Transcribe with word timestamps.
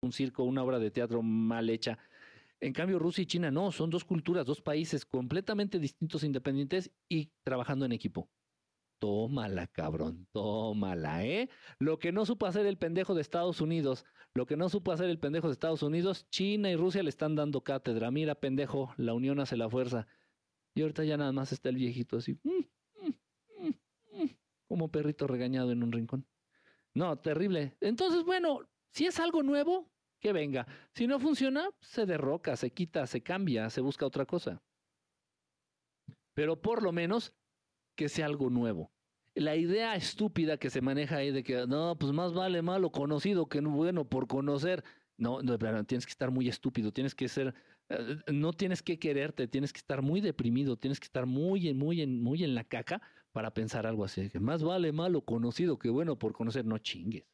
un 0.00 0.12
circo, 0.12 0.44
una 0.44 0.62
obra 0.62 0.78
de 0.78 0.90
teatro 0.90 1.22
mal 1.22 1.70
hecha. 1.70 1.98
En 2.60 2.72
cambio, 2.72 2.98
Rusia 2.98 3.22
y 3.22 3.26
China 3.26 3.50
no, 3.50 3.70
son 3.70 3.90
dos 3.90 4.04
culturas, 4.04 4.46
dos 4.46 4.60
países 4.60 5.04
completamente 5.04 5.78
distintos, 5.78 6.24
independientes 6.24 6.90
y 7.08 7.30
trabajando 7.44 7.84
en 7.84 7.92
equipo. 7.92 8.28
Tómala, 8.98 9.68
cabrón, 9.68 10.26
tómala, 10.32 11.24
¿eh? 11.24 11.48
Lo 11.78 12.00
que 12.00 12.10
no 12.10 12.26
supo 12.26 12.46
hacer 12.46 12.66
el 12.66 12.78
pendejo 12.78 13.14
de 13.14 13.20
Estados 13.20 13.60
Unidos, 13.60 14.04
lo 14.34 14.44
que 14.46 14.56
no 14.56 14.68
supo 14.68 14.90
hacer 14.90 15.08
el 15.08 15.20
pendejo 15.20 15.46
de 15.46 15.52
Estados 15.52 15.84
Unidos, 15.84 16.28
China 16.30 16.68
y 16.68 16.74
Rusia 16.74 17.04
le 17.04 17.08
están 17.08 17.36
dando 17.36 17.62
cátedra. 17.62 18.10
Mira, 18.10 18.34
pendejo, 18.34 18.92
la 18.96 19.14
unión 19.14 19.38
hace 19.38 19.56
la 19.56 19.70
fuerza. 19.70 20.08
Y 20.74 20.82
ahorita 20.82 21.04
ya 21.04 21.16
nada 21.16 21.30
más 21.30 21.52
está 21.52 21.68
el 21.68 21.76
viejito 21.76 22.16
así, 22.16 22.38
mm, 22.42 23.04
mm, 23.04 23.66
mm, 23.66 24.28
como 24.66 24.90
perrito 24.90 25.28
regañado 25.28 25.70
en 25.70 25.84
un 25.84 25.92
rincón. 25.92 26.26
No, 26.92 27.16
terrible. 27.18 27.76
Entonces, 27.80 28.24
bueno, 28.24 28.68
si 28.92 29.06
es 29.06 29.18
algo 29.20 29.42
nuevo, 29.42 29.90
que 30.20 30.32
venga. 30.32 30.66
Si 30.94 31.06
no 31.06 31.18
funciona, 31.20 31.70
se 31.80 32.06
derroca, 32.06 32.56
se 32.56 32.70
quita, 32.70 33.06
se 33.06 33.22
cambia, 33.22 33.70
se 33.70 33.80
busca 33.80 34.06
otra 34.06 34.26
cosa. 34.26 34.62
Pero 36.34 36.60
por 36.60 36.82
lo 36.82 36.92
menos 36.92 37.34
que 37.96 38.08
sea 38.08 38.26
algo 38.26 38.50
nuevo. 38.50 38.92
La 39.34 39.56
idea 39.56 39.94
estúpida 39.94 40.56
que 40.56 40.70
se 40.70 40.80
maneja 40.80 41.16
ahí 41.16 41.30
de 41.30 41.44
que 41.44 41.66
no, 41.66 41.96
pues 41.98 42.12
más 42.12 42.32
vale 42.32 42.62
malo 42.62 42.90
conocido 42.90 43.48
que 43.48 43.60
bueno 43.60 44.08
por 44.08 44.26
conocer. 44.26 44.84
No, 45.16 45.42
no, 45.42 45.58
tienes 45.84 46.06
que 46.06 46.12
estar 46.12 46.30
muy 46.30 46.48
estúpido, 46.48 46.92
tienes 46.92 47.14
que 47.14 47.28
ser, 47.28 47.54
eh, 47.88 48.16
no 48.32 48.52
tienes 48.52 48.82
que 48.82 48.98
quererte, 48.98 49.48
tienes 49.48 49.72
que 49.72 49.78
estar 49.78 50.00
muy 50.00 50.20
deprimido, 50.20 50.76
tienes 50.76 51.00
que 51.00 51.06
estar 51.06 51.26
muy, 51.26 51.74
muy, 51.74 52.06
muy 52.06 52.44
en 52.44 52.54
la 52.54 52.64
caca 52.64 53.02
para 53.32 53.52
pensar 53.52 53.86
algo 53.86 54.04
así. 54.04 54.30
Que 54.30 54.40
más 54.40 54.62
vale 54.62 54.92
malo 54.92 55.22
conocido 55.22 55.78
que 55.78 55.90
bueno 55.90 56.18
por 56.18 56.32
conocer. 56.32 56.64
No 56.64 56.78
chingues. 56.78 57.24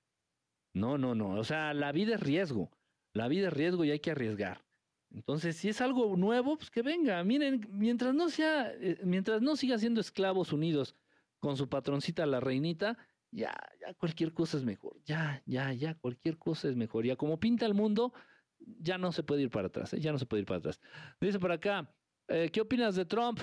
No, 0.74 0.98
no, 0.98 1.14
no. 1.14 1.30
O 1.30 1.44
sea, 1.44 1.72
la 1.72 1.92
vida 1.92 2.16
es 2.16 2.20
riesgo. 2.20 2.70
La 3.12 3.28
vida 3.28 3.48
es 3.48 3.52
riesgo 3.52 3.84
y 3.84 3.90
hay 3.92 4.00
que 4.00 4.10
arriesgar. 4.10 4.64
Entonces, 5.10 5.56
si 5.56 5.68
es 5.68 5.80
algo 5.80 6.16
nuevo, 6.16 6.56
pues 6.58 6.70
que 6.70 6.82
venga. 6.82 7.22
Miren, 7.22 7.66
mientras 7.70 8.14
no 8.14 8.28
sea, 8.28 8.72
eh, 8.72 8.98
mientras 9.04 9.40
no 9.40 9.54
siga 9.54 9.78
siendo 9.78 10.00
esclavos 10.00 10.52
unidos 10.52 10.96
con 11.38 11.56
su 11.56 11.68
patroncita 11.68 12.26
la 12.26 12.40
reinita, 12.40 12.98
ya, 13.30 13.54
ya 13.80 13.94
cualquier 13.94 14.34
cosa 14.34 14.56
es 14.56 14.64
mejor. 14.64 15.00
Ya, 15.04 15.42
ya, 15.46 15.72
ya, 15.72 15.94
cualquier 15.94 16.38
cosa 16.38 16.68
es 16.68 16.76
mejor. 16.76 17.06
Ya 17.06 17.14
como 17.14 17.38
pinta 17.38 17.66
el 17.66 17.74
mundo, 17.74 18.12
ya 18.58 18.98
no 18.98 19.12
se 19.12 19.22
puede 19.22 19.42
ir 19.42 19.50
para 19.50 19.68
atrás. 19.68 19.94
¿eh? 19.94 20.00
Ya 20.00 20.10
no 20.10 20.18
se 20.18 20.26
puede 20.26 20.40
ir 20.40 20.46
para 20.46 20.58
atrás. 20.58 20.80
Dice 21.20 21.38
por 21.38 21.52
acá, 21.52 21.94
eh, 22.26 22.50
¿qué 22.52 22.60
opinas 22.60 22.96
de 22.96 23.04
Trump? 23.04 23.40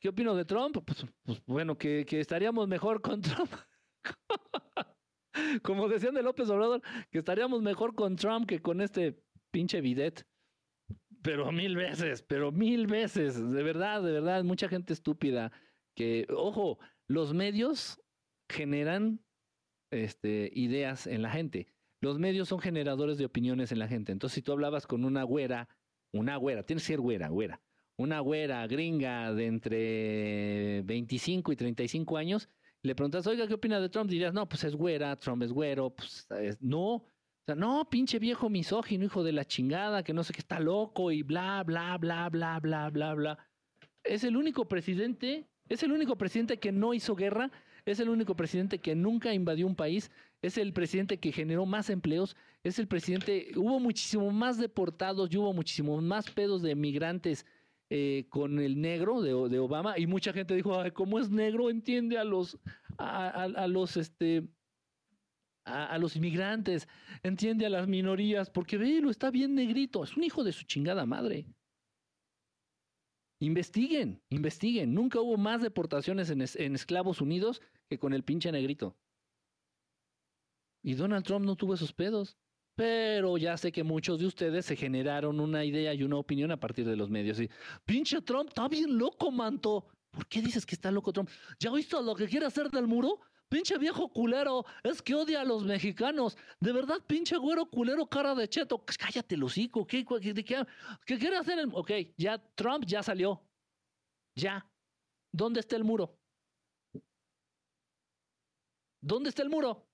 ¿Qué 0.00 0.08
opino 0.08 0.34
de 0.36 0.44
Trump? 0.44 0.78
Pues, 0.86 1.04
pues 1.24 1.42
bueno, 1.46 1.76
que, 1.76 2.06
que 2.06 2.20
estaríamos 2.20 2.68
mejor 2.68 3.02
con 3.02 3.20
Trump. 3.20 3.52
Como 5.62 5.88
decían 5.88 6.14
de 6.14 6.22
López 6.22 6.48
Obrador, 6.50 6.82
que 7.10 7.18
estaríamos 7.18 7.62
mejor 7.62 7.94
con 7.94 8.16
Trump 8.16 8.46
que 8.46 8.60
con 8.60 8.80
este 8.80 9.22
pinche 9.50 9.80
bidet. 9.80 10.26
Pero 11.22 11.50
mil 11.50 11.76
veces, 11.76 12.22
pero 12.22 12.52
mil 12.52 12.86
veces. 12.86 13.36
De 13.50 13.62
verdad, 13.62 14.02
de 14.02 14.12
verdad, 14.12 14.44
mucha 14.44 14.68
gente 14.68 14.92
estúpida. 14.92 15.52
Que, 15.94 16.26
ojo, 16.30 16.78
los 17.08 17.34
medios 17.34 18.00
generan 18.48 19.20
este, 19.90 20.50
ideas 20.54 21.06
en 21.06 21.22
la 21.22 21.30
gente. 21.30 21.66
Los 22.00 22.18
medios 22.18 22.48
son 22.48 22.60
generadores 22.60 23.18
de 23.18 23.24
opiniones 23.24 23.72
en 23.72 23.78
la 23.78 23.88
gente. 23.88 24.12
Entonces, 24.12 24.34
si 24.34 24.42
tú 24.42 24.52
hablabas 24.52 24.86
con 24.86 25.04
una 25.04 25.22
güera, 25.22 25.68
una 26.12 26.36
güera, 26.36 26.64
tienes 26.64 26.84
que 26.84 26.92
ser 26.92 27.00
güera, 27.00 27.28
güera, 27.28 27.60
una 27.96 28.20
güera 28.20 28.66
gringa 28.66 29.32
de 29.32 29.46
entre 29.46 30.82
25 30.82 31.52
y 31.52 31.56
35 31.56 32.16
años, 32.18 32.48
le 32.86 32.94
preguntas, 32.94 33.26
oiga, 33.26 33.46
¿qué 33.46 33.54
opina 33.54 33.80
de 33.80 33.88
Trump? 33.88 34.08
Dirías, 34.08 34.32
no, 34.32 34.48
pues 34.48 34.64
es 34.64 34.74
güera, 34.74 35.16
Trump 35.16 35.42
es 35.42 35.52
güero, 35.52 35.90
pues 35.90 36.26
no. 36.60 36.94
O 36.94 37.44
sea, 37.44 37.54
no, 37.54 37.88
pinche 37.88 38.18
viejo 38.18 38.48
misógino, 38.48 39.04
hijo 39.04 39.22
de 39.22 39.32
la 39.32 39.44
chingada, 39.44 40.02
que 40.02 40.12
no 40.12 40.24
sé 40.24 40.32
qué 40.32 40.40
está 40.40 40.58
loco 40.58 41.12
y 41.12 41.22
bla, 41.22 41.62
bla, 41.64 41.96
bla, 41.98 42.28
bla, 42.28 42.58
bla, 42.58 42.90
bla, 42.90 43.14
bla. 43.14 43.38
Es 44.02 44.24
el 44.24 44.36
único 44.36 44.66
presidente, 44.66 45.46
es 45.68 45.82
el 45.82 45.92
único 45.92 46.16
presidente 46.16 46.58
que 46.58 46.72
no 46.72 46.94
hizo 46.94 47.14
guerra, 47.14 47.50
es 47.84 48.00
el 48.00 48.08
único 48.08 48.34
presidente 48.34 48.80
que 48.80 48.96
nunca 48.96 49.32
invadió 49.32 49.66
un 49.66 49.76
país, 49.76 50.10
es 50.42 50.58
el 50.58 50.72
presidente 50.72 51.18
que 51.18 51.32
generó 51.32 51.66
más 51.66 51.88
empleos, 51.88 52.36
es 52.64 52.78
el 52.80 52.88
presidente, 52.88 53.52
hubo 53.56 53.78
muchísimo 53.78 54.30
más 54.32 54.58
deportados 54.58 55.30
y 55.32 55.36
hubo 55.36 55.52
muchísimo 55.52 56.00
más 56.00 56.30
pedos 56.30 56.62
de 56.62 56.74
migrantes 56.74 57.46
eh, 57.88 58.26
con 58.30 58.58
el 58.58 58.80
negro 58.80 59.22
de, 59.22 59.32
Obama 59.32 59.96
y 59.96 60.08
mucha 60.08 60.32
gente 60.32 60.54
dijo, 60.54 60.80
Ay, 60.80 60.90
como 60.90 61.20
es 61.20 61.30
negro 61.30 61.70
entiende 61.70 62.18
a 62.18 62.24
los, 62.24 62.58
a, 62.98 63.66
los, 63.68 63.96
este, 63.96 64.48
a, 65.64 65.96
los 65.98 66.16
inmigrantes, 66.16 66.88
entiende 67.22 67.64
a 67.64 67.70
las 67.70 67.86
minorías, 67.86 68.50
porque 68.50 68.76
ve, 68.76 69.00
lo 69.00 69.10
está 69.10 69.30
bien 69.30 69.54
negrito, 69.54 70.02
es 70.02 70.16
un 70.16 70.24
hijo 70.24 70.42
de 70.42 70.52
su 70.52 70.64
chingada 70.64 71.06
madre. 71.06 71.46
Investiguen, 73.38 74.22
investiguen. 74.30 74.94
Nunca 74.94 75.20
hubo 75.20 75.36
más 75.36 75.62
deportaciones 75.62 76.30
en, 76.30 76.42
en 76.42 76.74
Esclavos 76.74 77.20
Unidos 77.20 77.60
que 77.88 77.98
con 77.98 78.14
el 78.14 78.24
pinche 78.24 78.50
negrito. 78.50 78.96
Y 80.82 80.94
Donald 80.94 81.24
Trump 81.24 81.44
no 81.44 81.54
tuvo 81.54 81.74
esos 81.74 81.92
pedos 81.92 82.36
pero 82.76 83.38
ya 83.38 83.56
sé 83.56 83.72
que 83.72 83.82
muchos 83.82 84.18
de 84.20 84.26
ustedes 84.26 84.66
se 84.66 84.76
generaron 84.76 85.40
una 85.40 85.64
idea 85.64 85.94
y 85.94 86.02
una 86.02 86.16
opinión 86.16 86.52
a 86.52 86.60
partir 86.60 86.86
de 86.86 86.94
los 86.94 87.08
medios. 87.08 87.40
Y, 87.40 87.48
pinche 87.86 88.20
Trump, 88.20 88.50
está 88.50 88.68
bien 88.68 88.96
loco, 88.98 89.32
manto. 89.32 89.86
¿Por 90.10 90.26
qué 90.26 90.42
dices 90.42 90.64
que 90.66 90.74
está 90.74 90.90
loco 90.90 91.12
Trump? 91.12 91.30
¿Ya 91.58 91.72
visto 91.72 92.00
lo 92.02 92.14
que 92.14 92.28
quiere 92.28 92.44
hacer 92.46 92.70
del 92.70 92.86
muro? 92.86 93.20
Pinche 93.48 93.78
viejo 93.78 94.08
culero, 94.08 94.66
es 94.82 95.00
que 95.00 95.14
odia 95.14 95.40
a 95.40 95.44
los 95.44 95.64
mexicanos. 95.64 96.36
De 96.60 96.72
verdad, 96.72 96.98
pinche 97.06 97.36
güero 97.38 97.64
culero, 97.66 98.06
cara 98.06 98.34
de 98.34 98.48
cheto. 98.48 98.84
Cállate, 98.84 99.42
hocico. 99.42 99.86
¿Qué, 99.86 100.04
qué, 100.04 100.34
qué, 100.34 101.18
quiere 101.18 101.36
hacer? 101.36 101.58
El... 101.58 101.70
Ok, 101.72 101.92
ya 102.18 102.38
Trump 102.54 102.84
ya 102.84 103.02
salió. 103.02 103.40
Ya. 104.34 104.68
¿Dónde 105.32 105.60
está 105.60 105.76
el 105.76 105.84
muro? 105.84 106.18
¿Dónde 109.00 109.30
está 109.30 109.42
el 109.42 109.48
muro? 109.48 109.85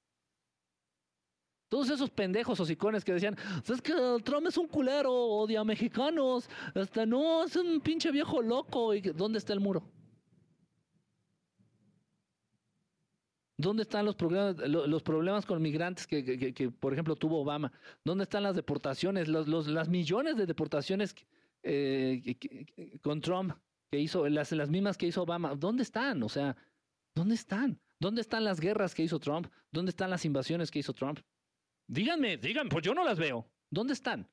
Todos 1.73 1.89
esos 1.89 2.11
pendejos 2.11 2.61
hocicones 2.61 3.03
que 3.03 3.15
decían, 3.15 3.35
es 3.67 3.81
que 3.81 3.95
Trump 4.23 4.47
es 4.47 4.59
un 4.59 4.69
culero, 4.69 5.11
odia 5.11 5.61
a 5.61 5.65
mexicanos, 5.65 6.47
hasta 6.75 7.07
no, 7.07 7.45
es 7.45 7.57
un 7.57 7.81
pinche 7.81 8.11
viejo 8.11 8.43
loco. 8.43 8.93
¿Y 8.93 9.01
¿Dónde 9.01 9.39
está 9.39 9.55
el 9.55 9.61
muro? 9.61 9.83
¿Dónde 13.57 13.85
están 13.85 14.05
los 14.05 14.17
problemas, 14.17 14.59
los 14.69 15.03
problemas 15.03 15.47
con 15.47 15.63
migrantes 15.63 16.07
que, 16.07 16.71
por 16.79 16.93
ejemplo, 16.93 17.17
tuvo 17.17 17.41
Obama? 17.41 17.73
¿Dónde 18.05 18.25
están 18.25 18.43
las 18.43 18.55
deportaciones, 18.55 19.29
los, 19.29 19.67
las 19.67 19.89
millones 19.89 20.37
de 20.37 20.45
deportaciones 20.45 21.15
eh, 21.63 22.37
con 23.01 23.23
Trump 23.23 23.55
que 23.91 23.99
hizo, 23.99 24.29
las, 24.29 24.53
las 24.53 24.69
mismas 24.69 24.99
que 24.99 25.07
hizo 25.07 25.23
Obama? 25.23 25.55
¿Dónde 25.55 25.85
están? 25.85 26.23
O 26.23 26.29
sea, 26.29 26.55
¿dónde 27.15 27.35
están? 27.35 27.81
¿Dónde 27.99 28.21
están 28.21 28.45
las 28.45 28.61
guerras 28.61 28.95
que 28.95 29.05
hizo 29.05 29.19
Trump? 29.19 29.47
¿Dónde 29.71 29.89
están 29.89 30.11
las 30.11 30.27
invasiones 30.27 30.71
que 30.71 30.81
hizo 30.81 30.93
Trump? 30.93 31.19
Díganme, 31.93 32.39
díganme, 32.39 32.71
pues 32.71 32.83
yo 32.83 32.95
no 32.95 33.05
las 33.05 33.19
veo. 33.19 33.47
¿Dónde 33.69 33.93
están? 33.93 34.27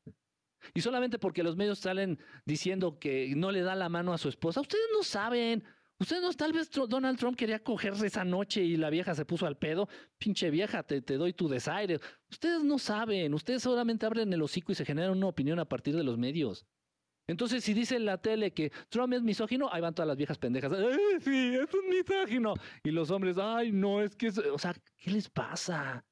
Y 0.74 0.80
solamente 0.80 1.20
porque 1.20 1.44
los 1.44 1.58
medios 1.58 1.80
salen 1.80 2.18
diciendo 2.46 3.00
que 3.00 3.34
no 3.36 3.52
le 3.52 3.64
da 3.64 3.76
la 3.76 3.90
mano 3.90 4.14
a 4.14 4.18
su 4.18 4.30
esposa, 4.30 4.62
ustedes 4.62 4.86
no 4.94 5.04
saben. 5.04 5.66
Ustedes 6.00 6.22
no, 6.22 6.32
tal 6.32 6.54
vez 6.54 6.72
Donald 6.72 7.20
Trump 7.20 7.38
quería 7.38 7.62
cogerse 7.62 8.08
esa 8.08 8.24
noche 8.24 8.64
y 8.64 8.78
la 8.78 8.90
vieja 8.90 9.14
se 9.14 9.26
puso 9.26 9.46
al 9.46 9.58
pedo. 9.58 9.90
Pinche 10.18 10.50
vieja, 10.50 10.84
te, 10.84 11.02
te 11.02 11.16
doy 11.16 11.34
tu 11.34 11.50
desaire. 11.50 12.00
Ustedes 12.32 12.64
no 12.64 12.80
saben. 12.80 13.34
Ustedes 13.34 13.62
solamente 13.62 14.06
abren 14.06 14.32
el 14.32 14.42
hocico 14.42 14.72
y 14.72 14.76
se 14.76 14.86
generan 14.86 15.18
una 15.18 15.28
opinión 15.28 15.60
a 15.60 15.66
partir 15.66 15.98
de 15.98 16.04
los 16.06 16.18
medios. 16.18 16.66
Entonces, 17.28 17.62
si 17.66 17.74
dice 17.74 18.00
la 18.00 18.22
tele 18.22 18.54
que 18.54 18.72
Trump 18.88 19.14
es 19.14 19.22
misógino, 19.22 19.68
ahí 19.70 19.82
van 19.82 19.94
todas 19.94 20.08
las 20.08 20.16
viejas 20.16 20.38
pendejas. 20.38 20.72
sí, 21.20 21.56
es 21.56 21.74
un 21.74 21.90
misógino! 21.90 22.54
Y 22.84 22.92
los 22.92 23.12
hombres, 23.12 23.38
¡ay, 23.38 23.74
no! 23.74 24.02
Es 24.02 24.16
que, 24.16 24.30
o 24.30 24.58
sea, 24.58 24.74
¿qué 24.96 25.12
les 25.12 25.30
pasa? 25.30 26.06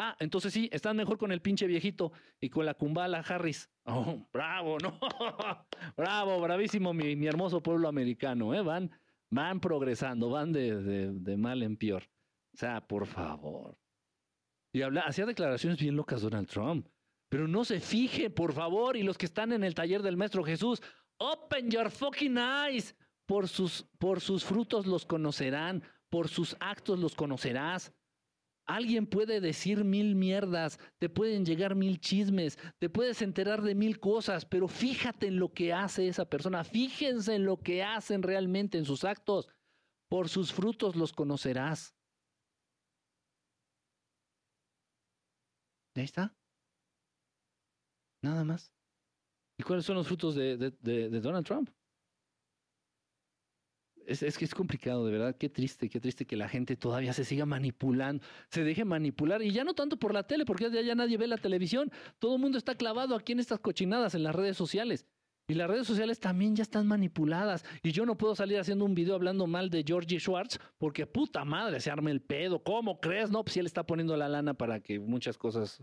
Ah, 0.00 0.14
entonces 0.20 0.52
sí, 0.52 0.70
están 0.72 0.96
mejor 0.96 1.18
con 1.18 1.32
el 1.32 1.42
pinche 1.42 1.66
viejito 1.66 2.12
y 2.40 2.50
con 2.50 2.64
la 2.64 2.74
cumbala 2.74 3.18
Harris. 3.18 3.68
Oh, 3.84 4.24
bravo, 4.32 4.78
no. 4.78 4.96
bravo, 5.96 6.40
bravísimo, 6.40 6.94
mi, 6.94 7.26
hermoso 7.26 7.60
pueblo 7.60 7.88
americano. 7.88 8.54
¿eh? 8.54 8.62
Van, 8.62 8.92
van 9.28 9.58
progresando, 9.58 10.30
van 10.30 10.52
de, 10.52 11.36
mal 11.36 11.64
en 11.64 11.76
peor. 11.76 12.04
O 12.54 12.56
sea, 12.56 12.86
por 12.86 13.06
favor. 13.06 13.76
Y 14.72 14.82
habla, 14.82 15.00
hacía 15.00 15.26
declaraciones 15.26 15.80
bien 15.80 15.96
locas 15.96 16.22
Donald 16.22 16.46
Trump. 16.46 16.86
Pero 17.28 17.48
no 17.48 17.64
se 17.64 17.80
fije, 17.80 18.30
por 18.30 18.52
favor. 18.52 18.96
Y 18.96 19.02
los 19.02 19.18
que 19.18 19.26
están 19.26 19.50
en 19.50 19.64
el 19.64 19.74
taller 19.74 20.02
del 20.02 20.16
Maestro 20.16 20.44
Jesús, 20.44 20.80
open 21.16 21.72
your 21.72 21.90
fucking 21.90 22.38
eyes. 22.38 22.94
Por 23.26 23.48
sus, 23.48 23.82
por 23.98 24.20
sus 24.20 24.44
frutos 24.44 24.86
los 24.86 25.04
conocerán, 25.04 25.82
por 26.08 26.28
sus 26.28 26.56
actos 26.60 27.00
los 27.00 27.16
conocerás. 27.16 27.92
Alguien 28.68 29.06
puede 29.06 29.40
decir 29.40 29.82
mil 29.82 30.14
mierdas, 30.14 30.78
te 30.98 31.08
pueden 31.08 31.46
llegar 31.46 31.74
mil 31.74 31.98
chismes, 32.00 32.58
te 32.78 32.90
puedes 32.90 33.22
enterar 33.22 33.62
de 33.62 33.74
mil 33.74 33.98
cosas, 33.98 34.44
pero 34.44 34.68
fíjate 34.68 35.28
en 35.28 35.38
lo 35.38 35.54
que 35.54 35.72
hace 35.72 36.06
esa 36.06 36.26
persona, 36.26 36.62
fíjense 36.64 37.34
en 37.34 37.46
lo 37.46 37.56
que 37.56 37.82
hacen 37.82 38.22
realmente, 38.22 38.76
en 38.76 38.84
sus 38.84 39.04
actos. 39.04 39.48
Por 40.10 40.28
sus 40.28 40.52
frutos 40.52 40.96
los 40.96 41.12
conocerás. 41.14 41.94
Ahí 45.96 46.04
está. 46.04 46.36
Nada 48.22 48.44
más. 48.44 48.70
¿Y 49.58 49.62
cuáles 49.62 49.86
son 49.86 49.96
los 49.96 50.06
frutos 50.06 50.34
de, 50.34 50.56
de 50.58 51.20
Donald 51.20 51.46
Trump? 51.46 51.70
Es, 54.08 54.38
que 54.38 54.46
es 54.46 54.54
complicado, 54.54 55.04
de 55.04 55.12
verdad. 55.12 55.36
Qué 55.36 55.50
triste, 55.50 55.90
qué 55.90 56.00
triste 56.00 56.24
que 56.24 56.34
la 56.34 56.48
gente 56.48 56.76
todavía 56.76 57.12
se 57.12 57.24
siga 57.24 57.44
manipulando, 57.44 58.24
se 58.50 58.64
deje 58.64 58.86
manipular. 58.86 59.42
Y 59.42 59.50
ya 59.50 59.64
no 59.64 59.74
tanto 59.74 59.98
por 59.98 60.14
la 60.14 60.22
tele, 60.22 60.46
porque 60.46 60.70
ya, 60.70 60.80
ya 60.80 60.94
nadie 60.94 61.18
ve 61.18 61.26
la 61.26 61.36
televisión. 61.36 61.92
Todo 62.18 62.36
el 62.36 62.40
mundo 62.40 62.56
está 62.56 62.74
clavado 62.74 63.14
aquí 63.14 63.32
en 63.32 63.40
estas 63.40 63.60
cochinadas, 63.60 64.14
en 64.14 64.22
las 64.22 64.34
redes 64.34 64.56
sociales. 64.56 65.06
Y 65.46 65.54
las 65.54 65.68
redes 65.68 65.86
sociales 65.86 66.20
también 66.20 66.56
ya 66.56 66.62
están 66.62 66.86
manipuladas. 66.86 67.66
Y 67.82 67.92
yo 67.92 68.06
no 68.06 68.16
puedo 68.16 68.34
salir 68.34 68.58
haciendo 68.58 68.86
un 68.86 68.94
video 68.94 69.14
hablando 69.14 69.46
mal 69.46 69.68
de 69.68 69.84
Georgie 69.86 70.18
Schwartz, 70.18 70.58
porque 70.78 71.06
puta 71.06 71.44
madre, 71.44 71.78
se 71.78 71.90
arme 71.90 72.10
el 72.10 72.22
pedo. 72.22 72.62
¿Cómo 72.62 73.00
crees? 73.00 73.30
No, 73.30 73.44
pues 73.44 73.54
si 73.54 73.60
él 73.60 73.66
está 73.66 73.84
poniendo 73.84 74.16
la 74.16 74.28
lana 74.28 74.54
para 74.54 74.80
que 74.80 74.98
muchas 74.98 75.36
cosas 75.36 75.82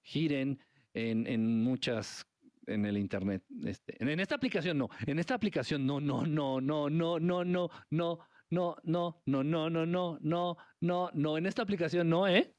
giren 0.00 0.60
en, 0.94 1.26
en 1.26 1.62
muchas 1.62 2.26
en 2.66 2.86
el 2.86 2.98
internet. 2.98 3.42
Este, 3.64 3.96
en 3.98 4.20
esta 4.20 4.34
aplicación 4.34 4.78
no, 4.78 4.90
en 5.06 5.18
esta 5.18 5.34
aplicación 5.34 5.86
no, 5.86 6.00
no, 6.00 6.26
no, 6.26 6.60
no, 6.60 6.90
no, 6.90 7.18
no, 7.18 7.44
no, 7.44 7.70
no, 7.90 8.18
no, 8.50 8.76
no, 8.84 9.16
no, 9.26 9.44
no, 9.44 9.70
no, 9.70 9.86
no, 9.86 10.18
no, 10.20 10.56
no, 10.80 11.10
no, 11.12 11.38
en 11.38 11.46
esta 11.46 11.62
aplicación 11.62 12.08
no, 12.08 12.28
¿eh? 12.28 12.52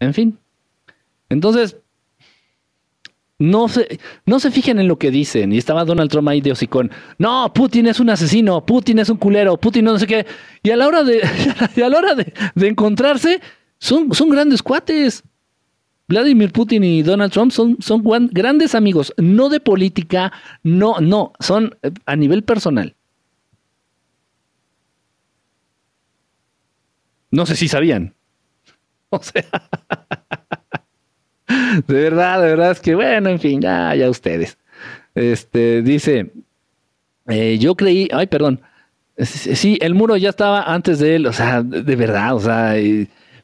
En 0.00 0.14
fin. 0.14 0.38
Entonces, 1.28 1.76
no 3.38 3.68
se, 3.68 4.00
no 4.26 4.40
se 4.40 4.50
fijen 4.50 4.78
en 4.78 4.88
lo 4.88 4.98
que 4.98 5.10
dicen. 5.10 5.52
Y 5.52 5.58
estaba 5.58 5.84
Donald 5.84 6.10
Trump 6.10 6.28
ahí 6.28 6.40
de 6.40 6.52
hocicón. 6.52 6.90
No, 7.18 7.52
Putin 7.52 7.86
es 7.86 8.00
un 8.00 8.10
asesino, 8.10 8.64
Putin 8.64 8.98
es 8.98 9.08
un 9.08 9.16
culero, 9.16 9.56
Putin 9.56 9.84
no 9.84 9.98
sé 9.98 10.06
qué. 10.06 10.26
Y 10.62 10.70
a 10.70 10.76
la 10.76 10.86
hora 10.86 11.02
de, 11.04 11.22
a 11.22 11.88
la 11.88 11.98
hora 11.98 12.14
de, 12.14 12.32
de 12.54 12.68
encontrarse, 12.68 13.40
son, 13.78 14.12
son 14.12 14.28
grandes 14.30 14.62
cuates. 14.62 15.22
Vladimir 16.08 16.52
Putin 16.52 16.82
y 16.84 17.02
Donald 17.02 17.30
Trump 17.30 17.52
son, 17.52 17.76
son 17.80 18.02
grandes 18.32 18.74
amigos, 18.74 19.12
no 19.18 19.50
de 19.50 19.60
política, 19.60 20.32
no, 20.62 21.00
no, 21.00 21.34
son 21.38 21.76
eh, 21.82 21.90
a 22.06 22.16
nivel 22.16 22.42
personal. 22.42 22.96
No 27.30 27.44
sé 27.44 27.56
si 27.56 27.68
sabían. 27.68 28.14
O 29.10 29.22
sea, 29.22 29.42
de 31.86 31.94
verdad, 31.94 32.42
de 32.42 32.48
verdad 32.48 32.72
es 32.72 32.80
que, 32.80 32.94
bueno, 32.94 33.30
en 33.30 33.40
fin, 33.40 33.58
ya, 33.58 33.94
ya 33.94 34.10
ustedes. 34.10 34.58
Este, 35.14 35.80
dice, 35.80 36.30
eh, 37.26 37.56
yo 37.58 37.74
creí, 37.74 38.08
ay, 38.12 38.26
perdón, 38.26 38.60
sí, 39.16 39.78
el 39.80 39.94
muro 39.94 40.18
ya 40.18 40.28
estaba 40.28 40.62
antes 40.62 40.98
de 40.98 41.16
él, 41.16 41.26
o 41.26 41.32
sea, 41.32 41.62
de 41.62 41.96
verdad, 41.96 42.36
o 42.36 42.40
sea, 42.40 42.74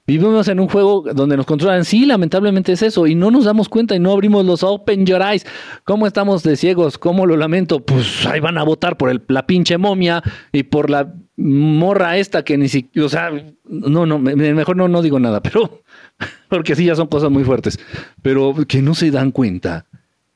Vivimos 0.06 0.48
en 0.48 0.60
un 0.60 0.68
juego 0.68 1.02
donde 1.14 1.34
nos 1.34 1.46
controlan. 1.46 1.86
Sí, 1.86 2.04
lamentablemente 2.04 2.72
es 2.72 2.82
eso. 2.82 3.06
Y 3.06 3.14
no 3.14 3.30
nos 3.30 3.46
damos 3.46 3.70
cuenta 3.70 3.96
y 3.96 4.00
no 4.00 4.12
abrimos 4.12 4.44
los 4.44 4.62
open 4.62 5.06
your 5.06 5.22
eyes. 5.22 5.46
¿Cómo 5.84 6.06
estamos 6.06 6.42
de 6.42 6.56
ciegos? 6.56 6.98
¿Cómo 6.98 7.24
lo 7.24 7.38
lamento? 7.38 7.80
Pues 7.80 8.26
ahí 8.26 8.38
van 8.38 8.58
a 8.58 8.64
votar 8.64 8.98
por 8.98 9.18
la 9.30 9.46
pinche 9.46 9.78
momia 9.78 10.22
y 10.52 10.64
por 10.64 10.90
la 10.90 11.14
morra 11.36 12.18
esta 12.18 12.44
que 12.44 12.58
ni 12.58 12.68
siquiera. 12.68 13.06
O 13.06 13.08
sea, 13.08 13.30
no, 13.64 14.04
no, 14.04 14.18
mejor 14.18 14.76
no, 14.76 14.88
no 14.88 15.00
digo 15.00 15.18
nada, 15.18 15.42
pero. 15.42 15.82
Porque 16.50 16.76
sí, 16.76 16.84
ya 16.84 16.96
son 16.96 17.06
cosas 17.06 17.30
muy 17.30 17.44
fuertes. 17.44 17.78
Pero 18.20 18.54
que 18.68 18.82
no 18.82 18.94
se 18.94 19.10
dan 19.10 19.30
cuenta. 19.30 19.86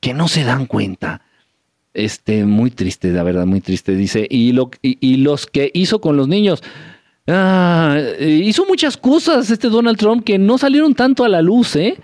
Que 0.00 0.14
no 0.14 0.28
se 0.28 0.44
dan 0.44 0.64
cuenta. 0.64 1.20
Este, 1.92 2.46
muy 2.46 2.70
triste, 2.70 3.12
la 3.12 3.22
verdad, 3.22 3.44
muy 3.44 3.60
triste. 3.60 3.94
Dice, 3.96 4.26
y, 4.30 4.52
lo, 4.52 4.70
y 4.80 5.18
los 5.18 5.46
que 5.46 5.70
hizo 5.74 6.00
con 6.00 6.16
los 6.16 6.26
niños. 6.26 6.62
Ah, 7.30 7.98
hizo 8.20 8.64
muchas 8.64 8.96
cosas 8.96 9.50
este 9.50 9.68
Donald 9.68 9.98
Trump 9.98 10.24
que 10.24 10.38
no 10.38 10.56
salieron 10.56 10.94
tanto 10.94 11.24
a 11.24 11.28
la 11.28 11.42
luz, 11.42 11.76
¿eh? 11.76 11.98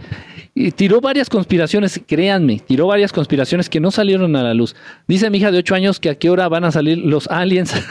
Y 0.55 0.71
tiró 0.71 1.01
varias 1.01 1.31
conspiraciones, 1.31 1.99
créanme, 2.07 2.61
tiró 2.61 2.87
varias 2.87 3.13
conspiraciones 3.13 3.71
que 3.71 3.81
no 3.81 3.91
salieron 3.91 4.37
a 4.37 4.43
la 4.43 4.53
luz. 4.53 4.77
Dice 5.09 5.31
mi 5.31 5.39
hija 5.39 5.51
de 5.51 5.59
8 5.59 5.75
años 5.75 5.99
que 5.99 6.11
a 6.11 6.15
qué 6.17 6.29
hora 6.29 6.49
van 6.49 6.65
a 6.65 6.71
salir 6.71 6.99
los 6.99 7.27
aliens. 7.29 7.75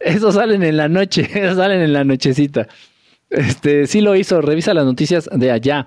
Eso 0.00 0.32
salen 0.32 0.64
en 0.64 0.76
la 0.76 0.88
noche, 0.88 1.28
salen 1.54 1.80
en 1.80 1.92
la 1.92 2.02
nochecita. 2.02 2.66
Este, 3.30 3.86
sí 3.86 4.00
lo 4.00 4.16
hizo, 4.16 4.40
revisa 4.40 4.74
las 4.74 4.84
noticias 4.84 5.30
de 5.32 5.50
allá. 5.52 5.86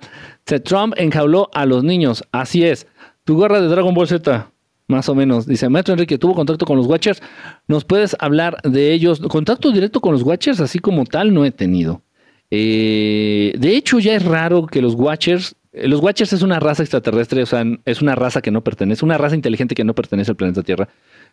Trump 0.63 0.93
enjauló 0.97 1.49
a 1.53 1.65
los 1.65 1.83
niños, 1.83 2.23
así 2.31 2.63
es. 2.63 2.87
Tu 3.25 3.35
gorra 3.35 3.59
de 3.59 3.67
Dragon 3.67 3.93
Ball 3.93 4.07
Z. 4.07 4.49
Más 4.87 5.09
o 5.09 5.15
menos. 5.15 5.45
Dice, 5.45 5.67
maestro 5.67 5.93
Enrique, 5.93 6.17
¿tuvo 6.17 6.33
contacto 6.33 6.65
con 6.65 6.77
los 6.77 6.87
Watchers? 6.87 7.21
¿Nos 7.67 7.83
puedes 7.83 8.15
hablar 8.19 8.61
de 8.63 8.93
ellos? 8.93 9.19
Contacto 9.19 9.71
directo 9.71 9.99
con 9.99 10.13
los 10.13 10.23
Watchers, 10.23 10.61
así 10.61 10.79
como 10.79 11.05
tal, 11.05 11.33
no 11.33 11.45
he 11.45 11.51
tenido. 11.51 12.01
Eh, 12.49 13.53
de 13.57 13.75
hecho, 13.75 13.99
ya 13.99 14.15
es 14.15 14.23
raro 14.23 14.65
que 14.65 14.81
los 14.81 14.95
Watchers... 14.95 15.55
Eh, 15.73 15.89
los 15.89 16.01
Watchers 16.01 16.31
es 16.31 16.41
una 16.41 16.61
raza 16.61 16.83
extraterrestre, 16.83 17.43
o 17.43 17.45
sea, 17.45 17.65
es 17.83 18.01
una 18.01 18.15
raza 18.15 18.41
que 18.41 18.51
no 18.51 18.63
pertenece, 18.63 19.03
una 19.03 19.17
raza 19.17 19.35
inteligente 19.35 19.75
que 19.75 19.83
no 19.83 19.93
pertenece 19.93 20.31
al 20.31 20.37
planeta 20.37 20.63
Tierra. 20.63 20.87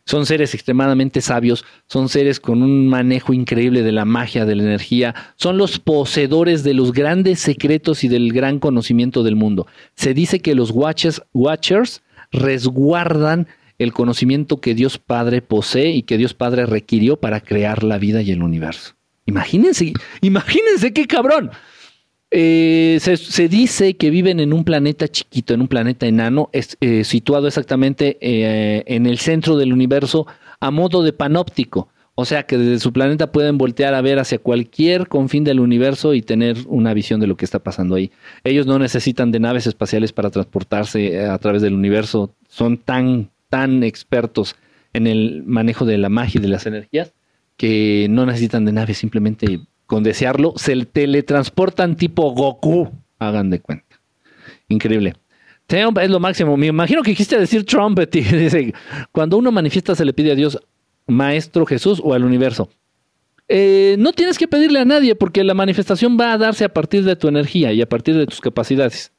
Son 0.04 0.26
seres 0.26 0.52
extremadamente 0.52 1.20
sabios, 1.20 1.64
son 1.86 2.08
seres 2.08 2.40
con 2.40 2.62
un 2.62 2.88
manejo 2.88 3.32
increíble 3.32 3.82
de 3.82 3.92
la 3.92 4.04
magia, 4.04 4.44
de 4.44 4.56
la 4.56 4.64
energía, 4.64 5.14
son 5.36 5.56
los 5.56 5.78
poseedores 5.78 6.62
de 6.62 6.74
los 6.74 6.92
grandes 6.92 7.38
secretos 7.38 8.04
y 8.04 8.08
del 8.08 8.32
gran 8.32 8.58
conocimiento 8.58 9.22
del 9.22 9.36
mundo. 9.36 9.66
Se 9.94 10.12
dice 10.12 10.40
que 10.40 10.54
los 10.54 10.72
Watchers, 10.72 11.22
Watchers 11.32 12.02
resguardan 12.34 13.46
el 13.78 13.92
conocimiento 13.92 14.60
que 14.60 14.74
Dios 14.74 14.98
Padre 14.98 15.42
posee 15.42 15.90
y 15.90 16.02
que 16.02 16.18
Dios 16.18 16.34
Padre 16.34 16.66
requirió 16.66 17.16
para 17.16 17.40
crear 17.40 17.82
la 17.82 17.98
vida 17.98 18.22
y 18.22 18.30
el 18.30 18.42
universo. 18.42 18.94
Imagínense, 19.26 19.92
imagínense 20.20 20.92
qué 20.92 21.06
cabrón. 21.06 21.50
Eh, 22.30 22.98
se, 23.00 23.48
dice 23.48 23.96
que 23.96 24.10
viven 24.10 24.40
en 24.40 24.52
un 24.52 24.64
planeta 24.64 25.06
chiquito, 25.06 25.54
en 25.54 25.60
un 25.60 25.68
planeta 25.68 26.06
enano, 26.06 26.50
eh, 26.52 27.04
situado 27.04 27.46
exactamente 27.46 28.18
eh, 28.20 28.82
en 28.86 29.06
el 29.06 29.18
centro 29.18 29.56
del 29.56 29.72
universo 29.72 30.26
a 30.58 30.70
modo 30.70 31.02
de 31.02 31.12
panóptico. 31.12 31.88
O 32.16 32.24
sea 32.24 32.44
que 32.44 32.56
desde 32.56 32.78
su 32.78 32.92
planeta 32.92 33.32
pueden 33.32 33.58
voltear 33.58 33.94
a 33.94 34.00
ver 34.00 34.20
hacia 34.20 34.38
cualquier 34.38 35.08
confín 35.08 35.42
del 35.42 35.58
universo 35.58 36.14
y 36.14 36.22
tener 36.22 36.56
una 36.66 36.94
visión 36.94 37.18
de 37.20 37.26
lo 37.26 37.36
que 37.36 37.44
está 37.44 37.58
pasando 37.58 37.96
ahí. 37.96 38.12
Ellos 38.44 38.66
no 38.66 38.78
necesitan 38.78 39.32
de 39.32 39.40
naves 39.40 39.66
espaciales 39.66 40.12
para 40.12 40.30
transportarse 40.30 41.14
eh, 41.14 41.26
a 41.26 41.38
través 41.38 41.60
del 41.62 41.74
universo. 41.74 42.32
Son 42.48 42.78
tan, 42.78 43.30
tan 43.48 43.82
expertos 43.82 44.54
en 44.92 45.08
el 45.08 45.42
manejo 45.44 45.84
de 45.84 45.98
la 45.98 46.08
magia 46.08 46.38
y 46.38 46.42
de 46.42 46.48
las 46.48 46.66
energías 46.66 47.12
que 47.56 48.06
no 48.10 48.26
necesitan 48.26 48.64
de 48.64 48.72
naves, 48.72 48.98
simplemente 48.98 49.60
con 49.86 50.02
desearlo 50.02 50.54
se 50.56 50.84
teletransportan 50.86 51.96
tipo 51.96 52.30
Goku, 52.32 52.90
hagan 53.18 53.50
de 53.50 53.60
cuenta. 53.60 54.00
Increíble. 54.68 55.14
Trump 55.66 55.98
es 55.98 56.10
lo 56.10 56.20
máximo. 56.20 56.56
Me 56.56 56.66
imagino 56.66 57.02
que 57.02 57.12
quisiste 57.12 57.38
decir 57.38 57.64
Trump. 57.64 57.98
Dice, 58.10 58.74
cuando 59.12 59.38
uno 59.38 59.50
manifiesta 59.50 59.94
se 59.94 60.04
le 60.04 60.12
pide 60.12 60.32
a 60.32 60.34
Dios 60.34 60.58
Maestro 61.06 61.66
Jesús 61.66 62.00
o 62.02 62.14
al 62.14 62.24
universo. 62.24 62.68
Eh, 63.48 63.96
no 63.98 64.12
tienes 64.12 64.38
que 64.38 64.48
pedirle 64.48 64.80
a 64.80 64.84
nadie 64.84 65.14
porque 65.14 65.44
la 65.44 65.54
manifestación 65.54 66.18
va 66.18 66.32
a 66.32 66.38
darse 66.38 66.64
a 66.64 66.72
partir 66.72 67.04
de 67.04 67.16
tu 67.16 67.28
energía 67.28 67.72
y 67.72 67.82
a 67.82 67.88
partir 67.88 68.16
de 68.16 68.26
tus 68.26 68.40
capacidades. 68.40 69.12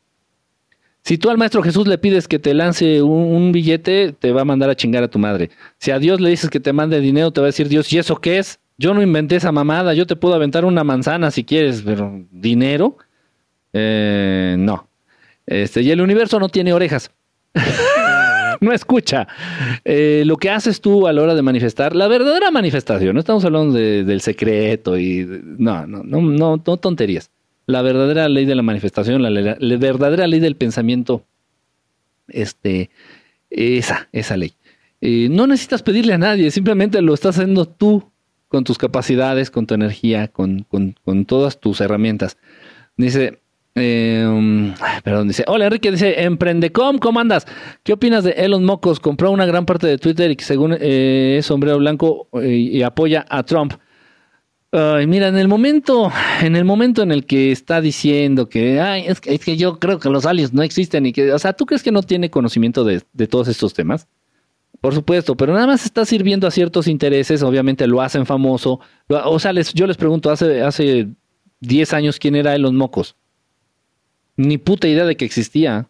Si 1.04 1.20
tú 1.20 1.30
al 1.30 1.38
Maestro 1.38 1.62
Jesús 1.62 1.88
le 1.88 2.00
pides 2.00 2.27
que 2.27 2.39
te 2.39 2.56
lance 2.56 3.04
un, 3.04 3.51
billete, 3.51 4.13
te 4.13 4.32
va 4.32 4.42
a 4.42 4.46
mandar 4.46 4.72
a 4.72 4.75
chingar 4.75 5.04
a 5.04 5.08
tu 5.08 5.20
madre. 5.20 5.51
Si 5.77 5.92
a 5.92 6.00
Dios 6.00 6.20
le 6.20 6.32
dices 6.32 6.50
que 6.50 6.60
te 6.60 6.74
mande 6.74 7.00
dinero, 7.00 7.32
te 7.32 7.42
va 7.42 7.46
a 7.46 7.50
decir 7.50 7.70
Dios, 7.70 7.94
¿y 7.94 8.00
eso 8.00 8.15
qué 8.15 8.39
es? 8.39 8.60
Yo 8.80 8.96
no 8.96 9.04
inventé 9.04 9.36
esa 9.36 9.51
mamada, 9.51 9.94
yo 9.94 10.08
te 10.08 10.15
puedo 10.15 10.34
aventar 10.34 10.65
una 10.65 10.84
manzana 10.84 11.30
si 11.30 11.44
quieres, 11.44 11.84
pero 11.84 12.25
dinero, 12.32 12.98
eh, 13.72 14.56
no. 14.58 14.89
Este, 15.46 15.84
y 15.84 15.92
el 15.92 16.01
universo 16.01 16.39
no 16.39 16.50
tiene 16.50 16.74
orejas. 16.74 17.12
no 18.65 18.74
escucha. 18.74 19.27
Eh, 19.86 20.24
lo 20.25 20.38
que 20.38 20.50
haces 20.50 20.81
tú 20.81 21.07
a 21.07 21.13
la 21.13 21.22
hora 21.22 21.36
de 21.36 21.41
manifestar, 21.41 21.95
la 21.95 22.07
verdadera 22.07 22.51
manifestación, 22.51 23.13
no 23.13 23.19
estamos 23.19 23.45
hablando 23.45 23.74
del 23.74 24.22
secreto 24.22 24.98
y 24.98 25.25
no, 25.57 25.88
no, 25.88 26.03
no, 26.03 26.57
no, 26.57 26.77
tonterías. 26.77 27.31
La 27.67 27.81
verdadera 27.81 28.27
ley 28.27 28.45
de 28.45 28.55
la 28.55 28.62
manifestación, 28.62 29.22
la, 29.24 29.77
verdadera 29.77 30.27
ley 30.27 30.39
del 30.39 30.55
pensamiento, 30.55 31.24
este, 32.27 32.89
esa, 33.50 34.10
esa 34.12 34.36
ley. 34.36 34.53
Eh, 35.01 35.29
no 35.29 35.48
necesitas 35.48 35.84
pedirle 35.84 36.13
a 36.13 36.17
nadie, 36.17 36.51
simplemente 36.51 37.01
lo 37.01 37.13
estás 37.13 37.38
haciendo 37.38 37.65
tú 37.65 38.12
con 38.48 38.63
tus 38.63 38.77
capacidades, 38.77 39.51
con 39.51 39.67
tu 39.67 39.74
energía, 39.74 40.27
con, 40.27 40.63
con, 40.63 40.95
con 41.03 41.25
todas 41.25 41.60
tus 41.60 41.81
herramientas. 41.81 42.38
Dice, 42.98 43.39
eh, 43.75 44.74
perdón, 45.03 45.27
dice, 45.27 45.44
hola 45.48 45.65
Enrique, 45.65 45.91
dice, 45.91 46.24
Emprendecom, 46.24 46.98
¿cómo 46.98 47.20
andas? 47.20 47.46
¿Qué 47.84 47.91
opinas 47.94 48.24
de 48.24 48.32
Elon 48.32 48.63
Mocos? 48.63 49.01
Compró 49.01 49.32
una 49.32 49.46
gran 49.46 49.65
parte 49.65 49.86
de 49.88 49.98
Twitter 49.98 50.32
y 50.32 50.38
que 50.38 50.46
según 50.46 50.77
eh, 50.79 51.38
es 51.39 51.46
sombrero 51.46 51.77
blanco 51.77 52.29
eh, 52.41 52.48
y, 52.48 52.82
apoya 52.84 53.25
a 53.29 53.44
Trump. 53.44 53.74
mira, 54.72 55.27
en 55.27 55.38
el 55.38 55.50
momento, 55.50 56.10
en 56.41 56.55
el 56.55 56.63
momento 56.63 57.03
en 57.03 57.12
el 57.12 57.25
que 57.25 57.51
está 57.51 57.82
diciendo 57.82 58.48
que, 58.48 58.79
ay, 58.79 59.05
es 59.08 59.20
que, 59.20 59.58
yo 59.58 59.77
creo 59.79 60.00
que 60.00 60.10
los 60.10 60.25
aliens 60.25 60.53
no 60.53 60.63
existen 60.63 61.05
y 61.05 61.12
que, 61.12 61.34
o 61.34 61.39
sea, 61.39 61.53
¿tú 61.53 61.65
crees 61.65 61.84
que 61.84 61.91
no 61.91 62.01
tiene 62.01 62.29
conocimiento 62.29 62.86
de, 62.86 63.01
de 63.12 63.27
todos 63.27 63.50
estos 63.50 63.74
temas? 63.74 64.08
Por 64.82 64.94
supuesto, 64.94 65.36
pero 65.36 65.53
nada 65.53 65.67
más 65.67 65.86
está 65.86 66.05
sirviendo 66.05 66.48
a 66.48 66.51
ciertos 66.51 66.88
intereses, 66.88 67.41
obviamente 67.44 67.88
lo 67.88 68.01
hacen 68.01 68.25
famoso. 68.25 68.79
O 69.10 69.39
sea, 69.39 69.51
les, 69.51 69.74
yo 69.74 69.88
les 69.88 69.98
pregunto, 69.98 70.29
hace, 70.29 70.62
hace 70.62 71.08
10 71.62 71.94
años 71.94 72.20
quién 72.20 72.36
era 72.36 72.55
Elon 72.55 72.75
Mocos. 72.75 73.15
Ni 74.38 74.58
puta 74.58 74.88
idea 74.88 75.06
de 75.06 75.15
que 75.15 75.25
existía. 75.25 75.88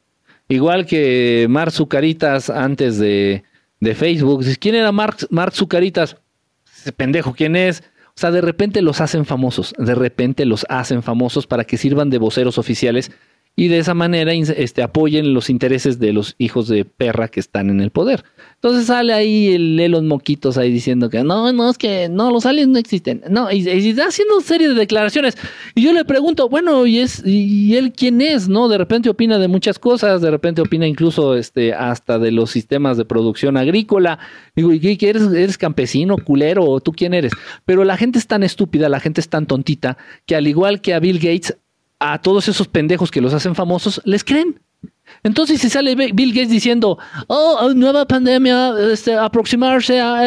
Igual 0.47 0.85
que 0.85 1.47
Mark 1.49 1.71
Zucaritas 1.71 2.49
antes 2.49 2.97
de, 2.97 3.43
de 3.79 3.95
Facebook. 3.95 4.43
¿Quién 4.59 4.75
era 4.75 4.91
Mark, 4.91 5.17
Mark 5.29 5.53
Zucaritas? 5.53 6.17
Ese 6.77 6.91
pendejo, 6.91 7.33
¿quién 7.33 7.55
es? 7.55 7.83
O 8.09 8.19
sea, 8.19 8.31
de 8.31 8.41
repente 8.41 8.81
los 8.81 9.01
hacen 9.01 9.25
famosos, 9.25 9.73
de 9.77 9.93
repente 9.93 10.45
los 10.45 10.65
hacen 10.69 11.03
famosos 11.03 11.47
para 11.47 11.65
que 11.65 11.77
sirvan 11.77 12.09
de 12.09 12.17
voceros 12.17 12.57
oficiales 12.57 13.11
y 13.55 13.69
de 13.69 13.79
esa 13.79 13.93
manera 13.93 14.33
este, 14.33 14.83
apoyen 14.83 15.33
los 15.33 15.49
intereses 15.49 15.97
de 15.97 16.11
los 16.11 16.35
hijos 16.37 16.67
de 16.67 16.83
perra 16.83 17.29
que 17.29 17.39
están 17.39 17.69
en 17.69 17.79
el 17.79 17.89
poder. 17.89 18.23
Entonces 18.55 18.87
sale 18.87 19.13
ahí 19.13 19.53
el 19.53 19.79
Elon 19.79 20.07
Moquitos 20.07 20.57
ahí 20.57 20.71
diciendo 20.71 21.09
que 21.09 21.23
no, 21.23 21.53
no, 21.53 21.69
es 21.69 21.77
que 21.77 22.09
no, 22.09 22.31
los 22.31 22.45
aliens 22.45 22.69
no 22.69 22.79
existen. 22.79 23.21
No, 23.29 23.51
y, 23.51 23.67
está 23.67 24.07
haciendo 24.07 24.37
una 24.37 24.45
serie 24.45 24.67
de 24.67 24.73
declaraciones. 24.73 25.37
Y 25.73 25.83
yo 25.83 25.93
le 25.93 26.03
pregunto, 26.03 26.49
bueno, 26.49 26.85
¿y, 26.85 26.99
es, 26.99 27.21
¿y 27.25 27.77
él 27.77 27.93
quién 27.95 28.21
es? 28.21 28.49
¿No? 28.49 28.67
De 28.67 28.77
repente 28.77 29.09
opina 29.09 29.37
de 29.37 29.47
muchas 29.47 29.79
cosas, 29.79 30.21
de 30.21 30.31
repente 30.31 30.61
opina 30.61 30.87
incluso 30.87 31.35
este, 31.35 31.73
hasta 31.73 32.19
de 32.19 32.31
los 32.31 32.51
sistemas 32.51 32.97
de 32.97 33.05
producción 33.05 33.55
agrícola. 33.55 34.19
Digo, 34.55 34.73
¿y 34.73 34.97
qué, 34.97 35.09
eres, 35.09 35.23
eres 35.31 35.57
campesino, 35.57 36.17
culero? 36.17 36.65
¿O 36.65 36.81
tú 36.81 36.91
quién 36.91 37.13
eres? 37.13 37.31
Pero 37.65 37.85
la 37.85 37.95
gente 37.95 38.19
es 38.19 38.27
tan 38.27 38.43
estúpida, 38.43 38.89
la 38.89 38.99
gente 38.99 39.21
es 39.21 39.29
tan 39.29 39.45
tontita, 39.45 39.97
que 40.25 40.35
al 40.35 40.47
igual 40.47 40.81
que 40.81 40.93
a 40.93 40.99
Bill 40.99 41.19
Gates, 41.19 41.55
a 42.13 42.21
todos 42.21 42.47
esos 42.47 42.67
pendejos 42.67 43.11
que 43.11 43.21
los 43.21 43.33
hacen 43.33 43.55
famosos, 43.55 44.01
les 44.05 44.23
creen. 44.23 44.59
Entonces, 45.23 45.61
si 45.61 45.69
sale 45.69 45.95
Bill 45.95 46.33
Gates 46.33 46.49
diciendo, 46.49 46.97
oh, 47.27 47.71
nueva 47.75 48.05
pandemia, 48.07 48.73
este, 48.91 49.13
aproximarse 49.13 49.99
a, 49.99 50.21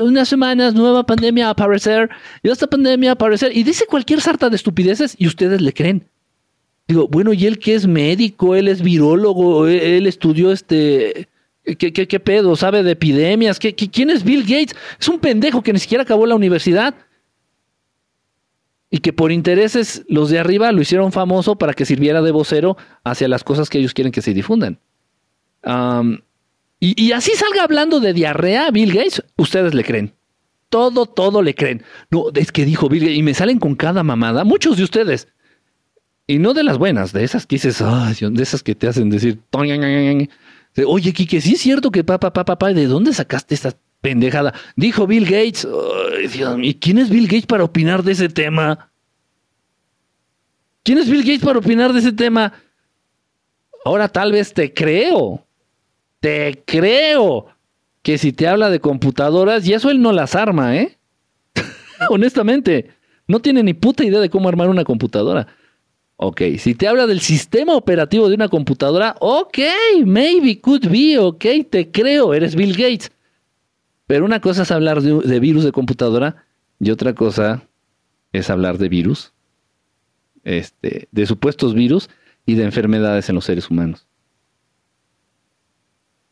unas 0.00 0.28
semanas, 0.28 0.74
nueva 0.74 1.04
pandemia 1.04 1.50
aparecer, 1.50 2.10
y 2.42 2.50
esta 2.50 2.66
pandemia 2.66 3.12
aparecer, 3.12 3.56
y 3.56 3.62
dice 3.62 3.86
cualquier 3.86 4.20
sarta 4.20 4.50
de 4.50 4.56
estupideces 4.56 5.14
y 5.18 5.26
ustedes 5.26 5.60
le 5.60 5.72
creen. 5.72 6.04
Digo, 6.88 7.08
bueno, 7.08 7.32
y 7.32 7.46
él 7.46 7.58
que 7.58 7.74
es 7.74 7.86
médico, 7.86 8.54
él 8.54 8.68
es 8.68 8.82
virólogo, 8.82 9.66
él, 9.68 10.06
estudió 10.06 10.52
este, 10.52 11.28
¿qué, 11.64 11.92
qué, 11.92 12.20
pedo? 12.20 12.56
¿Sabe 12.56 12.82
de 12.82 12.92
epidemias? 12.92 13.58
¿Qué, 13.58 13.74
quién 13.74 14.10
es 14.10 14.24
Bill 14.24 14.42
Gates? 14.42 14.74
Es 15.00 15.08
un 15.08 15.18
pendejo 15.18 15.62
que 15.62 15.72
ni 15.72 15.78
siquiera 15.78 16.02
acabó 16.02 16.26
la 16.26 16.34
universidad 16.34 16.94
y 18.94 18.98
que 18.98 19.14
por 19.14 19.32
intereses 19.32 20.04
los 20.06 20.28
de 20.28 20.38
arriba 20.38 20.70
lo 20.70 20.82
hicieron 20.82 21.12
famoso 21.12 21.56
para 21.56 21.72
que 21.72 21.86
sirviera 21.86 22.20
de 22.20 22.30
vocero 22.30 22.76
hacia 23.04 23.26
las 23.26 23.42
cosas 23.42 23.70
que 23.70 23.78
ellos 23.78 23.94
quieren 23.94 24.12
que 24.12 24.20
se 24.20 24.34
difundan. 24.34 24.78
y, 26.78 27.12
así 27.12 27.32
salga 27.32 27.64
hablando 27.64 28.00
de 28.00 28.12
diarrea 28.12 28.70
Bill 28.70 28.92
Gates, 28.92 29.24
ustedes 29.38 29.72
le 29.72 29.82
creen. 29.82 30.12
Todo, 30.68 31.06
todo 31.06 31.40
le 31.40 31.54
creen. 31.54 31.82
No, 32.10 32.26
es 32.34 32.52
que 32.52 32.66
dijo 32.66 32.90
Bill 32.90 33.04
Gates, 33.04 33.18
y 33.18 33.22
me 33.22 33.32
salen 33.32 33.58
con 33.58 33.76
cada 33.76 34.02
mamada, 34.02 34.44
muchos 34.44 34.76
de 34.76 34.84
ustedes. 34.84 35.26
Y 36.26 36.38
no 36.38 36.52
de 36.52 36.62
las 36.62 36.76
buenas, 36.76 37.14
de 37.14 37.24
esas 37.24 37.46
que 37.46 37.56
dices, 37.56 37.78
de 37.82 38.42
esas 38.42 38.62
que 38.62 38.74
te 38.74 38.88
hacen 38.88 39.08
decir, 39.08 39.40
oye, 40.86 41.12
Kike, 41.14 41.40
sí 41.40 41.54
es 41.54 41.60
cierto 41.62 41.90
que 41.90 42.04
papá, 42.04 42.30
papá, 42.30 42.44
papá, 42.44 42.74
¿de 42.74 42.86
dónde 42.86 43.14
sacaste 43.14 43.54
esta 43.54 43.72
pendejada. 44.02 44.52
Dijo 44.76 45.06
Bill 45.06 45.24
Gates. 45.24 45.66
¿Y 46.60 46.74
quién 46.74 46.98
es 46.98 47.08
Bill 47.08 47.26
Gates 47.26 47.46
para 47.46 47.64
opinar 47.64 48.02
de 48.02 48.12
ese 48.12 48.28
tema? 48.28 48.90
¿Quién 50.82 50.98
es 50.98 51.08
Bill 51.08 51.22
Gates 51.22 51.44
para 51.44 51.60
opinar 51.60 51.94
de 51.94 52.00
ese 52.00 52.12
tema? 52.12 52.52
Ahora 53.86 54.08
tal 54.08 54.32
vez 54.32 54.52
te 54.52 54.74
creo. 54.74 55.46
Te 56.20 56.62
creo 56.66 57.46
que 58.02 58.18
si 58.18 58.32
te 58.32 58.48
habla 58.48 58.68
de 58.68 58.80
computadoras, 58.80 59.66
y 59.66 59.72
eso 59.72 59.90
él 59.90 60.02
no 60.02 60.12
las 60.12 60.34
arma, 60.34 60.76
¿eh? 60.76 60.98
Honestamente, 62.10 62.90
no 63.26 63.40
tiene 63.40 63.62
ni 63.62 63.74
puta 63.74 64.04
idea 64.04 64.20
de 64.20 64.30
cómo 64.30 64.48
armar 64.48 64.68
una 64.68 64.84
computadora. 64.84 65.46
Ok, 66.16 66.42
si 66.58 66.74
te 66.74 66.86
habla 66.86 67.06
del 67.06 67.20
sistema 67.20 67.74
operativo 67.74 68.28
de 68.28 68.34
una 68.34 68.48
computadora, 68.48 69.16
ok, 69.20 69.58
maybe, 70.04 70.60
could 70.60 70.88
be, 70.88 71.18
ok, 71.18 71.44
te 71.68 71.90
creo, 71.90 72.34
eres 72.34 72.54
Bill 72.54 72.72
Gates. 72.72 73.10
Pero 74.12 74.26
una 74.26 74.42
cosa 74.42 74.60
es 74.64 74.70
hablar 74.70 75.00
de, 75.00 75.40
virus 75.40 75.64
de 75.64 75.72
computadora 75.72 76.44
y 76.78 76.90
otra 76.90 77.14
cosa 77.14 77.66
es 78.30 78.50
hablar 78.50 78.76
de 78.76 78.90
virus, 78.90 79.32
este, 80.44 81.08
de 81.10 81.24
supuestos 81.24 81.72
virus 81.72 82.10
y 82.44 82.56
de 82.56 82.64
enfermedades 82.64 83.30
en 83.30 83.36
los 83.36 83.46
seres 83.46 83.70
humanos. 83.70 84.06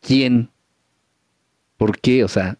¿Quién? 0.02 0.50
¿Por 1.78 1.98
qué? 1.98 2.22
O 2.22 2.28
sea, 2.28 2.58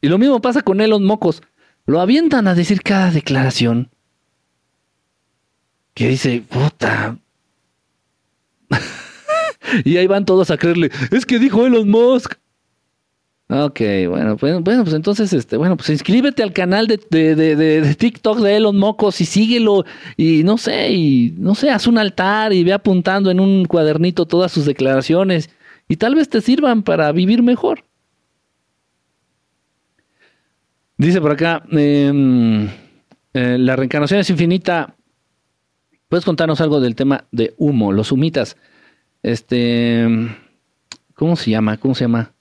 y 0.00 0.08
lo 0.08 0.18
mismo 0.18 0.40
pasa 0.40 0.62
con 0.62 0.80
Elon 0.80 1.04
Mocos. 1.04 1.40
Lo 1.86 2.00
avientan 2.00 2.48
a 2.48 2.56
decir 2.56 2.82
cada 2.82 3.12
declaración 3.12 3.92
que 5.94 6.08
dice, 6.08 6.42
puta. 6.48 7.16
y 9.84 9.98
ahí 9.98 10.08
van 10.08 10.24
todos 10.24 10.50
a 10.50 10.56
creerle, 10.56 10.90
es 11.12 11.26
que 11.26 11.38
dijo 11.38 11.64
Elon 11.64 11.88
Musk. 11.88 12.34
Ok, 13.50 13.80
bueno, 14.10 14.36
pues, 14.36 14.60
bueno, 14.62 14.84
pues 14.84 14.94
entonces, 14.94 15.32
este, 15.32 15.56
bueno, 15.56 15.74
pues 15.78 15.88
inscríbete 15.88 16.42
al 16.42 16.52
canal 16.52 16.86
de, 16.86 16.98
de, 17.08 17.34
de, 17.34 17.94
TikTok 17.94 18.40
de 18.40 18.56
Elon 18.56 18.76
Mocos 18.76 19.22
y 19.22 19.24
síguelo 19.24 19.86
y 20.18 20.42
no 20.44 20.58
sé, 20.58 20.90
y 20.92 21.34
no 21.38 21.54
sé, 21.54 21.70
haz 21.70 21.86
un 21.86 21.96
altar 21.96 22.52
y 22.52 22.62
ve 22.62 22.74
apuntando 22.74 23.30
en 23.30 23.40
un 23.40 23.64
cuadernito 23.64 24.26
todas 24.26 24.52
sus 24.52 24.66
declaraciones 24.66 25.48
y 25.88 25.96
tal 25.96 26.14
vez 26.14 26.28
te 26.28 26.42
sirvan 26.42 26.82
para 26.82 27.10
vivir 27.12 27.42
mejor. 27.42 27.84
Dice 30.98 31.18
por 31.18 31.30
acá, 31.30 31.62
em, 31.70 32.66
eh, 33.32 33.56
la 33.58 33.76
reencarnación 33.76 34.20
es 34.20 34.28
infinita. 34.28 34.94
¿Puedes 36.08 36.26
contarnos 36.26 36.60
algo 36.60 36.80
del 36.80 36.94
tema 36.94 37.24
de 37.32 37.54
humo, 37.56 37.92
los 37.92 38.12
humitas? 38.12 38.58
Este, 39.22 40.06
¿cómo 41.14 41.34
se 41.36 41.50
llama? 41.50 41.78
¿Cómo 41.78 41.94
se 41.94 42.04
llama? 42.04 42.34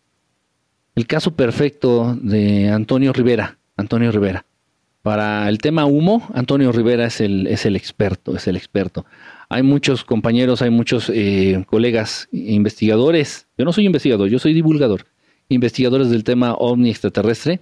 El 0.98 1.06
caso 1.06 1.36
perfecto 1.36 2.18
de 2.20 2.70
Antonio 2.70 3.14
Rivera. 3.14 3.60
Antonio 3.76 4.12
Rivera. 4.12 4.48
Para 5.04 5.48
el 5.48 5.60
tema 5.60 5.86
humo, 5.86 6.28
Antonio 6.34 6.72
Rivera 6.72 7.06
es 7.06 7.22
el, 7.22 7.46
es 7.46 7.68
el 7.68 7.76
experto, 7.76 8.36
es 8.36 8.48
el 8.48 8.56
experto. 8.56 9.06
Hay 9.48 9.62
muchos 9.62 10.04
compañeros, 10.04 10.64
hay 10.64 10.72
muchos 10.72 11.12
eh, 11.14 11.64
colegas 11.68 12.28
investigadores. 12.32 13.46
Yo 13.60 13.64
no 13.64 13.74
soy 13.74 13.86
investigador, 13.86 14.28
yo 14.30 14.40
soy 14.40 14.56
divulgador. 14.56 15.06
Investigadores 15.50 16.10
del 16.10 16.24
tema 16.24 16.56
ovni 16.56 16.90
extraterrestre, 16.90 17.60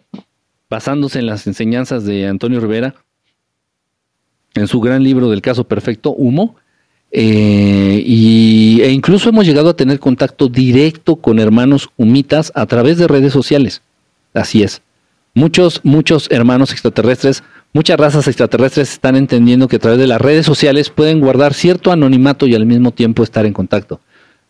basándose 0.69 1.19
en 1.19 1.25
las 1.25 1.45
enseñanzas 1.45 2.05
de 2.05 2.27
Antonio 2.27 2.61
Rivera, 2.61 2.95
en 4.53 4.67
su 4.67 4.79
gran 4.79 5.03
libro 5.03 5.29
del 5.29 5.41
caso 5.41 5.67
perfecto, 5.67 6.13
Humo, 6.13 6.55
eh, 7.17 8.03
y, 8.05 8.81
e 8.81 8.91
incluso 8.91 9.29
hemos 9.29 9.45
llegado 9.45 9.69
a 9.69 9.77
tener 9.77 9.99
contacto 9.99 10.49
directo 10.49 11.15
con 11.15 11.39
hermanos 11.39 11.89
humitas 11.95 12.51
a 12.55 12.65
través 12.65 12.97
de 12.97 13.07
redes 13.07 13.31
sociales. 13.31 13.81
Así 14.33 14.63
es. 14.63 14.81
Muchos, 15.33 15.79
muchos 15.83 16.29
hermanos 16.29 16.73
extraterrestres, 16.73 17.41
muchas 17.71 17.97
razas 17.97 18.27
extraterrestres 18.27 18.91
están 18.91 19.15
entendiendo 19.15 19.69
que 19.69 19.77
a 19.77 19.79
través 19.79 19.97
de 19.97 20.07
las 20.07 20.19
redes 20.19 20.45
sociales 20.45 20.89
pueden 20.89 21.21
guardar 21.21 21.53
cierto 21.53 21.93
anonimato 21.93 22.47
y 22.47 22.55
al 22.55 22.65
mismo 22.65 22.91
tiempo 22.91 23.23
estar 23.23 23.45
en 23.45 23.53
contacto. 23.53 24.01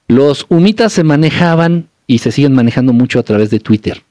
Los 0.08 0.48
humitas 0.50 0.92
se 0.92 1.04
manejaban 1.04 1.88
y 2.08 2.18
se 2.18 2.32
siguen 2.32 2.54
manejando 2.54 2.94
mucho 2.94 3.20
a 3.20 3.24
través 3.24 3.52
de 3.52 3.60
Twitter. 3.60 4.02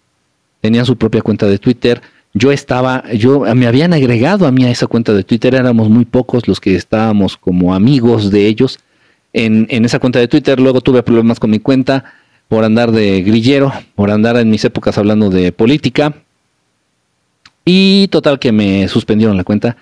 Tenían 0.61 0.87
su 0.87 0.97
propia 0.97 1.23
cuenta 1.23 1.47
de 1.49 1.59
Twitter, 1.59 2.03
yo 2.35 2.50
estaba, 2.50 3.05
yo 3.12 3.41
me 3.55 3.67
habían 3.67 3.93
agregado 3.93 4.47
a 4.47 4.50
mí 4.50 4.64
a 4.64 4.71
esa 4.71 4.88
cuenta 4.88 5.12
de 5.12 5.23
Twitter, 5.23 5.55
éramos 5.55 5.88
muy 5.88 6.05
pocos 6.05 6.49
los 6.49 6.61
que 6.61 6.75
estábamos 6.75 7.37
como 7.37 7.75
amigos 7.75 8.31
de 8.31 8.47
ellos 8.47 8.81
en, 9.33 9.67
en 9.71 9.85
esa 9.85 10.00
cuenta 10.00 10.19
de 10.19 10.26
Twitter. 10.26 10.59
Luego 10.59 10.81
tuve 10.81 11.05
problemas 11.05 11.38
con 11.38 11.50
mi 11.50 11.61
cuenta 11.61 12.05
por 12.49 12.64
andar 12.64 12.91
de 12.91 13.23
grillero, 13.23 13.73
por 13.95 14.11
andar 14.11 14.37
en 14.37 14.50
mis 14.50 14.64
épocas 14.64 14.99
hablando 14.99 15.31
de 15.31 15.53
política. 15.53 16.14
Y 17.64 18.09
total 18.09 18.38
que 18.38 18.53
me 18.53 18.88
suspendieron 18.88 19.37
la 19.37 19.45
cuenta 19.45 19.76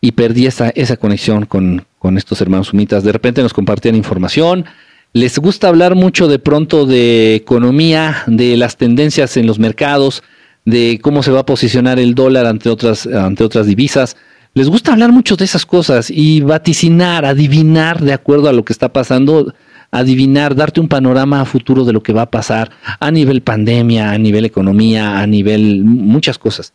y 0.00 0.12
perdí 0.12 0.46
esa, 0.46 0.70
esa 0.70 0.96
conexión 0.96 1.46
con, 1.46 1.84
con 1.98 2.16
estos 2.16 2.40
hermanos 2.40 2.68
sumitas. 2.68 3.02
De 3.02 3.12
repente 3.12 3.42
nos 3.42 3.52
compartían 3.52 3.96
información. 3.96 4.64
Les 5.12 5.38
gusta 5.38 5.68
hablar 5.68 5.94
mucho 5.94 6.28
de 6.28 6.38
pronto 6.38 6.86
de 6.86 7.34
economía, 7.34 8.22
de 8.26 8.56
las 8.56 8.76
tendencias 8.76 9.36
en 9.36 9.46
los 9.46 9.58
mercados, 9.58 10.22
de 10.68 11.00
cómo 11.02 11.22
se 11.22 11.30
va 11.30 11.40
a 11.40 11.46
posicionar 11.46 11.98
el 11.98 12.14
dólar 12.14 12.46
ante 12.46 12.68
otras, 12.68 13.06
ante 13.06 13.42
otras 13.42 13.66
divisas. 13.66 14.16
Les 14.52 14.68
gusta 14.68 14.92
hablar 14.92 15.12
mucho 15.12 15.36
de 15.36 15.44
esas 15.44 15.64
cosas 15.64 16.10
y 16.10 16.40
vaticinar, 16.42 17.24
adivinar 17.24 18.02
de 18.02 18.12
acuerdo 18.12 18.48
a 18.48 18.52
lo 18.52 18.64
que 18.64 18.74
está 18.74 18.92
pasando, 18.92 19.54
adivinar, 19.90 20.54
darte 20.54 20.80
un 20.80 20.88
panorama 20.88 21.44
futuro 21.46 21.84
de 21.84 21.94
lo 21.94 22.02
que 22.02 22.12
va 22.12 22.22
a 22.22 22.30
pasar 22.30 22.70
a 23.00 23.10
nivel 23.10 23.40
pandemia, 23.40 24.10
a 24.10 24.18
nivel 24.18 24.44
economía, 24.44 25.20
a 25.20 25.26
nivel 25.26 25.84
muchas 25.84 26.38
cosas. 26.38 26.74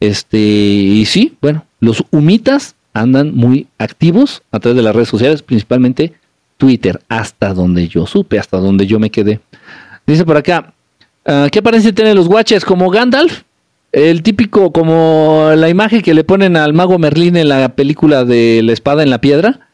Este, 0.00 0.38
y 0.38 1.04
sí, 1.04 1.36
bueno, 1.40 1.66
los 1.78 2.04
humitas 2.10 2.74
andan 2.92 3.34
muy 3.34 3.68
activos 3.78 4.42
a 4.50 4.58
través 4.58 4.76
de 4.76 4.82
las 4.82 4.94
redes 4.94 5.08
sociales, 5.08 5.42
principalmente 5.42 6.14
Twitter, 6.56 7.00
hasta 7.08 7.54
donde 7.54 7.86
yo 7.86 8.06
supe, 8.06 8.40
hasta 8.40 8.56
donde 8.56 8.86
yo 8.88 8.98
me 8.98 9.10
quedé. 9.10 9.40
Dice 10.04 10.24
por 10.24 10.36
acá, 10.36 10.74
Ah, 11.24 11.48
¿Qué 11.50 11.58
apariencia 11.58 11.92
tienen 11.94 12.16
los 12.16 12.28
guaches? 12.28 12.64
¿Como 12.64 12.90
Gandalf? 12.90 13.42
El 13.92 14.22
típico, 14.22 14.72
como 14.72 15.50
la 15.56 15.68
imagen 15.68 16.02
que 16.02 16.14
le 16.14 16.24
ponen 16.24 16.56
al 16.56 16.72
mago 16.72 16.98
Merlín 16.98 17.36
en 17.36 17.48
la 17.48 17.70
película 17.70 18.24
de 18.24 18.62
La 18.62 18.72
espada 18.72 19.02
en 19.02 19.10
la 19.10 19.20
piedra. 19.20 19.68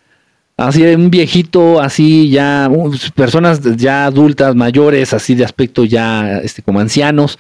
Así, 0.57 0.83
un 0.83 1.11
viejito, 1.11 1.81
así 1.81 2.31
ya, 2.31 2.71
personas 3.15 3.61
ya 3.77 4.07
adultas, 4.07 4.55
mayores, 4.55 5.13
así 5.13 5.35
de 5.35 5.45
aspecto 5.45 5.85
ya, 5.85 6.39
este, 6.39 6.63
como 6.63 6.81
ancianos, 6.81 7.39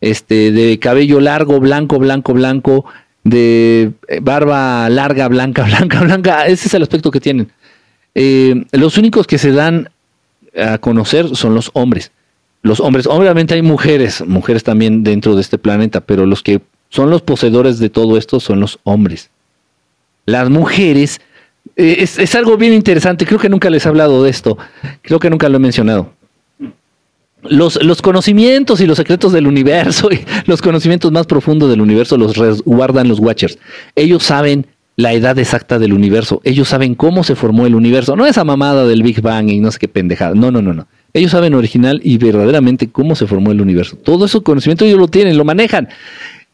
este, 0.00 0.52
de 0.52 0.78
cabello 0.78 1.20
largo, 1.20 1.60
blanco, 1.60 1.98
blanco, 1.98 2.32
blanco, 2.32 2.86
de 3.24 3.92
eh, 4.08 4.20
barba 4.22 4.88
larga, 4.88 5.28
blanca, 5.28 5.64
blanca, 5.66 6.00
blanca. 6.00 6.46
Ese 6.46 6.68
es 6.68 6.74
el 6.74 6.82
aspecto 6.82 7.10
que 7.10 7.20
tienen. 7.20 7.52
Eh, 8.14 8.64
los 8.72 8.96
únicos 8.96 9.26
que 9.26 9.36
se 9.36 9.52
dan 9.52 9.90
a 10.56 10.78
conocer 10.78 11.36
son 11.36 11.54
los 11.54 11.70
hombres. 11.74 12.10
Los 12.66 12.80
hombres, 12.80 13.06
obviamente 13.06 13.54
hay 13.54 13.62
mujeres, 13.62 14.24
mujeres 14.26 14.64
también 14.64 15.04
dentro 15.04 15.36
de 15.36 15.40
este 15.40 15.56
planeta, 15.56 16.00
pero 16.00 16.26
los 16.26 16.42
que 16.42 16.60
son 16.88 17.10
los 17.10 17.22
poseedores 17.22 17.78
de 17.78 17.90
todo 17.90 18.18
esto 18.18 18.40
son 18.40 18.58
los 18.58 18.80
hombres. 18.82 19.30
Las 20.24 20.50
mujeres, 20.50 21.20
eh, 21.76 21.96
es, 22.00 22.34
algo 22.34 22.56
bien 22.56 22.72
interesante, 22.72 23.24
creo 23.24 23.38
que 23.38 23.48
nunca 23.48 23.70
les 23.70 23.86
he 23.86 23.88
hablado 23.88 24.24
de 24.24 24.30
esto, 24.30 24.58
creo 25.02 25.20
que 25.20 25.30
nunca 25.30 25.48
lo 25.48 25.56
he 25.56 25.60
mencionado 25.60 26.12
los, 27.48 27.80
los, 27.84 28.02
conocimientos 28.02 28.80
y 28.80 28.86
los 28.86 28.96
secretos 28.96 29.32
del 29.32 29.46
universo 29.46 30.08
y 30.12 30.24
los 30.46 30.60
conocimientos 30.60 31.12
más 31.12 31.26
profundos 31.26 31.70
del 31.70 31.80
universo 31.80 32.16
los 32.16 32.36
resguardan 32.36 33.06
los 33.06 33.20
Watchers. 33.20 33.58
Ellos 33.94 34.24
saben 34.24 34.66
la 34.96 35.12
edad 35.12 35.38
exacta 35.38 35.78
del 35.78 35.92
universo. 35.92 36.40
Ellos 36.42 36.68
saben 36.68 36.94
cómo 36.94 37.22
se 37.22 37.34
formó 37.34 37.66
el 37.66 37.74
universo. 37.74 38.16
No 38.16 38.26
esa 38.26 38.44
mamada 38.44 38.86
del 38.86 39.02
Big 39.02 39.20
Bang 39.20 39.50
y 39.50 39.60
no 39.60 39.70
sé 39.70 39.78
qué 39.78 39.88
pendejada. 39.88 40.34
No, 40.34 40.50
no, 40.50 40.62
no, 40.62 40.72
no. 40.72 40.88
Ellos 41.12 41.30
saben 41.30 41.54
original 41.54 42.00
y 42.02 42.18
verdaderamente 42.18 42.88
cómo 42.88 43.14
se 43.14 43.26
formó 43.26 43.52
el 43.52 43.60
universo. 43.60 43.96
Todo 43.96 44.24
ese 44.24 44.40
conocimiento 44.40 44.84
ellos 44.84 44.98
lo 44.98 45.08
tienen, 45.08 45.36
lo 45.36 45.44
manejan. 45.44 45.88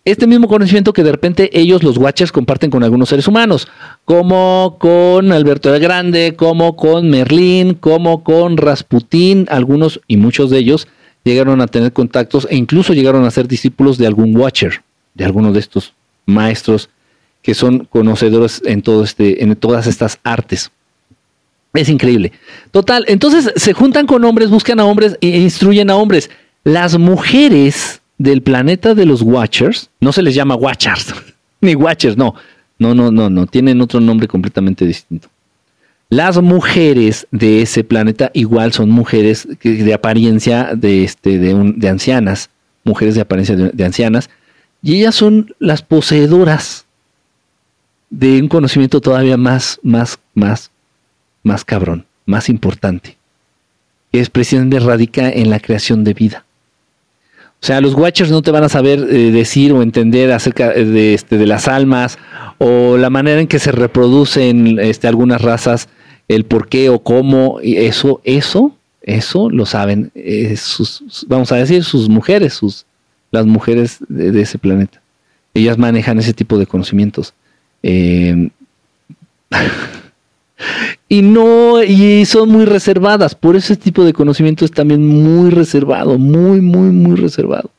Este 0.05 0.27
mismo 0.27 0.49
conocimiento 0.49 0.93
que 0.93 1.05
de 1.05 1.13
repente 1.13 1.51
ellos, 1.59 1.85
los 1.85 1.97
Watchers, 1.97 2.33
comparten 2.33 2.71
con 2.71 2.83
algunos 2.83 3.09
seres 3.09 3.29
humanos, 3.29 3.69
como 4.05 4.77
con 4.81 5.31
Alberto 5.31 5.73
el 5.73 5.81
Grande, 5.81 6.35
como 6.37 6.75
con 6.75 7.09
Merlín, 7.09 7.75
como 7.75 8.25
con 8.25 8.57
Rasputín, 8.57 9.47
algunos 9.49 10.01
y 10.09 10.17
muchos 10.17 10.51
de 10.51 10.59
ellos 10.59 10.89
llegaron 11.23 11.61
a 11.61 11.69
tener 11.69 11.93
contactos 11.93 12.49
e 12.51 12.57
incluso 12.57 12.95
llegaron 12.95 13.25
a 13.25 13.31
ser 13.31 13.47
discípulos 13.47 13.97
de 13.97 14.09
algún 14.09 14.37
Watcher, 14.37 14.83
de 15.15 15.25
alguno 15.25 15.53
de 15.53 15.61
estos 15.61 15.95
maestros 16.27 16.89
que 17.43 17.55
son 17.55 17.87
conocedores 17.87 18.63
en, 18.65 18.83
todo 18.83 19.05
este, 19.05 19.43
en 19.43 19.55
todas 19.57 19.87
estas 19.87 20.19
artes. 20.23 20.71
Es 21.75 21.89
increíble. 21.89 22.33
Total, 22.71 23.05
entonces 23.09 23.53
se 23.57 23.73
juntan 23.73 24.07
con 24.07 24.25
hombres, 24.25 24.51
buscan 24.51 24.79
a 24.79 24.85
hombres 24.85 25.17
e 25.21 25.29
instruyen 25.29 25.91
a 25.91 25.97
hombres. 25.97 26.31
Las 26.65 26.99
mujeres 26.99 28.01
del 28.19 28.43
planeta 28.43 28.95
de 28.95 29.07
los 29.07 29.23
Watchers, 29.23 29.91
no 30.01 30.13
se 30.13 30.23
les 30.23 30.35
llama 30.35 30.55
Watchers, 30.55 31.15
ni 31.61 31.75
Watchers, 31.75 32.17
no. 32.17 32.35
No, 32.79 32.95
no, 32.95 33.13
no, 33.13 33.31
no, 33.31 33.47
tienen 33.47 33.81
otro 33.81 34.01
nombre 34.01 34.27
completamente 34.27 34.85
distinto. 34.85 35.29
Las 36.09 36.41
mujeres 36.43 37.29
de 37.31 37.63
ese 37.63 37.85
planeta 37.85 38.31
igual 38.35 38.73
son 38.73 38.91
mujeres 38.91 39.47
de 39.63 39.95
apariencia 39.95 40.73
de, 40.75 41.05
este, 41.05 41.39
de, 41.39 41.73
de 41.77 41.89
ancianas, 41.89 42.51
mujeres 42.85 43.15
de 43.15 43.21
apariencia 43.21 43.55
de 43.57 43.85
ancianas, 43.85 44.31
y 44.83 44.97
ellas 44.97 45.15
son 45.15 45.55
las 45.61 45.83
poseedoras 45.83 46.87
de 48.13 48.43
un 48.43 48.49
conocimiento 48.49 49.01
todavía 49.01 49.39
más, 49.39 49.81
más, 49.83 50.19
más, 50.35 50.71
más 51.43 51.65
cabrón, 51.65 52.05
más 52.27 52.51
importante, 52.51 53.17
que 54.13 54.21
es 54.21 54.29
precisamente 54.29 54.79
radica 54.81 55.31
en 55.31 55.49
la 55.49 55.59
creación 55.59 56.05
de 56.05 56.13
vida. 56.13 56.45
O 57.63 57.65
sea, 57.67 57.81
los 57.81 57.95
Watchers 57.95 58.31
no 58.31 58.43
te 58.43 58.51
van 58.51 58.65
a 58.65 58.69
saber 58.69 58.99
eh, 58.99 59.31
decir 59.31 59.73
o 59.73 59.83
entender 59.83 60.31
acerca 60.31 60.73
eh, 60.73 60.85
de, 60.85 61.15
este, 61.15 61.39
de 61.39 61.47
las 61.47 61.69
almas 61.69 62.19
o 62.59 62.99
la 62.99 63.09
manera 63.09 63.41
en 63.41 63.47
que 63.47 63.59
se 63.59 63.73
reproducen 63.73 64.79
este, 64.79 65.09
algunas 65.09 65.41
razas, 65.41 65.89
el 66.29 66.45
por 66.45 66.69
qué 66.69 66.91
o 66.91 66.99
cómo, 66.99 67.61
y 67.63 67.79
eso, 67.79 68.21
eso, 68.25 68.77
eso 69.01 69.49
lo 69.49 69.65
saben, 69.65 70.11
eh, 70.15 70.55
sus, 70.59 71.25
vamos 71.29 71.51
a 71.51 71.57
decir, 71.57 71.83
sus 71.83 72.11
mujeres, 72.11 72.53
sus, 72.53 72.85
las 73.31 73.47
mujeres 73.47 73.99
de 74.09 74.39
ese 74.39 74.59
planeta. 74.59 75.01
Ellas 75.55 75.79
manejan 75.79 76.19
ese 76.19 76.35
tipo 76.35 76.59
de 76.59 76.67
conocimientos. 76.67 77.33
Eh, 77.83 78.51
y 81.09 81.23
no, 81.23 81.83
y 81.83 82.25
son 82.25 82.51
muy 82.51 82.65
reservadas. 82.65 83.35
Por 83.35 83.57
ese 83.57 83.77
tipo 83.77 84.05
de 84.05 84.13
conocimiento 84.13 84.65
es 84.65 84.71
también 84.71 85.07
muy 85.07 85.51
reservado, 85.51 86.19
muy, 86.19 86.61
muy, 86.61 86.91
muy 86.91 87.17
reservado. 87.17 87.71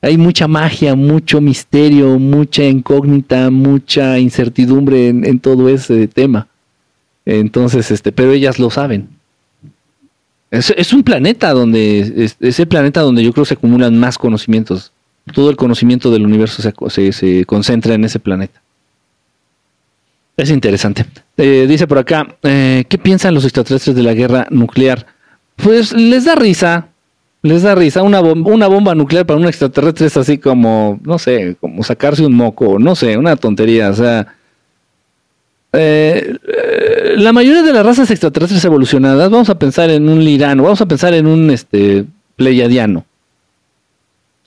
Hay 0.00 0.18
mucha 0.18 0.46
magia, 0.46 0.94
mucho 0.94 1.40
misterio, 1.40 2.18
mucha 2.18 2.62
incógnita, 2.62 3.50
mucha 3.50 4.18
incertidumbre 4.18 5.08
en, 5.08 5.40
todo 5.40 5.70
ese 5.70 6.08
tema. 6.08 6.46
Entonces, 7.24 7.90
este, 7.90 8.12
pero 8.12 8.32
ellas 8.32 8.58
lo 8.58 8.68
saben. 8.68 9.08
Es, 10.50 10.92
un 10.92 11.02
planeta 11.02 11.52
donde, 11.52 12.28
es, 12.38 12.60
el 12.60 12.68
planeta 12.68 13.00
donde 13.00 13.24
yo 13.24 13.32
creo 13.32 13.46
se 13.46 13.54
acumulan 13.54 13.98
más 13.98 14.18
conocimientos. 14.18 14.92
Todo 15.32 15.48
el 15.48 15.56
conocimiento 15.56 16.10
del 16.10 16.26
universo 16.26 16.62
se, 16.90 17.12
se 17.12 17.44
concentra 17.46 17.94
en 17.94 18.04
ese 18.04 18.20
planeta. 18.20 18.60
Es 20.36 20.50
interesante. 20.50 21.06
Eh, 21.36 21.66
dice 21.68 21.86
por 21.86 21.98
acá, 21.98 22.36
eh, 22.42 22.84
¿qué 22.88 22.98
piensan 22.98 23.34
los 23.34 23.44
extraterrestres 23.44 23.94
de 23.94 24.02
la 24.02 24.14
guerra 24.14 24.46
nuclear? 24.50 25.06
Pues 25.56 25.92
les 25.92 26.24
da 26.24 26.34
risa, 26.34 26.88
les 27.42 27.62
da 27.62 27.74
risa. 27.76 28.02
Una, 28.02 28.20
bomba, 28.20 28.94
nuclear 28.94 29.26
para 29.26 29.38
un 29.38 29.46
extraterrestre 29.46 30.06
es 30.06 30.16
así 30.16 30.38
como, 30.38 30.98
no 31.04 31.18
sé, 31.18 31.56
como 31.60 31.84
sacarse 31.84 32.26
un 32.26 32.34
moco, 32.34 32.78
no 32.80 32.96
sé, 32.96 33.16
una 33.16 33.36
tontería. 33.36 33.90
O 33.90 33.94
sea, 33.94 34.34
eh, 35.72 36.36
la 37.16 37.32
mayoría 37.32 37.62
de 37.62 37.72
las 37.72 37.86
razas 37.86 38.10
extraterrestres 38.10 38.64
evolucionadas, 38.64 39.30
vamos 39.30 39.50
a 39.50 39.58
pensar 39.58 39.88
en 39.90 40.08
un 40.08 40.24
lirano, 40.24 40.64
vamos 40.64 40.80
a 40.80 40.86
pensar 40.86 41.14
en 41.14 41.28
un 41.28 41.50
este, 41.50 42.06
pleiadiano. 42.34 43.04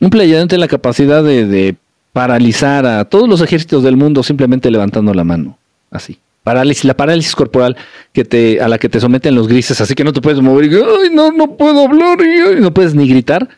Un 0.02 0.10
pleiadiano 0.10 0.47
tiene 0.47 0.62
la 0.62 0.67
capacidad 0.67 1.23
de 1.23 1.76
paralizar 2.12 2.86
a 2.86 3.06
todos 3.06 3.30
los 3.30 3.41
ejércitos 3.41 3.84
del 3.84 3.95
mundo 3.95 4.21
simplemente 4.21 4.69
levantando 4.69 5.13
la 5.13 5.23
mano 5.23 5.58
así. 5.91 6.19
Parálisis, 6.43 6.86
la 6.86 6.95
parálisis 6.95 7.36
corporal 7.36 7.76
que 8.13 8.23
te, 8.23 8.62
a 8.62 8.69
la 8.69 8.78
que 8.78 8.88
te 8.88 9.02
someten 9.02 9.36
los 9.36 9.47
grises, 9.47 9.82
así 9.82 9.95
que 9.95 10.06
no 10.06 10.13
te 10.13 10.21
puedes 10.21 10.39
mover 10.41 10.71
y 10.71 10.76
ay, 10.76 11.10
no, 11.13 11.32
no 11.32 11.58
puedo 11.58 11.86
hablar 11.86 12.19
y 12.21 12.62
no 12.62 12.73
puedes 12.73 12.95
ni 12.95 13.08
gritar. 13.08 13.50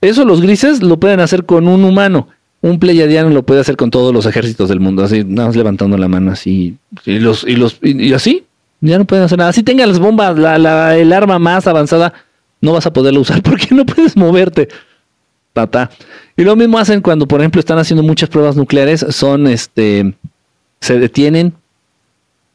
Eso 0.00 0.24
los 0.24 0.40
grises 0.40 0.82
lo 0.82 0.98
pueden 0.98 1.20
hacer 1.20 1.44
con 1.44 1.68
un 1.68 1.84
humano. 1.84 2.28
Un 2.60 2.78
pleyadiano 2.78 3.30
lo 3.30 3.44
puede 3.44 3.60
hacer 3.60 3.76
con 3.76 3.90
todos 3.90 4.12
los 4.12 4.26
ejércitos 4.26 4.68
del 4.68 4.80
mundo, 4.80 5.04
así, 5.04 5.22
nada 5.22 5.48
más 5.48 5.56
levantando 5.56 5.96
la 5.98 6.08
mano 6.08 6.32
así, 6.32 6.76
y 7.04 7.18
los, 7.18 7.44
y 7.44 7.56
los, 7.56 7.78
y, 7.82 8.12
así, 8.14 8.44
ya 8.80 8.98
no 8.98 9.04
pueden 9.04 9.24
hacer 9.24 9.38
nada. 9.38 9.52
Si 9.52 9.62
tengan 9.62 9.88
las 9.88 9.98
bombas, 9.98 10.38
la, 10.38 10.58
la, 10.58 10.96
el 10.96 11.12
arma 11.12 11.38
más 11.38 11.66
avanzada, 11.66 12.14
no 12.60 12.72
vas 12.72 12.86
a 12.86 12.92
poderla 12.92 13.20
usar 13.20 13.42
porque 13.44 13.74
no 13.74 13.84
puedes 13.86 14.16
moverte. 14.16 14.68
Tata. 15.52 15.90
Y 16.36 16.42
lo 16.42 16.56
mismo 16.56 16.78
hacen 16.78 17.00
cuando, 17.00 17.28
por 17.28 17.40
ejemplo, 17.40 17.60
están 17.60 17.78
haciendo 17.78 18.02
muchas 18.02 18.28
pruebas 18.28 18.56
nucleares, 18.56 19.06
son 19.10 19.46
este, 19.46 20.14
se 20.80 20.98
detienen, 20.98 21.54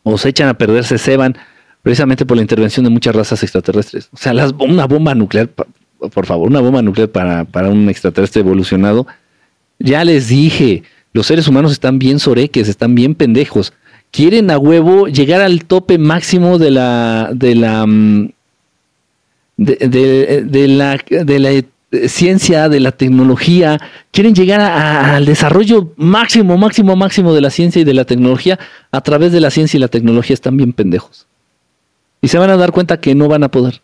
o 0.04 0.18
se 0.18 0.30
echan 0.30 0.50
a 0.50 0.54
perder, 0.56 0.84
se 0.84 0.98
ceban, 0.98 1.38
precisamente 1.82 2.26
por 2.26 2.38
la 2.38 2.42
intervención 2.42 2.84
de 2.84 2.90
muchas 2.90 3.16
razas 3.16 3.42
extraterrestres. 3.44 4.10
O 4.14 4.18
sea, 4.18 4.34
las, 4.34 4.54
una 4.60 4.86
bomba 4.86 5.16
nuclear, 5.16 5.50
por 5.50 6.26
favor, 6.26 6.50
una 6.50 6.60
bomba 6.60 6.82
nuclear 6.82 7.10
para, 7.10 7.46
para 7.46 7.70
un 7.70 7.90
extraterrestre 7.90 8.42
evolucionado. 8.42 9.08
Ya 9.80 10.04
les 10.04 10.28
dije, 10.28 10.84
los 11.14 11.28
seres 11.28 11.48
humanos 11.48 11.72
están 11.72 12.00
bien 12.00 12.20
soreques, 12.20 12.68
están 12.68 12.96
bien 12.96 13.16
pendejos. 13.16 13.74
Quieren 14.12 14.52
a 14.52 14.58
huevo 14.58 15.08
llegar 15.08 15.42
al 15.42 15.66
tope 15.66 15.98
máximo 15.98 16.58
de 16.58 16.72
la 16.72 17.30
de 17.34 17.56
la 17.56 17.86
mm, 17.86 18.32
de, 19.58 19.76
de, 19.76 20.44
de 20.44 20.68
la 20.68 20.98
de 21.10 21.40
la 21.40 21.52
ciencia, 22.08 22.70
de 22.70 22.80
la 22.80 22.92
tecnología, 22.92 23.80
quieren 24.12 24.36
llegar 24.36 24.62
al 24.62 25.26
desarrollo 25.26 25.94
máximo, 25.98 26.58
máximo, 26.58 26.96
máximo 26.96 27.34
de 27.34 27.42
la 27.42 27.50
ciencia 27.50 27.82
y 27.82 27.86
de 27.86 27.94
la 27.94 28.06
tecnología 28.06 28.60
a 28.92 29.02
través 29.02 29.32
de 29.32 29.42
la 29.42 29.50
ciencia 29.50 29.78
y 29.78 29.82
la 29.82 29.88
tecnología 29.88 30.34
están 30.34 30.58
bien 30.58 30.74
pendejos. 30.74 31.26
Y 32.22 32.28
se 32.28 32.38
van 32.38 32.50
a 32.50 32.58
dar 32.58 32.72
cuenta 32.72 33.00
que 33.00 33.16
no 33.16 33.28
van 33.28 33.44
a 33.44 33.50
poder. 33.50 33.82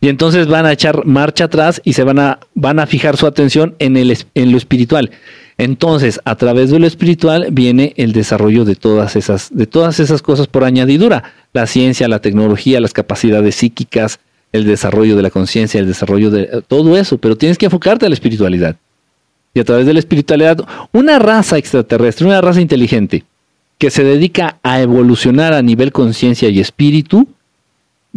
Y 0.00 0.08
entonces 0.08 0.46
van 0.46 0.66
a 0.66 0.72
echar 0.72 1.04
marcha 1.04 1.44
atrás 1.44 1.80
y 1.84 1.94
se 1.94 2.04
van 2.04 2.18
a, 2.18 2.38
van 2.54 2.78
a 2.78 2.86
fijar 2.86 3.16
su 3.16 3.26
atención 3.26 3.74
en, 3.78 3.96
el, 3.96 4.16
en 4.34 4.52
lo 4.52 4.58
espiritual. 4.58 5.10
Entonces, 5.58 6.20
a 6.24 6.36
través 6.36 6.70
de 6.70 6.78
lo 6.78 6.86
espiritual 6.86 7.48
viene 7.52 7.92
el 7.96 8.12
desarrollo 8.12 8.64
de 8.64 8.74
todas 8.74 9.16
esas, 9.16 9.48
de 9.52 9.66
todas 9.66 10.00
esas 10.00 10.22
cosas 10.22 10.46
por 10.46 10.64
añadidura. 10.64 11.24
La 11.52 11.66
ciencia, 11.66 12.08
la 12.08 12.20
tecnología, 12.20 12.80
las 12.80 12.92
capacidades 12.92 13.56
psíquicas, 13.56 14.18
el 14.52 14.64
desarrollo 14.64 15.16
de 15.16 15.22
la 15.22 15.30
conciencia, 15.30 15.80
el 15.80 15.86
desarrollo 15.86 16.30
de 16.30 16.42
eh, 16.42 16.48
todo 16.66 16.96
eso, 16.96 17.18
pero 17.18 17.36
tienes 17.36 17.58
que 17.58 17.66
enfocarte 17.66 18.06
a 18.06 18.08
la 18.08 18.14
espiritualidad. 18.14 18.76
Y 19.54 19.60
a 19.60 19.64
través 19.64 19.86
de 19.86 19.92
la 19.92 19.98
espiritualidad, 19.98 20.58
una 20.92 21.18
raza 21.18 21.58
extraterrestre, 21.58 22.26
una 22.26 22.40
raza 22.40 22.60
inteligente 22.60 23.24
que 23.78 23.90
se 23.90 24.04
dedica 24.04 24.58
a 24.62 24.80
evolucionar 24.80 25.52
a 25.52 25.60
nivel 25.60 25.92
conciencia 25.92 26.48
y 26.48 26.60
espíritu, 26.60 27.28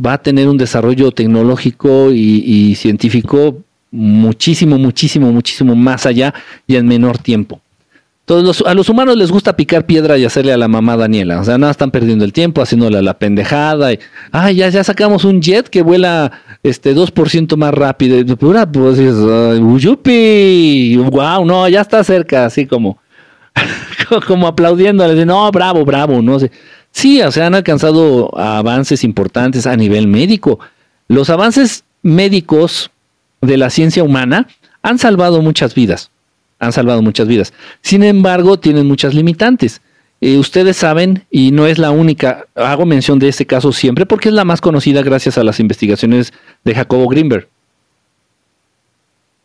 va 0.03 0.13
a 0.13 0.17
tener 0.21 0.47
un 0.47 0.57
desarrollo 0.57 1.11
tecnológico 1.11 2.11
y, 2.11 2.75
científico 2.75 3.57
muchísimo, 3.91 4.77
muchísimo, 4.77 5.31
muchísimo 5.31 5.75
más 5.75 6.05
allá 6.05 6.33
y 6.67 6.75
en 6.75 6.85
menor 6.85 7.17
tiempo. 7.17 7.61
Todos 8.25 8.63
a 8.65 8.73
los 8.73 8.89
humanos 8.89 9.17
les 9.17 9.31
gusta 9.31 9.55
picar 9.55 9.85
piedra 9.85 10.17
y 10.17 10.25
hacerle 10.25 10.51
a 10.51 10.57
la 10.57 10.67
mamá 10.67 10.97
Daniela. 10.97 11.39
O 11.39 11.43
sea, 11.43 11.59
nada, 11.59 11.71
están 11.71 11.91
perdiendo 11.91 12.25
el 12.25 12.33
tiempo 12.33 12.59
haciéndole 12.59 12.99
la 13.03 13.19
pendejada. 13.19 13.93
Y, 13.93 13.99
ay, 14.31 14.55
ya, 14.55 14.69
ya 14.69 14.83
sacamos 14.83 15.25
un 15.25 15.43
jet 15.43 15.69
que 15.69 15.83
vuela 15.83 16.31
este 16.63 16.95
2% 16.95 17.55
más 17.55 17.71
rápido. 17.71 18.35
Pura, 18.35 18.65
pues, 18.71 18.97
yupi, 19.79 20.97
wow, 20.97 21.45
no, 21.45 21.69
ya 21.69 21.81
está 21.81 22.03
cerca, 22.03 22.45
así 22.45 22.65
como, 22.65 22.97
como 24.27 24.47
aplaudiéndole. 24.47 25.23
No, 25.23 25.51
bravo, 25.51 25.85
bravo, 25.85 26.19
no 26.23 26.39
sé. 26.39 26.51
Sí, 26.89 27.21
o 27.21 27.31
sea, 27.31 27.45
han 27.45 27.53
alcanzado 27.53 28.35
avances 28.35 29.03
importantes 29.03 29.67
a 29.67 29.75
nivel 29.75 30.07
médico. 30.07 30.59
Los 31.07 31.29
avances 31.29 31.83
médicos 32.01 32.89
de 33.41 33.57
la 33.57 33.69
ciencia 33.69 34.03
humana 34.03 34.47
han 34.81 34.97
salvado 34.97 35.43
muchas 35.43 35.75
vidas 35.75 36.09
han 36.59 36.73
salvado 36.73 37.01
muchas 37.01 37.27
vidas. 37.27 37.53
Sin 37.81 38.03
embargo, 38.03 38.59
tienen 38.59 38.87
muchas 38.87 39.13
limitantes. 39.13 39.81
Eh, 40.21 40.37
ustedes 40.37 40.77
saben, 40.77 41.25
y 41.29 41.51
no 41.51 41.67
es 41.67 41.77
la 41.77 41.91
única, 41.91 42.45
hago 42.55 42.85
mención 42.85 43.19
de 43.19 43.27
este 43.27 43.45
caso 43.45 43.71
siempre 43.73 44.05
porque 44.05 44.29
es 44.29 44.33
la 44.33 44.45
más 44.45 44.61
conocida 44.61 45.01
gracias 45.01 45.37
a 45.37 45.43
las 45.43 45.59
investigaciones 45.59 46.33
de 46.63 46.73
Jacobo 46.75 47.07
Greenberg. 47.07 47.47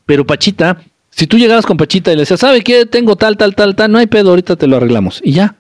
Pero 0.07 0.27
Pachita, 0.27 0.83
si 1.11 1.27
tú 1.27 1.38
llegabas 1.38 1.66
con 1.66 1.77
Pachita 1.77 2.12
y 2.12 2.16
le 2.16 2.23
decías, 2.23 2.40
¿sabe 2.40 2.62
qué? 2.62 2.87
Tengo 2.87 3.16
tal, 3.16 3.37
tal, 3.37 3.55
tal, 3.55 3.75
tal, 3.77 3.92
no 3.92 3.99
hay 3.99 4.07
pedo, 4.07 4.31
ahorita 4.31 4.57
te 4.57 4.66
lo 4.66 4.77
arreglamos. 4.77 5.20
Y 5.25 5.33
ya. 5.33 5.57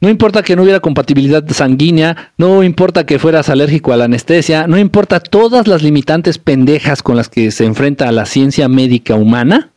No 0.00 0.08
importa 0.08 0.42
que 0.42 0.54
no 0.54 0.62
hubiera 0.62 0.78
compatibilidad 0.78 1.44
sanguínea, 1.48 2.32
no 2.36 2.62
importa 2.62 3.04
que 3.04 3.18
fueras 3.18 3.48
alérgico 3.48 3.92
a 3.92 3.96
la 3.96 4.04
anestesia, 4.04 4.68
no 4.68 4.78
importa 4.78 5.18
todas 5.18 5.66
las 5.66 5.82
limitantes 5.82 6.38
pendejas 6.38 7.02
con 7.02 7.16
las 7.16 7.28
que 7.28 7.50
se 7.50 7.64
enfrenta 7.64 8.08
a 8.08 8.12
la 8.12 8.24
ciencia 8.24 8.68
médica 8.68 9.16
humana, 9.16 9.70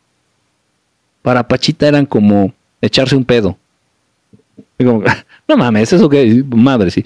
para 1.22 1.46
Pachita 1.46 1.88
eran 1.88 2.06
como 2.06 2.52
echarse 2.80 3.16
un 3.16 3.24
pedo. 3.24 3.56
no 4.78 5.56
mames, 5.56 5.92
eso 5.92 6.08
que, 6.08 6.44
madre, 6.54 6.90
sí. 6.90 7.04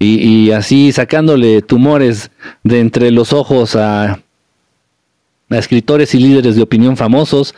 Y, 0.00 0.52
así 0.52 0.92
sacándole 0.92 1.60
tumores 1.60 2.30
de 2.62 2.78
entre 2.78 3.10
los 3.10 3.32
ojos 3.32 3.74
a, 3.74 4.20
a 5.50 5.58
escritores 5.58 6.14
y 6.14 6.20
líderes 6.20 6.54
de 6.54 6.62
opinión 6.62 6.96
famosos, 6.96 7.52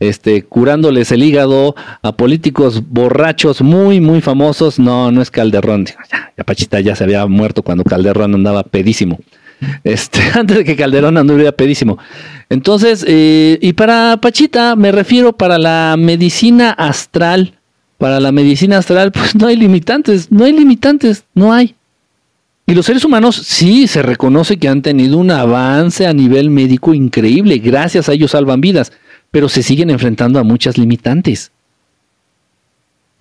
este, 0.00 0.42
curándoles 0.42 1.12
el 1.12 1.22
hígado 1.22 1.76
a 2.02 2.12
políticos 2.12 2.82
borrachos 2.88 3.62
muy, 3.62 4.00
muy 4.00 4.20
famosos. 4.20 4.80
No, 4.80 5.12
no 5.12 5.22
es 5.22 5.30
Calderón. 5.30 5.86
Ya, 6.36 6.44
Pachita 6.44 6.80
ya 6.80 6.96
se 6.96 7.04
había 7.04 7.26
muerto 7.26 7.62
cuando 7.62 7.84
Calderón 7.84 8.34
andaba 8.34 8.64
pedísimo. 8.64 9.20
Este, 9.84 10.20
antes 10.34 10.58
de 10.58 10.64
que 10.64 10.76
Calderón 10.76 11.16
anduviera 11.16 11.52
pedísimo. 11.52 11.98
Entonces, 12.48 13.04
eh, 13.06 13.58
y 13.60 13.72
para 13.72 14.18
Pachita 14.18 14.76
me 14.76 14.92
refiero 14.92 15.32
para 15.32 15.58
la 15.58 15.96
medicina 15.98 16.70
astral. 16.70 17.54
Para 17.98 18.20
la 18.20 18.32
medicina 18.32 18.78
astral, 18.78 19.12
pues 19.12 19.34
no 19.34 19.46
hay 19.46 19.56
limitantes, 19.56 20.30
no 20.30 20.44
hay 20.44 20.52
limitantes, 20.52 21.24
no 21.34 21.52
hay. 21.52 21.74
Y 22.66 22.74
los 22.74 22.86
seres 22.86 23.04
humanos 23.04 23.36
sí 23.36 23.86
se 23.86 24.02
reconoce 24.02 24.58
que 24.58 24.68
han 24.68 24.82
tenido 24.82 25.18
un 25.18 25.30
avance 25.30 26.06
a 26.06 26.12
nivel 26.12 26.50
médico 26.50 26.92
increíble, 26.92 27.58
gracias 27.58 28.08
a 28.08 28.12
ellos 28.12 28.32
salvan 28.32 28.60
vidas, 28.60 28.92
pero 29.30 29.48
se 29.48 29.62
siguen 29.62 29.90
enfrentando 29.90 30.38
a 30.38 30.44
muchas 30.44 30.76
limitantes 30.76 31.52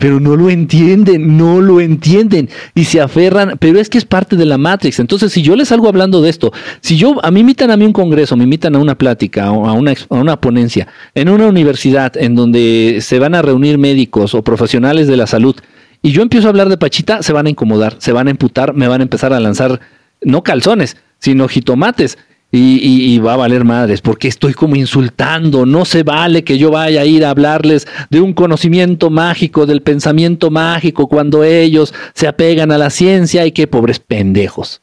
pero 0.03 0.19
no 0.19 0.35
lo 0.35 0.49
entienden, 0.49 1.37
no 1.37 1.61
lo 1.61 1.79
entienden 1.79 2.49
y 2.75 2.83
se 2.83 2.99
aferran, 2.99 3.55
pero 3.57 3.79
es 3.79 3.87
que 3.87 3.97
es 3.97 4.03
parte 4.03 4.35
de 4.35 4.43
la 4.43 4.57
Matrix. 4.57 4.99
Entonces, 4.99 5.31
si 5.31 5.43
yo 5.43 5.55
les 5.55 5.69
salgo 5.69 5.87
hablando 5.87 6.21
de 6.21 6.29
esto, 6.29 6.51
si 6.81 6.97
yo 6.97 7.23
a 7.23 7.31
mí 7.31 7.39
invitan 7.39 7.71
a 7.71 7.77
mí 7.77 7.85
un 7.85 7.93
congreso, 7.93 8.35
me 8.35 8.43
invitan 8.43 8.75
a 8.75 8.79
una 8.79 8.97
plática 8.97 9.45
a 9.45 9.51
una, 9.51 9.93
a 9.93 10.15
una 10.15 10.41
ponencia 10.41 10.89
en 11.15 11.29
una 11.29 11.47
universidad 11.47 12.17
en 12.17 12.35
donde 12.35 12.97
se 12.99 13.17
van 13.17 13.33
a 13.33 13.41
reunir 13.41 13.77
médicos 13.77 14.35
o 14.35 14.43
profesionales 14.43 15.07
de 15.07 15.15
la 15.15 15.25
salud 15.25 15.55
y 16.01 16.11
yo 16.11 16.21
empiezo 16.21 16.47
a 16.47 16.49
hablar 16.49 16.67
de 16.67 16.75
Pachita, 16.77 17.23
se 17.23 17.31
van 17.31 17.47
a 17.47 17.51
incomodar, 17.51 17.95
se 17.99 18.11
van 18.11 18.27
a 18.27 18.31
emputar, 18.31 18.73
me 18.73 18.89
van 18.89 18.99
a 18.99 19.03
empezar 19.03 19.31
a 19.31 19.39
lanzar 19.39 19.79
no 20.21 20.43
calzones, 20.43 20.97
sino 21.19 21.47
jitomates 21.47 22.17
y, 22.55 23.17
va 23.17 23.33
a 23.33 23.37
valer 23.37 23.63
madres, 23.63 24.01
porque 24.01 24.27
estoy 24.27 24.53
como 24.53 24.75
insultando. 24.75 25.65
No 25.65 25.85
se 25.85 26.03
vale 26.03 26.43
que 26.43 26.59
yo 26.59 26.69
vaya 26.69 27.01
a 27.01 27.05
ir 27.05 27.25
a 27.25 27.31
hablarles 27.31 27.87
de 28.11 28.21
un 28.21 28.33
conocimiento 28.33 29.09
mágico, 29.09 29.65
del 29.65 29.81
pensamiento 29.81 30.51
mágico, 30.51 31.07
cuando 31.07 31.43
ellos 31.43 31.95
se 32.13 32.27
apegan 32.27 32.71
a 32.71 32.77
la 32.77 32.91
ciencia 32.91 33.43
y 33.47 33.51
qué 33.51 33.65
pobres 33.65 33.97
pendejos. 33.97 34.81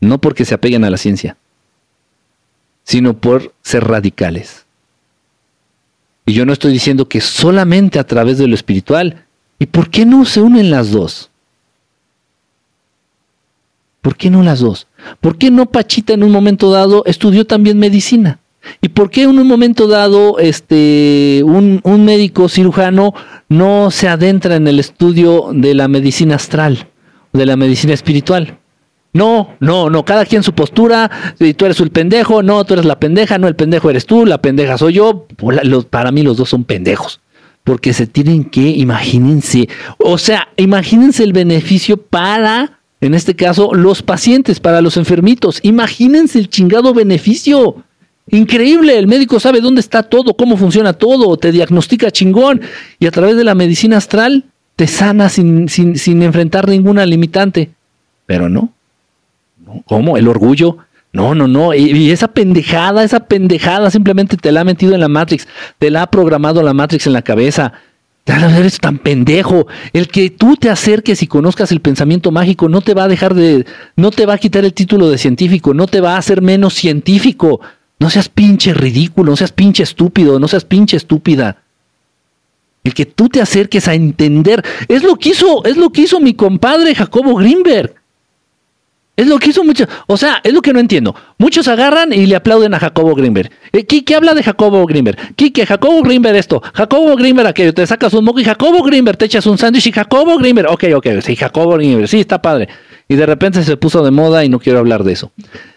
No 0.00 0.20
porque 0.20 0.44
se 0.44 0.54
apeguen 0.54 0.82
a 0.82 0.90
la 0.90 0.96
ciencia, 0.96 1.36
sino 2.82 3.16
por 3.16 3.54
ser 3.62 3.84
radicales. 3.84 4.66
Y 6.26 6.32
yo 6.32 6.44
no 6.44 6.52
estoy 6.52 6.72
diciendo 6.72 7.08
que 7.08 7.20
solamente 7.20 8.00
a 8.00 8.04
través 8.04 8.36
de 8.38 8.48
lo 8.48 8.56
espiritual. 8.56 9.26
¿Y 9.60 9.66
por 9.66 9.90
qué 9.90 10.04
no 10.04 10.24
se 10.24 10.40
unen 10.40 10.72
las 10.72 10.90
dos? 10.90 11.30
¿Por 14.06 14.14
qué 14.14 14.30
no 14.30 14.44
las 14.44 14.60
dos? 14.60 14.86
¿Por 15.20 15.36
qué 15.36 15.50
no 15.50 15.66
Pachita 15.66 16.12
en 16.12 16.22
un 16.22 16.30
momento 16.30 16.70
dado 16.70 17.02
estudió 17.06 17.44
también 17.44 17.76
medicina? 17.76 18.38
¿Y 18.80 18.90
por 18.90 19.10
qué 19.10 19.24
en 19.24 19.36
un 19.36 19.48
momento 19.48 19.88
dado 19.88 20.38
este, 20.38 21.42
un, 21.44 21.80
un 21.82 22.04
médico 22.04 22.48
cirujano 22.48 23.14
no 23.48 23.90
se 23.90 24.06
adentra 24.06 24.54
en 24.54 24.68
el 24.68 24.78
estudio 24.78 25.48
de 25.52 25.74
la 25.74 25.88
medicina 25.88 26.36
astral, 26.36 26.86
de 27.32 27.46
la 27.46 27.56
medicina 27.56 27.94
espiritual? 27.94 28.60
No, 29.12 29.56
no, 29.58 29.90
no, 29.90 30.04
cada 30.04 30.24
quien 30.24 30.44
su 30.44 30.52
postura, 30.52 31.10
tú 31.56 31.64
eres 31.64 31.80
el 31.80 31.90
pendejo, 31.90 32.44
no, 32.44 32.62
tú 32.64 32.74
eres 32.74 32.86
la 32.86 33.00
pendeja, 33.00 33.38
no, 33.38 33.48
el 33.48 33.56
pendejo 33.56 33.90
eres 33.90 34.06
tú, 34.06 34.24
la 34.24 34.40
pendeja 34.40 34.78
soy 34.78 34.92
yo, 34.92 35.26
para 35.90 36.12
mí 36.12 36.22
los 36.22 36.36
dos 36.36 36.48
son 36.50 36.62
pendejos, 36.62 37.20
porque 37.64 37.92
se 37.92 38.06
tienen 38.06 38.44
que, 38.44 38.68
imagínense, 38.68 39.68
o 39.98 40.16
sea, 40.16 40.46
imagínense 40.56 41.24
el 41.24 41.32
beneficio 41.32 41.96
para 41.96 42.76
en 43.00 43.14
este 43.14 43.36
caso, 43.36 43.74
los 43.74 44.02
pacientes, 44.02 44.60
para 44.60 44.80
los 44.80 44.96
enfermitos. 44.96 45.60
Imagínense 45.62 46.38
el 46.38 46.48
chingado 46.48 46.94
beneficio. 46.94 47.84
Increíble, 48.28 48.98
el 48.98 49.06
médico 49.06 49.38
sabe 49.38 49.60
dónde 49.60 49.80
está 49.80 50.02
todo, 50.02 50.34
cómo 50.34 50.56
funciona 50.56 50.94
todo, 50.94 51.36
te 51.36 51.52
diagnostica 51.52 52.10
chingón 52.10 52.60
y 52.98 53.06
a 53.06 53.10
través 53.10 53.36
de 53.36 53.44
la 53.44 53.54
medicina 53.54 53.98
astral 53.98 54.44
te 54.74 54.86
sana 54.86 55.28
sin, 55.28 55.68
sin, 55.68 55.96
sin 55.96 56.22
enfrentar 56.22 56.68
ninguna 56.68 57.06
limitante. 57.06 57.70
Pero 58.26 58.48
no. 58.48 58.72
¿Cómo? 59.84 60.16
El 60.16 60.28
orgullo. 60.28 60.78
No, 61.12 61.34
no, 61.34 61.46
no. 61.48 61.72
y, 61.72 62.10
esa 62.10 62.28
pendejada, 62.28 63.02
esa 63.04 63.20
pendejada 63.20 63.90
simplemente 63.90 64.36
te 64.36 64.52
la 64.52 64.62
ha 64.62 64.64
metido 64.64 64.92
en 64.92 65.00
la 65.00 65.08
Matrix, 65.08 65.48
te 65.78 65.90
la 65.90 66.02
ha 66.02 66.10
programado 66.10 66.62
la 66.62 66.74
Matrix 66.74 67.06
en 67.06 67.14
la 67.14 67.22
cabeza. 67.22 67.72
Tan 68.26 68.98
pendejo. 68.98 69.68
El 69.92 70.08
que 70.08 70.30
tú 70.30 70.56
te 70.56 70.68
acerques 70.68 71.22
y 71.22 71.28
conozcas 71.28 71.70
el 71.70 71.80
pensamiento 71.80 72.32
mágico 72.32 72.68
no 72.68 72.80
te 72.80 72.92
va 72.92 73.04
a 73.04 73.08
dejar 73.08 73.34
de. 73.34 73.64
No 73.94 74.10
te 74.10 74.26
va 74.26 74.34
a 74.34 74.38
quitar 74.38 74.64
el 74.64 74.74
título 74.74 75.08
de 75.08 75.16
científico, 75.16 75.74
no 75.74 75.86
te 75.86 76.00
va 76.00 76.14
a 76.14 76.18
hacer 76.18 76.42
menos 76.42 76.74
científico. 76.74 77.60
No 78.00 78.10
seas 78.10 78.28
pinche 78.28 78.74
ridículo, 78.74 79.30
no 79.30 79.36
seas 79.36 79.52
pinche 79.52 79.84
estúpido, 79.84 80.40
no 80.40 80.48
seas 80.48 80.64
pinche 80.64 80.96
estúpida. 80.96 81.58
El 82.82 82.94
que 82.94 83.06
tú 83.06 83.28
te 83.28 83.40
acerques 83.40 83.86
a 83.86 83.94
entender. 83.94 84.64
Es 84.88 85.04
lo 85.04 85.16
que 85.16 85.30
hizo, 85.30 85.64
es 85.64 85.76
lo 85.76 85.90
que 85.90 86.02
hizo 86.02 86.18
mi 86.20 86.34
compadre 86.34 86.94
Jacobo 86.96 87.36
Greenberg. 87.36 87.94
Es 89.16 89.26
lo 89.26 89.38
que 89.38 89.48
hizo 89.48 89.64
mucho. 89.64 89.86
O 90.06 90.18
sea, 90.18 90.40
es 90.44 90.52
lo 90.52 90.60
que 90.60 90.74
no 90.74 90.78
entiendo. 90.78 91.14
Muchos 91.38 91.66
agarran 91.68 92.12
y 92.12 92.26
le 92.26 92.36
aplauden 92.36 92.74
a 92.74 92.78
Jacobo 92.78 93.14
Greenberg. 93.14 93.50
Eh, 93.72 93.86
¿Qué, 93.86 94.14
habla 94.14 94.34
de 94.34 94.42
Jacobo 94.42 94.84
Greenberg? 94.84 95.34
¿Qué, 95.34 95.50
Jacobo 95.64 96.02
Greenberg 96.02 96.36
esto. 96.36 96.62
Jacobo 96.74 97.16
Greenberg 97.16 97.48
aquello. 97.48 97.72
Te 97.72 97.86
sacas 97.86 98.12
un 98.12 98.26
moco 98.26 98.40
y 98.40 98.44
Jacobo 98.44 98.82
Greenberg 98.82 99.16
te 99.16 99.24
echas 99.24 99.46
un 99.46 99.56
sándwich 99.56 99.86
y 99.86 99.92
Jacobo 99.92 100.36
Greenberg. 100.36 100.70
Ok, 100.70 100.84
ok. 100.94 101.06
Sí, 101.22 101.34
Jacobo 101.34 101.76
Greenberg. 101.76 102.08
Sí, 102.08 102.20
está 102.20 102.42
padre. 102.42 102.68
Y 103.08 103.14
de 103.14 103.24
repente 103.24 103.62
se 103.62 103.78
puso 103.78 104.04
de 104.04 104.10
moda 104.10 104.44
y 104.44 104.50
no 104.50 104.58
quiero 104.58 104.80
hablar 104.80 105.02
de 105.02 105.14
eso. 105.14 105.32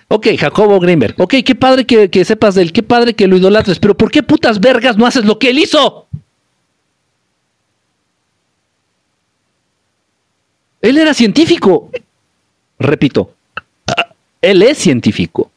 Ok, 0.10 0.28
Jacobo 0.38 0.78
Greenberg. 0.82 1.16
Ok, 1.18 1.36
qué 1.46 1.56
padre 1.56 1.86
que, 1.86 2.10
que 2.10 2.26
sepas 2.26 2.56
de 2.56 2.64
él. 2.64 2.74
Qué 2.74 2.84
padre 2.84 3.14
que 3.14 3.28
lo 3.28 3.38
idolatres. 3.38 3.80
Pero 3.80 3.96
¿por 3.96 4.12
qué 4.12 4.22
putas 4.22 4.60
vergas 4.60 4.98
no 4.98 5.06
haces 5.06 5.24
lo 5.24 5.40
que 5.40 5.52
él 5.52 5.60
hizo? 5.60 6.08
Él 10.82 10.98
era 10.98 11.14
científico. 11.14 11.90
Repito, 12.80 13.34
él 14.42 14.62
es 14.62 14.78
científico. 14.78 15.52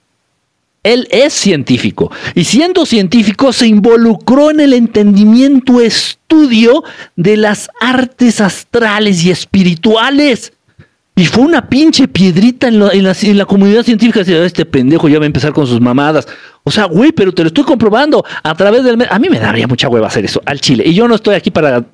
Él 0.82 1.06
es 1.10 1.32
científico. 1.32 2.10
Y 2.34 2.44
siendo 2.44 2.84
científico 2.84 3.52
se 3.52 3.68
involucró 3.68 4.50
en 4.50 4.58
el 4.58 4.72
entendimiento, 4.72 5.80
estudio 5.80 6.82
de 7.14 7.36
las 7.36 7.70
artes 7.80 8.40
astrales 8.40 9.24
y 9.24 9.30
espirituales. 9.30 10.52
Y 11.14 11.26
fue 11.26 11.44
una 11.44 11.68
pinche 11.68 12.08
piedrita 12.08 12.68
en, 12.68 12.80
la, 12.80 13.44
comunidad 13.44 13.84
científica. 13.84 14.20
Este 14.22 14.64
pendejo 14.64 15.08
ya 15.08 15.18
va 15.18 15.24
a 15.24 15.26
empezar 15.26 15.52
con 15.52 15.66
sus 15.66 15.80
mamadas. 15.80 16.26
O 16.64 16.70
sea, 16.70 16.86
güey, 16.86 17.12
pero 17.12 17.32
te 17.32 17.42
lo 17.42 17.48
estoy 17.48 17.64
comprobando 17.64 18.24
a 18.42 18.54
través 18.54 18.82
del... 18.82 19.06
A 19.08 19.18
mí 19.20 19.28
me 19.28 19.38
daría 19.38 19.68
mucha 19.68 19.88
hueva 19.88 20.08
hacer 20.08 20.24
eso 20.24 20.42
al 20.44 20.60
chile. 20.60 20.82
Y 20.86 20.94
yo 20.94 21.06
no 21.06 21.14
estoy 21.14 21.36
aquí 21.36 21.50
para... 21.50 21.84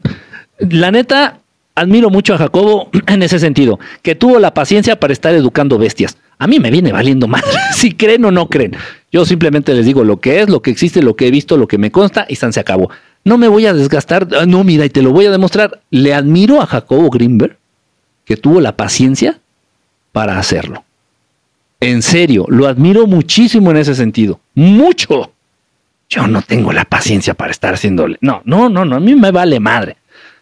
La 0.61 0.91
neta, 0.91 1.41
admiro 1.81 2.11
mucho 2.11 2.35
a 2.35 2.39
Jacobo 2.39 2.91
en 3.07 3.23
ese 3.23 3.39
sentido, 3.39 3.79
que 4.03 4.15
tuvo 4.15 4.39
la 4.39 4.55
paciencia 4.55 4.99
para 4.99 5.13
estar 5.13 5.35
educando 5.35 5.79
bestias. 5.79 6.19
A 6.39 6.47
mí 6.47 6.61
me 6.61 6.71
viene 6.71 6.93
valiendo 6.93 7.27
mal 7.27 7.43
si 7.75 7.93
creen 7.93 8.25
o 8.25 8.31
no 8.31 8.49
creen. 8.49 8.77
Yo 9.11 9.25
simplemente 9.25 9.75
les 9.75 9.87
digo 9.87 10.05
lo 10.05 10.19
que 10.19 10.41
es, 10.41 10.49
lo 10.49 10.63
que 10.63 10.71
existe, 10.71 11.03
lo 11.03 11.17
que 11.17 11.27
he 11.27 11.31
visto, 11.31 11.57
lo 11.57 11.67
que 11.67 11.79
me 11.79 11.91
consta 11.91 12.27
y 12.29 12.37
se 12.37 12.61
acabó. 12.61 12.91
No 13.25 13.39
me 13.39 13.49
voy 13.49 13.67
a 13.67 13.75
desgastar. 13.75 14.29
Ah, 14.39 14.47
no, 14.47 14.65
mira, 14.65 14.85
y 14.85 14.91
te 14.91 15.03
lo 15.03 15.13
voy 15.13 15.27
a 15.27 15.31
demostrar. 15.31 15.81
Le 15.91 16.15
admiro 16.15 16.61
a 16.61 16.67
Jacobo 16.67 17.11
Greenberg 17.11 17.57
que 18.25 18.37
tuvo 18.37 18.61
la 18.61 18.77
paciencia 18.77 19.41
para 20.13 20.39
hacerlo. 20.39 20.85
En 21.81 22.03
serio, 22.03 22.45
lo 22.49 22.67
admiro 22.67 23.07
muchísimo 23.07 23.71
en 23.71 23.79
ese 23.79 23.95
sentido. 23.95 24.41
Mucho. 24.55 25.33
Yo 26.11 26.27
no 26.27 26.43
tengo 26.43 26.73
la 26.73 26.85
paciencia 26.85 27.35
para 27.35 27.51
estar 27.51 27.75
haciéndole. 27.75 28.19
No, 28.21 28.43
no, 28.45 28.69
no, 28.69 28.85
no. 28.85 28.97
A 28.97 29.01
mí 29.01 29.15
me 29.15 29.31
vale 29.31 29.61
madre. 29.61 29.97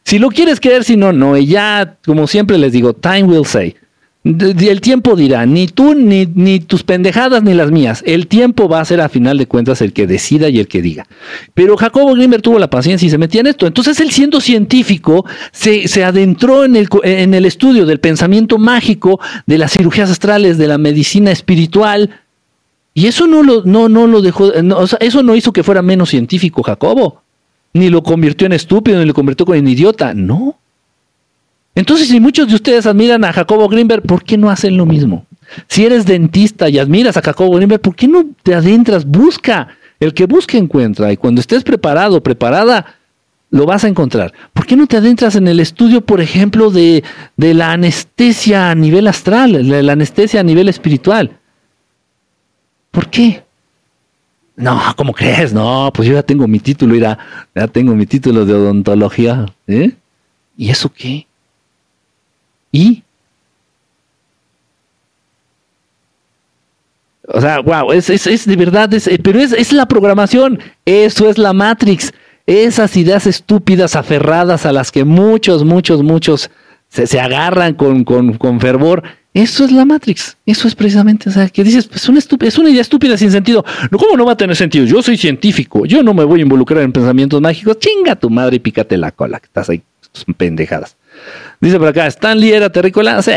Si 0.06 0.20
lo 0.20 0.28
quieres 0.28 0.60
creer, 0.60 0.84
si 0.84 0.96
no, 0.96 1.12
no. 1.12 1.36
Y 1.36 1.46
ya, 1.46 1.96
como 2.06 2.28
siempre 2.28 2.58
les 2.58 2.70
digo, 2.70 2.92
time 2.92 3.24
will 3.24 3.44
say. 3.44 3.74
El 4.22 4.80
tiempo 4.80 5.16
dirá, 5.16 5.46
ni 5.46 5.66
tú, 5.66 5.96
ni, 5.96 6.26
ni, 6.32 6.60
tus 6.60 6.84
pendejadas, 6.84 7.42
ni 7.42 7.54
las 7.54 7.72
mías. 7.72 8.04
El 8.06 8.28
tiempo 8.28 8.68
va 8.68 8.80
a 8.80 8.84
ser 8.84 9.00
a 9.00 9.08
final 9.08 9.36
de 9.36 9.48
cuentas 9.48 9.82
el 9.82 9.92
que 9.92 10.06
decida 10.06 10.48
y 10.48 10.60
el 10.60 10.68
que 10.68 10.80
diga. 10.80 11.08
Pero 11.54 11.76
Jacobo 11.76 12.14
Grimmer 12.14 12.40
tuvo 12.40 12.60
la 12.60 12.70
paciencia 12.70 13.04
y 13.04 13.10
se 13.10 13.18
metía 13.18 13.40
en 13.40 13.48
esto. 13.48 13.66
Entonces 13.66 13.98
él 13.98 14.12
siendo 14.12 14.40
científico 14.40 15.26
se, 15.50 15.88
se 15.88 16.04
adentró 16.04 16.64
en 16.64 16.76
el, 16.76 16.88
en 17.02 17.34
el 17.34 17.44
estudio 17.44 17.84
del 17.84 17.98
pensamiento 17.98 18.58
mágico, 18.58 19.18
de 19.46 19.58
las 19.58 19.72
cirugías 19.72 20.08
astrales, 20.08 20.56
de 20.56 20.68
la 20.68 20.78
medicina 20.78 21.32
espiritual. 21.32 22.20
Y 22.94 23.08
eso 23.08 23.26
no 23.26 23.42
lo, 23.42 23.64
no, 23.64 23.88
no 23.88 24.06
lo 24.06 24.22
dejó, 24.22 24.52
eso 24.52 25.22
no 25.24 25.34
hizo 25.34 25.52
que 25.52 25.64
fuera 25.64 25.82
menos 25.82 26.10
científico 26.10 26.62
Jacobo. 26.62 27.25
Ni 27.72 27.90
lo 27.90 28.02
convirtió 28.02 28.46
en 28.46 28.52
estúpido, 28.52 28.98
ni 28.98 29.06
lo 29.06 29.14
convirtió 29.14 29.52
en 29.54 29.68
idiota. 29.68 30.14
No. 30.14 30.58
Entonces, 31.74 32.08
si 32.08 32.20
muchos 32.20 32.48
de 32.48 32.54
ustedes 32.54 32.86
admiran 32.86 33.24
a 33.24 33.32
Jacobo 33.32 33.68
Greenberg, 33.68 34.02
¿por 34.02 34.24
qué 34.24 34.38
no 34.38 34.50
hacen 34.50 34.76
lo 34.76 34.86
mismo? 34.86 35.26
Si 35.68 35.84
eres 35.84 36.06
dentista 36.06 36.68
y 36.68 36.78
admiras 36.78 37.16
a 37.16 37.22
Jacobo 37.22 37.56
Greenberg, 37.56 37.82
¿por 37.82 37.94
qué 37.94 38.08
no 38.08 38.24
te 38.42 38.54
adentras? 38.54 39.04
Busca. 39.04 39.68
El 40.00 40.14
que 40.14 40.26
busca 40.26 40.56
encuentra. 40.56 41.12
Y 41.12 41.16
cuando 41.16 41.40
estés 41.40 41.64
preparado, 41.64 42.22
preparada, 42.22 42.96
lo 43.50 43.66
vas 43.66 43.84
a 43.84 43.88
encontrar. 43.88 44.32
¿Por 44.52 44.66
qué 44.66 44.76
no 44.76 44.86
te 44.86 44.96
adentras 44.96 45.36
en 45.36 45.48
el 45.48 45.60
estudio, 45.60 46.00
por 46.00 46.20
ejemplo, 46.20 46.70
de, 46.70 47.04
de 47.36 47.54
la 47.54 47.72
anestesia 47.72 48.70
a 48.70 48.74
nivel 48.74 49.06
astral, 49.06 49.52
de 49.68 49.82
la 49.82 49.92
anestesia 49.92 50.40
a 50.40 50.44
nivel 50.44 50.68
espiritual? 50.68 51.38
¿Por 52.90 53.08
qué? 53.08 53.45
No, 54.56 54.80
¿cómo 54.96 55.12
crees? 55.12 55.52
No, 55.52 55.90
pues 55.94 56.08
yo 56.08 56.14
ya 56.14 56.22
tengo 56.22 56.48
mi 56.48 56.58
título, 56.58 56.96
ya 56.96 57.68
tengo 57.68 57.94
mi 57.94 58.06
título 58.06 58.46
de 58.46 58.54
odontología. 58.54 59.46
¿eh? 59.66 59.92
¿Y 60.56 60.70
eso 60.70 60.90
qué? 60.90 61.26
¿Y? 62.72 63.02
O 67.28 67.40
sea, 67.40 67.60
wow, 67.60 67.92
es, 67.92 68.06
de 68.06 68.56
verdad, 68.56 68.92
es, 68.94 69.06
eh, 69.08 69.18
pero 69.22 69.40
es, 69.40 69.52
es 69.52 69.72
la 69.72 69.86
programación, 69.86 70.60
eso 70.84 71.28
es 71.28 71.38
la 71.38 71.52
Matrix, 71.52 72.12
esas 72.46 72.96
ideas 72.96 73.26
estúpidas 73.26 73.96
aferradas 73.96 74.64
a 74.64 74.72
las 74.72 74.92
que 74.92 75.04
muchos, 75.04 75.64
muchos, 75.64 76.02
muchos 76.02 76.50
se, 76.88 77.06
se 77.06 77.20
agarran 77.20 77.74
con, 77.74 78.04
con, 78.04 78.34
con, 78.34 78.60
fervor. 78.60 79.02
Eso 79.36 79.66
es 79.66 79.70
la 79.70 79.84
Matrix, 79.84 80.34
eso 80.46 80.66
es 80.66 80.74
precisamente, 80.74 81.28
o 81.28 81.32
sea, 81.32 81.50
que 81.50 81.62
dices, 81.62 81.86
pues 81.88 82.08
una 82.08 82.20
es 82.20 82.56
una 82.56 82.70
idea 82.70 82.80
estúpida 82.80 83.18
sin 83.18 83.30
sentido. 83.30 83.62
¿Cómo 83.90 84.16
no 84.16 84.24
va 84.24 84.32
a 84.32 84.36
tener 84.38 84.56
sentido? 84.56 84.86
Yo 84.86 85.02
soy 85.02 85.18
científico, 85.18 85.84
yo 85.84 86.02
no 86.02 86.14
me 86.14 86.24
voy 86.24 86.40
a 86.40 86.42
involucrar 86.44 86.82
en 86.82 86.90
pensamientos 86.90 87.38
mágicos, 87.42 87.78
chinga 87.78 88.16
tu 88.16 88.30
madre 88.30 88.56
y 88.56 88.60
pícate 88.60 88.96
la 88.96 89.12
cola, 89.12 89.38
que 89.38 89.44
estás 89.44 89.68
ahí, 89.68 89.82
pendejadas. 90.38 90.96
Dice 91.60 91.78
por 91.78 91.88
acá, 91.88 92.06
Stanley 92.06 92.52
era 92.52 92.70
terrícola. 92.70 93.22
Sí, 93.22 93.32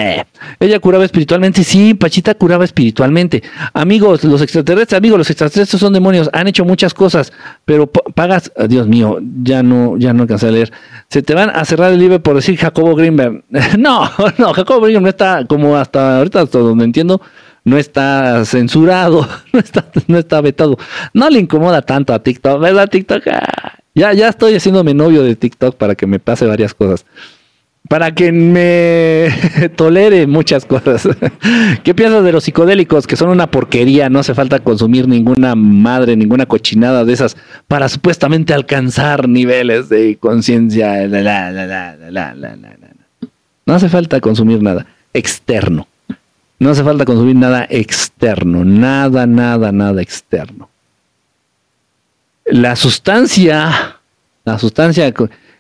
ella 0.60 0.80
curaba 0.80 1.06
espiritualmente. 1.06 1.64
Sí, 1.64 1.94
Pachita 1.94 2.36
curaba 2.36 2.66
espiritualmente. 2.66 3.42
Amigos, 3.74 4.24
los 4.24 4.42
extraterrestres, 4.42 4.98
amigos, 4.98 5.18
los 5.20 5.30
extraterrestres 5.30 5.80
son 5.80 5.94
demonios. 5.94 6.30
Han 6.34 6.48
hecho 6.48 6.66
muchas 6.66 6.94
cosas, 6.94 7.32
pero 7.66 7.88
pagas. 7.88 8.52
Oh, 8.56 8.68
Dios 8.68 8.88
mío, 8.88 9.20
ya 9.44 9.64
no, 9.64 9.98
ya 9.98 10.14
no 10.14 10.24
alcancé 10.24 10.48
a 10.48 10.52
leer. 10.52 10.72
Se 11.10 11.22
te 11.22 11.34
van 11.34 11.50
a 11.50 11.64
cerrar 11.64 11.94
el 11.94 12.00
libro 12.00 12.22
por 12.22 12.36
decir 12.36 12.58
Jacobo 12.58 12.94
Greenberg. 12.96 13.44
no, 13.78 14.10
no, 14.38 14.54
Jacobo 14.54 14.82
Greenberg 14.82 15.04
no 15.04 15.10
está 15.10 15.46
como 15.46 15.78
hasta 15.78 16.18
ahorita, 16.18 16.42
hasta 16.42 16.60
donde 16.60 16.86
entiendo 16.86 17.22
no 17.66 17.78
está 17.78 18.46
censurado, 18.46 19.28
no 19.54 19.60
está, 19.60 19.86
no 20.08 20.18
está 20.18 20.42
vetado. 20.42 20.78
No 21.14 21.30
le 21.30 21.40
incomoda 21.40 21.82
tanto 21.82 22.14
a 22.14 22.22
TikTok, 22.22 22.60
¿verdad? 22.60 22.90
TikTok. 22.90 23.24
Ah, 23.28 23.80
ya, 23.96 24.14
ya 24.14 24.30
estoy 24.30 24.56
haciéndome 24.56 24.94
novio 24.94 25.24
de 25.24 25.36
TikTok 25.36 25.76
para 25.76 25.96
que 25.96 26.08
me 26.08 26.20
pase 26.20 26.46
varias 26.46 26.74
cosas 26.74 27.06
para 27.90 28.14
que 28.14 28.32
me 28.32 29.30
tolere 29.76 30.28
muchas 30.28 30.64
cosas. 30.64 31.10
¿Qué 31.84 31.94
piensas 31.94 32.24
de 32.24 32.32
los 32.32 32.44
psicodélicos? 32.46 33.08
Que 33.08 33.18
son 33.18 33.30
una 33.30 33.48
porquería, 33.48 34.10
no 34.10 34.20
hace 34.20 34.36
falta 34.36 34.60
consumir 34.60 35.08
ninguna 35.08 35.56
madre, 35.56 36.16
ninguna 36.16 36.46
cochinada 36.46 37.04
de 37.04 37.14
esas 37.14 37.36
para 37.68 37.90
supuestamente 37.90 38.54
alcanzar 38.54 39.28
niveles 39.28 39.90
de 39.90 40.18
conciencia. 40.18 41.08
No 43.66 43.74
hace 43.74 43.90
falta 43.90 44.22
consumir 44.22 44.62
nada 44.62 44.86
externo. 45.12 45.88
No 46.60 46.70
hace 46.70 46.84
falta 46.84 47.06
consumir 47.06 47.38
nada 47.38 47.66
externo, 47.70 48.66
nada, 48.66 49.26
nada, 49.26 49.72
nada 49.72 50.02
externo. 50.02 50.70
La 52.46 52.76
sustancia, 52.76 53.98
la 54.46 54.60
sustancia 54.60 55.12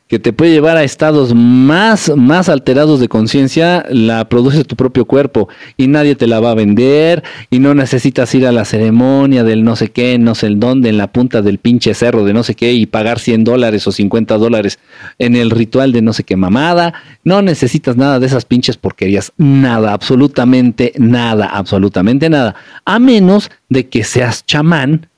que 0.09 0.17
te 0.17 0.33
puede 0.33 0.51
llevar 0.51 0.75
a 0.75 0.83
estados 0.83 1.35
más, 1.35 2.11
más 2.15 2.49
alterados 2.49 2.99
de 2.99 3.07
conciencia, 3.07 3.85
la 3.91 4.27
produce 4.27 4.63
tu 4.63 4.75
propio 4.75 5.05
cuerpo 5.05 5.49
y 5.77 5.87
nadie 5.87 6.15
te 6.15 6.25
la 6.25 6.39
va 6.39 6.49
a 6.49 6.55
vender 6.55 7.23
y 7.51 7.59
no 7.59 7.75
necesitas 7.75 8.33
ir 8.33 8.47
a 8.47 8.51
la 8.51 8.65
ceremonia 8.65 9.43
del 9.43 9.63
no 9.63 9.75
sé 9.75 9.89
qué, 9.89 10.17
no 10.17 10.33
sé 10.33 10.47
el 10.47 10.59
dónde, 10.59 10.89
en 10.89 10.97
la 10.97 11.13
punta 11.13 11.43
del 11.43 11.59
pinche 11.59 11.93
cerro 11.93 12.25
de 12.25 12.33
no 12.33 12.41
sé 12.41 12.55
qué 12.55 12.73
y 12.73 12.87
pagar 12.87 13.19
100 13.19 13.43
dólares 13.43 13.85
o 13.85 13.91
50 13.91 14.35
dólares 14.39 14.79
en 15.19 15.35
el 15.35 15.51
ritual 15.51 15.91
de 15.91 16.01
no 16.01 16.13
sé 16.13 16.23
qué 16.23 16.35
mamada. 16.35 16.95
No 17.23 17.43
necesitas 17.43 17.95
nada 17.95 18.19
de 18.19 18.25
esas 18.25 18.45
pinches 18.45 18.77
porquerías. 18.77 19.31
Nada, 19.37 19.93
absolutamente 19.93 20.91
nada, 20.97 21.45
absolutamente 21.45 22.31
nada. 22.31 22.55
A 22.83 22.97
menos 22.97 23.51
de 23.69 23.87
que 23.89 24.03
seas 24.03 24.43
chamán 24.43 25.08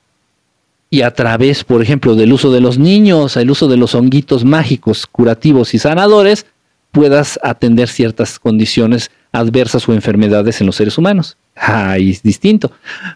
y 0.92 1.00
a 1.00 1.10
través, 1.10 1.64
por 1.64 1.80
ejemplo, 1.80 2.14
del 2.16 2.34
uso 2.34 2.52
de 2.52 2.60
los 2.60 2.76
niños, 2.76 3.38
el 3.38 3.50
uso 3.50 3.66
de 3.66 3.78
los 3.78 3.94
honguitos 3.94 4.44
mágicos, 4.44 5.06
curativos 5.06 5.72
y 5.72 5.78
sanadores, 5.78 6.44
puedas 6.90 7.40
atender 7.42 7.88
ciertas 7.88 8.38
condiciones 8.38 9.10
adversas 9.32 9.88
o 9.88 9.94
enfermedades 9.94 10.60
en 10.60 10.66
los 10.66 10.76
seres 10.76 10.98
humanos. 10.98 11.38
Ahí 11.56 12.10
es 12.10 12.22
distinto. 12.22 12.72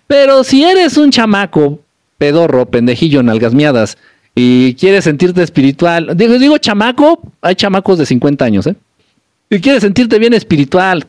Pero 0.06 0.42
si 0.42 0.64
eres 0.64 0.96
un 0.96 1.10
chamaco, 1.10 1.80
pedorro, 2.16 2.64
pendejillo, 2.64 3.22
nalgasmiadas, 3.22 3.98
y 4.34 4.72
quieres 4.76 5.04
sentirte 5.04 5.42
espiritual, 5.42 6.16
digo, 6.16 6.38
digo 6.38 6.56
chamaco, 6.56 7.20
hay 7.42 7.56
chamacos 7.56 7.98
de 7.98 8.06
50 8.06 8.42
años, 8.42 8.66
¿eh? 8.68 8.74
Y 9.50 9.60
quieres 9.60 9.82
sentirte 9.82 10.18
bien 10.18 10.32
espiritual, 10.32 11.06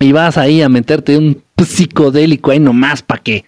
y 0.00 0.10
vas 0.10 0.36
ahí 0.36 0.60
a 0.60 0.68
meterte 0.68 1.16
un 1.16 1.40
psicodélico 1.56 2.50
ahí 2.50 2.58
nomás 2.58 3.00
para 3.00 3.22
que 3.22 3.44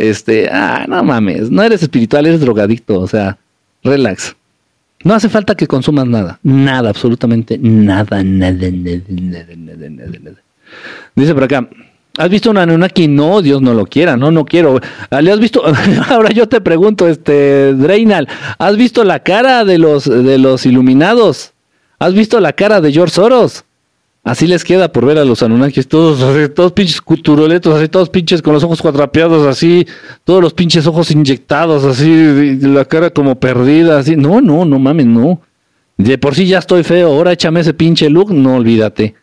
este, 0.00 0.48
ah, 0.50 0.86
no 0.88 1.02
mames, 1.04 1.50
no 1.50 1.62
eres 1.62 1.82
espiritual, 1.82 2.26
eres 2.26 2.40
drogadicto, 2.40 2.98
o 2.98 3.06
sea, 3.06 3.36
relax. 3.82 4.34
No 5.04 5.14
hace 5.14 5.28
falta 5.28 5.54
que 5.54 5.66
consumas 5.66 6.06
nada, 6.06 6.38
nada, 6.42 6.90
absolutamente 6.90 7.58
nada, 7.58 8.22
nada, 8.22 8.70
nada, 8.70 9.02
nada, 9.08 9.54
nada, 9.56 9.90
nada, 9.90 10.18
nada. 10.22 10.36
Dice 11.14 11.34
por 11.34 11.44
acá, 11.44 11.68
¿has 12.16 12.30
visto 12.30 12.50
una 12.50 12.62
Anunnaki? 12.62 13.08
No, 13.08 13.42
Dios 13.42 13.60
no 13.60 13.74
lo 13.74 13.86
quiera, 13.86 14.16
no, 14.16 14.30
no 14.30 14.44
quiero. 14.44 14.80
Ah, 15.10 15.20
¿Le 15.20 15.32
has 15.32 15.40
visto? 15.40 15.62
Ahora 16.08 16.30
yo 16.30 16.48
te 16.48 16.60
pregunto, 16.60 17.06
este, 17.06 17.74
Dreinal, 17.74 18.26
¿has 18.58 18.76
visto 18.76 19.04
la 19.04 19.20
cara 19.20 19.64
de 19.64 19.78
los, 19.78 20.04
de 20.04 20.38
los 20.38 20.64
iluminados? 20.64 21.52
¿Has 21.98 22.14
visto 22.14 22.40
la 22.40 22.54
cara 22.54 22.80
de 22.80 22.92
George 22.92 23.14
Soros? 23.14 23.64
Así 24.22 24.46
les 24.46 24.64
queda 24.64 24.92
por 24.92 25.06
ver 25.06 25.16
a 25.16 25.24
los 25.24 25.42
Anunnakis, 25.42 25.88
todos 25.88 26.20
todos 26.54 26.72
pinches 26.72 27.00
culturoletos, 27.00 27.74
así, 27.74 27.88
todos 27.88 28.10
pinches 28.10 28.42
con 28.42 28.52
los 28.52 28.62
ojos 28.62 28.82
cuadrapeados, 28.82 29.46
así, 29.46 29.86
todos 30.24 30.42
los 30.42 30.52
pinches 30.52 30.86
ojos 30.86 31.10
inyectados, 31.10 31.84
así, 31.84 32.58
la 32.60 32.84
cara 32.84 33.08
como 33.08 33.40
perdida, 33.40 33.98
así. 33.98 34.16
No, 34.16 34.42
no, 34.42 34.66
no 34.66 34.78
mames, 34.78 35.06
no. 35.06 35.40
De 35.96 36.18
por 36.18 36.34
sí 36.34 36.46
ya 36.46 36.58
estoy 36.58 36.82
feo, 36.82 37.08
ahora 37.08 37.32
échame 37.32 37.60
ese 37.60 37.72
pinche 37.72 38.10
look, 38.10 38.30
no 38.30 38.56
olvídate. 38.56 39.14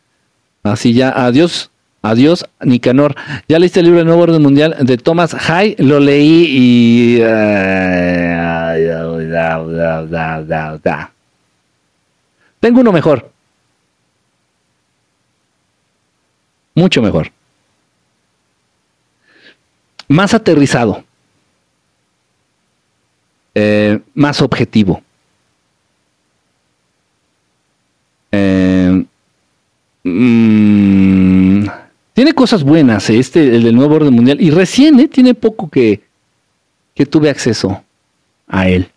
Así 0.64 0.94
ya, 0.94 1.10
adiós, 1.10 1.70
adiós, 2.02 2.46
Nicanor. 2.64 3.16
Ya 3.48 3.60
leíste 3.60 3.82
el 3.82 3.86
libro 3.86 4.00
de 4.00 4.06
Nuevo 4.06 4.24
Orden 4.24 4.42
Mundial 4.42 4.78
de 4.82 4.98
Thomas 4.98 5.36
Hay, 5.48 5.76
lo 5.78 6.00
leí 6.00 6.46
y. 6.50 7.22
Tengo 12.60 12.82
uno 12.82 12.92
mejor. 12.92 13.37
Mucho 16.78 17.02
mejor. 17.02 17.32
Más 20.08 20.34
aterrizado. 20.34 21.04
Eh, 23.56 24.00
más 24.14 24.42
objetivo. 24.44 25.02
Eh, 28.32 29.04
mm, 30.04 31.66
tiene 32.14 32.34
cosas 32.34 32.64
buenas, 32.64 33.10
eh, 33.10 33.18
este, 33.18 33.56
el 33.56 33.64
del 33.64 33.76
nuevo 33.76 33.96
orden 33.96 34.14
mundial, 34.14 34.40
y 34.40 34.52
recién, 34.52 35.10
tiene 35.10 35.34
poco 35.34 35.70
que, 35.70 36.02
que 36.94 37.08
tuve 37.08 37.32
acceso 37.32 37.84
a 38.48 38.70
él. 38.70 38.88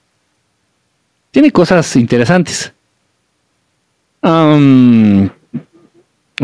Tiene 1.30 1.50
cosas 1.50 1.96
interesantes. 1.96 2.72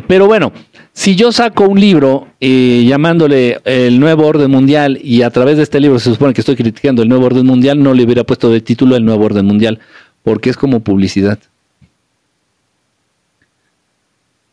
pero 0.07 0.27
bueno, 0.27 0.53
si 0.97 1.15
yo 1.15 1.31
saco 1.31 1.65
un 1.65 1.79
libro 1.79 2.29
eh, 2.41 2.87
llamándole 2.89 3.61
el 3.67 4.01
nuevo 4.01 4.27
orden 4.27 4.51
mundial 4.51 4.99
y 5.03 5.21
a 5.21 5.31
través 5.31 5.59
de 5.59 5.63
este 5.63 5.79
libro 5.79 5.99
se 5.99 6.11
supone 6.11 6.33
que 6.33 6.41
estoy 6.41 6.57
criticando 6.57 7.03
el 7.03 7.09
nuevo 7.11 7.27
orden 7.27 7.45
mundial, 7.45 7.83
no 7.83 7.93
le 7.93 8.03
hubiera 8.03 8.25
puesto 8.25 8.51
de 8.51 8.63
título 8.63 8.97
el 8.97 9.05
nuevo 9.05 9.27
orden 9.27 9.45
mundial, 9.45 9.79
porque 10.23 10.49
es 10.49 10.57
como 10.57 10.81
publicidad. 10.81 11.39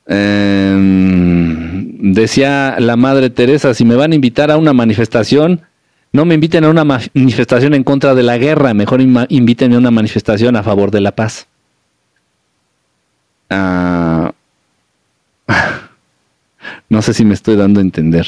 Em, 0.06 2.12
decía 2.14 2.76
la 2.78 2.98
madre 2.98 3.30
Teresa, 3.30 3.74
si 3.74 3.86
me 3.86 3.96
van 3.96 4.12
a 4.12 4.16
invitar 4.16 4.52
a 4.52 4.58
una 4.58 4.74
manifestación, 4.74 5.62
no 6.12 6.26
me 6.26 6.36
inviten 6.36 6.66
a 6.66 6.70
una 6.70 6.84
manifestación 6.84 7.74
en 7.74 7.86
contra 7.86 8.16
de 8.16 8.24
la 8.24 8.38
guerra, 8.38 8.74
mejor 8.74 9.00
invítenme 9.00 9.76
a 9.76 9.80
una 9.80 9.92
manifestación 9.92 10.58
a 10.58 10.64
favor 10.64 10.92
de 10.92 11.00
la 11.00 11.14
paz. 11.14 11.48
Ah. 13.50 14.34
No 16.94 17.02
sé 17.02 17.16
si 17.16 17.26
me 17.26 17.34
estoy 17.34 17.56
dando 17.56 17.80
a 17.80 17.84
entender. 17.84 18.28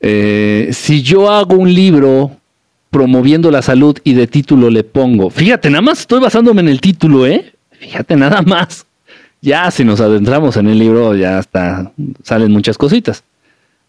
Eh, 0.00 0.70
si 0.72 1.02
yo 1.02 1.30
hago 1.30 1.56
un 1.56 1.74
libro 1.74 2.30
promoviendo 2.90 3.50
la 3.50 3.60
salud 3.60 3.98
y 4.02 4.14
de 4.14 4.26
título 4.26 4.70
le 4.70 4.82
pongo, 4.82 5.28
fíjate, 5.28 5.68
nada 5.68 5.82
más 5.82 6.00
estoy 6.00 6.20
basándome 6.20 6.62
en 6.62 6.70
el 6.70 6.80
título, 6.80 7.26
¿eh? 7.26 7.52
Fíjate, 7.72 8.16
nada 8.16 8.40
más. 8.40 8.86
Ya 9.42 9.70
si 9.70 9.84
nos 9.84 10.00
adentramos 10.00 10.56
en 10.56 10.68
el 10.68 10.78
libro, 10.78 11.14
ya 11.14 11.38
está, 11.38 11.92
salen 12.22 12.50
muchas 12.50 12.78
cositas. 12.78 13.22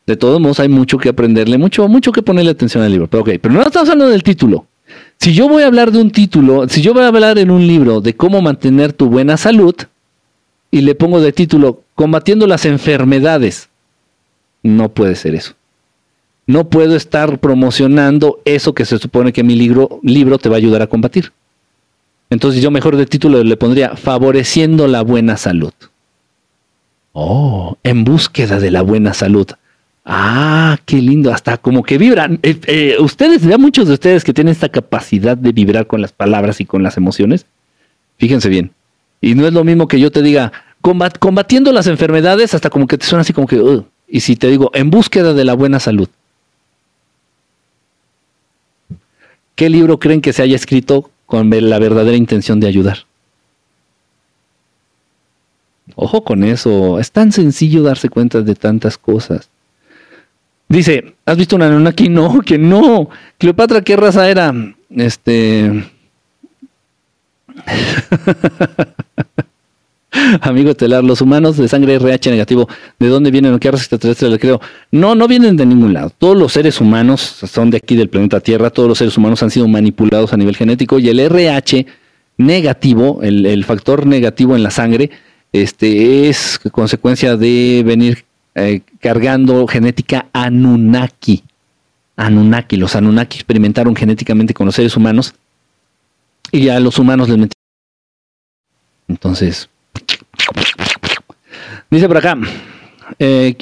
De 0.06 0.17
todos 0.17 0.41
modos, 0.41 0.60
hay 0.60 0.67
mucho 0.67 0.97
que 0.97 1.08
aprenderle, 1.08 1.58
mucho, 1.58 1.88
mucho 1.88 2.12
que 2.12 2.21
ponerle 2.21 2.51
atención 2.51 2.84
al 2.84 2.91
libro. 2.91 3.08
Pero 3.08 3.23
ok, 3.23 3.29
pero 3.41 3.53
no 3.53 3.62
estamos 3.62 3.88
hablando 3.88 4.12
del 4.12 4.23
título. 4.23 4.67
Si 5.17 5.34
yo 5.34 5.47
voy 5.47 5.63
a 5.63 5.67
hablar 5.67 5.93
de 5.93 6.01
un 6.01 6.12
título, 6.12 6.67
si 6.67 6.82
yo 6.82 6.93
voy 6.93 7.03
a 7.03 7.08
hablar 7.08 7.38
en 7.38 7.51
un 7.51 7.65
libro 7.65 8.01
de 8.01 8.13
cómo 8.17 8.41
mantener 8.41 8.91
tu 8.91 9.08
buena 9.08 9.38
salud, 9.38 9.75
y 10.73 10.81
le 10.81 10.95
pongo 10.95 11.21
de 11.21 11.31
título 11.31 11.83
Combatiendo 11.93 12.47
las 12.47 12.65
enfermedades. 12.65 13.69
No 14.63 14.89
puede 14.89 15.13
ser 15.15 15.36
eso. 15.36 15.53
No 16.47 16.67
puedo 16.67 16.95
estar 16.95 17.38
promocionando 17.38 18.41
eso 18.43 18.73
que 18.73 18.83
se 18.83 18.97
supone 18.97 19.31
que 19.31 19.43
mi 19.43 19.53
libro, 19.53 19.99
te 20.39 20.49
va 20.49 20.55
a 20.55 20.57
ayudar 20.57 20.81
a 20.81 20.88
combatir. 20.88 21.31
Entonces 22.31 22.63
yo 22.63 22.71
mejor 22.71 22.97
de 22.97 23.05
título 23.05 23.43
le 23.43 23.55
pondría 23.55 23.95
Favoreciendo 23.95 24.88
la 24.88 25.03
buena 25.03 25.38
salud. 25.38 25.73
Oh, 27.12 27.77
en 27.83 28.03
búsqueda 28.03 28.59
de 28.59 28.71
la 28.71 28.81
buena 28.81 29.13
salud. 29.13 29.45
Ah, 30.03 30.79
qué 30.88 30.95
lindo, 30.95 31.31
hasta 31.31 31.59
como 31.59 31.83
que 31.83 31.99
vibran. 31.99 32.39
Eh, 32.41 32.59
eh, 32.65 32.95
ustedes, 32.99 33.43
ya 33.43 33.59
muchos 33.59 33.88
de 33.88 33.93
ustedes 33.93 34.23
que 34.23 34.33
tienen 34.33 34.53
esta 34.53 34.69
capacidad 34.69 35.38
de 35.38 35.51
vibrar 35.51 35.86
con 35.86 36.01
las 36.01 36.13
palabras 36.13 36.59
y 36.62 36.65
con 36.65 36.81
las 36.81 36.97
emociones, 36.97 37.45
fíjense 38.17 38.49
bien, 38.49 38.71
y 39.23 39.36
no 39.36 39.47
es 39.47 39.53
lo 39.53 39.63
mismo 39.63 39.88
que 39.88 40.01
yo 40.01 40.12
te 40.12 40.21
diga, 40.21 40.51
combatiendo 40.81 41.71
las 41.71 41.88
enfermedades, 41.88 42.53
hasta 42.53 42.69
como 42.69 42.88
que 42.88 42.97
te 42.97 43.05
suena 43.05 43.21
así 43.21 43.31
como 43.31 43.47
que, 43.47 43.81
y 44.05 44.19
si 44.19 44.36
te 44.36 44.49
digo, 44.49 44.69
en 44.73 44.89
búsqueda 44.89 45.33
de 45.33 45.45
la 45.45 45.53
buena 45.53 45.79
salud. 45.79 46.09
¿Qué 49.55 49.69
libro 49.69 49.97
creen 49.97 50.19
que 50.19 50.33
se 50.33 50.41
haya 50.41 50.57
escrito 50.57 51.09
con 51.25 51.49
la 51.49 51.79
verdadera 51.79 52.17
intención 52.17 52.59
de 52.59 52.67
ayudar? 52.67 53.05
Ojo 55.95 56.25
con 56.25 56.43
eso, 56.43 56.99
es 56.99 57.09
tan 57.13 57.31
sencillo 57.31 57.81
darse 57.81 58.09
cuenta 58.09 58.41
de 58.41 58.55
tantas 58.55 58.97
cosas. 58.97 59.47
Dice, 60.67 61.15
¿has 61.25 61.38
visto 61.38 61.55
una 61.55 61.67
Anunnaki? 61.67 62.09
No, 62.09 62.41
que 62.41 62.57
no. 62.57 63.07
Cleopatra, 63.38 63.81
¿qué 63.83 63.95
raza 63.95 64.29
era? 64.29 64.53
Este. 64.89 65.89
Amigo 70.41 70.71
estelar, 70.71 71.04
los 71.04 71.21
humanos 71.21 71.58
de 71.58 71.67
sangre 71.67 71.95
RH 71.95 72.30
negativo, 72.32 72.69
¿de 72.99 73.08
dónde 73.08 73.32
vienen 73.32 73.58
qué 73.60 73.71
raza 73.71 73.84
extraterrestre 73.84 74.30
le 74.30 74.39
creo? 74.39 74.62
No, 74.91 75.15
no 75.15 75.28
vienen 75.28 75.58
de 75.58 75.65
ningún 75.65 75.93
lado. 75.93 76.12
Todos 76.12 76.38
los 76.38 76.54
seres 76.54 76.80
humanos 76.80 77.21
son 77.21 77.71
de 77.71 77.78
aquí 77.78 77.95
del 77.95 78.10
planeta 78.10 78.39
Tierra, 78.39 78.69
todos 78.69 78.88
los 78.88 78.97
seres 78.97 79.17
humanos 79.17 79.41
han 79.41 79.49
sido 79.49 79.67
manipulados 79.67 80.32
a 80.34 80.38
nivel 80.38 80.56
genético 80.56 80.99
y 80.99 81.10
el 81.10 81.19
RH 81.19 81.88
negativo, 82.38 83.21
el, 83.23 83.63
factor 83.65 84.06
negativo 84.06 84.56
en 84.56 84.63
la 84.63 84.71
sangre, 84.71 85.10
este, 85.52 86.30
es 86.30 86.60
consecuencia 86.71 87.36
de 87.36 87.84
venir 87.86 88.26
eh, 88.56 88.82
cargando 88.99 89.65
genética 89.67 90.28
Anunnaki. 90.34 91.43
Anunnaki, 92.15 92.78
los 92.78 92.95
Anunnaki 92.95 93.38
experimentaron 93.38 93.95
genéticamente 93.95 94.54
con 94.54 94.67
los 94.67 94.76
seres 94.76 94.95
humanos 94.95 95.34
y 96.52 96.69
a 96.69 96.80
los 96.80 96.99
humanos 96.99 97.30
les 97.30 97.38
metieron. 97.38 97.62
Entonces, 99.13 99.69
dice 101.91 102.08
por 102.08 102.17
acá, 102.17 102.36
eh, 103.19 103.56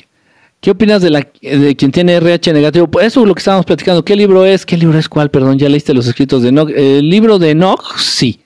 ¿qué 0.61 0.71
opinas 0.71 1.01
de, 1.01 1.09
la, 1.09 1.27
de 1.41 1.75
quien 1.75 1.91
tiene 1.91 2.15
RH 2.15 2.53
negativo? 2.53 2.87
Pues 2.87 3.07
eso 3.07 3.21
es 3.21 3.27
lo 3.27 3.35
que 3.35 3.39
estábamos 3.39 3.65
platicando. 3.65 4.05
¿Qué 4.05 4.15
libro 4.15 4.45
es? 4.45 4.65
¿Qué 4.65 4.77
libro 4.77 4.97
es 4.97 5.09
cuál? 5.09 5.29
Perdón, 5.29 5.59
ya 5.59 5.67
leíste 5.67 5.93
los 5.93 6.07
escritos 6.07 6.41
de 6.41 6.49
Enoch. 6.49 6.69
El 6.73 7.09
libro 7.09 7.37
de 7.37 7.49
Enoch, 7.49 7.97
sí. 7.97 8.39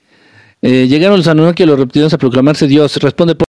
Eh, 0.62 0.88
llegaron 0.88 1.18
los 1.18 1.28
Anunnaki 1.28 1.62
y 1.62 1.66
los 1.66 1.78
reptilianos 1.78 2.12
a 2.12 2.18
proclamarse 2.18 2.66
Dios. 2.66 2.96
Responde 2.96 3.36
por 3.36 3.46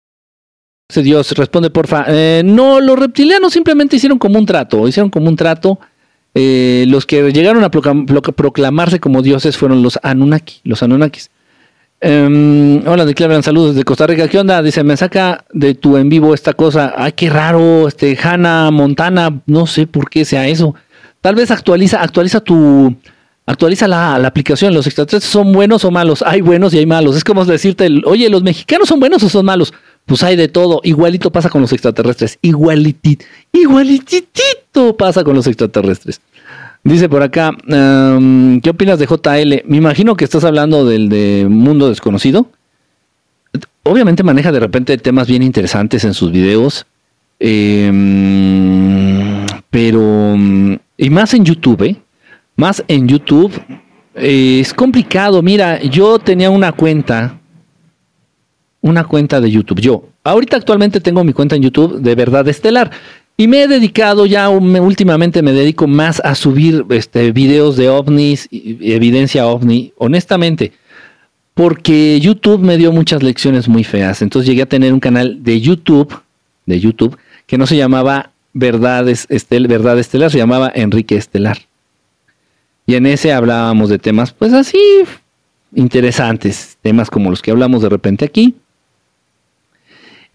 Dios, 1.03 1.31
responde 1.33 1.69
porfa. 1.69 2.05
Eh, 2.07 2.41
no, 2.43 2.81
los 2.81 2.97
reptilianos 2.97 3.53
simplemente 3.53 3.97
hicieron 3.97 4.17
como 4.17 4.39
un 4.39 4.47
trato, 4.47 4.87
hicieron 4.87 5.11
como 5.11 5.29
un 5.29 5.35
trato 5.35 5.79
eh, 6.35 6.85
los 6.87 7.05
que 7.05 7.31
llegaron 7.31 7.63
a 7.63 7.69
proclamarse 7.69 8.99
como 8.99 9.21
dioses 9.21 9.55
fueron 9.55 9.83
los 9.83 9.99
Anunnaki, 10.01 10.61
los 10.63 10.81
Anunnakis. 10.81 11.29
Um, 12.03 12.85
hola, 12.85 13.05
declaran 13.05 13.43
saludos 13.43 13.75
desde 13.75 13.85
Costa 13.85 14.05
Rica. 14.05 14.27
¿Qué 14.27 14.37
onda? 14.37 14.61
Dice, 14.61 14.83
me 14.83 14.97
saca 14.97 15.45
de 15.53 15.73
tu 15.73 15.95
en 15.95 16.09
vivo 16.09 16.33
esta 16.33 16.53
cosa. 16.53 16.93
Ay, 16.97 17.13
qué 17.13 17.29
raro, 17.29 17.87
este, 17.87 18.17
Hanna 18.21 18.71
Montana, 18.71 19.41
no 19.45 19.67
sé 19.67 19.87
por 19.87 20.09
qué 20.09 20.25
sea 20.25 20.45
eso. 20.49 20.75
Tal 21.21 21.35
vez 21.35 21.49
actualiza, 21.49 22.01
actualiza 22.01 22.41
tu, 22.41 22.93
actualiza 23.45 23.87
la, 23.87 24.19
la, 24.19 24.27
aplicación. 24.27 24.73
Los 24.73 24.85
extraterrestres 24.85 25.31
son 25.31 25.53
buenos 25.53 25.85
o 25.85 25.91
malos. 25.91 26.21
Hay 26.27 26.41
buenos 26.41 26.73
y 26.73 26.79
hay 26.79 26.85
malos. 26.85 27.15
Es 27.15 27.23
como 27.23 27.45
decirte, 27.45 27.89
oye, 28.03 28.29
los 28.29 28.43
mexicanos 28.43 28.89
son 28.89 28.99
buenos 28.99 29.23
o 29.23 29.29
son 29.29 29.45
malos. 29.45 29.73
Pues 30.05 30.23
hay 30.23 30.35
de 30.35 30.49
todo. 30.49 30.81
Igualito 30.83 31.31
pasa 31.31 31.49
con 31.49 31.61
los 31.61 31.71
extraterrestres. 31.71 32.37
Igualitito, 32.41 33.23
igualitito 33.53 34.97
pasa 34.97 35.23
con 35.23 35.35
los 35.35 35.47
extraterrestres. 35.47 36.19
Dice 36.83 37.07
por 37.07 37.23
acá, 37.23 37.51
¿qué 37.65 38.69
opinas 38.69 38.99
de 38.99 39.05
JL? 39.05 39.69
Me 39.69 39.77
imagino 39.77 40.15
que 40.15 40.25
estás 40.25 40.43
hablando 40.43 40.85
del 40.85 41.07
de 41.07 41.47
Mundo 41.49 41.87
Desconocido. 41.87 42.47
Obviamente 43.83 44.23
maneja 44.23 44.51
de 44.51 44.59
repente 44.59 44.97
temas 44.97 45.27
bien 45.27 45.43
interesantes 45.43 46.03
en 46.03 46.13
sus 46.13 46.31
videos. 46.31 46.85
Em, 47.39 49.45
pero, 49.69 50.35
y 50.97 51.09
más 51.09 51.33
en 51.33 51.45
YouTube, 51.45 51.83
¿eh? 51.83 51.95
Más 52.57 52.83
en 52.87 53.07
YouTube. 53.07 53.53
Eh, 54.15 54.59
es 54.59 54.73
complicado. 54.73 55.41
Mira, 55.41 55.81
yo 55.81 56.19
tenía 56.19 56.49
una 56.49 56.73
cuenta 56.73 57.39
una 58.83 59.05
cuenta 59.05 59.41
de 59.41 59.49
YouTube. 59.49 59.79
Yo, 59.79 60.09
ahorita 60.23 60.57
actualmente 60.57 60.99
tengo 60.99 61.23
mi 61.23 61.33
cuenta 61.33 61.55
en 61.55 61.63
YouTube 61.63 62.01
de 62.01 62.15
Verdad 62.15 62.47
Estelar. 62.47 62.91
Y 63.35 63.47
me 63.47 63.63
he 63.63 63.67
dedicado 63.67 64.25
ya, 64.25 64.49
últimamente 64.49 65.41
me 65.41 65.53
dedico 65.53 65.87
más 65.87 66.21
a 66.23 66.35
subir 66.35 66.85
este, 66.89 67.31
videos 67.31 67.75
de 67.77 67.89
ovnis, 67.89 68.47
evidencia 68.51 69.47
ovni, 69.47 69.91
honestamente, 69.97 70.71
porque 71.55 72.19
YouTube 72.19 72.61
me 72.61 72.77
dio 72.77 72.91
muchas 72.91 73.23
lecciones 73.23 73.67
muy 73.67 73.83
feas. 73.83 74.21
Entonces 74.21 74.47
llegué 74.47 74.61
a 74.61 74.69
tener 74.69 74.93
un 74.93 74.99
canal 74.99 75.43
de 75.43 75.59
YouTube, 75.59 76.15
de 76.67 76.79
YouTube, 76.79 77.17
que 77.47 77.57
no 77.57 77.65
se 77.65 77.75
llamaba 77.75 78.31
Verdad, 78.53 79.09
Estel, 79.09 79.67
Verdad 79.67 79.97
Estelar, 79.97 80.29
se 80.29 80.37
llamaba 80.37 80.71
Enrique 80.73 81.15
Estelar. 81.15 81.57
Y 82.85 82.95
en 82.95 83.07
ese 83.07 83.33
hablábamos 83.33 83.89
de 83.89 83.97
temas, 83.97 84.31
pues 84.31 84.53
así, 84.53 84.79
interesantes, 85.73 86.77
temas 86.81 87.09
como 87.09 87.31
los 87.31 87.41
que 87.41 87.49
hablamos 87.49 87.81
de 87.81 87.89
repente 87.89 88.25
aquí. 88.25 88.55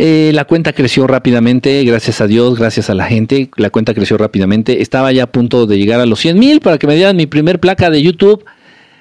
Eh, 0.00 0.30
la 0.32 0.44
cuenta 0.44 0.72
creció 0.72 1.08
rápidamente, 1.08 1.82
gracias 1.82 2.20
a 2.20 2.28
Dios, 2.28 2.56
gracias 2.56 2.88
a 2.88 2.94
la 2.94 3.06
gente. 3.06 3.50
La 3.56 3.70
cuenta 3.70 3.94
creció 3.94 4.16
rápidamente. 4.16 4.80
Estaba 4.80 5.10
ya 5.10 5.24
a 5.24 5.26
punto 5.26 5.66
de 5.66 5.76
llegar 5.76 6.00
a 6.00 6.06
los 6.06 6.20
100 6.20 6.38
mil 6.38 6.60
para 6.60 6.78
que 6.78 6.86
me 6.86 6.94
dieran 6.94 7.16
mi 7.16 7.26
primer 7.26 7.58
placa 7.58 7.90
de 7.90 8.00
YouTube. 8.00 8.44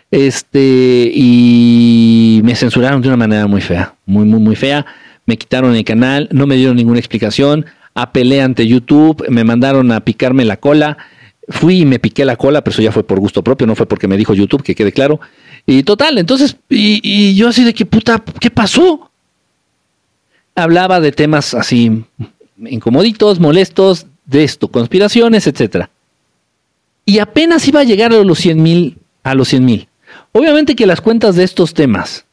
Este, 0.10 1.12
y 1.14 2.42
me 2.44 2.56
censuraron 2.56 3.02
de 3.02 3.10
una 3.10 3.18
manera 3.18 3.46
muy 3.46 3.62
fea, 3.62 3.94
muy, 4.08 4.26
muy, 4.26 4.40
muy 4.40 4.56
fea. 4.56 4.86
Me 5.28 5.38
quitaron 5.38 5.76
el 5.76 5.84
canal, 5.84 6.30
no 6.32 6.48
me 6.48 6.56
dieron 6.56 6.78
ninguna 6.78 6.98
explicación. 6.98 7.66
Apelé 7.94 8.42
ante 8.42 8.66
YouTube, 8.66 9.24
me 9.30 9.44
mandaron 9.44 9.92
a 9.92 10.00
picarme 10.04 10.46
la 10.46 10.58
cola. 10.58 10.98
Fui 11.50 11.82
y 11.82 11.86
me 11.86 12.00
piqué 12.00 12.26
la 12.26 12.38
cola, 12.38 12.64
pero 12.64 12.74
eso 12.74 12.82
ya 12.82 12.92
fue 12.92 13.06
por 13.06 13.20
gusto 13.20 13.44
propio, 13.44 13.68
no 13.68 13.76
fue 13.76 13.86
porque 13.86 14.08
me 14.08 14.18
dijo 14.18 14.34
YouTube, 14.34 14.64
que 14.64 14.76
quede 14.76 14.92
claro. 14.92 15.20
Y 15.66 15.84
total, 15.84 16.18
entonces, 16.18 16.58
y, 16.70 17.00
y 17.04 17.36
yo 17.36 17.50
así 17.50 17.64
de 17.64 17.74
que 17.74 17.86
puta, 17.86 18.24
¿qué 18.40 18.50
pasó? 18.50 19.07
Hablaba 20.58 21.00
de 21.00 21.12
temas 21.12 21.54
así 21.54 22.04
incomoditos, 22.66 23.40
molestos, 23.40 24.08
de 24.26 24.44
esto, 24.44 24.68
conspiraciones, 24.68 25.48
etcétera. 25.48 25.90
Y 27.06 27.20
apenas 27.20 27.68
iba 27.68 27.80
a 27.80 27.86
llegar 27.86 28.12
a 28.12 28.24
los 28.24 28.40
100 28.40 28.62
mil, 28.62 28.98
a 29.24 29.36
los 29.36 29.48
100 29.50 29.64
mil. 29.64 29.88
Obviamente 30.34 30.76
que 30.76 30.86
las 30.86 31.00
cuentas 31.00 31.36
de 31.36 31.44
estos 31.44 31.74
temas, 31.74 32.26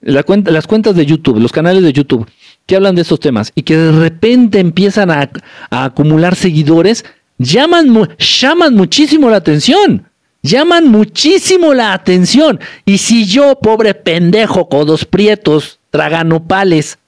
las 0.00 0.24
cuentas 0.66 0.96
de 0.96 1.04
YouTube, 1.04 1.38
los 1.38 1.52
canales 1.52 1.82
de 1.82 1.92
YouTube 1.92 2.26
que 2.66 2.76
hablan 2.76 2.94
de 2.94 3.02
estos 3.02 3.20
temas 3.20 3.52
y 3.54 3.62
que 3.62 3.76
de 3.76 3.92
repente 3.92 4.60
empiezan 4.60 5.10
a, 5.10 5.30
acumular 5.70 6.36
seguidores, 6.36 7.04
llaman, 7.38 8.08
llaman 8.18 8.74
muchísimo 8.74 9.28
la 9.28 9.36
atención. 9.36 10.06
Llaman 10.44 10.88
muchísimo 10.88 11.72
la 11.72 11.92
atención. 11.92 12.58
Y 12.84 12.98
si 12.98 13.26
yo, 13.26 13.60
pobre 13.60 13.94
pendejo, 13.94 14.68
codos 14.68 15.04
prietos, 15.04 15.78
traganopales, 15.90 16.98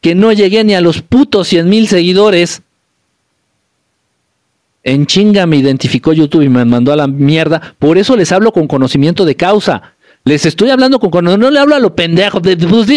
que 0.00 0.14
no 0.14 0.32
llegué 0.32 0.64
ni 0.64 0.74
a 0.74 0.80
los 0.80 1.02
putos 1.02 1.48
100 1.48 1.68
mil 1.68 1.88
seguidores, 1.88 2.62
en 4.82 5.06
chinga 5.06 5.46
me 5.46 5.56
identificó 5.56 6.12
YouTube 6.12 6.42
y 6.42 6.48
me 6.48 6.64
mandó 6.64 6.92
a 6.92 6.96
la 6.96 7.06
mierda. 7.06 7.74
Por 7.78 7.98
eso 7.98 8.16
les 8.16 8.32
hablo 8.32 8.52
con 8.52 8.66
conocimiento 8.66 9.24
de 9.24 9.36
causa. 9.36 9.94
Les 10.24 10.46
estoy 10.46 10.70
hablando 10.70 10.98
con 10.98 11.10
conocimiento. 11.10 11.46
No 11.46 11.50
le 11.50 11.60
hablo 11.60 11.74
a 11.74 11.80
lo 11.80 11.94
pendejo. 11.94 12.40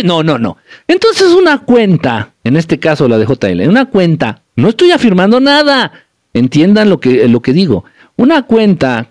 No, 0.04 0.24
no, 0.24 0.38
no. 0.38 0.58
Entonces 0.88 1.32
una 1.32 1.60
cuenta, 1.60 2.32
en 2.44 2.56
este 2.56 2.80
caso 2.80 3.08
la 3.08 3.18
de 3.18 3.26
JL, 3.26 3.68
una 3.68 3.86
cuenta, 3.86 4.42
no 4.56 4.70
estoy 4.70 4.92
afirmando 4.92 5.40
nada. 5.40 5.92
Entiendan 6.34 6.90
lo 6.90 7.00
que, 7.00 7.28
lo 7.28 7.42
que 7.42 7.54
digo. 7.54 7.84
Una 8.16 8.44
cuenta 8.44 9.10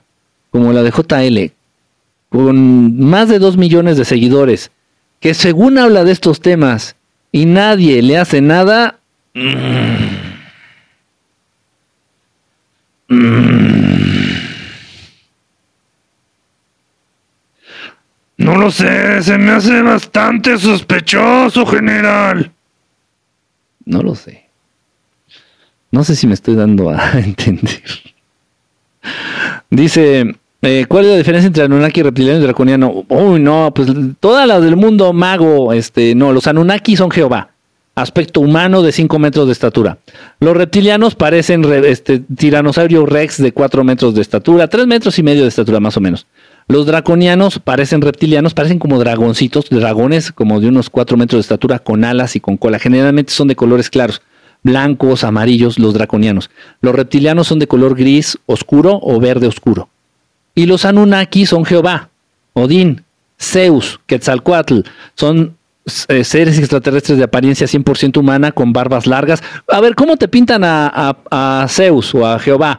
como 0.50 0.72
la 0.72 0.82
de 0.82 0.90
JL, 0.90 1.52
con 2.30 2.98
más 3.00 3.28
de 3.28 3.38
dos 3.38 3.56
millones 3.56 3.96
de 3.96 4.04
seguidores, 4.04 4.70
que 5.20 5.34
según 5.34 5.78
habla 5.78 6.04
de 6.04 6.12
estos 6.12 6.40
temas 6.40 6.96
y 7.32 7.46
nadie 7.46 8.02
le 8.02 8.18
hace 8.18 8.40
nada. 8.40 8.98
No 18.36 18.56
lo 18.56 18.70
sé, 18.70 19.22
se 19.22 19.38
me 19.38 19.52
hace 19.52 19.82
bastante 19.82 20.58
sospechoso, 20.58 21.64
general. 21.66 22.52
No 23.84 24.02
lo 24.02 24.14
sé. 24.14 24.48
No 25.90 26.04
sé 26.04 26.16
si 26.16 26.26
me 26.26 26.34
estoy 26.34 26.54
dando 26.54 26.90
a 26.90 27.12
entender. 27.18 27.82
Dice, 29.70 30.34
eh, 30.62 30.86
¿cuál 30.88 31.04
es 31.04 31.10
la 31.10 31.16
diferencia 31.18 31.46
entre 31.46 31.64
Anunnaki, 31.64 32.02
reptiliano 32.02 32.38
y 32.38 32.42
draconiano? 32.42 33.04
Uy, 33.08 33.40
no, 33.40 33.72
pues 33.74 33.88
todas 34.20 34.46
las 34.46 34.62
del 34.62 34.76
mundo 34.76 35.12
mago, 35.12 35.72
este, 35.72 36.14
no, 36.14 36.32
los 36.32 36.46
Anunnaki 36.46 36.96
son 36.96 37.10
Jehová 37.10 37.52
aspecto 37.94 38.40
humano 38.40 38.82
de 38.82 38.92
5 38.92 39.18
metros 39.18 39.46
de 39.46 39.52
estatura. 39.52 39.98
Los 40.40 40.56
reptilianos 40.56 41.14
parecen 41.14 41.64
este, 41.84 42.20
tiranosaurio 42.20 43.04
rex 43.06 43.40
de 43.42 43.52
4 43.52 43.84
metros 43.84 44.14
de 44.14 44.22
estatura, 44.22 44.68
3 44.68 44.86
metros 44.86 45.18
y 45.18 45.22
medio 45.22 45.42
de 45.42 45.48
estatura 45.48 45.80
más 45.80 45.96
o 45.96 46.00
menos. 46.00 46.26
Los 46.68 46.86
draconianos 46.86 47.58
parecen 47.58 48.00
reptilianos, 48.00 48.54
parecen 48.54 48.78
como 48.78 48.98
dragoncitos, 48.98 49.68
dragones 49.68 50.32
como 50.32 50.60
de 50.60 50.68
unos 50.68 50.90
4 50.90 51.16
metros 51.16 51.38
de 51.38 51.42
estatura 51.42 51.80
con 51.80 52.04
alas 52.04 52.36
y 52.36 52.40
con 52.40 52.56
cola. 52.56 52.78
Generalmente 52.78 53.32
son 53.32 53.48
de 53.48 53.56
colores 53.56 53.90
claros, 53.90 54.22
blancos, 54.62 55.24
amarillos, 55.24 55.78
los 55.78 55.92
draconianos. 55.92 56.50
Los 56.80 56.94
reptilianos 56.94 57.48
son 57.48 57.58
de 57.58 57.66
color 57.66 57.94
gris 57.96 58.38
oscuro 58.46 59.00
o 59.02 59.20
verde 59.20 59.48
oscuro. 59.48 59.88
Y 60.54 60.66
los 60.66 60.84
Anunnaki 60.84 61.46
son 61.46 61.64
Jehová, 61.64 62.10
Odín, 62.52 63.04
Zeus, 63.38 64.00
Quetzalcoatl, 64.06 64.80
son 65.14 65.56
eh, 66.08 66.22
seres 66.22 66.58
extraterrestres 66.58 67.18
de 67.18 67.24
apariencia 67.24 67.66
100% 67.66 68.18
humana 68.18 68.52
con 68.52 68.72
barbas 68.72 69.06
largas. 69.06 69.42
A 69.68 69.80
ver, 69.80 69.94
¿cómo 69.96 70.16
te 70.16 70.28
pintan 70.28 70.62
a, 70.64 71.66
Zeus 71.68 72.14
o 72.14 72.26
a 72.26 72.38
Jehová? 72.38 72.78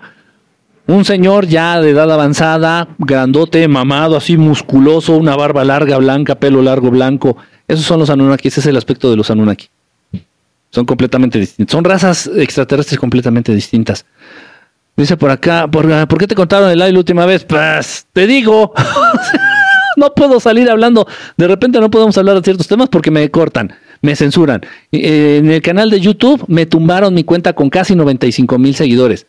Un 0.88 1.04
señor 1.04 1.48
ya 1.48 1.82
de 1.82 1.92
edad 1.92 2.12
avanzada, 2.12 2.88
grandote, 2.98 3.68
mamado, 3.68 4.18
así 4.18 4.38
musculoso, 4.38 5.18
una 5.18 5.36
barba 5.36 5.64
larga, 5.64 5.98
blanca, 5.98 6.36
pelo 6.36 6.62
largo, 6.62 6.92
blanco. 6.92 7.38
Esos 7.68 7.86
son 7.86 8.00
los 8.00 8.10
Anunnaki, 8.10 8.50
ese 8.50 8.60
es 8.60 8.66
el 8.68 8.78
aspecto 8.78 9.10
de 9.10 9.18
los 9.18 9.32
Anunnaki. 9.32 9.68
Son 10.70 10.86
completamente 10.86 11.40
distintos. 11.40 11.72
Son 11.72 11.84
razas 11.84 12.30
extraterrestres 12.36 13.00
completamente 13.00 13.54
distintas. 13.54 14.06
Dice 14.96 15.18
por 15.18 15.32
acá, 15.32 15.68
¿por, 15.68 16.08
¿por 16.08 16.20
qué 16.20 16.28
te 16.28 16.36
contaron 16.36 16.70
el 16.70 16.78
live 16.78 16.92
la 16.92 17.00
última 17.00 17.26
vez? 17.26 17.44
Pues 17.46 18.06
te 18.14 18.28
digo. 18.28 18.74
no 19.98 20.14
puedo 20.14 20.40
salir 20.40 20.70
hablando. 20.70 21.08
De 21.38 21.48
repente 21.48 21.80
no 21.80 21.90
podemos 21.90 22.18
hablar 22.18 22.36
de 22.36 22.44
ciertos 22.44 22.68
temas 22.68 22.90
porque 22.90 23.12
me 23.12 23.30
cortan, 23.30 23.74
me 24.02 24.16
censuran. 24.16 24.62
Eh, 24.92 25.38
en 25.38 25.52
el 25.52 25.62
canal 25.62 25.90
de 25.90 26.00
YouTube 26.00 26.44
me 26.48 26.66
tumbaron 26.66 27.14
mi 27.14 27.24
cuenta 27.24 27.54
con 27.54 27.70
casi 27.70 27.96
95 27.96 28.58
mil 28.58 28.76
seguidores. 28.76 29.28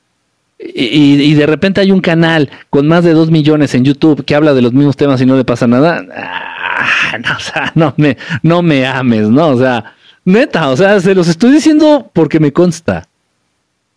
Y, 0.56 1.34
de 1.34 1.46
repente 1.46 1.80
hay 1.80 1.90
un 1.90 2.00
canal 2.00 2.48
con 2.70 2.86
más 2.86 3.04
de 3.04 3.12
2 3.12 3.30
millones 3.30 3.74
en 3.74 3.84
YouTube 3.84 4.24
que 4.24 4.34
habla 4.34 4.54
de 4.54 4.62
los 4.62 4.72
mismos 4.72 4.96
temas 4.96 5.20
y 5.20 5.26
no 5.26 5.36
le 5.36 5.44
pasa 5.44 5.66
nada. 5.66 6.04
Ah, 6.16 7.18
o 7.36 7.40
sea, 7.40 7.72
no 7.74 7.92
me, 7.96 8.16
no 8.42 8.62
me 8.62 8.86
ames, 8.86 9.28
¿no? 9.28 9.48
O 9.48 9.58
sea, 9.58 9.94
neta, 10.24 10.70
o 10.70 10.76
sea, 10.76 11.00
se 11.00 11.14
los 11.14 11.28
estoy 11.28 11.50
diciendo 11.50 12.08
porque 12.12 12.40
me 12.40 12.52
consta. 12.52 13.08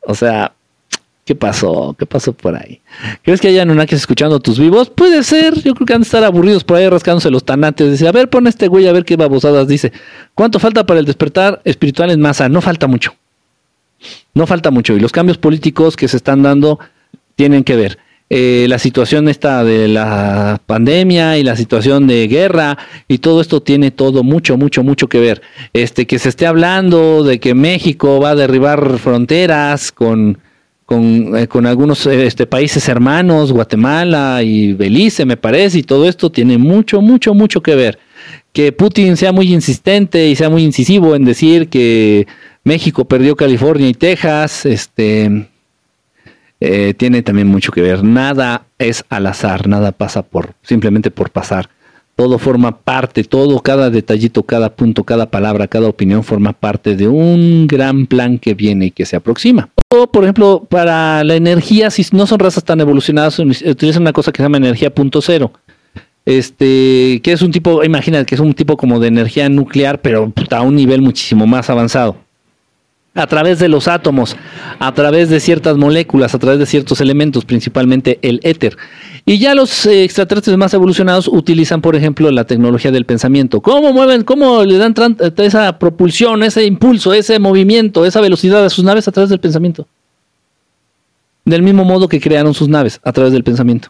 O 0.01 0.15
sea, 0.15 0.53
¿Qué 1.27 1.35
pasó? 1.35 1.93
¿Qué 1.99 2.05
pasó 2.05 2.31
por 2.31 2.55
ahí? 2.55 2.79
¿Crees 3.21 3.41
que 3.41 3.49
hayan 3.49 3.67
Anunnakis 3.67 3.99
escuchando 3.99 4.39
tus 4.39 4.57
vivos? 4.57 4.89
Puede 4.89 5.23
ser. 5.23 5.61
Yo 5.61 5.75
creo 5.75 5.85
que 5.85 5.93
han 5.93 5.99
de 5.99 6.05
estar 6.05 6.23
aburridos 6.23 6.63
por 6.63 6.77
ahí 6.77 6.87
rascándose 6.87 7.29
los 7.29 7.43
tanates. 7.43 7.91
Dice, 7.91 8.07
a 8.07 8.13
ver, 8.13 8.29
pon 8.29 8.47
este 8.47 8.69
güey 8.69 8.87
a 8.87 8.93
ver 8.93 9.03
qué 9.03 9.17
babosadas 9.17 9.67
dice. 9.67 9.91
¿Cuánto 10.33 10.57
falta 10.57 10.85
para 10.85 11.01
el 11.01 11.05
despertar 11.05 11.61
espiritual 11.65 12.11
en 12.11 12.21
masa? 12.21 12.47
No 12.47 12.61
falta 12.61 12.87
mucho. 12.87 13.13
No 14.33 14.47
falta 14.47 14.71
mucho. 14.71 14.93
Y 14.93 15.01
los 15.01 15.11
cambios 15.11 15.37
políticos 15.37 15.97
que 15.97 16.07
se 16.07 16.15
están 16.15 16.43
dando 16.43 16.79
tienen 17.35 17.65
que 17.65 17.75
ver. 17.75 17.97
Eh, 18.29 18.67
la 18.69 18.79
situación 18.79 19.27
esta 19.27 19.65
de 19.65 19.89
la 19.89 20.61
pandemia 20.65 21.37
y 21.37 21.43
la 21.43 21.57
situación 21.57 22.07
de 22.07 22.29
guerra 22.29 22.77
y 23.09 23.17
todo 23.17 23.41
esto 23.41 23.61
tiene 23.61 23.91
todo 23.91 24.23
mucho, 24.23 24.55
mucho, 24.55 24.81
mucho 24.81 25.09
que 25.09 25.19
ver. 25.19 25.41
Este, 25.73 26.07
que 26.07 26.19
se 26.19 26.29
esté 26.29 26.47
hablando 26.47 27.25
de 27.25 27.41
que 27.41 27.53
México 27.53 28.21
va 28.21 28.29
a 28.29 28.35
derribar 28.35 28.97
fronteras 28.97 29.91
con 29.91 30.37
con, 30.87 31.35
eh, 31.35 31.49
con 31.49 31.65
algunos 31.65 32.05
este, 32.05 32.47
países 32.47 32.87
hermanos, 32.87 33.51
Guatemala 33.51 34.41
y 34.41 34.71
Belice, 34.71 35.25
me 35.25 35.35
parece, 35.35 35.79
y 35.79 35.83
todo 35.83 36.07
esto 36.07 36.31
tiene 36.31 36.57
mucho, 36.57 37.01
mucho, 37.01 37.33
mucho 37.33 37.61
que 37.61 37.75
ver. 37.75 37.99
Que 38.53 38.71
Putin 38.71 39.17
sea 39.17 39.33
muy 39.33 39.53
insistente 39.53 40.29
y 40.29 40.37
sea 40.37 40.49
muy 40.49 40.63
incisivo 40.63 41.13
en 41.13 41.25
decir 41.25 41.67
que 41.67 42.25
México 42.63 43.03
perdió 43.03 43.35
California 43.35 43.89
y 43.89 43.93
Texas, 43.95 44.65
este, 44.65 45.49
eh, 46.61 46.93
tiene 46.95 47.21
también 47.21 47.47
mucho 47.47 47.73
que 47.73 47.81
ver. 47.81 48.01
Nada 48.05 48.63
es 48.79 49.03
al 49.09 49.27
azar, 49.27 49.67
nada 49.67 49.91
pasa 49.91 50.21
por 50.21 50.53
simplemente 50.63 51.11
por 51.11 51.31
pasar 51.31 51.69
todo 52.15 52.39
forma 52.39 52.77
parte, 52.77 53.25
todo, 53.25 53.59
cada 53.59 53.89
detallito, 53.89 54.41
cada 54.43 54.73
punto, 54.73 55.03
cada 55.03 55.29
palabra, 55.29 55.67
cada 55.67 55.89
opinión 55.89 56.23
forma 56.23 56.53
parte 56.53 56.95
de 56.95 57.09
un 57.09 57.67
gran 57.67 58.07
plan 58.07 58.39
que 58.39 58.53
viene 58.53 58.85
y 58.85 58.91
que 58.91 59.05
se 59.05 59.17
aproxima. 59.17 59.69
Por 59.89 60.23
ejemplo, 60.23 60.67
para 60.69 61.23
la 61.23 61.35
energía, 61.35 61.89
si 61.89 62.05
no 62.11 62.27
son 62.27 62.39
razas 62.39 62.63
tan 62.63 62.81
evolucionadas, 62.81 63.39
utilizan 63.39 64.01
una 64.01 64.11
cosa 64.11 64.31
que 64.31 64.37
se 64.37 64.43
llama 64.43 64.57
energía 64.57 64.93
punto 64.93 65.21
cero. 65.21 65.51
Este, 66.25 67.21
que 67.23 67.31
es 67.31 67.41
un 67.41 67.51
tipo, 67.51 67.83
imagínate 67.85 68.25
que 68.25 68.35
es 68.35 68.41
un 68.41 68.53
tipo 68.53 68.75
como 68.75 68.99
de 68.99 69.07
energía 69.07 69.47
nuclear, 69.47 70.01
pero 70.01 70.33
a 70.51 70.61
un 70.61 70.75
nivel 70.75 71.01
muchísimo 71.01 71.47
más 71.47 71.69
avanzado 71.69 72.17
a 73.17 73.27
través 73.27 73.59
de 73.59 73.67
los 73.67 73.87
átomos, 73.87 74.37
a 74.79 74.93
través 74.93 75.29
de 75.29 75.39
ciertas 75.39 75.75
moléculas, 75.75 76.35
a 76.35 76.39
través 76.39 76.59
de 76.59 76.65
ciertos 76.65 77.01
elementos, 77.01 77.45
principalmente 77.45 78.19
el 78.21 78.39
éter. 78.43 78.77
Y 79.29 79.39
ya 79.39 79.53
los 79.55 79.85
eh, 79.85 80.05
extraterrestres 80.05 80.55
más 80.55 80.73
evolucionados 80.73 81.27
utilizan, 81.27 81.81
por 81.81 81.97
ejemplo, 81.97 82.31
la 82.31 82.45
tecnología 82.45 82.91
del 82.91 83.03
pensamiento. 83.03 83.59
¿Cómo 83.59 83.91
mueven, 83.91 84.23
cómo 84.23 84.63
le 84.63 84.77
dan 84.77 84.95
eh, 85.19 85.31
esa 85.39 85.77
propulsión, 85.77 86.43
ese 86.43 86.63
impulso, 86.63 87.13
ese 87.13 87.37
movimiento, 87.37 88.05
esa 88.05 88.21
velocidad 88.21 88.63
a 88.63 88.69
sus 88.69 88.85
naves 88.85 89.05
a 89.09 89.11
través 89.11 89.29
del 89.29 89.41
pensamiento? 89.41 89.85
Del 91.43 91.61
mismo 91.61 91.83
modo 91.83 92.07
que 92.07 92.21
crearon 92.21 92.53
sus 92.53 92.69
naves, 92.69 93.01
a 93.03 93.11
través 93.11 93.33
del 93.33 93.43
pensamiento 93.43 93.89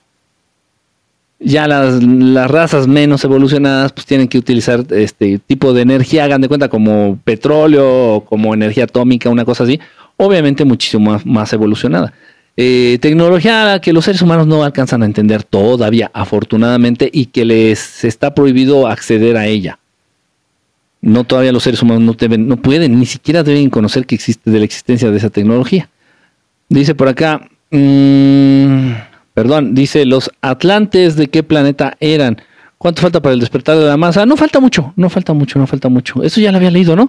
ya 1.39 1.67
las, 1.67 2.01
las, 2.01 2.49
razas 2.49 2.87
menos 2.87 3.23
evolucionadas 3.23 3.93
pues 3.93 4.07
tienen 4.07 4.27
que 4.27 4.39
utilizar 4.39 4.83
este 4.89 5.37
tipo 5.37 5.71
de 5.71 5.83
energía, 5.83 6.23
hagan 6.23 6.41
de 6.41 6.47
cuenta 6.47 6.67
como 6.67 7.19
petróleo 7.23 8.23
como 8.27 8.55
energía 8.55 8.85
atómica, 8.85 9.29
una 9.29 9.45
cosa 9.45 9.63
así, 9.63 9.79
obviamente 10.17 10.65
muchísimo 10.65 11.19
más, 11.23 11.53
evolucionada. 11.53 12.11
Eh, 12.57 12.97
tecnología 13.01 13.79
que 13.81 13.93
los 13.93 14.05
seres 14.05 14.21
humanos 14.21 14.47
no 14.47 14.63
alcanzan 14.63 15.03
a 15.03 15.05
entender 15.05 15.43
todavía, 15.43 16.09
afortunadamente, 16.13 17.09
y 17.11 17.27
que 17.27 17.45
les 17.45 18.03
está 18.03 18.33
prohibido 18.33 18.87
acceder 18.87 19.37
a 19.37 19.45
ella. 19.45 19.79
No 21.01 21.23
todavía 21.23 21.51
los 21.51 21.63
seres 21.63 21.81
humanos 21.81 22.03
no 22.03 22.13
deben, 22.13 22.47
no 22.47 22.57
pueden, 22.57 22.99
ni 22.99 23.05
siquiera 23.05 23.43
deben 23.43 23.69
conocer 23.69 24.05
que 24.05 24.15
existe 24.15 24.49
de 24.49 24.59
la 24.59 24.65
existencia 24.65 25.11
de 25.11 25.17
esa 25.17 25.29
tecnología. 25.29 25.87
Dice 26.67 26.95
por 26.95 27.07
acá, 27.07 27.47
mmm, 27.69 28.91
Perdón, 29.37 29.75
dice, 29.75 30.03
los 30.07 30.31
atlantes 30.41 31.15
de 31.15 31.27
qué 31.27 31.43
planeta 31.43 31.95
eran. 31.99 32.41
¿Cuánto 32.79 33.03
falta 33.03 33.21
para 33.21 33.33
el 33.33 33.39
despertar 33.39 33.77
de 33.77 33.85
la 33.85 33.95
masa? 33.95 34.25
No 34.25 34.35
falta 34.35 34.59
mucho, 34.59 34.93
no 34.95 35.11
falta 35.11 35.31
mucho, 35.33 35.59
no 35.59 35.67
falta 35.67 35.89
mucho. 35.89 36.23
Eso 36.23 36.41
ya 36.41 36.51
lo 36.51 36.57
había 36.57 36.71
leído, 36.71 36.95
¿no? 36.95 37.07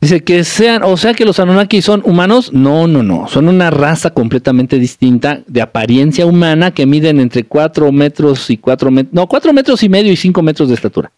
Dice 0.00 0.20
que 0.20 0.44
sean, 0.44 0.84
o 0.84 0.96
sea 0.96 1.12
que 1.12 1.24
los 1.24 1.40
Anunnaki 1.40 1.82
son 1.82 2.02
humanos. 2.04 2.52
No, 2.52 2.86
no, 2.86 3.02
no. 3.02 3.26
Son 3.26 3.48
una 3.48 3.70
raza 3.70 4.10
completamente 4.10 4.78
distinta 4.78 5.40
de 5.48 5.60
apariencia 5.60 6.24
humana 6.24 6.70
que 6.70 6.86
miden 6.86 7.18
entre 7.18 7.44
4 7.44 7.90
metros 7.90 8.48
y 8.48 8.58
4 8.58 8.90
metros. 8.92 9.12
No, 9.12 9.26
4 9.26 9.52
metros 9.52 9.82
y 9.82 9.88
medio 9.88 10.12
y 10.12 10.16
5 10.16 10.40
metros 10.42 10.68
de 10.68 10.76
estatura. 10.76 11.10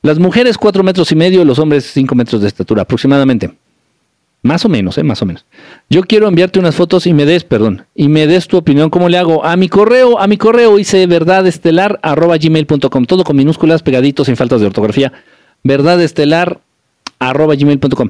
Las 0.00 0.18
mujeres 0.18 0.56
4 0.56 0.82
metros 0.82 1.12
y 1.12 1.16
medio, 1.16 1.44
los 1.44 1.58
hombres 1.58 1.84
5 1.92 2.14
metros 2.14 2.40
de 2.40 2.48
estatura 2.48 2.82
aproximadamente. 2.82 3.52
Más 4.42 4.64
o 4.64 4.68
menos, 4.68 4.96
¿eh? 4.98 5.04
Más 5.04 5.20
o 5.22 5.26
menos. 5.26 5.44
Yo 5.88 6.02
quiero 6.02 6.26
enviarte 6.26 6.58
unas 6.58 6.74
fotos 6.74 7.06
y 7.06 7.12
me 7.12 7.26
des, 7.26 7.44
perdón, 7.44 7.86
y 7.94 8.08
me 8.08 8.26
des 8.26 8.48
tu 8.48 8.56
opinión. 8.56 8.90
¿Cómo 8.90 9.08
le 9.08 9.18
hago? 9.18 9.44
A 9.44 9.54
mi 9.56 9.68
correo, 9.68 10.18
a 10.18 10.26
mi 10.26 10.38
correo 10.38 10.78
hice 10.78 11.06
verdadestelar 11.06 12.00
arroba 12.02 12.38
gmail.com. 12.38 13.04
Todo 13.04 13.22
con 13.22 13.36
minúsculas, 13.36 13.82
pegaditos, 13.82 14.26
sin 14.26 14.36
faltas 14.36 14.60
de 14.60 14.66
ortografía. 14.66 15.12
Verdadestelar 15.62 16.58
arroba 17.28 17.54
gmail.com. 17.54 18.08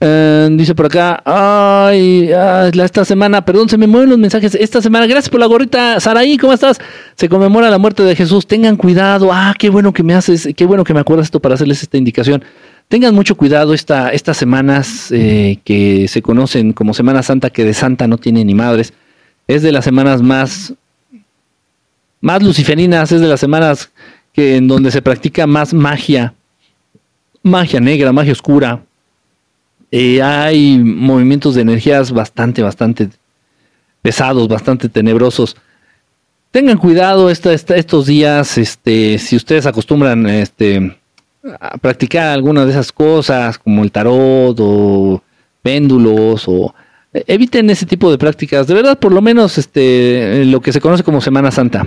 Eh, 0.00 0.48
dice 0.52 0.74
por 0.74 0.86
acá, 0.86 1.22
ay, 1.24 2.30
esta 2.74 3.04
semana, 3.04 3.44
perdón, 3.44 3.68
se 3.68 3.78
me 3.78 3.86
mueven 3.86 4.10
los 4.10 4.18
mensajes. 4.18 4.54
Esta 4.54 4.82
semana, 4.82 5.06
gracias 5.06 5.30
por 5.30 5.40
la 5.40 5.46
gorrita, 5.46 5.98
Saraí, 6.00 6.36
¿cómo 6.36 6.52
estás? 6.52 6.78
Se 7.14 7.28
conmemora 7.28 7.70
la 7.70 7.78
muerte 7.78 8.02
de 8.02 8.14
Jesús. 8.14 8.46
Tengan 8.46 8.76
cuidado. 8.76 9.30
Ah, 9.32 9.54
qué 9.58 9.70
bueno 9.70 9.92
que 9.92 10.02
me 10.02 10.14
haces, 10.14 10.48
qué 10.56 10.66
bueno 10.66 10.84
que 10.84 10.92
me 10.92 11.00
acuerdas 11.00 11.26
esto 11.26 11.40
para 11.40 11.54
hacerles 11.54 11.82
esta 11.82 11.96
indicación. 11.96 12.44
Tengan 12.88 13.14
mucho 13.14 13.34
cuidado 13.36 13.72
esta, 13.72 14.10
estas 14.10 14.36
semanas 14.36 15.10
eh, 15.10 15.58
que 15.64 16.06
se 16.08 16.20
conocen 16.20 16.72
como 16.72 16.92
Semana 16.92 17.22
Santa, 17.22 17.50
que 17.50 17.64
de 17.64 17.72
Santa 17.72 18.06
no 18.06 18.18
tiene 18.18 18.44
ni 18.44 18.54
madres. 18.54 18.92
Es 19.48 19.62
de 19.62 19.72
las 19.72 19.84
semanas 19.84 20.22
más, 20.22 20.74
más 22.20 22.42
luciferinas, 22.42 23.10
es 23.10 23.20
de 23.20 23.28
las 23.28 23.40
semanas 23.40 23.90
que 24.32 24.56
en 24.56 24.68
donde 24.68 24.90
se 24.90 25.00
practica 25.00 25.46
más 25.46 25.72
magia, 25.72 26.34
magia 27.44 27.78
negra, 27.78 28.12
magia 28.12 28.32
oscura. 28.32 28.82
Eh, 29.92 30.20
hay 30.20 30.78
movimientos 30.78 31.54
de 31.54 31.60
energías 31.62 32.10
bastante, 32.10 32.62
bastante 32.62 33.10
pesados, 34.02 34.48
bastante 34.48 34.88
tenebrosos. 34.88 35.56
Tengan 36.50 36.78
cuidado 36.78 37.30
estos 37.30 38.06
días, 38.06 38.58
este, 38.58 39.18
si 39.18 39.36
ustedes 39.36 39.66
acostumbran, 39.66 40.26
este, 40.26 40.96
a 41.60 41.76
practicar 41.78 42.32
alguna 42.32 42.64
de 42.64 42.72
esas 42.72 42.90
cosas, 42.90 43.58
como 43.58 43.84
el 43.84 43.92
tarot 43.92 44.56
o 44.60 45.22
péndulos 45.62 46.44
o 46.46 46.74
eviten 47.12 47.70
ese 47.70 47.86
tipo 47.86 48.10
de 48.10 48.18
prácticas. 48.18 48.66
De 48.66 48.74
verdad, 48.74 48.98
por 48.98 49.12
lo 49.12 49.22
menos 49.22 49.58
este 49.58 50.44
lo 50.44 50.60
que 50.60 50.72
se 50.72 50.80
conoce 50.80 51.04
como 51.04 51.20
Semana 51.20 51.50
Santa. 51.50 51.86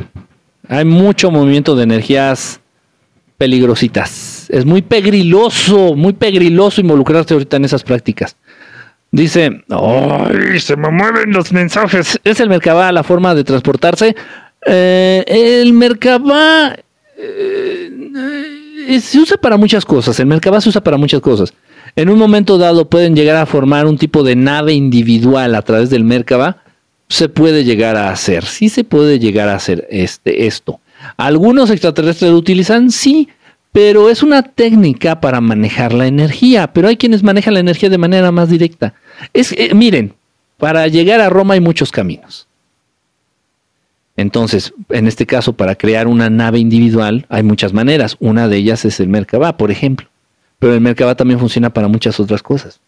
Hay 0.67 0.85
mucho 0.85 1.31
movimiento 1.31 1.75
de 1.75 1.83
energías 1.83 2.59
peligrositas. 3.37 4.36
Es 4.49 4.65
muy 4.65 4.81
pegriloso, 4.81 5.95
muy 5.95 6.13
pegriloso 6.13 6.81
involucrarse 6.81 7.33
ahorita 7.33 7.57
en 7.57 7.65
esas 7.65 7.83
prácticas. 7.83 8.35
Dice, 9.11 9.63
¡ay! 9.69 10.59
Se 10.59 10.75
me 10.75 10.89
mueven 10.89 11.31
los 11.31 11.51
mensajes. 11.51 12.19
Es 12.23 12.39
el 12.39 12.49
Merkabah 12.49 12.91
la 12.91 13.03
forma 13.03 13.33
de 13.35 13.43
transportarse. 13.43 14.15
Eh, 14.65 15.23
el 15.61 15.73
Merkabah 15.73 16.75
eh, 17.17 18.99
se 19.01 19.19
usa 19.19 19.37
para 19.37 19.57
muchas 19.57 19.85
cosas, 19.85 20.19
el 20.19 20.25
Merkabah 20.27 20.61
se 20.61 20.69
usa 20.69 20.81
para 20.81 20.97
muchas 20.97 21.21
cosas. 21.21 21.53
En 21.95 22.09
un 22.09 22.19
momento 22.19 22.57
dado 22.57 22.89
pueden 22.89 23.15
llegar 23.15 23.37
a 23.37 23.45
formar 23.45 23.85
un 23.85 23.97
tipo 23.97 24.23
de 24.23 24.35
nave 24.35 24.73
individual 24.73 25.55
a 25.55 25.61
través 25.61 25.89
del 25.89 26.03
Merkabah, 26.03 26.63
se 27.09 27.29
puede 27.29 27.63
llegar 27.63 27.95
a 27.95 28.09
hacer, 28.09 28.45
sí 28.45 28.69
se 28.69 28.83
puede 28.83 29.19
llegar 29.19 29.49
a 29.49 29.55
hacer 29.55 29.87
este, 29.89 30.47
esto. 30.47 30.79
Algunos 31.15 31.69
extraterrestres 31.69 32.31
lo 32.31 32.37
utilizan, 32.37 32.91
sí, 32.91 33.29
pero 33.77 34.09
es 34.09 34.23
una 34.23 34.41
técnica 34.41 35.21
para 35.21 35.39
manejar 35.39 35.93
la 35.93 36.07
energía, 36.07 36.73
pero 36.73 36.87
hay 36.87 36.97
quienes 36.97 37.21
manejan 37.21 37.53
la 37.53 37.59
energía 37.59 37.91
de 37.91 37.99
manera 37.99 38.31
más 38.31 38.49
directa. 38.49 38.95
Es, 39.33 39.51
eh, 39.51 39.69
miren, 39.75 40.15
para 40.57 40.87
llegar 40.87 41.21
a 41.21 41.29
Roma 41.29 41.53
hay 41.53 41.59
muchos 41.59 41.91
caminos. 41.91 42.47
Entonces, 44.15 44.73
en 44.89 45.05
este 45.05 45.27
caso, 45.27 45.53
para 45.53 45.75
crear 45.75 46.07
una 46.07 46.27
nave 46.27 46.57
individual 46.57 47.27
hay 47.29 47.43
muchas 47.43 47.71
maneras. 47.71 48.17
Una 48.19 48.47
de 48.47 48.57
ellas 48.57 48.83
es 48.83 48.99
el 48.99 49.09
Merkabah, 49.09 49.57
por 49.57 49.69
ejemplo. 49.69 50.07
Pero 50.57 50.73
el 50.73 50.81
Merkabah 50.81 51.13
también 51.13 51.39
funciona 51.39 51.69
para 51.71 51.87
muchas 51.87 52.19
otras 52.19 52.41
cosas. 52.41 52.79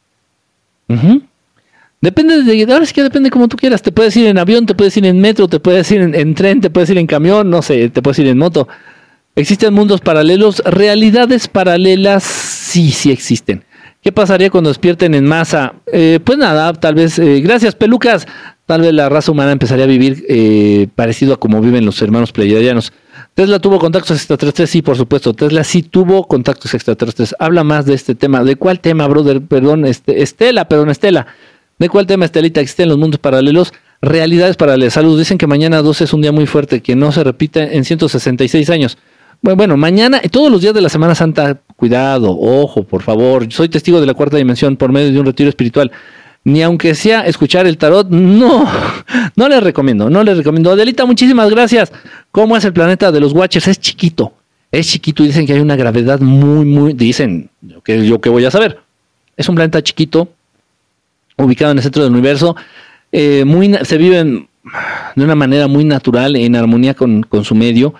Depende 2.01 2.41
de, 2.41 2.63
ahora 2.73 2.83
es 2.83 2.93
que 2.93 3.03
depende 3.03 3.29
como 3.29 3.47
tú 3.47 3.57
quieras. 3.57 3.83
Te 3.83 3.91
puedes 3.91 4.17
ir 4.17 4.25
en 4.25 4.39
avión, 4.39 4.65
te 4.65 4.73
puedes 4.73 4.97
ir 4.97 5.05
en 5.05 5.21
metro, 5.21 5.47
te 5.47 5.59
puedes 5.59 5.91
ir 5.91 6.01
en, 6.01 6.33
tren, 6.33 6.61
te 6.61 6.71
puedes 6.71 6.89
ir 6.89 6.97
en 6.97 7.05
camión, 7.05 7.47
no 7.47 7.61
sé, 7.61 7.89
te 7.89 8.01
puedes 8.01 8.17
ir 8.17 8.25
en 8.25 8.39
moto. 8.39 8.67
¿Existen 9.39 9.73
mundos 9.73 10.01
paralelos? 10.01 10.61
Realidades 10.65 11.47
paralelas 11.47 12.23
sí, 12.25 12.91
sí 12.91 13.09
existen. 13.09 13.63
¿Qué 14.01 14.11
pasaría 14.11 14.49
cuando 14.49 14.69
despierten 14.69 15.13
en 15.13 15.25
masa? 15.25 15.75
Eh, 15.93 16.19
pues 16.21 16.37
nada, 16.37 16.73
tal 16.73 16.95
vez, 16.95 17.17
eh, 17.19 17.39
gracias 17.39 17.73
pelucas, 17.73 18.27
tal 18.65 18.81
vez 18.81 18.93
la 18.93 19.07
raza 19.07 19.31
humana 19.31 19.53
empezaría 19.53 19.85
a 19.85 19.87
vivir 19.87 20.25
eh, 20.27 20.89
parecido 20.93 21.35
a 21.35 21.39
como 21.39 21.61
viven 21.61 21.85
los 21.85 22.01
hermanos 22.01 22.33
pleiadianos. 22.33 22.91
Tesla 23.33 23.59
tuvo 23.59 23.79
contactos 23.79 24.17
extraterrestres, 24.17 24.71
sí, 24.71 24.81
por 24.81 24.97
supuesto. 24.97 25.33
Tesla 25.33 25.63
sí 25.63 25.83
tuvo 25.83 26.27
contactos 26.27 26.73
extraterrestres. 26.73 27.33
Habla 27.39 27.63
más 27.63 27.85
de 27.85 27.93
este 27.93 28.15
tema. 28.15 28.43
¿De 28.43 28.57
cuál 28.57 28.81
tema, 28.81 29.07
brother? 29.07 29.41
Perdón, 29.41 29.85
este, 29.85 30.21
Estela, 30.21 30.67
perdón, 30.67 30.89
Estela. 30.89 31.27
¿De 31.77 31.87
cuál 31.87 32.07
tema, 32.07 32.25
Estelita? 32.25 32.59
Existen 32.59 32.89
los 32.89 32.97
mundos 32.97 33.21
paralelos, 33.21 33.71
realidades 34.01 34.57
paralelas. 34.57 34.95
Saludos. 34.95 35.19
Dicen 35.19 35.37
que 35.37 35.47
mañana 35.47 35.81
12 35.81 36.03
es 36.03 36.13
un 36.13 36.21
día 36.21 36.33
muy 36.33 36.45
fuerte, 36.45 36.81
que 36.81 36.97
no 36.97 37.13
se 37.13 37.23
repite 37.23 37.77
en 37.77 37.85
166 37.85 38.69
años. 38.69 38.97
Bueno, 39.41 39.77
mañana, 39.77 40.19
todos 40.29 40.51
los 40.51 40.61
días 40.61 40.73
de 40.73 40.81
la 40.81 40.89
Semana 40.89 41.15
Santa, 41.15 41.57
cuidado, 41.77 42.37
ojo, 42.37 42.83
por 42.83 43.01
favor. 43.01 43.49
Soy 43.53 43.69
testigo 43.69 44.01
de 44.01 44.05
la 44.05 44.13
cuarta 44.13 44.35
dimensión 44.35 44.75
por 44.75 44.91
medio 44.91 45.13
de 45.13 45.19
un 45.19 45.25
retiro 45.25 45.47
espiritual. 45.47 45.91
Ni 46.43 46.61
aunque 46.61 46.93
sea 46.93 47.21
escuchar 47.25 47.65
el 47.65 47.77
tarot, 47.77 48.09
no, 48.09 48.67
no 49.37 49.49
les 49.49 49.63
recomiendo, 49.63 50.09
no 50.09 50.25
les 50.25 50.35
recomiendo. 50.35 50.71
Adelita, 50.71 51.05
muchísimas 51.05 51.49
gracias. 51.49 51.91
¿Cómo 52.31 52.57
es 52.57 52.65
el 52.65 52.73
planeta 52.73 53.13
de 53.13 53.19
los 53.21 53.31
Watchers? 53.31 53.69
Es 53.69 53.79
chiquito, 53.79 54.33
es 54.71 54.87
chiquito 54.89 55.23
y 55.23 55.27
dicen 55.27 55.47
que 55.47 55.53
hay 55.53 55.61
una 55.61 55.77
gravedad 55.77 56.19
muy, 56.19 56.65
muy, 56.65 56.91
dicen, 56.91 57.49
que 57.85 58.05
yo 58.05 58.19
que 58.19 58.29
voy 58.29 58.43
a 58.43 58.51
saber. 58.51 58.79
Es 59.37 59.47
un 59.47 59.55
planeta 59.55 59.81
chiquito, 59.81 60.27
ubicado 61.37 61.71
en 61.71 61.77
el 61.77 61.83
centro 61.83 62.03
del 62.03 62.11
universo, 62.11 62.57
eh, 63.13 63.45
muy, 63.45 63.73
se 63.83 63.97
vive 63.97 64.21
de 64.21 65.23
una 65.23 65.35
manera 65.35 65.67
muy 65.67 65.85
natural, 65.85 66.35
en 66.35 66.57
armonía 66.57 66.93
con, 66.93 67.23
con 67.23 67.45
su 67.45 67.55
medio 67.55 67.93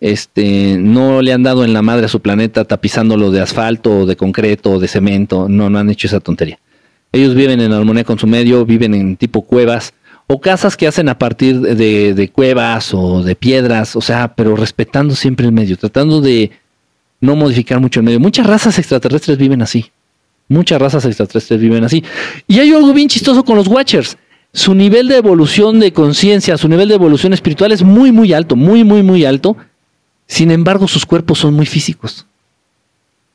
este, 0.00 0.78
no 0.78 1.20
le 1.20 1.32
han 1.32 1.42
dado 1.42 1.64
en 1.64 1.72
la 1.72 1.82
madre 1.82 2.06
a 2.06 2.08
su 2.08 2.20
planeta 2.20 2.64
tapizándolo 2.64 3.30
de 3.30 3.40
asfalto 3.40 4.06
de 4.06 4.16
concreto 4.16 4.80
de 4.80 4.88
cemento, 4.88 5.48
no, 5.48 5.68
no 5.68 5.78
han 5.78 5.90
hecho 5.90 6.06
esa 6.06 6.20
tontería. 6.20 6.58
Ellos 7.12 7.34
viven 7.34 7.60
en 7.60 7.72
armonía 7.72 8.04
con 8.04 8.18
su 8.18 8.26
medio, 8.26 8.64
viven 8.64 8.94
en 8.94 9.16
tipo 9.16 9.42
cuevas 9.42 9.92
o 10.26 10.40
casas 10.40 10.76
que 10.76 10.86
hacen 10.86 11.08
a 11.08 11.18
partir 11.18 11.60
de, 11.60 12.14
de 12.14 12.28
cuevas 12.28 12.94
o 12.94 13.22
de 13.22 13.34
piedras, 13.34 13.96
o 13.96 14.00
sea, 14.00 14.34
pero 14.34 14.54
respetando 14.56 15.14
siempre 15.14 15.44
el 15.44 15.52
medio, 15.52 15.76
tratando 15.76 16.20
de 16.20 16.52
no 17.20 17.36
modificar 17.36 17.80
mucho 17.80 18.00
el 18.00 18.06
medio. 18.06 18.20
Muchas 18.20 18.46
razas 18.46 18.78
extraterrestres 18.78 19.38
viven 19.38 19.60
así. 19.60 19.90
Muchas 20.48 20.80
razas 20.80 21.04
extraterrestres 21.04 21.60
viven 21.60 21.84
así. 21.84 22.02
Y 22.46 22.58
hay 22.60 22.72
algo 22.72 22.92
bien 22.92 23.08
chistoso 23.08 23.44
con 23.44 23.56
los 23.56 23.68
Watchers. 23.68 24.16
Su 24.52 24.74
nivel 24.74 25.08
de 25.08 25.16
evolución 25.16 25.78
de 25.78 25.92
conciencia, 25.92 26.56
su 26.56 26.68
nivel 26.68 26.88
de 26.88 26.94
evolución 26.94 27.32
espiritual 27.32 27.72
es 27.72 27.82
muy, 27.82 28.10
muy 28.10 28.32
alto, 28.32 28.56
muy, 28.56 28.82
muy, 28.82 29.02
muy 29.02 29.24
alto 29.24 29.56
sin 30.30 30.52
embargo, 30.52 30.86
sus 30.86 31.04
cuerpos 31.04 31.40
son 31.40 31.54
muy 31.54 31.66
físicos. 31.66 32.24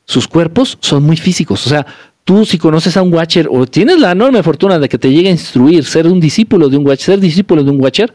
Sus 0.06 0.26
cuerpos 0.26 0.78
son 0.80 1.02
muy 1.02 1.18
físicos. 1.18 1.66
O 1.66 1.68
sea, 1.68 1.84
tú 2.24 2.46
si 2.46 2.56
conoces 2.56 2.96
a 2.96 3.02
un 3.02 3.12
Watcher 3.12 3.48
o 3.52 3.66
tienes 3.66 4.00
la 4.00 4.12
enorme 4.12 4.42
fortuna 4.42 4.78
de 4.78 4.88
que 4.88 4.96
te 4.96 5.10
llegue 5.10 5.28
a 5.28 5.32
instruir, 5.32 5.84
ser 5.84 6.06
un 6.06 6.20
discípulo 6.20 6.70
de 6.70 6.78
un 6.78 6.86
Watcher, 6.86 7.04
ser 7.04 7.20
discípulo 7.20 7.62
de 7.62 7.70
un 7.70 7.82
Watcher, 7.82 8.14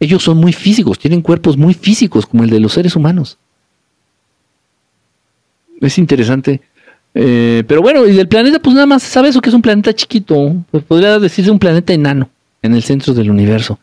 ellos 0.00 0.22
son 0.22 0.38
muy 0.38 0.54
físicos, 0.54 0.98
tienen 0.98 1.20
cuerpos 1.20 1.58
muy 1.58 1.74
físicos 1.74 2.24
como 2.24 2.44
el 2.44 2.48
de 2.48 2.60
los 2.60 2.72
seres 2.72 2.96
humanos. 2.96 3.36
Es 5.82 5.98
interesante. 5.98 6.62
Eh, 7.12 7.62
pero 7.68 7.82
bueno, 7.82 8.06
y 8.06 8.12
del 8.12 8.26
planeta, 8.26 8.58
pues 8.58 8.72
nada 8.72 8.86
más 8.86 9.02
sabes 9.02 9.30
eso 9.30 9.42
que 9.42 9.50
es 9.50 9.54
un 9.54 9.60
planeta 9.60 9.92
chiquito. 9.92 10.56
Pues 10.70 10.82
podría 10.82 11.18
decirse 11.18 11.50
un 11.50 11.58
planeta 11.58 11.92
enano 11.92 12.30
en 12.62 12.72
el 12.72 12.82
centro 12.82 13.12
del 13.12 13.30
universo. 13.30 13.78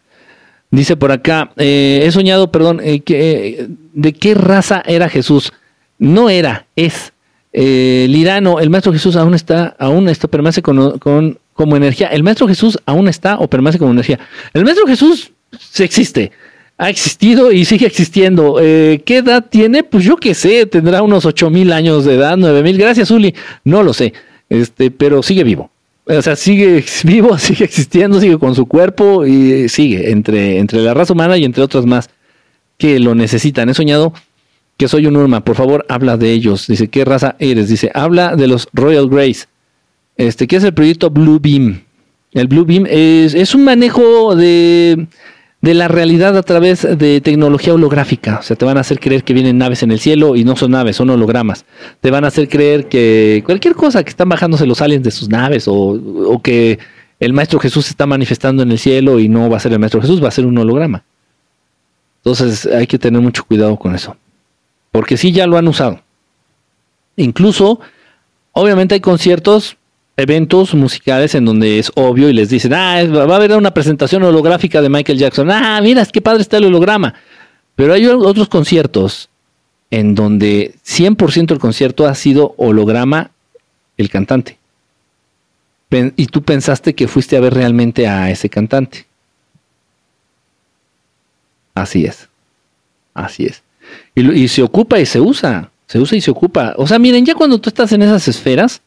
Dice 0.72 0.96
por 0.96 1.12
acá, 1.12 1.52
eh, 1.58 2.04
he 2.06 2.12
soñado, 2.12 2.50
perdón, 2.50 2.80
eh, 2.82 3.02
que, 3.02 3.68
de 3.94 4.14
qué 4.14 4.34
raza 4.34 4.82
era 4.86 5.10
Jesús. 5.10 5.52
No 6.00 6.30
era, 6.30 6.66
es. 6.78 7.12
Eh, 7.52 8.08
Lirano, 8.10 8.62
el 8.62 8.70
Maestro 8.70 8.94
Jesús 8.94 9.18
aún 9.18 9.34
está, 9.34 9.76
aún 9.78 10.08
está, 10.08 10.30
permanece 10.30 10.62
con, 10.62 10.98
con, 11.00 11.38
como 11.54 11.76
energía. 11.76 12.08
El 12.08 12.24
Maestro 12.24 12.48
Jesús 12.48 12.80
aún 12.86 13.10
está 13.10 13.38
o 13.38 13.50
permanece 13.50 13.80
como 13.80 13.92
energía. 13.92 14.18
El 14.54 14.64
Maestro 14.64 14.88
Jesús 14.88 15.34
existe, 15.78 16.32
ha 16.78 16.90
existido 16.90 17.52
y 17.52 17.66
sigue 17.66 17.86
existiendo. 17.86 18.56
¿Qué 18.56 19.18
edad 19.18 19.46
tiene? 19.50 19.84
Pues 19.84 20.06
yo 20.06 20.16
qué 20.16 20.34
sé, 20.34 20.66
tendrá 20.68 21.04
unos 21.04 21.26
ocho 21.26 21.50
mil 21.50 21.74
años 21.74 22.06
de 22.06 22.16
edad, 22.16 22.38
nueve 22.38 22.64
mil. 22.64 22.78
Gracias, 22.78 23.12
Uli. 23.12 23.36
No 23.66 23.84
lo 23.84 23.94
sé, 23.94 24.14
este, 24.50 24.90
pero 24.90 25.22
sigue 25.22 25.44
vivo 25.44 25.70
o 26.18 26.22
sea, 26.22 26.36
sigue 26.36 26.84
vivo, 27.04 27.38
sigue 27.40 27.66
existiendo, 27.66 28.20
sigue 28.20 28.38
con 28.38 28.56
su 28.56 28.66
cuerpo 28.66 29.26
y 29.26 29.70
sigue 29.70 30.12
entre, 30.12 30.60
entre 30.60 30.82
la 30.82 30.94
raza 30.94 31.14
humana 31.14 31.38
y 31.38 31.46
entre 31.46 31.64
otras 31.64 31.86
más 31.86 32.10
que 32.78 33.00
lo 33.00 33.16
necesitan. 33.16 33.70
He 33.70 33.74
soñado 33.74 34.14
que 34.78 34.88
soy 34.88 35.06
un 35.06 35.16
Urma, 35.16 35.44
por 35.44 35.56
favor, 35.56 35.86
habla 35.90 36.18
de 36.18 36.32
ellos. 36.32 36.68
Dice, 36.68 36.90
¿qué 36.90 37.06
raza 37.06 37.36
eres? 37.40 37.70
Dice, 37.70 37.92
habla 37.94 38.36
de 38.36 38.48
los 38.48 38.68
Royal 38.74 39.08
Grace. 39.10 39.46
este, 40.18 40.48
que 40.48 40.56
es 40.56 40.64
el 40.64 40.74
proyecto 40.74 41.10
Blue 41.10 41.40
Beam. 41.40 41.84
El 42.34 42.48
Blue 42.48 42.66
Beam 42.66 42.88
es 42.90 43.54
un 43.54 43.64
manejo 43.64 44.36
de, 44.36 45.08
de 45.62 45.76
la 45.76 45.88
realidad 45.88 46.36
a 46.38 46.42
través 46.42 46.82
de 46.98 47.22
tecnología 47.22 47.74
holográfica. 47.74 48.40
O 48.40 48.44
sea, 48.44 48.56
te 48.56 48.66
van 48.66 48.78
a 48.78 48.82
hacer 48.82 49.00
creer 49.00 49.24
que 49.24 49.34
vienen 49.34 49.60
naves 49.60 49.84
en 49.84 49.92
el 49.92 50.00
cielo 50.00 50.36
y 50.36 50.44
no 50.44 50.56
son 50.56 50.72
naves, 50.72 50.96
son 50.96 51.10
hologramas. 51.12 51.66
Te 52.02 52.10
van 52.10 52.24
a 52.24 52.28
hacer 52.28 52.50
creer 52.50 52.88
que 52.88 53.44
cualquier 53.46 53.76
cosa 53.76 54.04
que 54.04 54.10
están 54.10 54.28
bajándose 54.28 54.66
los 54.66 54.82
aliens 54.82 55.04
de 55.04 55.12
sus 55.12 55.30
naves 55.30 55.68
o, 55.68 55.74
o 55.76 56.42
que 56.42 56.80
el 57.20 57.34
Maestro 57.34 57.60
Jesús 57.60 57.86
se 57.86 57.92
está 57.92 58.08
manifestando 58.08 58.64
en 58.64 58.72
el 58.72 58.80
cielo 58.80 59.20
y 59.20 59.30
no 59.30 59.50
va 59.50 59.58
a 59.58 59.60
ser 59.60 59.72
el 59.74 59.80
Maestro 59.80 60.02
Jesús, 60.02 60.24
va 60.24 60.30
a 60.30 60.32
ser 60.32 60.48
un 60.48 60.58
holograma. 60.58 61.04
Entonces 62.18 62.66
hay 62.66 62.88
que 62.88 62.98
tener 62.98 63.22
mucho 63.22 63.44
cuidado 63.44 63.78
con 63.78 63.94
eso. 63.94 64.18
Porque 64.92 65.16
sí, 65.16 65.32
ya 65.32 65.46
lo 65.46 65.58
han 65.58 65.68
usado. 65.68 66.02
Incluso, 67.16 67.80
obviamente 68.52 68.96
hay 68.96 69.02
conciertos 69.02 69.78
eventos 70.18 70.74
musicales 70.74 71.36
en 71.36 71.46
donde 71.46 71.80
es 71.80 71.92
obvio 71.96 72.30
y 72.30 72.34
les 72.34 72.50
dicen, 72.50 72.74
ah, 72.74 73.04
va 73.06 73.34
a 73.34 73.38
haber 73.38 73.56
una 73.56 73.74
presentación 73.74 74.24
holográfica 74.24 74.82
de 74.82 74.90
Michael 74.90 75.18
Jackson. 75.18 75.50
Ah, 75.52 75.80
mira, 75.82 76.06
que 76.06 76.22
padre 76.22 76.42
está 76.42 76.58
el 76.58 76.66
holograma. 76.66 77.14
Pero 77.76 77.94
hay 77.94 78.06
otros 78.06 78.50
conciertos 78.50 79.30
en 79.90 80.16
donde 80.16 80.76
100% 80.86 81.48
del 81.48 81.60
concierto 81.60 82.06
ha 82.06 82.16
sido 82.16 82.54
holograma 82.58 83.32
el 83.98 84.10
cantante. 84.10 84.58
Y 86.16 86.28
tú 86.28 86.42
pensaste 86.42 86.96
que 86.96 87.08
fuiste 87.08 87.36
a 87.36 87.42
ver 87.42 87.54
realmente 87.54 88.08
a 88.08 88.30
ese 88.32 88.48
cantante. 88.48 89.06
Así 91.74 92.06
es. 92.06 92.30
Así 93.14 93.46
es. 93.46 93.62
Y 94.16 94.48
se 94.48 94.64
ocupa 94.64 95.00
y 95.00 95.06
se 95.06 95.20
usa. 95.20 95.70
Se 95.88 96.00
usa 96.00 96.18
y 96.18 96.22
se 96.22 96.32
ocupa. 96.32 96.74
O 96.78 96.88
sea, 96.88 96.98
miren, 96.98 97.26
ya 97.26 97.36
cuando 97.36 97.60
tú 97.60 97.70
estás 97.70 97.92
en 97.92 98.02
esas 98.04 98.26
esferas, 98.30 98.82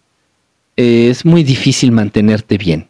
es 0.77 1.25
muy 1.25 1.43
difícil 1.43 1.93
mantenerte 1.93 2.59
bien. 2.59 2.89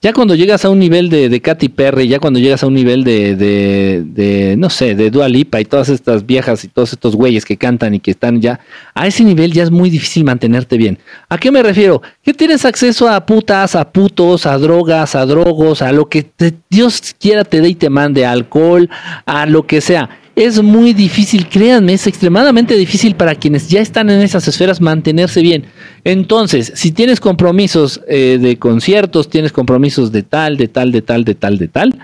Ya 0.00 0.12
cuando 0.12 0.36
llegas 0.36 0.64
a 0.64 0.70
un 0.70 0.78
nivel 0.78 1.08
de, 1.08 1.28
de 1.28 1.40
Katy 1.40 1.70
Perry, 1.70 2.06
ya 2.06 2.20
cuando 2.20 2.38
llegas 2.38 2.62
a 2.62 2.68
un 2.68 2.74
nivel 2.74 3.02
de, 3.02 3.34
de, 3.34 4.54
no 4.56 4.70
sé, 4.70 4.94
de 4.94 5.10
Dua 5.10 5.28
Lipa 5.28 5.60
y 5.60 5.64
todas 5.64 5.88
estas 5.88 6.24
viejas 6.24 6.62
y 6.62 6.68
todos 6.68 6.92
estos 6.92 7.16
güeyes 7.16 7.44
que 7.44 7.56
cantan 7.56 7.94
y 7.94 7.98
que 7.98 8.12
están 8.12 8.40
ya, 8.40 8.60
a 8.94 9.08
ese 9.08 9.24
nivel 9.24 9.52
ya 9.52 9.64
es 9.64 9.72
muy 9.72 9.90
difícil 9.90 10.22
mantenerte 10.22 10.76
bien. 10.76 11.00
¿A 11.28 11.36
qué 11.36 11.50
me 11.50 11.64
refiero? 11.64 12.00
Que 12.22 12.32
tienes 12.32 12.64
acceso 12.64 13.08
a 13.08 13.26
putas, 13.26 13.74
a 13.74 13.90
putos, 13.90 14.46
a 14.46 14.56
drogas, 14.56 15.16
a 15.16 15.26
drogos, 15.26 15.82
a 15.82 15.90
lo 15.90 16.08
que 16.08 16.30
Dios 16.70 17.16
quiera 17.18 17.42
te 17.42 17.60
dé 17.60 17.70
y 17.70 17.74
te 17.74 17.90
mande, 17.90 18.24
alcohol, 18.24 18.88
a 19.26 19.46
lo 19.46 19.66
que 19.66 19.80
sea 19.80 20.10
es 20.38 20.62
muy 20.62 20.92
difícil, 20.92 21.48
créanme, 21.48 21.94
es 21.94 22.06
extremadamente 22.06 22.76
difícil 22.76 23.16
para 23.16 23.34
quienes 23.34 23.68
ya 23.68 23.80
están 23.80 24.08
en 24.08 24.20
esas 24.20 24.46
esferas 24.46 24.80
mantenerse 24.80 25.42
bien. 25.42 25.66
Entonces, 26.04 26.72
si 26.76 26.92
tienes 26.92 27.18
compromisos 27.18 28.00
eh, 28.06 28.38
de 28.40 28.56
conciertos, 28.56 29.28
tienes 29.28 29.50
compromisos 29.50 30.12
de 30.12 30.22
tal, 30.22 30.56
de 30.56 30.68
tal, 30.68 30.92
de 30.92 31.02
tal, 31.02 31.24
de 31.24 31.34
tal, 31.34 31.58
de 31.58 31.68
tal, 31.68 31.98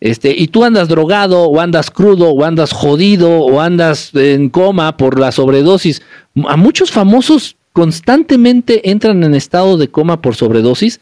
este, 0.00 0.34
y 0.36 0.48
tú 0.48 0.64
andas 0.64 0.88
drogado, 0.88 1.44
o 1.44 1.60
andas 1.60 1.90
crudo, 1.90 2.30
o 2.30 2.44
andas 2.44 2.72
jodido, 2.72 3.30
o 3.30 3.60
andas 3.60 4.14
en 4.14 4.48
coma 4.48 4.96
por 4.96 5.20
la 5.20 5.30
sobredosis, 5.30 6.00
a 6.48 6.56
muchos 6.56 6.90
famosos 6.90 7.56
constantemente 7.72 8.90
entran 8.90 9.22
en 9.24 9.34
estado 9.34 9.76
de 9.76 9.88
coma 9.88 10.22
por 10.22 10.36
sobredosis. 10.36 11.00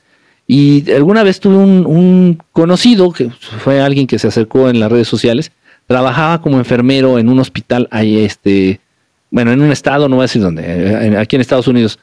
Y 0.49 0.91
alguna 0.91 1.23
vez 1.23 1.39
tuve 1.39 1.57
un, 1.57 1.87
un 1.87 2.39
conocido, 2.51 3.13
que 3.13 3.31
fue 3.31 3.81
alguien 3.81 4.09
que 4.09 4.19
se 4.19 4.27
acercó 4.27 4.69
en 4.69 4.81
las 4.81 4.91
redes 4.91 5.07
sociales, 5.07 5.53
trabajaba 5.87 6.41
como 6.41 6.59
enfermero 6.59 7.19
en 7.19 7.29
un 7.29 7.39
hospital 7.39 7.89
ahí, 7.91 8.19
este, 8.19 8.81
bueno, 9.31 9.53
en 9.53 9.61
un 9.61 9.71
estado, 9.71 10.09
no 10.09 10.17
voy 10.17 10.23
a 10.23 10.25
decir 10.25 10.43
dónde, 10.43 11.17
aquí 11.19 11.37
en 11.37 11.43
Estados 11.43 11.69
Unidos. 11.69 11.99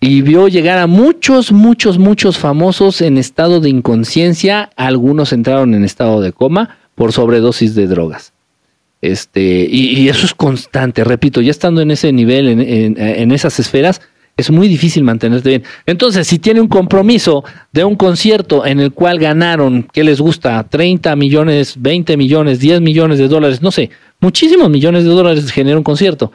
Y 0.00 0.20
vio 0.20 0.48
llegar 0.48 0.78
a 0.78 0.86
muchos, 0.86 1.50
muchos, 1.50 1.98
muchos 1.98 2.36
famosos 2.36 3.00
en 3.00 3.16
estado 3.16 3.60
de 3.60 3.70
inconsciencia. 3.70 4.70
Algunos 4.76 5.32
entraron 5.32 5.74
en 5.74 5.82
estado 5.82 6.20
de 6.20 6.32
coma 6.32 6.76
por 6.94 7.12
sobredosis 7.12 7.74
de 7.74 7.86
drogas. 7.86 8.32
Este, 9.00 9.66
y, 9.70 10.08
eso 10.08 10.24
es 10.26 10.34
constante, 10.34 11.04
repito, 11.04 11.42
ya 11.42 11.50
estando 11.50 11.82
en 11.82 11.90
ese 11.90 12.10
nivel, 12.10 12.48
en, 12.48 12.96
en 12.98 13.32
esas 13.32 13.60
esferas, 13.60 14.00
es 14.36 14.50
muy 14.50 14.68
difícil 14.68 15.04
mantenerte 15.04 15.48
bien. 15.48 15.62
Entonces, 15.86 16.26
si 16.26 16.38
tiene 16.38 16.60
un 16.60 16.68
compromiso 16.68 17.44
de 17.72 17.84
un 17.84 17.94
concierto 17.94 18.66
en 18.66 18.80
el 18.80 18.92
cual 18.92 19.18
ganaron, 19.18 19.86
¿qué 19.92 20.02
les 20.02 20.20
gusta? 20.20 20.64
30 20.64 21.14
millones, 21.16 21.74
20 21.78 22.16
millones, 22.16 22.58
10 22.58 22.80
millones 22.80 23.18
de 23.18 23.28
dólares, 23.28 23.62
no 23.62 23.70
sé, 23.70 23.90
muchísimos 24.20 24.68
millones 24.70 25.04
de 25.04 25.10
dólares 25.10 25.50
genera 25.52 25.76
un 25.76 25.84
concierto. 25.84 26.32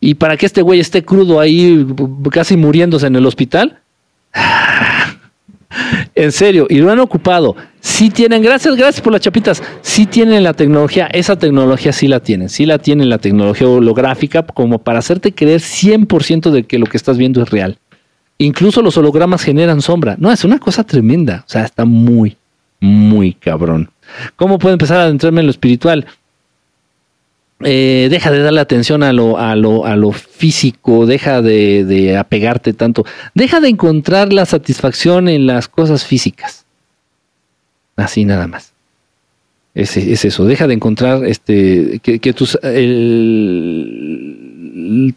Y 0.00 0.14
para 0.14 0.36
que 0.36 0.46
este 0.46 0.62
güey 0.62 0.78
esté 0.78 1.04
crudo 1.04 1.40
ahí, 1.40 1.86
casi 2.30 2.56
muriéndose 2.56 3.06
en 3.06 3.16
el 3.16 3.26
hospital, 3.26 3.78
en 6.14 6.32
serio, 6.32 6.66
y 6.68 6.78
lo 6.78 6.90
han 6.90 6.98
ocupado. 6.98 7.56
Si 7.80 8.10
tienen, 8.10 8.42
gracias, 8.42 8.76
gracias 8.76 9.00
por 9.02 9.12
las 9.12 9.22
chapitas. 9.22 9.62
Si 9.82 10.06
tienen 10.06 10.42
la 10.42 10.54
tecnología, 10.54 11.06
esa 11.06 11.36
tecnología 11.36 11.92
sí 11.92 12.08
la 12.08 12.20
tienen. 12.20 12.48
Sí 12.48 12.66
la 12.66 12.78
tienen 12.78 13.08
la 13.08 13.18
tecnología 13.18 13.68
holográfica 13.68 14.42
como 14.42 14.78
para 14.78 14.98
hacerte 14.98 15.32
creer 15.32 15.60
100% 15.60 16.50
de 16.50 16.64
que 16.64 16.78
lo 16.78 16.86
que 16.86 16.96
estás 16.96 17.18
viendo 17.18 17.42
es 17.42 17.50
real. 17.50 17.78
Incluso 18.38 18.82
los 18.82 18.96
hologramas 18.96 19.42
generan 19.42 19.82
sombra. 19.82 20.16
No, 20.18 20.32
es 20.32 20.44
una 20.44 20.58
cosa 20.58 20.84
tremenda. 20.84 21.44
O 21.46 21.50
sea, 21.50 21.64
está 21.64 21.84
muy, 21.84 22.36
muy 22.80 23.34
cabrón. 23.34 23.90
¿Cómo 24.36 24.58
puedo 24.58 24.72
empezar 24.72 24.98
a 24.98 25.02
adentrarme 25.04 25.40
en 25.40 25.46
lo 25.46 25.50
espiritual? 25.50 26.06
Eh, 27.64 28.06
deja 28.08 28.30
de 28.30 28.40
darle 28.40 28.60
atención 28.60 29.02
a 29.02 29.12
lo, 29.12 29.36
a 29.36 29.56
lo, 29.56 29.84
a 29.84 29.96
lo 29.96 30.12
físico, 30.12 31.06
deja 31.06 31.42
de, 31.42 32.16
apegarte 32.16 32.72
tanto, 32.72 33.04
deja 33.34 33.60
de 33.60 33.68
encontrar 33.68 34.32
la 34.32 34.46
satisfacción 34.46 35.28
en 35.28 35.46
las 35.46 35.66
cosas 35.66 36.04
físicas. 36.04 36.64
Así 37.96 38.24
nada 38.24 38.46
más. 38.46 38.72
Es, 39.74 39.96
es 39.96 40.24
eso, 40.24 40.44
deja 40.44 40.68
de 40.68 40.74
encontrar 40.74 41.24
este, 41.24 42.00
que, 42.00 42.32
tus, 42.32 42.58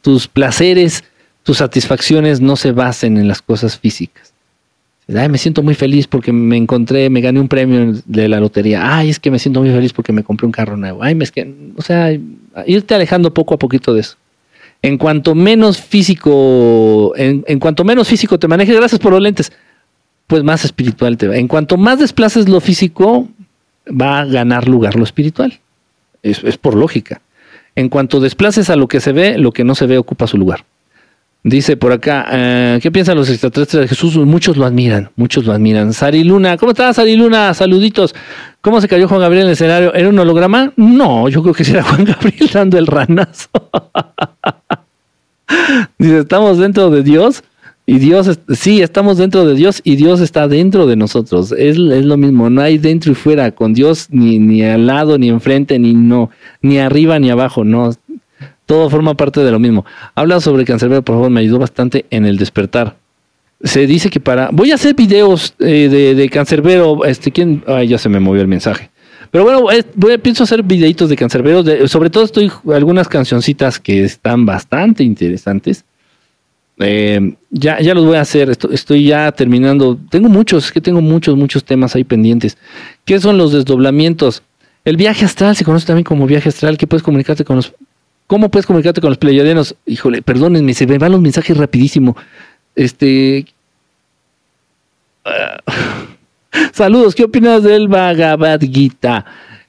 tus 0.02 0.28
placeres, 0.28 1.04
tus 1.44 1.58
satisfacciones 1.58 2.42
no 2.42 2.56
se 2.56 2.72
basen 2.72 3.18
en 3.18 3.28
las 3.28 3.42
cosas 3.42 3.78
físicas. 3.78 4.31
Me 5.12 5.38
siento 5.38 5.62
muy 5.62 5.76
feliz 5.76 6.08
porque 6.08 6.32
me 6.32 6.56
encontré, 6.56 7.10
me 7.10 7.20
gané 7.20 7.40
un 7.42 7.50
premio 7.50 8.02
de 8.06 8.30
la 8.30 8.40
lotería. 8.40 8.96
Ay, 8.98 9.10
es 9.10 9.20
que 9.20 9.30
me 9.30 9.40
siento 9.40 9.60
muy 9.60 9.70
feliz 9.70 9.92
porque 9.92 10.14
me 10.14 10.24
compré 10.24 10.46
un 10.46 10.54
carro 10.54 10.78
nuevo. 10.78 11.04
Ay, 11.04 11.18
es 11.20 11.32
que, 11.32 11.54
o 11.76 11.82
sea, 11.82 12.18
irte 12.66 12.96
alejando 12.96 13.34
poco 13.34 13.54
a 13.54 13.60
poquito 13.60 13.94
de 13.94 14.02
eso. 14.02 14.16
En 14.82 14.98
cuanto 14.98 15.36
menos 15.36 15.82
físico, 15.82 17.14
en, 17.18 17.60
cuanto 17.60 17.84
menos 17.84 18.08
físico 18.08 18.40
te 18.40 18.48
manejes, 18.48 18.76
gracias 18.76 19.00
por 19.00 19.12
los 19.12 19.22
lentes, 19.22 19.52
pues 20.28 20.44
más 20.44 20.64
espiritual 20.64 21.18
te 21.18 21.28
va. 21.28 21.36
En 21.36 21.50
cuanto 21.50 21.76
más 21.76 22.00
desplaces 22.00 22.48
lo 22.48 22.62
físico, 22.62 23.28
va 23.90 24.20
a 24.20 24.26
ganar 24.26 24.70
lugar 24.70 24.96
lo 24.96 25.04
espiritual. 25.04 25.60
Es, 26.24 26.42
es 26.44 26.58
por 26.58 26.74
lógica. 26.74 27.22
En 27.76 27.90
cuanto 27.90 28.22
desplaces 28.22 28.70
a 28.70 28.78
lo 28.78 28.88
que 28.88 29.02
se 29.02 29.12
ve, 29.12 29.38
lo 29.38 29.52
que 29.52 29.66
no 29.66 29.76
se 29.76 29.88
ve 29.88 29.98
ocupa 29.98 30.26
su 30.26 30.38
lugar. 30.38 30.64
Dice 31.44 31.76
por 31.76 31.92
acá, 31.92 32.28
eh, 32.32 32.80
¿qué 32.84 32.92
piensan 32.92 33.18
los 33.18 33.28
extraterrestres 33.28 33.82
de 33.82 33.88
Jesús? 33.88 34.16
Muchos 34.18 34.58
lo 34.58 34.66
admiran, 34.66 35.10
muchos 35.16 35.44
lo 35.44 35.54
admiran. 35.54 35.92
Sari 35.92 36.24
Luna, 36.24 36.56
¿cómo 36.56 36.72
estás, 36.72 36.98
Sari 36.98 37.16
Luna? 37.16 37.56
Saluditos. 37.56 38.14
¿Cómo 38.62 38.80
se 38.80 38.88
cayó 38.88 39.08
Juan 39.08 39.22
Gabriel 39.22 39.44
en 39.44 39.48
el 39.48 39.54
escenario? 39.54 39.92
¿Era 39.96 40.10
un 40.10 40.20
holograma? 40.20 40.72
No, 40.76 41.30
yo 41.30 41.42
creo 41.42 41.56
que 41.56 41.64
sí 41.64 41.72
era 41.72 41.82
Juan 41.82 42.06
Gabriel 42.06 42.48
dando 42.54 42.78
el 42.78 42.86
ranazo. 42.86 43.50
Dice, 45.98 46.20
¿estamos 46.20 46.60
dentro 46.60 46.92
de 46.92 47.02
Dios? 47.02 47.44
Y 47.88 47.98
Dios, 47.98 48.40
sí, 48.50 48.84
estamos 48.84 49.18
dentro 49.18 49.44
de 49.44 49.56
Dios 49.56 49.82
y 49.84 49.96
Dios 49.96 50.22
está 50.22 50.48
dentro 50.48 50.86
de 50.86 50.96
nosotros. 50.96 51.54
Es, 51.54 51.78
es, 51.78 52.06
lo 52.06 52.18
mismo, 52.18 52.52
no 52.52 52.62
hay 52.62 52.78
dentro 52.78 53.12
y 53.12 53.16
fuera. 53.16 53.52
Con 53.52 53.74
Dios 53.74 54.10
ni, 54.12 54.38
ni 54.38 54.62
al 54.62 54.86
lado, 54.86 55.18
ni 55.18 55.30
enfrente, 55.30 55.80
ni 55.80 55.96
no, 55.96 56.30
ni 56.62 56.78
arriba, 56.78 57.18
ni 57.18 57.32
abajo. 57.32 57.64
No, 57.64 57.92
todo 58.72 58.90
forma 58.90 59.16
parte 59.16 59.42
de 59.42 59.52
lo 59.52 59.60
mismo. 59.60 59.86
Habla 60.16 60.40
sobre 60.40 60.64
Cancerbero, 60.64 61.02
por 61.02 61.16
favor, 61.16 61.30
me 61.30 61.42
ayudó 61.42 61.60
bastante 61.60 62.06
en 62.10 62.26
el 62.26 62.38
despertar. 62.38 62.96
Se 63.62 63.86
dice 63.86 64.10
que 64.10 64.22
para. 64.22 64.48
Voy 64.50 64.72
a 64.72 64.76
hacer 64.76 64.96
videos 64.96 65.54
eh, 65.60 66.14
de, 66.16 66.30
Cancerbero. 66.30 67.04
Este, 67.04 67.34
¿quién? 67.34 67.66
Ay, 67.68 67.90
ya 67.90 67.98
se 67.98 68.08
me 68.08 68.22
movió 68.22 68.42
el 68.42 68.48
mensaje. 68.48 68.90
Pero 69.30 69.44
bueno, 69.44 69.68
pienso 70.24 70.46
hacer 70.46 70.64
videitos 70.64 71.10
de 71.10 71.18
Cancerbero. 71.18 71.66
sobre 71.90 72.10
todo 72.10 72.24
estoy 72.24 72.50
algunas 72.74 73.10
cancioncitas 73.10 73.78
que 73.78 74.06
están 74.06 74.46
bastante 74.46 75.04
interesantes. 75.04 75.84
Eh, 76.80 77.36
ya, 77.50 77.82
ya 77.82 77.94
los 77.94 78.06
voy 78.06 78.16
a 78.16 78.22
hacer. 78.22 78.52
Estoy, 78.52 78.74
estoy, 78.74 79.04
ya 79.04 79.34
terminando. 79.34 80.00
Tengo 80.10 80.30
muchos, 80.30 80.68
es 80.68 80.72
que 80.72 80.80
tengo 80.80 81.02
muchos, 81.02 81.36
muchos 81.36 81.66
temas 81.66 81.94
ahí 81.98 82.06
pendientes. 82.06 82.58
¿Qué 83.04 83.20
son 83.20 83.38
los 83.38 83.52
desdoblamientos? 83.52 84.44
El 84.86 84.96
viaje 84.96 85.26
astral 85.26 85.58
se 85.58 85.66
conoce 85.66 85.86
también 85.86 86.06
como 86.06 86.26
viaje 86.26 86.48
astral, 86.48 86.78
que 86.78 86.88
puedes 86.88 87.04
comunicarte 87.04 87.44
con 87.44 87.58
los 87.58 87.74
¿Cómo 88.32 88.48
puedes 88.50 88.66
comunicarte 88.66 89.02
con 89.02 89.10
los 89.10 89.18
pleiadianos? 89.18 89.76
Híjole, 89.86 90.22
perdónenme, 90.22 90.74
se 90.74 90.88
me 90.88 90.98
van 90.98 91.12
los 91.12 91.20
mensajes 91.20 91.58
rapidísimo. 91.58 92.16
Este. 92.78 93.46
Ah, 95.26 95.58
saludos, 96.72 97.14
¿qué 97.14 97.26
opinas 97.26 97.62
del 97.62 97.90
Bhagavad 97.90 98.62
Gita? 98.62 99.26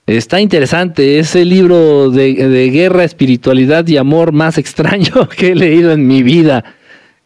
Está 0.07 0.41
interesante, 0.41 1.19
es 1.19 1.35
el 1.35 1.49
libro 1.49 2.11
de, 2.11 2.71
guerra, 2.71 3.03
espiritualidad 3.03 3.85
y 3.89 3.97
amor 3.97 4.31
más 4.31 4.59
extraño 4.59 5.29
que 5.37 5.51
he 5.51 5.55
leído 5.57 5.91
en 5.91 6.07
mi 6.07 6.23
vida. 6.23 6.63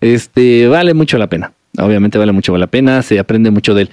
Este, 0.00 0.66
vale 0.68 0.94
mucho 0.94 1.18
la 1.18 1.26
pena. 1.26 1.52
Obviamente 1.76 2.16
vale 2.16 2.32
mucho 2.32 2.56
la 2.56 2.66
pena, 2.66 3.02
se 3.02 3.18
aprende 3.18 3.50
mucho 3.50 3.74
de 3.74 3.82
él. 3.82 3.90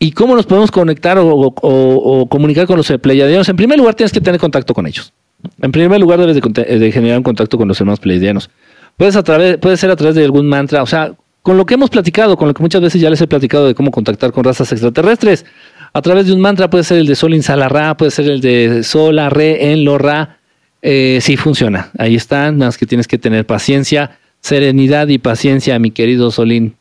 ¿Y 0.00 0.10
cómo 0.10 0.34
nos 0.34 0.46
podemos 0.46 0.72
conectar 0.72 1.16
o, 1.20 2.26
comunicar 2.28 2.66
con 2.66 2.76
los 2.76 2.92
pleiadianos? 3.00 3.48
En 3.48 3.54
primer 3.54 3.78
lugar, 3.78 3.94
tienes 3.94 4.10
que 4.10 4.20
tener 4.20 4.40
contacto 4.40 4.74
con 4.74 4.88
ellos. 4.88 5.12
En 5.60 5.72
primer 5.72 6.00
lugar, 6.00 6.18
debes 6.20 6.36
de, 6.36 6.92
generar 6.92 7.18
un 7.18 7.24
contacto 7.24 7.58
con 7.58 7.68
los 7.68 7.80
hermanos 7.80 8.00
pleiadianos. 8.00 8.50
Puedes 8.96 9.16
a 9.16 9.22
través, 9.22 9.56
puede 9.58 9.76
ser 9.76 9.90
a 9.90 9.96
través 9.96 10.14
de 10.14 10.24
algún 10.24 10.46
mantra, 10.48 10.82
o 10.82 10.86
sea, 10.86 11.12
con 11.42 11.56
lo 11.56 11.66
que 11.66 11.74
hemos 11.74 11.90
platicado, 11.90 12.36
con 12.36 12.48
lo 12.48 12.54
que 12.54 12.62
muchas 12.62 12.80
veces 12.80 13.00
ya 13.00 13.10
les 13.10 13.20
he 13.20 13.26
platicado 13.26 13.66
de 13.66 13.74
cómo 13.74 13.90
contactar 13.90 14.32
con 14.32 14.44
razas 14.44 14.70
extraterrestres. 14.70 15.44
A 15.92 16.00
través 16.00 16.26
de 16.26 16.32
un 16.32 16.40
mantra 16.40 16.70
puede 16.70 16.84
ser 16.84 16.98
el 16.98 17.06
de 17.06 17.14
Sol 17.14 17.34
Insalarra, 17.34 17.96
puede 17.96 18.10
ser 18.10 18.28
el 18.28 18.40
de 18.40 18.82
Sol 18.82 19.18
Re 19.30 19.72
en 19.72 19.84
Lo 19.84 19.98
Ra. 19.98 20.38
Eh, 20.80 21.18
sí 21.20 21.36
funciona. 21.36 21.90
Ahí 21.98 22.14
están, 22.14 22.58
nada 22.58 22.68
más 22.68 22.78
que 22.78 22.86
tienes 22.86 23.06
que 23.06 23.18
tener 23.18 23.44
paciencia, 23.46 24.18
serenidad 24.40 25.08
y 25.08 25.18
paciencia, 25.18 25.78
mi 25.78 25.90
querido 25.90 26.30
Solín 26.30 26.76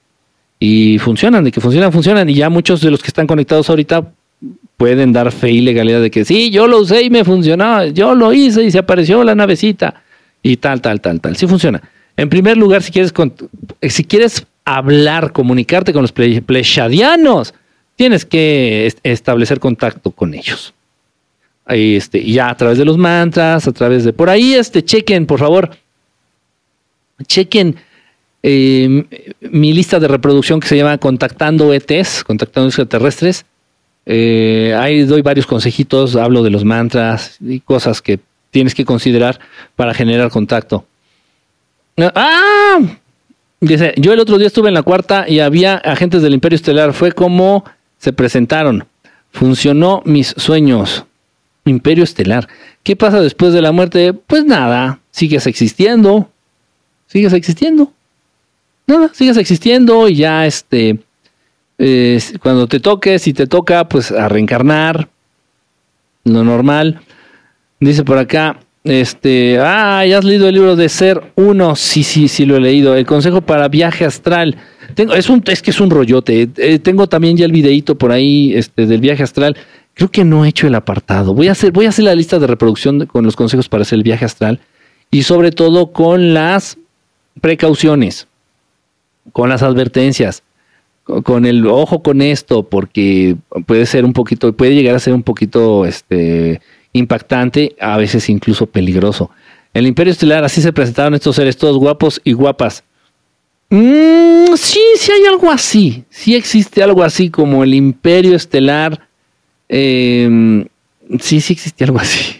y 0.60 1.00
funcionan, 1.00 1.44
de 1.44 1.52
que 1.52 1.60
funcionan, 1.60 1.92
funcionan. 1.92 2.30
Y 2.30 2.36
ya 2.36 2.50
muchos 2.50 2.82
de 2.82 2.92
los 2.92 3.02
que 3.02 3.08
están 3.08 3.28
conectados 3.28 3.70
ahorita 3.70 4.14
pueden 4.82 5.14
dar 5.14 5.32
fe 5.32 5.52
y 5.52 5.62
legalidad 5.62 6.02
de 6.02 6.10
que 6.10 6.26
sí, 6.26 6.50
yo 6.50 6.66
lo 6.66 6.80
usé 6.80 7.04
y 7.04 7.12
me 7.12 7.24
funcionó, 7.24 7.86
yo 7.86 8.16
lo 8.16 8.34
hice 8.34 8.64
y 8.64 8.72
se 8.72 8.80
apareció 8.80 9.24
la 9.24 9.36
navecita 9.36 10.02
y 10.42 10.58
tal, 10.58 10.82
tal, 10.82 11.00
tal, 11.00 11.22
tal. 11.22 11.38
Sí 11.38 11.46
funciona. 11.46 11.80
En 12.18 12.30
primer 12.30 12.58
lugar, 12.58 12.82
si 12.82 12.92
quieres, 12.92 13.14
si 13.80 14.04
quieres 14.04 14.44
hablar, 14.66 15.34
comunicarte 15.34 15.94
con 15.94 16.02
los 16.02 16.12
plechadianos, 16.12 17.54
tienes 17.96 18.26
que 18.26 18.92
establecer 19.04 19.60
contacto 19.60 20.10
con 20.10 20.34
ellos. 20.34 20.74
Ahí, 21.64 21.96
este, 21.96 22.24
ya 22.24 22.50
a 22.50 22.58
través 22.58 22.80
de 22.80 22.86
los 22.86 22.98
mantras, 22.98 23.68
a 23.68 23.72
través 23.72 24.04
de 24.04 24.14
por 24.14 24.32
ahí, 24.32 24.56
este, 24.56 24.84
chequen, 24.84 25.28
por 25.28 25.38
favor. 25.38 25.70
Chequen 27.28 27.76
eh, 28.42 29.36
mi 29.42 29.74
lista 29.74 30.00
de 30.00 30.08
reproducción 30.08 30.60
que 30.60 30.68
se 30.68 30.76
llama 30.76 30.98
Contactando 30.98 31.72
ETs, 31.72 32.24
Contactando 32.24 32.70
Extraterrestres. 32.70 33.46
Eh, 34.06 34.76
ahí 34.78 35.04
doy 35.04 35.22
varios 35.22 35.46
consejitos, 35.46 36.16
hablo 36.16 36.44
de 36.44 36.50
los 36.50 36.66
mantras 36.66 37.38
y 37.40 37.60
cosas 37.60 38.02
que 38.02 38.20
tienes 38.50 38.76
que 38.76 38.86
considerar 38.86 39.40
para 39.76 39.94
generar 39.94 40.30
contacto. 40.30 40.86
¡Ah! 41.98 42.80
Dice, 43.60 43.94
yo 43.98 44.14
el 44.14 44.20
otro 44.20 44.38
día 44.38 44.48
estuve 44.48 44.70
en 44.70 44.74
la 44.74 44.82
cuarta 44.82 45.26
y 45.28 45.40
había 45.40 45.76
agentes 45.76 46.22
del 46.22 46.34
Imperio 46.34 46.56
Estelar. 46.56 46.94
Fue 46.94 47.12
como 47.12 47.64
se 48.00 48.12
presentaron. 48.12 48.86
Funcionó 49.32 50.02
mis 50.06 50.34
sueños. 50.38 51.06
Imperio 51.66 52.04
Estelar. 52.04 52.48
¿Qué 52.82 52.96
pasa 52.96 53.22
después 53.22 53.54
de 53.54 53.62
la 53.62 53.72
muerte? 53.72 54.14
Pues 54.14 54.46
nada, 54.46 55.00
sigues 55.12 55.46
existiendo. 55.46 56.30
Sigues 57.08 57.34
existiendo 57.34 57.94
nada, 58.92 59.12
sigues 59.14 59.38
existiendo 59.38 60.08
y 60.08 60.16
ya 60.16 60.46
este, 60.46 61.00
cuando 62.42 62.68
te 62.68 62.80
toque, 62.80 63.20
si 63.20 63.34
te 63.34 63.48
toca, 63.48 63.88
pues 63.88 64.12
a 64.12 64.28
reencarnar, 64.30 65.10
lo 66.24 66.44
normal. 66.44 67.02
Dice 67.80 68.04
por 68.04 68.18
acá, 68.18 68.60
este, 68.84 69.58
ah, 69.60 70.06
ya 70.06 70.20
has 70.20 70.26
leído 70.26 70.48
el 70.48 70.56
libro 70.56 70.76
de 70.76 70.90
Ser 70.90 71.32
Uno, 71.36 71.76
sí, 71.76 72.04
sí, 72.04 72.28
sí 72.28 72.46
lo 72.46 72.58
he 72.58 72.60
leído. 72.60 72.96
El 72.96 73.06
consejo 73.06 73.42
para 73.42 73.68
viaje 73.68 74.06
astral. 74.06 74.56
Tengo, 74.94 75.14
es 75.14 75.30
un, 75.30 75.44
es 75.48 75.62
que 75.62 75.72
es 75.72 75.80
un 75.80 75.90
rollote. 75.90 76.50
Eh, 76.58 76.80
tengo 76.80 77.08
también 77.08 77.38
ya 77.38 77.46
el 77.46 77.52
videíto 77.52 77.98
por 77.98 78.12
ahí, 78.12 78.54
este, 78.54 78.86
del 78.86 79.02
viaje 79.02 79.24
astral. 79.24 79.58
Creo 79.94 80.10
que 80.10 80.24
no 80.24 80.46
he 80.46 80.50
hecho 80.50 80.68
el 80.68 80.76
apartado. 80.76 81.34
Voy 81.34 81.48
a 81.48 81.54
hacer, 81.54 81.72
voy 81.72 81.86
a 81.86 81.90
hacer 81.90 82.06
la 82.06 82.16
lista 82.16 82.38
de 82.38 82.48
reproducción 82.48 83.06
con 83.08 83.26
los 83.26 83.36
consejos 83.36 83.70
para 83.70 83.82
hacer 83.82 83.98
el 83.98 84.04
viaje 84.04 84.26
astral 84.26 84.60
y 85.10 85.24
sobre 85.24 85.52
todo 85.52 85.92
con 85.92 86.34
las 86.34 86.78
precauciones 87.40 88.28
con 89.32 89.50
las 89.50 89.64
advertencias, 89.64 90.44
con 91.24 91.46
el 91.46 91.66
ojo 91.68 92.02
con 92.02 92.22
esto, 92.22 92.64
porque 92.64 93.36
puede 93.66 93.86
ser 93.86 94.06
un 94.06 94.14
poquito, 94.14 94.54
puede 94.54 94.74
llegar 94.74 94.96
a 94.96 95.00
ser 95.00 95.14
un 95.14 95.24
poquito 95.24 95.86
este, 95.86 96.62
impactante, 96.94 97.76
a 97.80 97.98
veces 97.98 98.30
incluso 98.30 98.66
peligroso. 98.66 99.30
El 99.74 99.88
Imperio 99.88 100.12
Estelar, 100.12 100.44
así 100.44 100.62
se 100.62 100.74
presentaron 100.74 101.14
estos 101.14 101.36
seres 101.36 101.58
todos 101.58 101.78
guapos 101.78 102.22
y 102.24 102.34
guapas. 102.34 102.84
Mm, 103.70 104.54
sí, 104.58 104.82
sí 104.98 105.12
hay 105.12 105.26
algo 105.26 105.50
así. 105.50 106.04
Sí 106.10 106.36
existe 106.36 106.84
algo 106.84 107.04
así 107.04 107.30
como 107.30 107.64
el 107.64 107.74
Imperio 107.74 108.36
Estelar. 108.36 109.08
Em, 109.70 110.66
sí, 111.20 111.40
sí 111.40 111.54
existe 111.54 111.84
algo 111.86 112.00
así. 112.00 112.36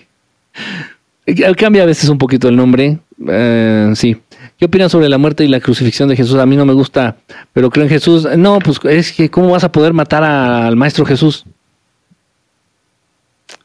Cambia 1.58 1.84
a 1.84 1.86
veces 1.86 2.10
un 2.10 2.18
poquito 2.18 2.50
el 2.50 2.58
nombre. 2.58 3.00
Eh, 3.28 3.92
sí. 3.96 4.18
¿Qué 4.62 4.66
opinas 4.66 4.92
sobre 4.92 5.10
la 5.10 5.18
muerte 5.18 5.44
y 5.44 5.48
la 5.48 5.60
crucifixión 5.60 6.08
de 6.08 6.16
Jesús? 6.16 6.36
A 6.36 6.46
mí 6.46 6.56
no 6.56 6.68
me 6.68 6.74
gusta, 6.74 7.18
pero 7.52 7.72
creo 7.72 7.86
en 7.86 7.90
Jesús. 7.90 8.28
No, 8.38 8.60
pues 8.60 8.80
es 8.84 9.12
que 9.12 9.28
¿cómo 9.28 9.50
vas 9.50 9.64
a 9.64 9.72
poder 9.72 9.92
matar 9.92 10.24
al 10.24 10.76
Maestro 10.76 11.04
Jesús? 11.04 11.46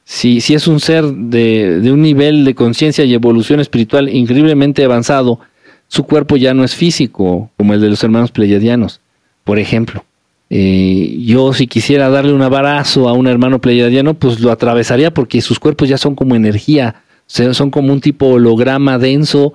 Si, 0.05 0.41
si 0.41 0.55
es 0.55 0.67
un 0.67 0.81
ser 0.81 1.05
de, 1.05 1.83
un 1.93 2.01
nivel 2.01 2.47
de 2.47 2.55
conciencia 2.55 3.05
y 3.05 3.13
evolución 3.13 3.61
espiritual 3.61 4.09
increíblemente 4.09 4.83
avanzado, 4.87 5.39
su 5.87 6.05
cuerpo 6.05 6.39
ya 6.39 6.55
no 6.55 6.65
es 6.65 6.75
físico, 6.75 7.51
como 7.59 7.75
el 7.75 7.83
de 7.83 7.91
los 7.91 8.03
hermanos 8.03 8.31
pleyadianos, 8.31 9.03
por 9.45 9.59
ejemplo. 9.59 10.03
Eh, 10.49 11.19
yo 11.27 11.53
si 11.53 11.67
quisiera 11.67 12.09
darle 12.09 12.33
un 12.33 12.41
abrazo 12.41 13.11
a 13.11 13.13
un 13.13 13.27
hermano 13.27 13.61
pleyadiano, 13.61 14.15
pues 14.15 14.41
lo 14.41 14.51
atravesaría 14.51 15.13
porque 15.13 15.43
sus 15.43 15.59
cuerpos 15.59 15.91
ya 15.91 15.99
son 15.99 16.15
como 16.15 16.35
energía, 16.37 17.03
son 17.27 17.71
como 17.71 17.93
un 17.93 18.01
tipo 18.01 18.29
holograma 18.29 18.97
denso 18.97 19.53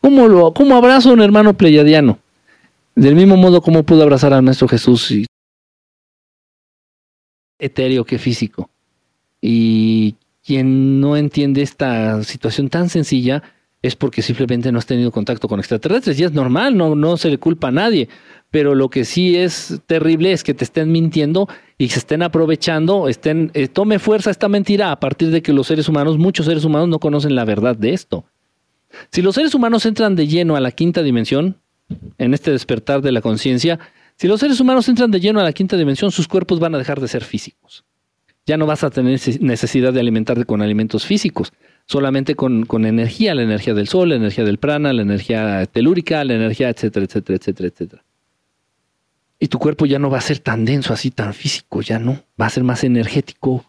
¿Cómo, 0.00 0.28
lo, 0.28 0.52
cómo 0.52 0.76
abrazo 0.76 1.10
a 1.10 1.12
un 1.12 1.20
hermano 1.20 1.54
pleyadiano? 1.54 2.18
Del 2.94 3.14
mismo 3.14 3.36
modo, 3.36 3.60
¿cómo 3.60 3.84
pudo 3.84 4.02
abrazar 4.02 4.32
al 4.32 4.42
Maestro 4.42 4.68
Jesús? 4.68 5.26
Etéreo 7.58 8.04
que 8.04 8.18
físico. 8.18 8.70
Y 9.40 10.16
quien 10.44 11.00
no 11.00 11.16
entiende 11.16 11.62
esta 11.62 12.22
situación 12.22 12.68
tan 12.68 12.88
sencilla 12.88 13.42
es 13.82 13.94
porque 13.94 14.22
simplemente 14.22 14.72
no 14.72 14.78
has 14.78 14.86
tenido 14.86 15.12
contacto 15.12 15.48
con 15.48 15.60
extraterrestres. 15.60 16.18
Y 16.18 16.24
es 16.24 16.32
normal, 16.32 16.76
no, 16.76 16.94
no 16.94 17.16
se 17.16 17.30
le 17.30 17.38
culpa 17.38 17.68
a 17.68 17.72
nadie. 17.72 18.08
Pero 18.50 18.74
lo 18.74 18.88
que 18.88 19.04
sí 19.04 19.36
es 19.36 19.80
terrible 19.86 20.32
es 20.32 20.42
que 20.42 20.54
te 20.54 20.64
estén 20.64 20.90
mintiendo 20.90 21.48
y 21.76 21.88
se 21.88 21.98
estén 21.98 22.22
aprovechando, 22.22 23.08
estén, 23.08 23.50
eh, 23.54 23.68
tome 23.68 23.98
fuerza 23.98 24.30
esta 24.30 24.48
mentira 24.48 24.90
a 24.90 24.98
partir 24.98 25.30
de 25.30 25.42
que 25.42 25.52
los 25.52 25.66
seres 25.66 25.88
humanos, 25.88 26.18
muchos 26.18 26.46
seres 26.46 26.64
humanos 26.64 26.88
no 26.88 26.98
conocen 26.98 27.34
la 27.34 27.44
verdad 27.44 27.76
de 27.76 27.92
esto. 27.92 28.24
Si 29.10 29.22
los 29.22 29.34
seres 29.34 29.54
humanos 29.54 29.86
entran 29.86 30.16
de 30.16 30.26
lleno 30.26 30.56
a 30.56 30.60
la 30.60 30.70
quinta 30.70 31.02
dimensión, 31.02 31.56
en 32.18 32.34
este 32.34 32.50
despertar 32.50 33.02
de 33.02 33.12
la 33.12 33.20
conciencia, 33.20 33.78
si 34.16 34.26
los 34.26 34.40
seres 34.40 34.60
humanos 34.60 34.88
entran 34.88 35.10
de 35.10 35.20
lleno 35.20 35.40
a 35.40 35.44
la 35.44 35.52
quinta 35.52 35.76
dimensión, 35.76 36.10
sus 36.10 36.28
cuerpos 36.28 36.58
van 36.58 36.74
a 36.74 36.78
dejar 36.78 37.00
de 37.00 37.08
ser 37.08 37.24
físicos. 37.24 37.84
Ya 38.46 38.56
no 38.56 38.66
vas 38.66 38.82
a 38.82 38.90
tener 38.90 39.20
necesidad 39.40 39.92
de 39.92 40.00
alimentarte 40.00 40.44
con 40.44 40.62
alimentos 40.62 41.04
físicos, 41.04 41.52
solamente 41.86 42.34
con, 42.34 42.66
energía, 42.84 43.34
la 43.34 43.42
energía 43.42 43.74
del 43.74 43.88
sol, 43.88 44.08
la 44.08 44.16
energía 44.16 44.44
del 44.44 44.58
prana, 44.58 44.92
la 44.92 45.02
energía 45.02 45.66
telúrica, 45.66 46.24
la 46.24 46.34
energía, 46.34 46.68
etcétera, 46.68 47.04
etcétera, 47.04 47.36
etcétera, 47.36 47.68
etcétera. 47.68 48.04
Y 49.38 49.48
tu 49.48 49.58
cuerpo 49.58 49.86
ya 49.86 49.98
no 49.98 50.10
va 50.10 50.18
a 50.18 50.22
ser 50.22 50.40
tan 50.40 50.64
denso, 50.64 50.92
así 50.92 51.10
tan 51.10 51.32
físico, 51.32 51.80
ya 51.82 51.98
no. 51.98 52.24
Va 52.40 52.46
a 52.46 52.50
ser 52.50 52.64
más 52.64 52.82
energético 52.82 53.64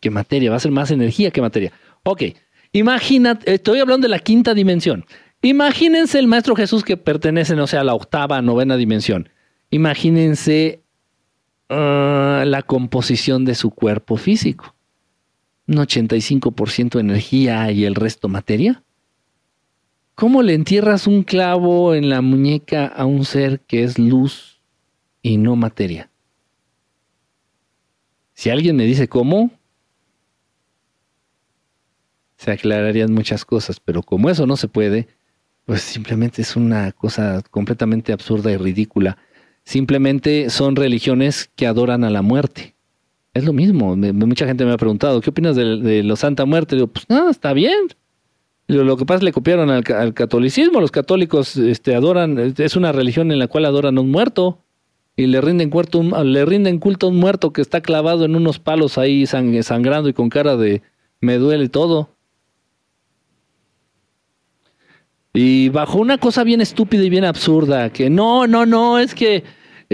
que 0.00 0.10
materia, 0.10 0.50
va 0.50 0.56
a 0.56 0.60
ser 0.60 0.72
más 0.72 0.90
energía 0.90 1.30
que 1.30 1.40
materia. 1.40 1.72
Ok, 2.02 2.22
Imagínate, 2.72 3.54
estoy 3.54 3.80
hablando 3.80 4.06
de 4.06 4.10
la 4.10 4.18
quinta 4.18 4.54
dimensión. 4.54 5.04
Imagínense 5.42 6.18
el 6.18 6.26
Maestro 6.26 6.56
Jesús 6.56 6.84
que 6.84 6.96
pertenece, 6.96 7.54
no 7.54 7.66
sé, 7.66 7.76
a 7.76 7.84
la 7.84 7.94
octava, 7.94 8.40
novena 8.40 8.76
dimensión. 8.76 9.28
Imagínense 9.70 10.82
ah, 11.68 12.44
la 12.46 12.62
composición 12.62 13.44
de 13.44 13.54
su 13.54 13.70
cuerpo 13.70 14.16
físico. 14.16 14.74
Un 15.66 15.76
85% 15.76 16.98
energía 17.00 17.70
y 17.72 17.84
el 17.84 17.94
resto 17.94 18.28
materia. 18.28 18.82
¿Cómo 20.14 20.42
le 20.42 20.54
entierras 20.54 21.06
un 21.06 21.22
clavo 21.22 21.94
en 21.94 22.08
la 22.08 22.20
muñeca 22.20 22.86
a 22.86 23.04
un 23.04 23.24
ser 23.24 23.60
que 23.60 23.82
es 23.82 23.98
luz 23.98 24.60
y 25.22 25.38
no 25.38 25.56
materia? 25.56 26.10
Si 28.34 28.50
alguien 28.50 28.76
me 28.76 28.84
dice 28.84 29.08
cómo, 29.08 29.50
se 32.42 32.50
aclararían 32.50 33.12
muchas 33.12 33.44
cosas, 33.44 33.78
pero 33.78 34.02
como 34.02 34.28
eso 34.28 34.46
no 34.48 34.56
se 34.56 34.66
puede, 34.66 35.06
pues 35.64 35.80
simplemente 35.80 36.42
es 36.42 36.56
una 36.56 36.90
cosa 36.90 37.40
completamente 37.52 38.12
absurda 38.12 38.50
y 38.50 38.56
ridícula. 38.56 39.16
Simplemente 39.62 40.50
son 40.50 40.74
religiones 40.74 41.48
que 41.54 41.68
adoran 41.68 42.02
a 42.02 42.10
la 42.10 42.20
muerte. 42.20 42.74
Es 43.32 43.44
lo 43.44 43.52
mismo. 43.52 43.94
mucha 43.94 44.44
gente 44.44 44.64
me 44.64 44.72
ha 44.72 44.76
preguntado, 44.76 45.20
¿qué 45.20 45.30
opinas 45.30 45.54
de, 45.54 46.02
la 46.02 46.16
Santa 46.16 46.44
Muerte? 46.44 46.74
Digo, 46.74 46.88
pues 46.88 47.08
nada, 47.08 47.30
está 47.30 47.52
bien. 47.52 47.78
lo 48.66 48.96
que 48.96 49.06
pasa 49.06 49.18
es 49.18 49.20
que 49.20 49.26
le 49.26 49.32
copiaron 49.32 49.70
al, 49.70 50.12
catolicismo. 50.12 50.80
Los 50.80 50.90
católicos 50.90 51.56
este, 51.56 51.94
adoran, 51.94 52.54
es 52.58 52.74
una 52.74 52.90
religión 52.90 53.30
en 53.30 53.38
la 53.38 53.46
cual 53.46 53.66
adoran 53.66 53.98
a 53.98 54.00
un 54.00 54.10
muerto 54.10 54.58
y 55.14 55.26
le 55.26 55.40
rinden, 55.40 55.70
le 56.24 56.44
rinden 56.44 56.80
culto 56.80 57.06
a 57.06 57.10
un 57.10 57.18
muerto 57.18 57.52
que 57.52 57.60
está 57.60 57.82
clavado 57.82 58.24
en 58.24 58.34
unos 58.34 58.58
palos 58.58 58.98
ahí 58.98 59.26
sangrando 59.26 60.08
y 60.08 60.12
con 60.12 60.28
cara 60.28 60.56
de 60.56 60.82
me 61.20 61.38
duele 61.38 61.68
todo. 61.68 62.08
Y 65.34 65.70
bajo 65.70 65.98
una 65.98 66.18
cosa 66.18 66.44
bien 66.44 66.60
estúpida 66.60 67.02
y 67.04 67.10
bien 67.10 67.24
absurda, 67.24 67.90
que 67.90 68.10
no, 68.10 68.46
no, 68.46 68.66
no, 68.66 68.98
es 68.98 69.14
que 69.14 69.42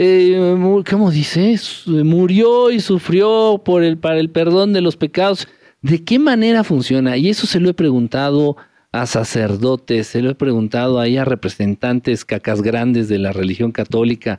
eh, 0.00 0.82
¿cómo 0.88 1.10
dice? 1.10 1.56
Murió 1.86 2.70
y 2.70 2.78
sufrió 2.78 3.60
por 3.64 3.82
el, 3.82 3.98
para 3.98 4.20
el 4.20 4.30
perdón 4.30 4.72
de 4.72 4.80
los 4.80 4.96
pecados. 4.96 5.48
¿De 5.82 6.04
qué 6.04 6.20
manera 6.20 6.62
funciona? 6.62 7.16
Y 7.16 7.28
eso 7.28 7.48
se 7.48 7.58
lo 7.58 7.68
he 7.68 7.74
preguntado 7.74 8.56
a 8.92 9.06
sacerdotes, 9.06 10.06
se 10.06 10.22
lo 10.22 10.30
he 10.30 10.34
preguntado 10.36 11.00
ahí 11.00 11.16
a 11.16 11.24
representantes 11.24 12.24
cacas 12.24 12.62
grandes 12.62 13.08
de 13.08 13.18
la 13.18 13.32
religión 13.32 13.72
católica. 13.72 14.38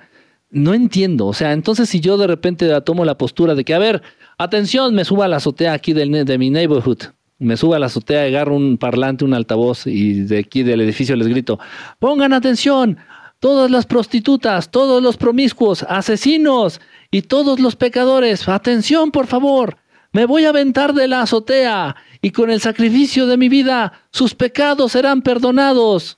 No 0.50 0.74
entiendo. 0.74 1.28
O 1.28 1.34
sea, 1.34 1.52
entonces 1.52 1.90
si 1.90 2.00
yo 2.00 2.18
de 2.18 2.28
repente 2.28 2.70
tomo 2.82 3.04
la 3.04 3.18
postura 3.18 3.54
de 3.54 3.66
que, 3.66 3.74
a 3.74 3.80
ver, 3.80 4.02
atención, 4.38 4.96
me 4.96 5.04
suba 5.04 5.26
a 5.26 5.28
la 5.28 5.38
azotea 5.38 5.74
aquí 5.74 5.92
de 5.92 6.38
mi 6.38 6.50
neighborhood, 6.50 7.00
me 7.40 7.58
subo 7.58 7.74
a 7.74 7.80
la 7.80 7.88
azotea, 7.88 8.24
agarro 8.24 8.56
un 8.56 8.78
parlante, 8.78 9.26
un 9.26 9.34
altavoz 9.34 9.88
y 9.88 10.22
de 10.22 10.40
aquí 10.40 10.64
del 10.64 10.82
edificio 10.82 11.16
les 11.16 11.28
grito, 11.28 11.60
pongan 11.98 12.34
atención, 12.34 12.98
todas 13.40 13.72
las 13.72 13.86
prostitutas, 13.86 14.70
todos 14.70 15.02
los 15.02 15.18
promiscuos, 15.18 15.84
asesinos 15.84 16.82
y 17.10 17.24
todos 17.24 17.60
los 17.60 17.76
pecadores, 17.76 18.48
atención 18.48 19.12
por 19.12 19.28
favor, 19.28 19.78
me 20.12 20.26
voy 20.26 20.46
a 20.46 20.50
aventar 20.50 20.94
de 20.94 21.08
la 21.08 21.22
azotea 21.22 21.96
y 22.22 22.32
con 22.32 22.50
el 22.50 22.62
sacrificio 22.62 23.28
de 23.28 23.38
mi 23.38 23.48
vida 23.48 23.94
sus 24.12 24.36
pecados 24.36 24.92
serán 24.92 25.22
perdonados. 25.22 26.18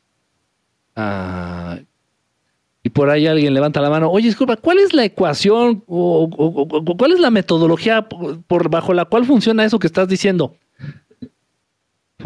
Ah, 0.95 1.80
y 2.84 2.89
por 2.89 3.09
ahí 3.09 3.28
alguien 3.28 3.53
levanta 3.53 3.80
la 3.80 3.89
mano, 3.89 4.09
oye, 4.09 4.28
disculpa, 4.28 4.55
¿cuál 4.55 4.80
es 4.80 4.93
la 4.93 5.05
ecuación 5.05 5.84
o, 5.88 6.28
cuál 6.97 7.11
es 7.11 7.19
la 7.19 7.30
metodología 7.30 8.07
por, 8.09 8.69
bajo 8.69 8.93
la 8.93 9.05
cual 9.05 9.26
funciona 9.26 9.63
eso 9.63 9.78
que 9.78 9.88
estás 9.88 10.07
diciendo? 10.07 10.55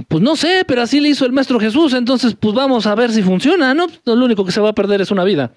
Pues 0.08 0.24
no 0.24 0.36
sé, 0.36 0.64
pero 0.68 0.82
así 0.82 1.00
le 1.00 1.10
hizo 1.10 1.26
el 1.26 1.32
Maestro 1.32 1.60
Jesús, 1.60 1.94
entonces 1.94 2.36
pues 2.40 2.54
vamos 2.54 2.86
a 2.88 2.96
ver 2.96 3.12
si 3.12 3.22
funciona, 3.22 3.74
¿no? 3.74 3.88
Lo 4.06 4.26
único 4.26 4.46
que 4.46 4.52
se 4.52 4.62
va 4.62 4.70
a 4.70 4.76
perder 4.76 5.02
es 5.02 5.12
una 5.12 5.24
vida. 5.24 5.54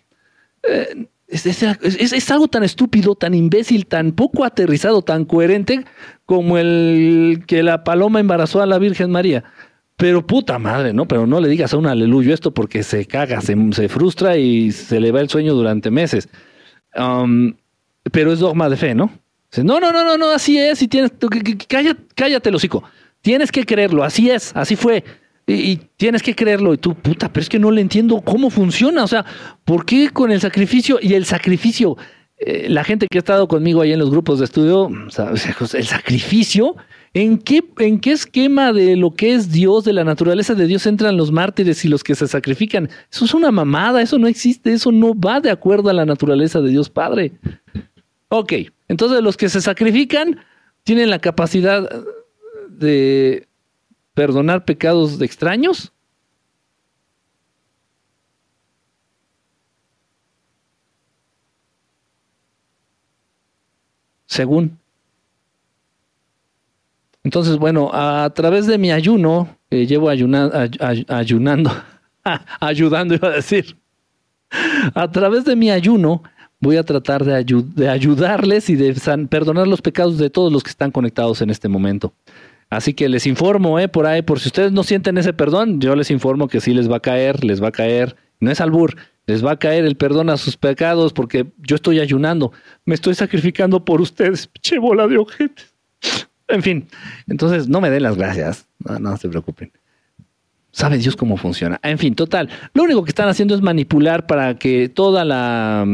Eh, 0.62 1.08
es, 1.28 2.30
algo 2.30 2.48
tan 2.48 2.64
estúpido, 2.64 3.14
tan 3.14 3.34
imbécil, 3.34 3.86
tan 3.86 4.12
poco 4.12 4.44
aterrizado, 4.44 5.02
tan 5.02 5.26
coherente 5.26 5.84
como 6.24 6.56
el 6.56 7.44
que 7.46 7.62
la 7.62 7.84
paloma 7.84 8.20
embarazó 8.20 8.62
a 8.62 8.66
la 8.66 8.78
Virgen 8.78 9.10
María. 9.10 9.44
Pero 9.96 10.26
puta 10.26 10.58
madre, 10.58 10.92
¿no? 10.92 11.06
Pero 11.06 11.26
no 11.26 11.40
le 11.40 11.48
digas 11.48 11.74
a 11.74 11.76
un 11.76 11.86
aleluyo 11.86 12.32
esto 12.32 12.54
porque 12.54 12.82
se 12.82 13.04
caga, 13.04 13.40
se, 13.40 13.88
frustra 13.88 14.36
y 14.36 14.72
se 14.72 15.00
le 15.00 15.10
va 15.10 15.20
el 15.20 15.28
sueño 15.28 15.54
durante 15.54 15.90
meses. 15.90 16.28
Um, 16.96 17.54
pero 18.10 18.32
es 18.32 18.38
dogma 18.38 18.70
de 18.70 18.76
fe, 18.76 18.94
¿no? 18.94 19.10
No, 19.56 19.80
no, 19.80 19.92
no, 19.92 20.16
no, 20.16 20.30
así 20.30 20.58
es, 20.58 20.80
y 20.82 20.88
tienes, 20.88 21.12
cállate, 21.68 22.00
cállate, 22.14 22.50
hocico. 22.50 22.84
Tienes 23.20 23.50
que 23.52 23.64
creerlo, 23.64 24.04
así 24.04 24.30
es, 24.30 24.52
así 24.54 24.76
fue. 24.76 25.04
Y, 25.48 25.76
tienes 25.96 26.22
que 26.22 26.34
creerlo. 26.34 26.74
Y 26.74 26.78
tú, 26.78 26.94
puta, 26.94 27.32
pero 27.32 27.42
es 27.42 27.48
que 27.48 27.58
no 27.58 27.70
le 27.70 27.80
entiendo 27.80 28.20
cómo 28.20 28.50
funciona. 28.50 29.02
O 29.02 29.08
sea, 29.08 29.24
¿por 29.64 29.86
qué 29.86 30.10
con 30.10 30.30
el 30.30 30.40
sacrificio? 30.40 30.98
Y 31.00 31.14
el 31.14 31.24
sacrificio, 31.24 31.96
eh, 32.38 32.66
la 32.68 32.84
gente 32.84 33.06
que 33.10 33.18
ha 33.18 33.20
estado 33.20 33.48
conmigo 33.48 33.80
ahí 33.80 33.92
en 33.92 33.98
los 33.98 34.10
grupos 34.10 34.38
de 34.38 34.44
estudio, 34.44 34.88
el 34.88 35.86
sacrificio, 35.86 36.76
¿en 37.14 37.38
qué, 37.38 37.64
¿en 37.78 37.98
qué 37.98 38.12
esquema 38.12 38.74
de 38.74 38.96
lo 38.96 39.14
que 39.14 39.34
es 39.34 39.50
Dios, 39.50 39.84
de 39.84 39.94
la 39.94 40.04
naturaleza 40.04 40.54
de 40.54 40.66
Dios, 40.66 40.86
entran 40.86 41.16
los 41.16 41.32
mártires 41.32 41.82
y 41.84 41.88
los 41.88 42.04
que 42.04 42.14
se 42.14 42.28
sacrifican? 42.28 42.90
Eso 43.10 43.24
es 43.24 43.32
una 43.32 43.50
mamada, 43.50 44.02
eso 44.02 44.18
no 44.18 44.28
existe, 44.28 44.74
eso 44.74 44.92
no 44.92 45.18
va 45.18 45.40
de 45.40 45.50
acuerdo 45.50 45.88
a 45.88 45.94
la 45.94 46.04
naturaleza 46.04 46.60
de 46.60 46.68
Dios 46.68 46.90
Padre. 46.90 47.32
Ok, 48.28 48.52
entonces 48.88 49.22
los 49.22 49.38
que 49.38 49.48
se 49.48 49.62
sacrifican 49.62 50.38
tienen 50.84 51.08
la 51.08 51.18
capacidad 51.18 51.88
de 52.78 53.46
perdonar 54.14 54.64
pecados 54.64 55.18
de 55.18 55.26
extraños? 55.26 55.92
Según. 64.26 64.78
Entonces, 67.24 67.56
bueno, 67.58 67.90
a 67.92 68.30
través 68.30 68.66
de 68.66 68.78
mi 68.78 68.90
ayuno, 68.90 69.56
eh, 69.70 69.86
llevo 69.86 70.08
ayunando, 70.08 71.70
ayudando 72.60 73.14
iba 73.14 73.28
a 73.28 73.32
decir, 73.32 73.76
a 74.94 75.10
través 75.10 75.44
de 75.44 75.56
mi 75.56 75.70
ayuno 75.70 76.22
voy 76.60 76.76
a 76.76 76.82
tratar 76.82 77.24
de, 77.24 77.44
de 77.44 77.88
ayudarles 77.88 78.70
y 78.70 78.76
de 78.76 78.94
perdonar 79.28 79.66
los 79.66 79.82
pecados 79.82 80.18
de 80.18 80.30
todos 80.30 80.52
los 80.52 80.62
que 80.62 80.70
están 80.70 80.90
conectados 80.90 81.40
en 81.42 81.50
este 81.50 81.68
momento. 81.68 82.12
Así 82.70 82.92
que 82.92 83.08
les 83.08 83.26
informo, 83.26 83.78
eh, 83.78 83.88
por 83.88 84.06
ahí, 84.06 84.22
por 84.22 84.40
si 84.40 84.48
ustedes 84.48 84.72
no 84.72 84.82
sienten 84.82 85.16
ese 85.16 85.32
perdón, 85.32 85.80
yo 85.80 85.96
les 85.96 86.10
informo 86.10 86.48
que 86.48 86.60
sí 86.60 86.74
les 86.74 86.90
va 86.90 86.96
a 86.96 87.00
caer, 87.00 87.42
les 87.44 87.62
va 87.62 87.68
a 87.68 87.72
caer, 87.72 88.16
no 88.40 88.50
es 88.50 88.60
albur, 88.60 88.96
les 89.26 89.44
va 89.44 89.52
a 89.52 89.58
caer 89.58 89.84
el 89.84 89.96
perdón 89.96 90.28
a 90.28 90.36
sus 90.36 90.56
pecados 90.56 91.12
porque 91.12 91.46
yo 91.58 91.76
estoy 91.76 91.98
ayunando, 92.00 92.52
me 92.84 92.94
estoy 92.94 93.14
sacrificando 93.14 93.84
por 93.84 94.00
ustedes, 94.00 94.50
che 94.60 94.78
bola 94.78 95.06
de 95.06 95.18
ojete. 95.18 95.62
En 96.48 96.62
fin, 96.62 96.88
entonces 97.26 97.68
no 97.68 97.80
me 97.80 97.90
den 97.90 98.02
las 98.02 98.16
gracias, 98.16 98.66
no, 98.78 98.98
no 98.98 99.16
se 99.16 99.28
preocupen. 99.28 99.70
Sabe 100.70 100.98
Dios 100.98 101.16
cómo 101.16 101.36
funciona. 101.36 101.80
En 101.82 101.98
fin, 101.98 102.14
total, 102.14 102.48
lo 102.74 102.82
único 102.82 103.02
que 103.02 103.10
están 103.10 103.28
haciendo 103.28 103.54
es 103.54 103.62
manipular 103.62 104.26
para 104.26 104.58
que 104.58 104.88
toda 104.88 105.24
la, 105.24 105.86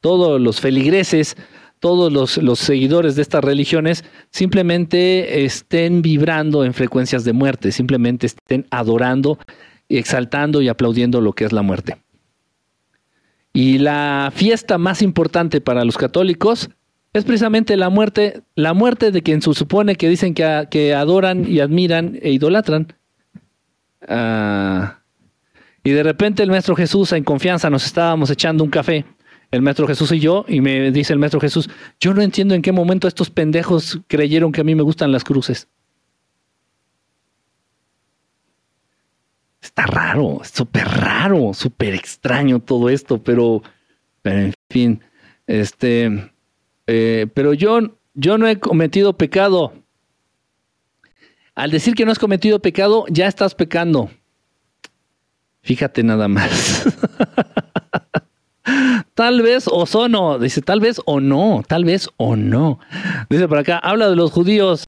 todos 0.00 0.40
los 0.40 0.60
feligreses 0.60 1.36
todos 1.82 2.12
los, 2.12 2.60
seguidores 2.60 3.16
de 3.16 3.22
estas 3.22 3.42
religiones 3.42 4.04
simplemente 4.30 5.44
estén 5.44 6.00
vibrando 6.00 6.64
en 6.64 6.74
frecuencias 6.74 7.24
de 7.24 7.32
muerte, 7.32 7.72
simplemente 7.72 8.26
estén 8.28 8.68
adorando, 8.70 9.36
exaltando 9.88 10.62
y 10.62 10.68
aplaudiendo 10.68 11.20
lo 11.20 11.32
que 11.32 11.44
es 11.44 11.52
la 11.52 11.62
muerte. 11.62 11.96
Y 13.52 13.78
la 13.78 14.30
fiesta 14.32 14.78
más 14.78 15.02
importante 15.02 15.60
para 15.60 15.84
los 15.84 15.98
católicos 15.98 16.70
es 17.12 17.24
precisamente 17.24 17.76
la 17.76 17.90
muerte, 17.90 18.42
la 18.54 18.74
muerte 18.74 19.10
de 19.10 19.22
quien 19.22 19.42
se 19.42 19.52
supone 19.52 19.96
que 19.96 20.08
dicen 20.08 20.34
que, 20.34 20.94
adoran 20.94 21.50
y 21.50 21.58
admiran 21.58 22.16
e 22.22 22.30
idolatran. 22.30 22.92
Ah, 24.06 25.00
y 25.82 25.90
de 25.90 26.04
repente 26.04 26.44
el 26.44 26.50
Maestro 26.50 26.76
Jesús 26.76 27.10
en 27.10 27.24
confianza 27.24 27.68
nos 27.70 27.84
estábamos 27.84 28.30
echando 28.30 28.62
un 28.62 28.70
café 28.70 29.04
el 29.52 29.60
maestro 29.60 29.86
Jesús 29.86 30.10
y 30.12 30.18
yo, 30.18 30.44
y 30.48 30.60
me 30.62 30.90
dice 30.90 31.12
el 31.12 31.18
maestro 31.18 31.38
Jesús, 31.38 31.68
yo 32.00 32.14
no 32.14 32.22
entiendo 32.22 32.54
en 32.54 32.62
qué 32.62 32.72
momento 32.72 33.06
estos 33.06 33.30
pendejos 33.30 34.00
creyeron 34.08 34.50
que 34.50 34.62
a 34.62 34.64
mí 34.64 34.74
me 34.74 34.82
gustan 34.82 35.12
las 35.12 35.24
cruces. 35.24 35.68
Está 39.60 39.86
raro, 39.86 40.40
súper 40.42 40.88
raro, 40.88 41.52
súper 41.52 41.94
extraño 41.94 42.60
todo 42.60 42.88
esto, 42.88 43.22
pero, 43.22 43.62
en 44.24 44.54
fin, 44.70 45.02
este, 45.46 46.32
eh, 46.86 47.26
pero 47.34 47.52
yo, 47.52 47.98
yo 48.14 48.38
no 48.38 48.48
he 48.48 48.58
cometido 48.58 49.18
pecado. 49.18 49.74
Al 51.54 51.70
decir 51.70 51.94
que 51.94 52.06
no 52.06 52.10
has 52.10 52.18
cometido 52.18 52.60
pecado, 52.60 53.04
ya 53.10 53.28
estás 53.28 53.54
pecando. 53.54 54.10
Fíjate 55.60 56.02
nada 56.02 56.26
más. 56.26 56.88
Tal 59.14 59.42
vez 59.42 59.64
o 59.70 59.86
sono, 59.86 60.38
dice 60.38 60.62
tal 60.62 60.80
vez 60.80 61.00
o 61.04 61.20
no, 61.20 61.62
tal 61.66 61.84
vez 61.84 62.08
o 62.16 62.36
no. 62.36 62.78
Dice 63.28 63.48
por 63.48 63.58
acá, 63.58 63.78
habla 63.78 64.08
de 64.08 64.16
los 64.16 64.30
judíos. 64.30 64.86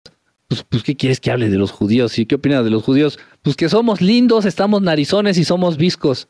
Pues, 0.49 0.63
pues, 0.63 0.83
¿qué 0.83 0.97
quieres 0.97 1.21
que 1.21 1.31
hable 1.31 1.49
de 1.49 1.57
los 1.57 1.73
judíos? 1.73 2.19
¿Y 2.19 2.27
qué 2.27 2.37
opinas 2.37 2.65
de 2.65 2.71
los 2.71 2.83
judíos? 2.83 3.19
Pues 3.43 3.57
que 3.57 3.69
somos 3.69 4.01
lindos, 4.01 4.45
estamos 4.45 4.83
narizones 4.83 5.39
y 5.39 5.45
somos 5.45 5.77
viscos. 5.77 6.29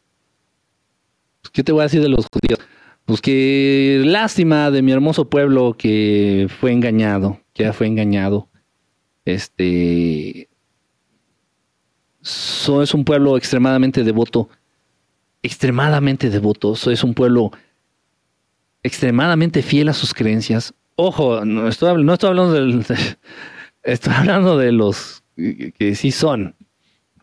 Pues, 1.42 1.50
¿Qué 1.50 1.62
te 1.62 1.72
voy 1.72 1.80
a 1.80 1.84
decir 1.84 2.00
de 2.00 2.08
los 2.08 2.26
judíos? 2.32 2.60
Pues 3.04 3.20
que 3.20 4.02
lástima 4.04 4.70
de 4.70 4.80
mi 4.80 4.92
hermoso 4.92 5.28
pueblo 5.28 5.74
que 5.76 6.48
fue 6.60 6.72
engañado, 6.72 7.40
que 7.52 7.64
ya 7.64 7.72
fue 7.72 7.86
engañado. 7.86 8.48
Este. 9.26 10.48
es 12.22 12.94
un 12.94 13.04
pueblo 13.04 13.36
extremadamente 13.36 14.04
devoto 14.04 14.48
extremadamente 15.44 16.30
devotos, 16.30 16.86
es 16.86 17.04
un 17.04 17.12
pueblo 17.12 17.52
extremadamente 18.82 19.62
fiel 19.62 19.90
a 19.90 19.92
sus 19.92 20.14
creencias. 20.14 20.72
Ojo, 20.96 21.44
no 21.44 21.68
estoy, 21.68 21.90
hablando 21.90 22.52
del, 22.52 22.84
estoy 23.82 24.14
hablando 24.14 24.56
de 24.56 24.72
los 24.72 25.22
que 25.36 25.94
sí 25.96 26.12
son 26.12 26.56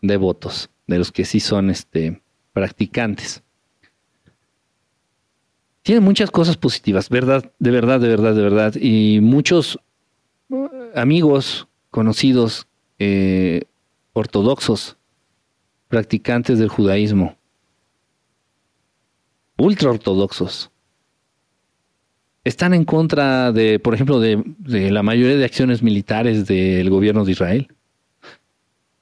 devotos, 0.02 0.70
de 0.86 0.98
los 0.98 1.10
que 1.10 1.24
sí 1.24 1.40
son 1.40 1.68
este, 1.68 2.22
practicantes. 2.52 3.42
Tiene 5.82 6.00
muchas 6.00 6.30
cosas 6.30 6.56
positivas, 6.56 7.08
verdad, 7.08 7.52
de 7.58 7.70
verdad, 7.72 7.98
de 7.98 8.08
verdad, 8.08 8.36
de 8.36 8.42
verdad. 8.42 8.74
Y 8.80 9.18
muchos 9.20 9.80
amigos, 10.94 11.66
conocidos, 11.90 12.68
eh, 13.00 13.62
ortodoxos, 14.12 14.96
practicantes 15.88 16.60
del 16.60 16.68
judaísmo, 16.68 17.36
ultraortodoxos 19.56 20.70
están 22.44 22.74
en 22.74 22.84
contra 22.84 23.52
de, 23.52 23.78
por 23.78 23.94
ejemplo, 23.94 24.18
de, 24.18 24.42
la 24.90 25.02
mayoría 25.02 25.36
de 25.36 25.44
acciones 25.44 25.82
militares 25.82 26.46
del 26.46 26.90
gobierno 26.90 27.24
de 27.24 27.32
Israel. 27.32 27.68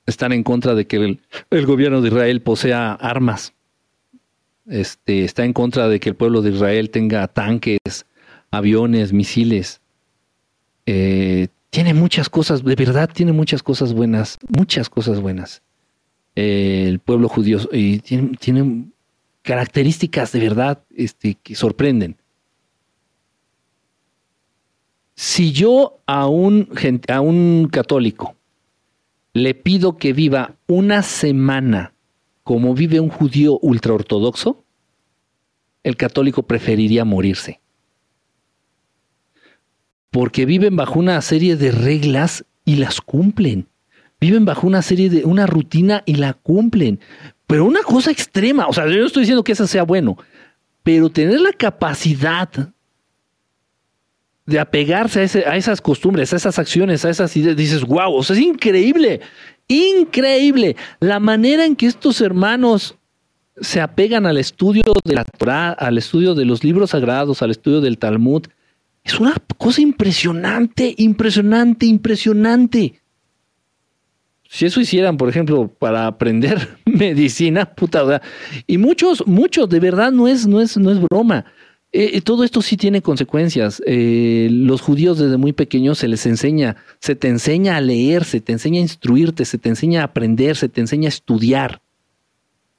Están 0.07 0.33
en 0.33 0.43
contra 0.43 0.75
de 0.75 0.87
que 0.87 1.19
el, 1.51 1.67
gobierno 1.67 2.03
de 2.03 2.09
Israel 2.09 2.43
posea 2.43 2.93
armas 2.93 3.55
este, 4.71 5.25
está 5.25 5.45
en 5.45 5.53
contra 5.53 5.89
de 5.89 6.01
que 6.01 6.09
el 6.09 6.15
pueblo 6.15 6.43
de 6.43 6.51
Israel 6.51 6.91
tenga 6.91 7.27
tanques, 7.29 7.79
aviones, 8.51 9.13
misiles. 9.13 9.81
Eh, 10.87 11.49
tiene 11.71 11.95
muchas 11.95 12.29
cosas, 12.29 12.65
de 12.65 12.75
verdad 12.77 13.11
tiene 13.13 13.33
muchas 13.33 13.63
cosas 13.63 13.93
buenas, 13.93 14.39
muchas 14.49 14.89
cosas 14.89 15.21
buenas. 15.21 15.63
Eh, 16.37 16.85
el 16.89 17.01
pueblo 17.01 17.29
judío 17.29 17.59
y 17.73 17.99
tiene, 17.99 18.37
tiene, 18.39 18.85
características 19.43 20.33
de 20.33 20.41
verdad 20.41 20.85
este, 20.95 21.35
que 21.35 21.55
sorprenden. 21.55 22.17
Si 25.15 25.53
yo 25.53 26.01
a 26.07 26.27
un, 26.27 26.69
a 27.09 27.21
un 27.21 27.69
católico 27.71 28.37
le 29.33 29.55
pido 29.55 29.97
que 29.97 30.13
viva 30.13 30.57
una 30.67 31.03
semana 31.03 31.93
como 32.43 32.75
vive 32.75 33.01
un 33.01 33.11
judío 33.11 33.59
ultraortodoxo, 33.61 34.65
el 35.83 35.97
católico 35.97 36.43
preferiría 36.45 37.05
morirse. 37.05 37.61
Porque 40.11 40.45
viven 40.47 40.75
bajo 40.75 40.99
una 40.99 41.21
serie 41.23 41.57
de 41.57 41.71
reglas 41.71 42.45
y 42.65 42.77
las 42.77 43.01
cumplen. 43.01 43.69
Viven 44.21 44.45
bajo 44.45 44.67
una 44.67 44.83
serie 44.83 45.09
de 45.09 45.25
una 45.25 45.47
rutina 45.47 46.03
y 46.07 46.17
la 46.17 46.35
cumplen. 46.35 47.01
Pero 47.51 47.65
una 47.65 47.83
cosa 47.83 48.13
extrema, 48.13 48.69
o 48.69 48.73
sea, 48.73 48.87
yo 48.87 49.01
no 49.01 49.07
estoy 49.07 49.23
diciendo 49.23 49.43
que 49.43 49.51
eso 49.51 49.67
sea 49.67 49.83
bueno, 49.83 50.17
pero 50.85 51.11
tener 51.11 51.41
la 51.41 51.53
capacidad 51.53 52.49
de 54.47 54.61
apegarse 54.61 55.23
a, 55.45 55.57
esas 55.57 55.81
costumbres, 55.81 56.33
a 56.33 56.37
esas 56.37 56.61
acciones, 56.61 57.05
a 57.05 57.11
esas 57.11 57.37
ideas, 57.37 57.57
dices, 57.57 57.85
wow, 57.85 58.21
es 58.21 58.31
increíble, 58.39 59.21
increíble 59.67 60.77
la 61.01 61.19
manera 61.19 61.65
en 61.65 61.75
que 61.75 61.87
estos 61.87 62.21
hermanos 62.21 62.95
se 63.61 63.81
apegan 63.81 64.27
al 64.27 64.39
estudio 64.39 64.85
de 65.05 65.15
la 65.17 65.25
Torah, 65.25 65.73
al 65.73 65.99
estudio 65.99 66.37
de 66.37 66.45
los 66.45 66.63
libros 66.63 66.91
sagrados, 66.91 67.43
al 67.43 67.51
estudio 67.51 67.81
del 67.81 67.99
Talmud. 67.99 68.47
Es 69.03 69.19
una 69.19 69.35
cosa 69.59 69.83
impresionante, 69.83 70.95
impresionante, 70.99 71.85
impresionante. 71.87 73.00
Si 74.53 74.67
eso 74.67 74.81
hicieran, 74.81 75.17
por 75.17 75.29
ejemplo, 75.29 75.69
para 75.69 76.09
aprender 76.09 76.77
medicina, 76.85 77.73
puta, 77.73 78.21
y 78.67 78.79
muchos, 78.79 79.25
muchos, 79.25 79.69
de 79.69 79.79
verdad 79.79 80.11
no 80.11 80.27
es, 80.27 80.45
no 80.49 80.61
es, 80.61 80.77
no 80.77 80.91
es 80.91 80.99
broma. 81.01 81.45
Eh, 81.93 82.11
eh, 82.15 82.21
todo 82.21 82.43
esto 82.43 82.61
sí 82.61 82.77
tiene 82.77 83.01
consecuencias. 83.01 83.81
Eh, 83.87 84.49
los 84.51 84.81
judíos 84.81 85.21
desde 85.21 85.37
muy 85.37 85.53
pequeños 85.53 85.99
se 85.99 86.09
les 86.09 86.27
enseña, 86.27 86.77
se 86.99 87.15
te 87.15 87.29
enseña 87.29 87.77
a 87.77 87.81
leer, 87.81 88.25
se 88.25 88.41
te 88.41 88.51
enseña 88.51 88.81
a 88.81 88.83
instruirte, 88.83 89.45
se 89.45 89.57
te 89.57 89.69
enseña 89.69 90.01
a 90.01 90.07
aprender, 90.07 90.57
se 90.57 90.69
te 90.69 90.81
enseña 90.81 91.07
a 91.07 91.11
estudiar, 91.11 91.81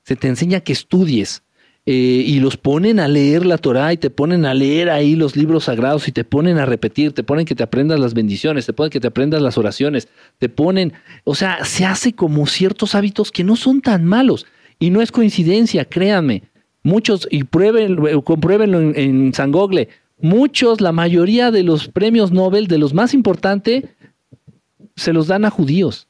se 0.04 0.18
te 0.18 0.28
enseña 0.28 0.60
que 0.60 0.74
estudies. 0.74 1.42
Y 1.86 2.40
los 2.40 2.58
ponen 2.58 3.00
a 3.00 3.08
leer 3.08 3.46
la 3.46 3.58
Torah 3.58 3.92
y 3.92 3.98
te 3.98 4.10
ponen 4.12 4.46
a 4.46 4.54
leer 4.54 4.90
ahí 4.90 5.16
los 5.16 5.36
libros 5.36 5.64
sagrados 5.64 6.08
y 6.08 6.12
te 6.12 6.24
ponen 6.24 6.60
a 6.60 6.66
repetir, 6.66 7.14
te 7.14 7.24
ponen 7.24 7.46
que 7.46 7.56
te 7.56 7.64
aprendas 7.64 8.00
las 8.00 8.14
bendiciones, 8.14 8.68
te 8.68 8.74
ponen 8.74 8.92
que 8.92 9.00
te 9.00 9.08
aprendas 9.08 9.42
las 9.42 9.58
oraciones, 9.58 10.08
te 10.38 10.48
ponen, 10.48 10.94
o 11.24 11.34
sea, 11.34 11.66
se 11.66 11.86
hace 11.86 12.14
como 12.14 12.46
ciertos 12.46 12.94
hábitos 12.94 13.32
que 13.32 13.44
no 13.44 13.56
son 13.56 13.82
tan 13.82 14.06
malos. 14.06 14.46
Y 14.78 14.90
no 14.90 15.02
es 15.02 15.12
coincidencia, 15.12 15.86
créanme 15.86 16.44
Muchos, 16.84 17.28
y 17.30 17.44
prueben, 17.44 17.98
compruébenlo 18.24 18.80
en, 18.80 18.98
en 18.98 19.34
San 19.34 19.52
muchos, 20.20 20.82
la 20.82 20.92
mayoría 20.92 21.52
de 21.52 21.64
los 21.64 21.88
premios 21.88 22.32
Nobel, 22.32 22.68
de 22.68 22.80
los 22.80 22.94
más 22.94 23.14
importantes, 23.14 23.84
se 24.96 25.14
los 25.14 25.28
dan 25.28 25.46
a 25.46 25.52
judíos. 25.52 26.08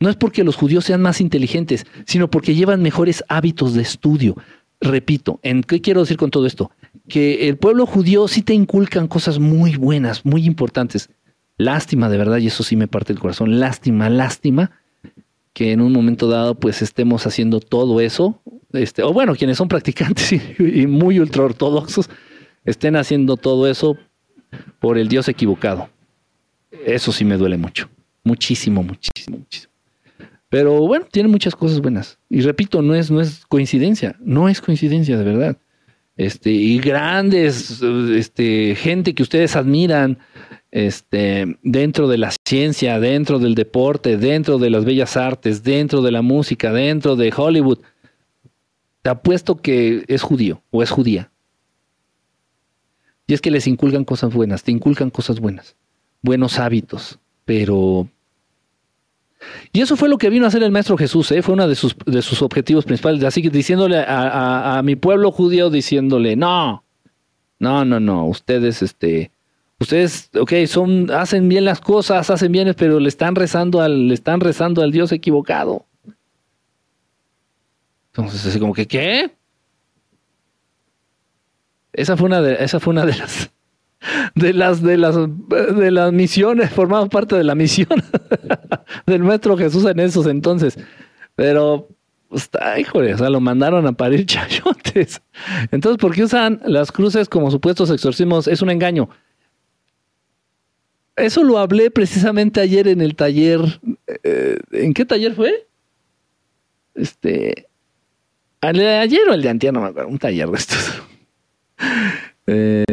No 0.00 0.10
es 0.10 0.16
porque 0.16 0.42
los 0.42 0.56
judíos 0.56 0.84
sean 0.84 1.02
más 1.02 1.20
inteligentes, 1.20 1.86
sino 2.04 2.28
porque 2.28 2.56
llevan 2.56 2.82
mejores 2.82 3.22
hábitos 3.28 3.74
de 3.74 3.82
estudio. 3.82 4.36
Repito, 4.82 5.40
¿en 5.42 5.62
qué 5.62 5.80
quiero 5.80 6.00
decir 6.00 6.16
con 6.16 6.30
todo 6.30 6.44
esto? 6.44 6.70
Que 7.08 7.48
el 7.48 7.56
pueblo 7.56 7.86
judío 7.86 8.28
sí 8.28 8.42
te 8.42 8.52
inculcan 8.52 9.08
cosas 9.08 9.38
muy 9.38 9.76
buenas, 9.76 10.24
muy 10.26 10.44
importantes. 10.44 11.08
Lástima, 11.56 12.08
de 12.08 12.18
verdad, 12.18 12.38
y 12.38 12.48
eso 12.48 12.62
sí 12.62 12.76
me 12.76 12.88
parte 12.88 13.12
el 13.12 13.20
corazón. 13.20 13.60
Lástima, 13.60 14.10
lástima 14.10 14.72
que 15.52 15.72
en 15.72 15.80
un 15.80 15.92
momento 15.92 16.28
dado 16.28 16.54
pues 16.54 16.82
estemos 16.82 17.26
haciendo 17.26 17.60
todo 17.60 18.00
eso 18.00 18.42
este, 18.72 19.02
o 19.02 19.12
bueno, 19.12 19.34
quienes 19.34 19.58
son 19.58 19.68
practicantes 19.68 20.32
y, 20.58 20.86
muy 20.86 21.18
ultra 21.20 21.44
ortodoxos, 21.44 22.08
estén 22.64 22.96
haciendo 22.96 23.36
todo 23.36 23.68
eso 23.68 23.96
por 24.78 24.98
el 24.98 25.08
Dios 25.08 25.28
equivocado. 25.28 25.90
Eso 26.86 27.12
sí 27.12 27.24
me 27.24 27.36
duele 27.36 27.56
mucho. 27.56 27.88
Muchísimo, 28.24 28.82
muchísimo, 28.82 29.38
muchísimo. 29.38 29.71
Pero 30.52 30.86
bueno, 30.86 31.06
tiene 31.10 31.30
muchas 31.30 31.56
cosas 31.56 31.80
buenas. 31.80 32.18
Y 32.28 32.42
repito, 32.42 32.82
no 32.82 32.94
es, 32.94 33.10
no 33.10 33.22
es 33.22 33.46
coincidencia, 33.46 34.16
no 34.20 34.50
es 34.50 34.60
coincidencia, 34.60 35.16
de 35.16 35.24
verdad. 35.24 35.56
Este, 36.18 36.50
y 36.50 36.78
grandes, 36.78 37.80
este, 37.80 38.74
gente 38.74 39.14
que 39.14 39.22
ustedes 39.22 39.56
admiran, 39.56 40.18
este, 40.70 41.56
dentro 41.62 42.06
de 42.06 42.18
la 42.18 42.34
ciencia, 42.46 43.00
dentro 43.00 43.38
del 43.38 43.54
deporte, 43.54 44.18
dentro 44.18 44.58
de 44.58 44.68
las 44.68 44.84
bellas 44.84 45.16
artes, 45.16 45.62
dentro 45.62 46.02
de 46.02 46.12
la 46.12 46.20
música, 46.20 46.70
dentro 46.70 47.16
de 47.16 47.32
Hollywood, 47.34 47.78
te 49.00 49.08
apuesto 49.08 49.56
que 49.56 50.04
es 50.06 50.20
judío 50.20 50.62
o 50.70 50.82
es 50.82 50.90
judía. 50.90 51.32
Y 53.26 53.32
es 53.32 53.40
que 53.40 53.50
les 53.50 53.66
inculcan 53.66 54.04
cosas 54.04 54.34
buenas, 54.34 54.64
te 54.64 54.70
inculcan 54.70 55.08
cosas 55.08 55.40
buenas, 55.40 55.76
buenos 56.20 56.58
hábitos, 56.58 57.20
pero... 57.46 58.06
Y 59.72 59.80
eso 59.80 59.96
fue 59.96 60.08
lo 60.08 60.18
que 60.18 60.30
vino 60.30 60.44
a 60.44 60.48
hacer 60.48 60.62
el 60.62 60.70
Maestro 60.70 60.96
Jesús, 60.96 61.30
¿eh? 61.32 61.42
fue 61.42 61.54
uno 61.54 61.68
de 61.68 61.74
sus, 61.74 61.96
de 62.06 62.22
sus 62.22 62.42
objetivos 62.42 62.84
principales, 62.84 63.22
así 63.24 63.42
que 63.42 63.50
diciéndole 63.50 64.04
a, 64.06 64.80
mi 64.84 64.96
pueblo 64.96 65.30
judío, 65.32 65.70
diciéndole, 65.70 66.36
no, 66.36 66.84
no, 67.58 67.84
no, 67.84 68.00
no, 68.00 68.26
ustedes, 68.26 68.82
este, 68.82 69.30
ustedes, 69.78 70.30
ok, 70.38 70.52
son, 70.66 71.10
hacen 71.10 71.48
bien 71.48 71.64
las 71.64 71.80
cosas, 71.80 72.28
hacen 72.30 72.52
bien, 72.52 72.74
pero 72.76 73.00
le 73.00 73.08
están 73.08 73.34
rezando 73.34 73.80
al, 73.80 74.08
le 74.08 74.14
están 74.14 74.40
rezando 74.40 74.82
al 74.82 74.92
Dios 74.92 75.12
equivocado. 75.12 75.86
Entonces, 78.08 78.44
así 78.44 78.58
como 78.58 78.74
que, 78.74 78.86
¿qué? 78.86 79.30
Esa 81.92 82.16
fue 82.16 82.26
una 82.26 82.42
de, 82.42 82.62
esa 82.64 82.80
fue 82.80 82.92
una 82.92 83.06
de 83.06 83.16
las 83.16 83.51
de 84.34 84.52
las 84.52 84.82
de 84.82 84.96
las 84.96 85.16
de 85.16 85.90
las 85.90 86.12
misiones, 86.12 86.70
formamos 86.70 87.08
parte 87.08 87.36
de 87.36 87.44
la 87.44 87.54
misión 87.54 88.02
del 89.06 89.22
maestro 89.22 89.56
Jesús 89.56 89.84
en 89.84 90.00
esos 90.00 90.26
entonces. 90.26 90.78
Pero 91.34 91.88
está, 92.34 92.72
pues, 92.74 92.80
híjole, 92.80 93.14
o 93.14 93.18
sea, 93.18 93.30
lo 93.30 93.40
mandaron 93.40 93.86
a 93.86 93.92
parir 93.92 94.26
chayotes. 94.26 95.22
Entonces, 95.70 95.98
¿por 95.98 96.14
qué 96.14 96.24
usan 96.24 96.60
las 96.64 96.92
cruces 96.92 97.28
como 97.28 97.50
supuestos 97.50 97.90
exorcismos? 97.90 98.48
Es 98.48 98.62
un 98.62 98.70
engaño. 98.70 99.08
Eso 101.16 101.44
lo 101.44 101.58
hablé 101.58 101.90
precisamente 101.90 102.60
ayer 102.60 102.88
en 102.88 103.00
el 103.00 103.14
taller. 103.14 103.60
Eh, 104.24 104.58
¿En 104.72 104.94
qué 104.94 105.04
taller 105.04 105.34
fue? 105.34 105.66
Este, 106.94 107.68
¿El 108.62 108.78
de 108.78 108.96
ayer 108.96 109.28
o 109.28 109.34
el 109.34 109.42
de 109.42 109.48
antier? 109.48 109.72
No 109.72 109.80
me 109.80 109.88
acuerdo. 109.88 110.08
Un 110.08 110.18
taller 110.18 110.48
de 110.48 110.58
estos. 110.58 111.02
Eh, 112.44 112.84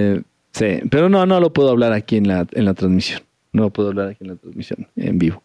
sí, 0.59 0.81
pero 0.89 1.09
no, 1.09 1.25
no 1.25 1.39
lo 1.39 1.53
puedo 1.53 1.69
hablar 1.69 1.93
aquí 1.93 2.17
en 2.17 2.27
la, 2.27 2.45
en 2.51 2.65
la 2.65 2.73
transmisión. 2.73 3.21
No 3.51 3.63
lo 3.63 3.69
puedo 3.71 3.89
hablar 3.89 4.09
aquí 4.09 4.19
en 4.21 4.27
la 4.29 4.35
transmisión, 4.35 4.87
en 4.95 5.17
vivo. 5.17 5.41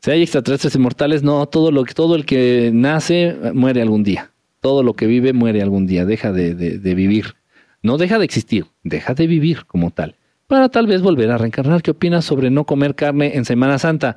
Si 0.00 0.10
hay 0.10 0.22
extraterrestres 0.22 0.74
inmortales, 0.74 1.22
no, 1.22 1.46
todo 1.46 1.70
lo 1.70 1.84
todo 1.84 2.14
el 2.14 2.24
que 2.24 2.70
nace 2.72 3.36
muere 3.52 3.82
algún 3.82 4.02
día. 4.02 4.30
Todo 4.60 4.82
lo 4.82 4.94
que 4.94 5.06
vive 5.06 5.32
muere 5.32 5.60
algún 5.60 5.86
día, 5.86 6.06
deja 6.06 6.32
de, 6.32 6.54
de 6.54 6.94
vivir. 6.94 7.34
No 7.82 7.98
deja 7.98 8.18
de 8.18 8.24
existir, 8.24 8.66
deja 8.82 9.12
de 9.12 9.26
vivir 9.26 9.66
como 9.66 9.90
tal. 9.90 10.14
Para 10.46 10.70
tal 10.70 10.86
vez 10.86 11.02
volver 11.02 11.30
a 11.30 11.38
reencarnar. 11.38 11.82
¿Qué 11.82 11.90
opinas 11.90 12.24
sobre 12.24 12.50
no 12.50 12.64
comer 12.64 12.94
carne 12.94 13.36
en 13.36 13.44
Semana 13.44 13.78
Santa? 13.78 14.16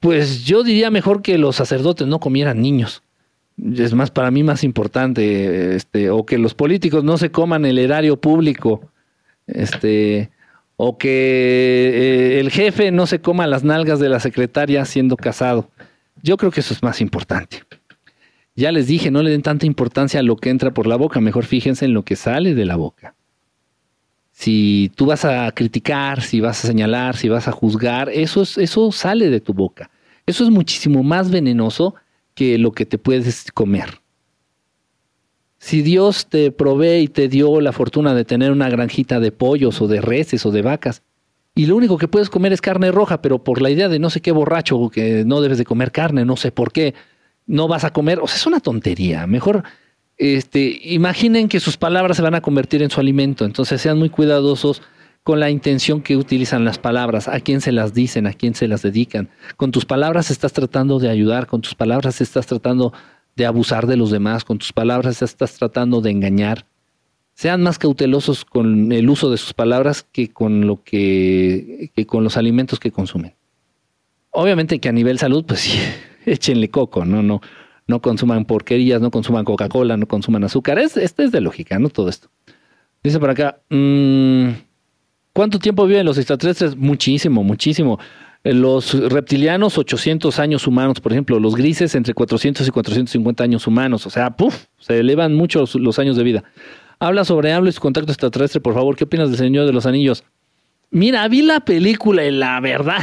Pues 0.00 0.44
yo 0.44 0.64
diría 0.64 0.90
mejor 0.90 1.22
que 1.22 1.38
los 1.38 1.56
sacerdotes 1.56 2.08
no 2.08 2.18
comieran 2.18 2.60
niños 2.60 3.02
es 3.76 3.94
más 3.94 4.10
para 4.10 4.30
mí 4.30 4.42
más 4.42 4.64
importante, 4.64 5.76
este, 5.76 6.10
o 6.10 6.24
que 6.24 6.38
los 6.38 6.54
políticos 6.54 7.04
no 7.04 7.18
se 7.18 7.30
coman 7.30 7.64
el 7.64 7.78
erario 7.78 8.20
público, 8.20 8.90
este, 9.54 10.30
o 10.76 10.96
que 10.96 11.90
eh, 11.94 12.40
el 12.40 12.50
jefe 12.50 12.90
no 12.90 13.06
se 13.06 13.20
coma 13.20 13.46
las 13.46 13.64
nalgas 13.64 14.00
de 14.00 14.08
la 14.08 14.20
secretaria 14.20 14.84
siendo 14.84 15.16
casado. 15.16 15.70
Yo 16.22 16.36
creo 16.36 16.50
que 16.50 16.60
eso 16.60 16.74
es 16.74 16.82
más 16.82 17.00
importante. 17.00 17.62
Ya 18.56 18.72
les 18.72 18.86
dije, 18.86 19.10
no 19.10 19.22
le 19.22 19.30
den 19.30 19.42
tanta 19.42 19.66
importancia 19.66 20.20
a 20.20 20.22
lo 20.22 20.36
que 20.36 20.50
entra 20.50 20.72
por 20.72 20.86
la 20.86 20.96
boca, 20.96 21.20
mejor 21.20 21.44
fíjense 21.44 21.84
en 21.84 21.94
lo 21.94 22.04
que 22.04 22.16
sale 22.16 22.54
de 22.54 22.64
la 22.64 22.76
boca. 22.76 23.14
Si 24.32 24.90
tú 24.96 25.06
vas 25.06 25.24
a 25.24 25.50
criticar, 25.52 26.22
si 26.22 26.40
vas 26.40 26.64
a 26.64 26.68
señalar, 26.68 27.16
si 27.16 27.28
vas 27.28 27.46
a 27.46 27.52
juzgar, 27.52 28.08
eso, 28.08 28.42
es, 28.42 28.56
eso 28.58 28.90
sale 28.90 29.28
de 29.28 29.40
tu 29.40 29.52
boca. 29.52 29.90
Eso 30.26 30.44
es 30.44 30.50
muchísimo 30.50 31.02
más 31.02 31.30
venenoso 31.30 31.94
que 32.34 32.56
lo 32.56 32.72
que 32.72 32.86
te 32.86 32.96
puedes 32.98 33.50
comer. 33.52 34.00
Si 35.60 35.82
Dios 35.82 36.26
te 36.26 36.50
provee 36.50 37.02
y 37.02 37.08
te 37.08 37.28
dio 37.28 37.60
la 37.60 37.72
fortuna 37.72 38.14
de 38.14 38.24
tener 38.24 38.50
una 38.50 38.70
granjita 38.70 39.20
de 39.20 39.30
pollos 39.30 39.82
o 39.82 39.88
de 39.88 40.00
reses 40.00 40.46
o 40.46 40.50
de 40.50 40.62
vacas, 40.62 41.02
y 41.54 41.66
lo 41.66 41.76
único 41.76 41.98
que 41.98 42.08
puedes 42.08 42.30
comer 42.30 42.54
es 42.54 42.62
carne 42.62 42.90
roja, 42.90 43.20
pero 43.20 43.44
por 43.44 43.60
la 43.60 43.68
idea 43.68 43.90
de 43.90 43.98
no 43.98 44.08
sé 44.08 44.22
qué 44.22 44.32
borracho 44.32 44.88
que 44.88 45.22
no 45.26 45.42
debes 45.42 45.58
de 45.58 45.66
comer 45.66 45.92
carne, 45.92 46.24
no 46.24 46.38
sé 46.38 46.50
por 46.50 46.72
qué, 46.72 46.94
no 47.46 47.68
vas 47.68 47.84
a 47.84 47.92
comer, 47.92 48.20
o 48.20 48.26
sea, 48.26 48.36
es 48.36 48.46
una 48.46 48.60
tontería. 48.60 49.26
Mejor 49.26 49.64
este, 50.16 50.80
imaginen 50.82 51.46
que 51.46 51.60
sus 51.60 51.76
palabras 51.76 52.16
se 52.16 52.22
van 52.22 52.34
a 52.34 52.40
convertir 52.40 52.82
en 52.82 52.88
su 52.88 52.98
alimento, 52.98 53.44
entonces 53.44 53.82
sean 53.82 53.98
muy 53.98 54.08
cuidadosos 54.08 54.80
con 55.22 55.40
la 55.40 55.50
intención 55.50 56.00
que 56.00 56.16
utilizan 56.16 56.64
las 56.64 56.78
palabras, 56.78 57.28
a 57.28 57.38
quién 57.40 57.60
se 57.60 57.72
las 57.72 57.92
dicen, 57.92 58.26
a 58.26 58.32
quién 58.32 58.54
se 58.54 58.66
las 58.66 58.80
dedican. 58.80 59.28
Con 59.58 59.72
tus 59.72 59.84
palabras 59.84 60.30
estás 60.30 60.54
tratando 60.54 60.98
de 60.98 61.10
ayudar, 61.10 61.46
con 61.46 61.60
tus 61.60 61.74
palabras 61.74 62.22
estás 62.22 62.46
tratando 62.46 62.94
de 63.36 63.46
abusar 63.46 63.86
de 63.86 63.96
los 63.96 64.10
demás, 64.10 64.44
con 64.44 64.58
tus 64.58 64.72
palabras 64.72 65.22
estás 65.22 65.54
tratando 65.54 66.00
de 66.00 66.10
engañar. 66.10 66.66
Sean 67.34 67.62
más 67.62 67.78
cautelosos 67.78 68.44
con 68.44 68.92
el 68.92 69.08
uso 69.08 69.30
de 69.30 69.38
sus 69.38 69.54
palabras 69.54 70.02
que 70.02 70.30
con 70.30 70.66
lo 70.66 70.82
que, 70.82 71.90
que 71.94 72.06
con 72.06 72.22
los 72.22 72.36
alimentos 72.36 72.78
que 72.78 72.90
consumen. 72.90 73.34
Obviamente 74.30 74.78
que 74.78 74.88
a 74.88 74.92
nivel 74.92 75.18
salud, 75.18 75.44
pues 75.46 75.60
sí, 75.60 75.78
échenle 76.26 76.68
coco, 76.68 77.04
no, 77.04 77.22
no, 77.22 77.40
no 77.86 78.02
consuman 78.02 78.44
porquerías, 78.44 79.00
no 79.00 79.10
consuman 79.10 79.44
Coca-Cola, 79.44 79.96
no 79.96 80.06
consuman 80.06 80.44
azúcar. 80.44 80.78
Es, 80.78 80.96
este 80.96 81.24
es 81.24 81.32
de 81.32 81.40
lógica, 81.40 81.78
¿no? 81.78 81.88
Todo 81.88 82.08
esto. 82.08 82.28
Dice 83.02 83.18
por 83.18 83.30
acá, 83.30 83.60
mmm, 83.70 84.50
¿Cuánto 85.32 85.58
tiempo 85.58 85.86
viven 85.86 86.06
los 86.06 86.18
extraterrestres? 86.18 86.76
Muchísimo, 86.76 87.44
muchísimo. 87.44 87.98
Eh, 88.42 88.54
los 88.54 88.94
reptilianos, 88.94 89.76
800 89.76 90.38
años 90.38 90.66
humanos, 90.66 91.00
por 91.00 91.12
ejemplo. 91.12 91.38
Los 91.38 91.54
grises, 91.54 91.94
entre 91.94 92.14
400 92.14 92.66
y 92.66 92.70
450 92.70 93.44
años 93.44 93.66
humanos. 93.66 94.06
O 94.06 94.10
sea, 94.10 94.30
¡puf! 94.30 94.66
Se 94.78 94.98
elevan 94.98 95.34
mucho 95.34 95.64
los, 95.74 95.98
años 95.98 96.16
de 96.16 96.24
vida. 96.24 96.44
Habla 96.98 97.24
sobre 97.24 97.52
hablo 97.52 97.68
y 97.68 97.72
su 97.72 97.80
contacto 97.80 98.12
extraterrestre, 98.12 98.60
por 98.60 98.74
favor. 98.74 98.96
¿Qué 98.96 99.04
opinas 99.04 99.28
del 99.28 99.38
Señor 99.38 99.66
de 99.66 99.72
los 99.72 99.86
Anillos? 99.86 100.24
Mira, 100.90 101.26
vi 101.28 101.42
la 101.42 101.60
película 101.60 102.24
y 102.24 102.30
la 102.30 102.60
verdad. 102.60 103.02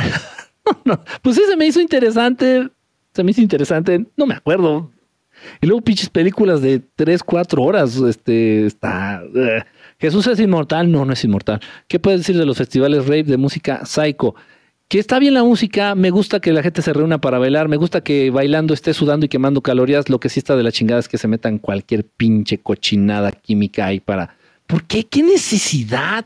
pues 1.22 1.36
sí, 1.36 1.42
se 1.48 1.56
me 1.56 1.68
hizo 1.68 1.82
interesante. 1.82 2.70
Se 3.14 3.24
me 3.24 3.32
hizo 3.32 3.42
interesante. 3.42 4.06
No 4.16 4.26
me 4.26 4.36
acuerdo. 4.36 4.92
Y 5.62 5.68
luego 5.68 5.82
pinches 5.82 6.10
películas 6.10 6.62
de 6.62 6.82
3, 6.96 7.24
4 7.24 7.62
horas. 7.62 7.96
Este, 7.98 8.66
está... 8.66 9.22
Eh, 9.36 9.64
Jesús 10.00 10.28
es 10.28 10.40
inmortal, 10.40 10.92
no, 10.92 11.06
no 11.06 11.14
es 11.14 11.24
inmortal. 11.24 11.60
¿Qué 11.88 12.00
puedes 12.00 12.22
decir 12.22 12.38
de 12.38 12.46
los 12.46 12.58
festivales 12.58 13.06
rave 13.06 13.24
de 13.24 13.38
música 13.38 13.84
psycho? 13.86 14.36
Que 14.88 15.00
está 15.00 15.20
bien 15.20 15.34
la 15.34 15.44
música, 15.44 15.96
me 15.96 16.10
gusta 16.12 16.40
que 16.40 16.54
la 16.54 16.64
gente 16.64 16.82
se 16.82 16.94
reúna 16.94 17.20
para 17.20 17.40
bailar, 17.40 17.68
me 17.68 17.76
gusta 17.76 18.02
que 18.02 18.30
bailando 18.30 18.74
esté 18.74 18.94
sudando 18.94 19.26
y 19.26 19.30
quemando 19.30 19.62
calorías, 19.62 20.10
lo 20.10 20.20
que 20.20 20.30
sí 20.30 20.40
está 20.40 20.56
de 20.56 20.64
la 20.64 20.72
chingada 20.72 21.00
es 21.00 21.10
que 21.10 21.18
se 21.18 21.28
metan 21.28 21.58
cualquier 21.58 22.06
pinche 22.06 22.60
cochinada 22.60 23.32
química 23.32 23.86
ahí 23.86 24.00
para... 24.00 24.36
¿Por 24.66 24.84
qué? 24.84 25.04
¿Qué 25.04 25.24
necesidad? 25.24 26.26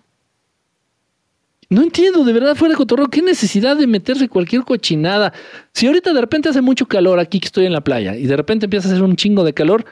No 1.70 1.82
entiendo, 1.82 2.24
de 2.24 2.34
verdad, 2.34 2.56
fuera 2.56 2.74
de 2.74 2.78
cotorreo, 2.78 3.08
¿qué 3.08 3.22
necesidad 3.22 3.78
de 3.78 3.88
meterse 3.88 4.28
cualquier 4.28 4.64
cochinada? 4.64 5.34
Si 5.74 5.88
ahorita 5.88 6.14
de 6.14 6.22
repente 6.22 6.50
hace 6.50 6.62
mucho 6.62 6.86
calor 6.86 7.20
aquí 7.20 7.40
que 7.40 7.48
estoy 7.48 7.66
en 7.66 7.74
la 7.74 7.82
playa 7.82 8.16
y 8.16 8.28
de 8.28 8.36
repente 8.36 8.66
empieza 8.66 8.90
a 8.90 8.92
hacer 8.92 9.04
un 9.04 9.16
chingo 9.16 9.44
de 9.44 9.54
calor, 9.54 9.86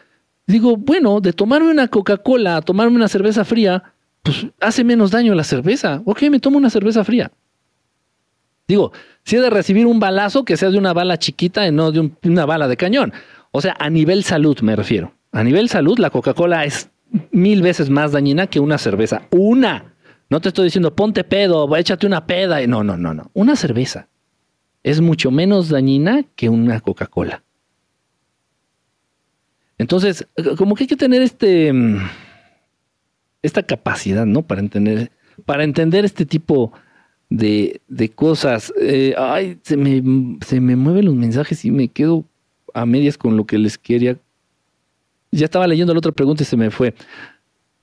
Digo, 0.50 0.78
bueno, 0.78 1.22
de 1.22 1.32
tomarme 1.32 1.70
una 1.70 1.88
Coca-Cola 1.90 2.64
tomarme 2.64 2.96
una 2.96 3.08
cerveza 3.08 3.46
fría, 3.46 3.84
pues 4.24 4.48
hace 4.60 4.84
menos 4.84 5.12
daño 5.12 5.36
la 5.36 5.44
cerveza. 5.44 6.02
Ok, 6.06 6.24
me 6.24 6.40
tomo 6.40 6.58
una 6.58 6.72
cerveza 6.72 7.04
fría. 7.04 7.32
Digo, 8.70 8.94
si 9.26 9.36
he 9.36 9.42
de 9.42 9.50
recibir 9.50 9.88
un 9.88 10.00
balazo, 10.00 10.46
que 10.46 10.56
sea 10.56 10.70
de 10.70 10.78
una 10.78 10.94
bala 10.94 11.18
chiquita 11.18 11.68
y 11.68 11.72
no 11.72 11.92
de 11.92 12.12
una 12.24 12.46
bala 12.46 12.68
de 12.68 12.78
cañón. 12.78 13.12
O 13.50 13.62
sea, 13.62 13.76
a 13.80 13.90
nivel 13.90 14.24
salud 14.24 14.60
me 14.62 14.76
refiero. 14.76 15.12
A 15.32 15.44
nivel 15.44 15.70
salud, 15.70 15.98
la 15.98 16.12
Coca-Cola 16.12 16.66
es 16.66 16.92
mil 17.32 17.64
veces 17.64 17.90
más 17.90 18.12
dañina 18.12 18.46
que 18.46 18.60
una 18.60 18.78
cerveza. 18.78 19.24
Una. 19.32 19.96
No 20.30 20.40
te 20.40 20.50
estoy 20.50 20.66
diciendo 20.66 20.96
ponte 20.96 21.24
pedo, 21.24 21.76
échate 21.76 22.06
una 22.06 22.28
peda. 22.28 22.66
No, 22.68 22.84
no, 22.84 22.96
no, 22.96 23.16
no. 23.16 23.32
Una 23.34 23.56
cerveza 23.56 24.08
es 24.84 25.02
mucho 25.02 25.32
menos 25.32 25.70
dañina 25.70 26.24
que 26.36 26.48
una 26.48 26.80
Coca-Cola. 26.80 27.44
Entonces, 29.80 30.28
como 30.60 30.76
que 30.76 30.84
hay 30.84 30.88
que 30.88 30.96
tener 30.96 31.24
este 31.24 31.74
mm, 31.74 32.08
esta 33.42 33.64
capacidad, 33.64 34.28
¿no? 34.28 34.44
Para 34.44 34.62
entender, 34.62 35.12
para 35.46 35.64
entender 35.64 36.06
este 36.06 36.28
tipo 36.28 36.72
de, 36.72 36.80
cosas. 38.16 38.74
Eh, 38.80 39.14
ay, 39.18 39.58
se 39.64 39.78
me, 39.78 40.38
se 40.46 40.60
me 40.60 40.76
mueven 40.76 41.06
los 41.06 41.16
mensajes 41.16 41.64
y 41.66 41.72
me 41.72 41.88
quedo 41.88 42.26
a 42.74 42.86
medias 42.86 43.18
con 43.18 43.38
lo 43.38 43.46
que 43.46 43.58
les 43.58 43.78
quería. 43.78 44.18
Ya 45.32 45.46
estaba 45.46 45.68
leyendo 45.68 45.94
la 45.94 46.00
otra 46.00 46.12
pregunta 46.12 46.44
y 46.44 46.46
se 46.46 46.58
me 46.58 46.72
fue. 46.72 46.94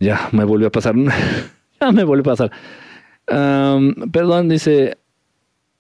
Ya 0.01 0.29
me 0.33 0.45
volvió 0.45 0.69
a 0.69 0.73
pasar. 0.73 0.95
ya 1.81 1.93
me 1.93 2.05
volvió 2.05 2.33
a 2.33 2.37
pasar. 2.37 2.51
perdón, 4.13 4.49
dice. 4.49 4.99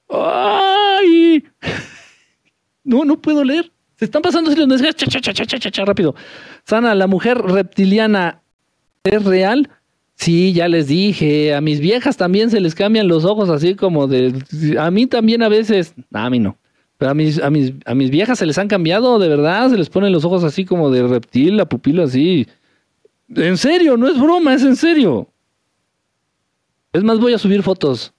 ¡Ay! 0.08 1.44
No, 2.88 3.04
no 3.04 3.20
puedo 3.20 3.42
leer. 3.42 3.72
Se 3.96 4.04
están 4.04 4.22
pasando 4.22 4.48
los 4.54 4.80
cha, 4.94 5.20
cha, 5.20 5.44
cha, 5.58 5.84
rápido. 5.84 6.14
Sana, 6.64 6.94
la 6.94 7.08
mujer 7.08 7.36
reptiliana 7.38 8.42
es 9.02 9.24
real. 9.24 9.68
Sí, 10.16 10.52
ya 10.52 10.66
les 10.68 10.88
dije. 10.88 11.54
A 11.54 11.60
mis 11.60 11.80
viejas 11.80 12.16
también 12.16 12.50
se 12.50 12.60
les 12.60 12.74
cambian 12.74 13.06
los 13.06 13.24
ojos 13.24 13.48
así 13.50 13.74
como 13.74 14.06
de. 14.06 14.34
A 14.78 14.90
mí 14.90 15.06
también 15.06 15.42
a 15.42 15.48
veces. 15.48 15.94
a 16.12 16.28
mí 16.30 16.38
no. 16.38 16.58
Pero 16.98 17.10
a 17.10 17.14
mis, 17.14 17.40
a 17.42 17.50
mis, 17.50 17.74
a 17.84 17.94
mis 17.94 18.10
viejas 18.10 18.38
se 18.38 18.46
les 18.46 18.56
han 18.56 18.68
cambiado, 18.68 19.18
de 19.18 19.28
verdad. 19.28 19.70
Se 19.70 19.76
les 19.76 19.90
ponen 19.90 20.12
los 20.12 20.24
ojos 20.24 20.42
así 20.42 20.64
como 20.64 20.90
de 20.90 21.06
reptil, 21.06 21.58
la 21.58 21.66
pupila 21.66 22.04
así. 22.04 22.46
En 23.34 23.58
serio, 23.58 23.96
no 23.96 24.08
es 24.08 24.18
broma, 24.18 24.54
es 24.54 24.62
en 24.62 24.76
serio. 24.76 25.28
Es 26.92 27.04
más, 27.04 27.20
voy 27.20 27.34
a 27.34 27.38
subir 27.38 27.62
fotos. 27.62 28.14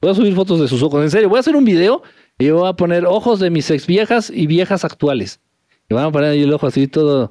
Voy 0.00 0.10
a 0.10 0.14
subir 0.14 0.34
fotos 0.34 0.60
de 0.60 0.66
sus 0.66 0.82
ojos. 0.82 1.02
En 1.04 1.10
serio, 1.10 1.28
voy 1.28 1.36
a 1.36 1.40
hacer 1.40 1.54
un 1.54 1.64
video 1.64 2.02
y 2.38 2.50
voy 2.50 2.68
a 2.68 2.72
poner 2.72 3.06
ojos 3.06 3.38
de 3.38 3.50
mis 3.50 3.70
ex 3.70 3.86
viejas 3.86 4.30
y 4.34 4.48
viejas 4.48 4.84
actuales. 4.84 5.40
Y 5.88 5.94
van 5.94 6.06
a 6.06 6.10
poner 6.10 6.30
ahí 6.30 6.42
el 6.42 6.52
ojo 6.52 6.66
así 6.66 6.88
todo, 6.88 7.30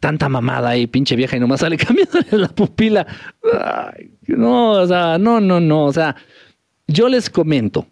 tanta 0.00 0.28
mamada 0.28 0.70
ahí, 0.70 0.86
pinche 0.86 1.16
vieja, 1.16 1.36
y 1.36 1.40
nomás 1.40 1.60
sale 1.60 1.76
cambiándole 1.78 2.26
la 2.30 2.48
pupila. 2.48 3.06
no, 4.26 4.72
o 4.72 4.86
sea, 4.86 5.18
no, 5.18 5.40
no, 5.40 5.60
no. 5.60 5.84
O 5.84 5.92
sea, 5.92 6.16
yo 6.86 7.08
les 7.08 7.30
comento 7.30 7.86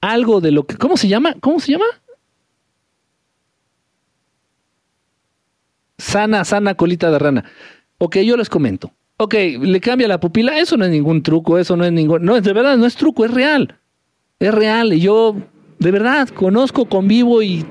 algo 0.00 0.40
de 0.40 0.50
lo 0.50 0.66
que. 0.66 0.76
¿Cómo 0.76 0.96
se 0.96 1.08
llama? 1.08 1.34
¿Cómo 1.40 1.60
se 1.60 1.72
llama? 1.72 1.86
Sana, 5.98 6.44
sana 6.44 6.74
colita 6.74 7.10
de 7.10 7.18
rana. 7.18 7.44
Ok, 7.98 8.18
yo 8.18 8.36
les 8.36 8.50
comento. 8.50 8.92
Ok, 9.18 9.34
le 9.60 9.80
cambia 9.80 10.08
la 10.08 10.20
pupila. 10.20 10.58
Eso 10.58 10.76
no 10.76 10.84
es 10.84 10.90
ningún 10.90 11.22
truco, 11.22 11.58
eso 11.58 11.76
no 11.76 11.84
es 11.84 11.92
ningún. 11.92 12.22
No, 12.24 12.38
de 12.40 12.52
verdad, 12.52 12.76
no 12.76 12.86
es 12.86 12.96
truco, 12.96 13.24
es 13.24 13.30
real 13.30 13.78
es 14.38 14.54
real. 14.54 14.92
Y 14.92 15.00
yo, 15.00 15.36
de 15.78 15.90
verdad, 15.90 16.28
conozco, 16.28 16.86
convivo 16.86 17.42
y 17.42 17.64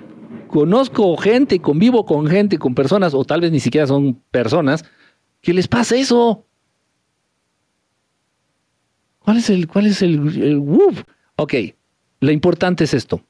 conozco 0.55 1.17
gente, 1.17 1.59
convivo 1.59 2.05
con 2.05 2.27
gente, 2.27 2.57
con 2.57 2.75
personas, 2.75 3.13
o 3.13 3.25
tal 3.25 3.41
vez 3.41 3.51
ni 3.51 3.59
siquiera 3.59 3.87
son 3.87 4.13
personas, 4.31 4.85
que 5.41 5.53
les 5.53 5.67
pasa 5.67 5.97
eso. 5.97 6.45
¿Cuál 9.19 9.35
es 9.35 9.49
el, 9.49 9.67
cuál 9.67 9.87
es 9.87 10.01
el, 10.01 10.41
el 10.41 10.63
Ok, 11.35 11.55
lo 12.21 12.31
importante 12.31 12.85
es 12.85 12.93
esto. 12.93 13.21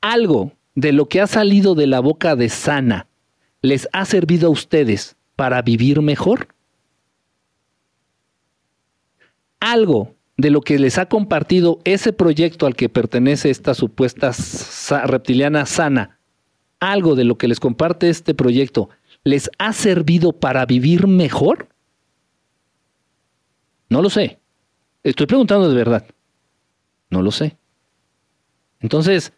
Algo 0.00 0.52
de 0.76 0.92
lo 0.92 1.08
que 1.08 1.20
ha 1.20 1.26
salido 1.26 1.74
de 1.74 1.88
la 1.88 1.98
boca 1.98 2.36
de 2.36 2.48
Sana 2.48 3.08
les 3.60 3.88
ha 3.92 4.04
servido 4.04 4.46
a 4.46 4.50
ustedes 4.50 5.16
para 5.34 5.62
vivir 5.62 6.00
mejor. 6.00 6.46
Algo 9.58 10.14
de 10.36 10.50
lo 10.50 10.60
que 10.60 10.78
les 10.78 10.96
ha 10.98 11.06
compartido 11.06 11.80
ese 11.82 12.12
proyecto 12.12 12.66
al 12.66 12.76
que 12.76 12.88
pertenece 12.88 13.50
esta 13.50 13.74
supuesta 13.74 14.30
reptiliana 15.06 15.66
sana, 15.66 16.17
algo 16.80 17.14
de 17.14 17.24
lo 17.24 17.38
que 17.38 17.48
les 17.48 17.60
comparte 17.60 18.08
este 18.08 18.34
proyecto, 18.34 18.90
¿les 19.24 19.50
ha 19.58 19.72
servido 19.72 20.32
para 20.32 20.66
vivir 20.66 21.06
mejor? 21.06 21.68
No 23.88 24.02
lo 24.02 24.10
sé. 24.10 24.38
Estoy 25.02 25.26
preguntando 25.26 25.68
de 25.68 25.74
verdad. 25.76 26.06
No 27.10 27.22
lo 27.22 27.30
sé. 27.30 27.56
Entonces, 28.80 29.32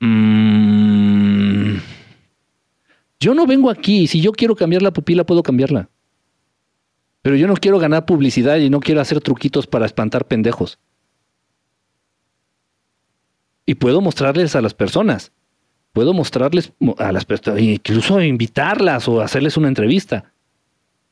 mmm, 0.00 1.76
yo 3.20 3.34
no 3.34 3.46
vengo 3.46 3.70
aquí. 3.70 4.06
Si 4.06 4.20
yo 4.20 4.32
quiero 4.32 4.56
cambiar 4.56 4.82
la 4.82 4.92
pupila, 4.92 5.24
puedo 5.24 5.42
cambiarla. 5.42 5.88
Pero 7.22 7.36
yo 7.36 7.46
no 7.46 7.54
quiero 7.54 7.78
ganar 7.78 8.04
publicidad 8.04 8.56
y 8.56 8.68
no 8.68 8.80
quiero 8.80 9.00
hacer 9.00 9.20
truquitos 9.20 9.66
para 9.66 9.86
espantar 9.86 10.26
pendejos. 10.26 10.78
Y 13.64 13.76
puedo 13.76 14.00
mostrarles 14.00 14.56
a 14.56 14.60
las 14.60 14.74
personas. 14.74 15.30
Puedo 15.92 16.14
mostrarles 16.14 16.72
a 16.98 17.12
las 17.12 17.24
personas, 17.24 17.60
incluso 17.60 18.20
invitarlas 18.20 19.08
o 19.08 19.20
hacerles 19.20 19.56
una 19.56 19.68
entrevista. 19.68 20.32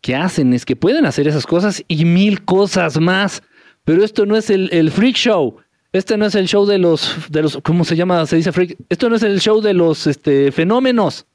¿Qué 0.00 0.16
hacen? 0.16 0.54
Es 0.54 0.64
que 0.64 0.76
pueden 0.76 1.04
hacer 1.04 1.28
esas 1.28 1.46
cosas 1.46 1.84
y 1.86 2.04
mil 2.04 2.44
cosas 2.44 2.98
más. 2.98 3.42
Pero 3.84 4.02
esto 4.04 4.24
no 4.24 4.36
es 4.36 4.48
el, 4.48 4.90
freak 4.90 5.16
show. 5.16 5.56
Este 5.92 6.16
no 6.16 6.24
es 6.24 6.34
el 6.34 6.46
show 6.46 6.64
de 6.64 6.78
los, 6.78 7.14
de 7.30 7.42
los, 7.42 7.58
¿cómo 7.62 7.84
se 7.84 7.96
llama? 7.96 8.24
Se 8.24 8.36
dice 8.36 8.52
freak. 8.52 8.76
Esto 8.88 9.10
no 9.10 9.16
es 9.16 9.22
el 9.22 9.40
show 9.40 9.60
de 9.60 9.74
los 9.74 10.06
este, 10.06 10.52
fenómenos. 10.52 11.26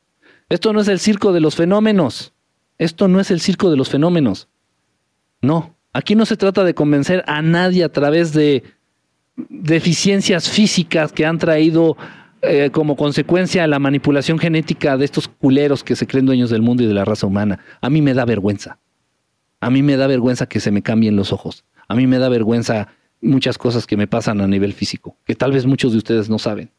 Esto 0.50 0.74
no 0.74 0.82
es 0.82 0.88
el 0.88 1.00
circo 1.00 1.34
de 1.34 1.42
los 1.42 1.56
fenómenos. 1.56 2.34
Esto 2.78 3.08
no 3.08 3.20
es 3.20 3.32
el 3.32 3.40
circo 3.40 3.70
de 3.70 3.78
los 3.78 3.90
fenómenos. 3.90 4.48
No, 5.42 5.76
aquí 5.94 6.16
no 6.16 6.26
se 6.26 6.38
trata 6.38 6.64
de 6.64 6.74
convencer 6.74 7.24
a 7.28 7.42
nadie 7.42 7.84
a 7.84 7.92
través 7.92 8.34
de 8.34 8.64
deficiencias 9.36 10.50
físicas 10.50 11.12
que 11.12 11.26
han 11.26 11.38
traído 11.38 11.98
eh, 12.48 12.72
como 12.72 12.96
consecuencia 12.96 13.68
la 13.68 13.80
manipulación 13.80 14.40
genética 14.40 14.98
de 14.98 15.06
estos 15.06 15.28
culeros 15.28 15.84
que 15.84 15.96
se 15.96 16.08
creen 16.08 16.26
dueños 16.26 16.50
del 16.50 16.62
mundo 16.62 16.84
y 16.84 16.88
de 16.88 16.94
la 16.94 17.06
raza 17.06 17.28
humana. 17.28 17.60
A 17.82 17.90
mí 17.90 18.02
me 18.02 18.14
da 18.14 18.26
vergüenza. 18.26 18.80
A 19.60 19.70
mí 19.70 19.82
me 19.82 19.98
da 19.98 20.08
vergüenza 20.08 20.46
que 20.48 20.60
se 20.60 20.72
me 20.72 20.82
cambien 20.82 21.16
los 21.16 21.34
ojos. 21.34 21.66
A 21.88 21.96
mí 21.96 22.08
me 22.08 22.20
da 22.20 22.30
vergüenza 22.30 22.90
muchas 23.22 23.58
cosas 23.58 23.88
que 23.88 23.98
me 23.98 24.08
pasan 24.08 24.42
a 24.42 24.48
nivel 24.48 24.74
físico, 24.74 25.18
que 25.26 25.36
tal 25.36 25.52
vez 25.52 25.66
muchos 25.66 25.92
de 25.92 25.98
ustedes 25.98 26.30
no 26.30 26.40
saben. 26.40 26.72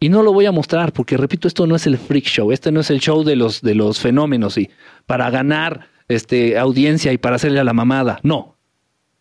Y 0.00 0.08
no 0.08 0.22
lo 0.22 0.32
voy 0.32 0.46
a 0.46 0.52
mostrar 0.52 0.92
porque, 0.92 1.16
repito, 1.16 1.46
esto 1.46 1.66
no 1.66 1.76
es 1.76 1.86
el 1.86 1.96
freak 1.98 2.24
show, 2.24 2.50
este 2.50 2.72
no 2.72 2.80
es 2.80 2.90
el 2.90 3.00
show 3.00 3.22
de 3.22 3.36
los, 3.36 3.62
de 3.62 3.74
los 3.74 4.00
fenómenos 4.00 4.58
y 4.58 4.70
para 5.06 5.30
ganar 5.30 5.88
este, 6.08 6.58
audiencia 6.58 7.12
y 7.12 7.18
para 7.18 7.36
hacerle 7.36 7.60
a 7.60 7.64
la 7.64 7.72
mamada. 7.72 8.18
No. 8.22 8.56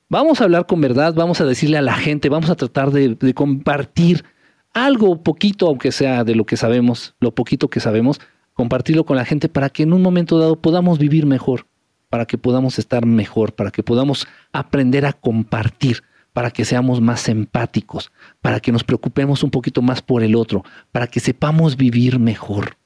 Vamos 0.09 0.41
a 0.41 0.45
hablar 0.45 0.65
con 0.65 0.81
verdad, 0.81 1.13
vamos 1.13 1.39
a 1.39 1.45
decirle 1.45 1.77
a 1.77 1.81
la 1.81 1.93
gente, 1.93 2.29
vamos 2.29 2.49
a 2.49 2.55
tratar 2.55 2.91
de 2.91 3.33
compartir 3.33 4.25
algo 4.73 5.21
poquito, 5.23 5.67
aunque 5.67 5.91
sea 5.91 6.23
de 6.23 6.35
lo 6.35 6.45
que 6.45 6.57
sabemos, 6.57 7.15
lo 7.19 7.33
poquito 7.33 7.69
que 7.69 7.79
sabemos, 7.79 8.19
compartirlo 8.53 9.05
con 9.05 9.17
la 9.17 9.25
gente 9.25 9.49
para 9.49 9.69
que 9.69 9.83
en 9.83 9.93
un 9.93 10.01
momento 10.01 10.39
dado 10.39 10.61
podamos 10.61 10.99
vivir 10.99 11.25
mejor, 11.25 11.67
para 12.09 12.25
que 12.25 12.37
podamos 12.37 12.79
estar 12.79 13.05
mejor, 13.05 13.53
para 13.53 13.71
que 13.71 13.83
podamos 13.83 14.27
aprender 14.51 15.05
a 15.05 15.13
compartir 15.13 16.03
para 16.33 16.51
que 16.51 16.65
seamos 16.65 17.01
más 17.01 17.27
empáticos, 17.27 18.11
para 18.41 18.59
que 18.59 18.71
nos 18.71 18.83
preocupemos 18.83 19.43
un 19.43 19.51
poquito 19.51 19.81
más 19.81 20.01
por 20.01 20.23
el 20.23 20.35
otro, 20.35 20.63
para 20.91 21.07
que 21.07 21.19
sepamos 21.19 21.75
vivir 21.75 22.19
mejor. 22.19 22.77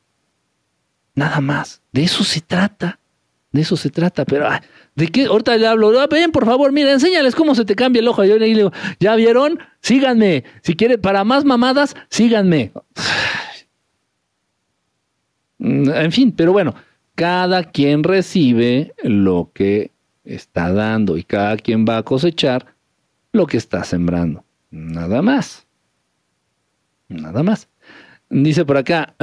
Nada 1.14 1.42
más. 1.42 1.82
De 1.92 2.04
eso 2.04 2.24
se 2.24 2.42
trata. 2.42 3.00
De 3.56 3.62
eso 3.62 3.78
se 3.78 3.90
trata. 3.90 4.26
Pero, 4.26 4.50
¿de 4.96 5.08
qué? 5.08 5.28
Ahorita 5.28 5.56
le 5.56 5.66
hablo. 5.66 5.98
Ah, 5.98 6.08
ven, 6.12 6.34
por 6.34 6.46
favor, 6.46 6.74
mira, 6.74 6.92
enséñales 6.92 7.36
cómo 7.36 7.56
se 7.56 7.64
te 7.64 7.74
cambia 7.74 8.02
el 8.02 8.08
ojo. 8.10 8.26
Yo 8.26 8.38
le 8.38 8.48
digo, 8.48 8.74
¿ya 9.00 9.16
vieron? 9.16 9.60
Síganme. 9.80 10.44
Si 10.62 10.76
quieren, 10.76 11.00
para 11.00 11.24
más 11.24 11.46
mamadas, 11.46 11.96
síganme. 12.10 12.72
En 15.58 16.12
fin, 16.12 16.34
pero 16.34 16.52
bueno, 16.52 16.76
cada 17.16 17.64
quien 17.64 18.04
recibe 18.04 18.94
lo 19.02 19.50
que 19.54 19.92
está 20.26 20.72
dando 20.72 21.18
y 21.18 21.24
cada 21.24 21.56
quien 21.56 21.86
va 21.86 21.98
a 21.98 22.04
cosechar 22.04 22.76
lo 23.32 23.48
que 23.48 23.58
está 23.58 23.84
sembrando. 23.86 24.44
Nada 24.70 25.22
más. 25.22 25.66
Nada 27.08 27.42
más. 27.42 27.70
Dice 28.30 28.66
por 28.66 28.78
acá, 28.78 29.16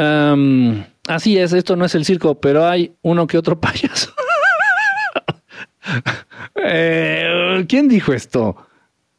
así 1.06 1.36
es, 1.38 1.52
esto 1.52 1.76
no 1.76 1.84
es 1.84 1.94
el 1.94 2.06
circo, 2.06 2.40
pero 2.40 2.66
hay 2.66 2.92
uno 3.02 3.26
que 3.26 3.38
otro 3.38 3.60
payaso. 3.60 4.12
Eh, 6.64 7.64
¿Quién 7.68 7.88
dijo 7.88 8.12
esto? 8.12 8.56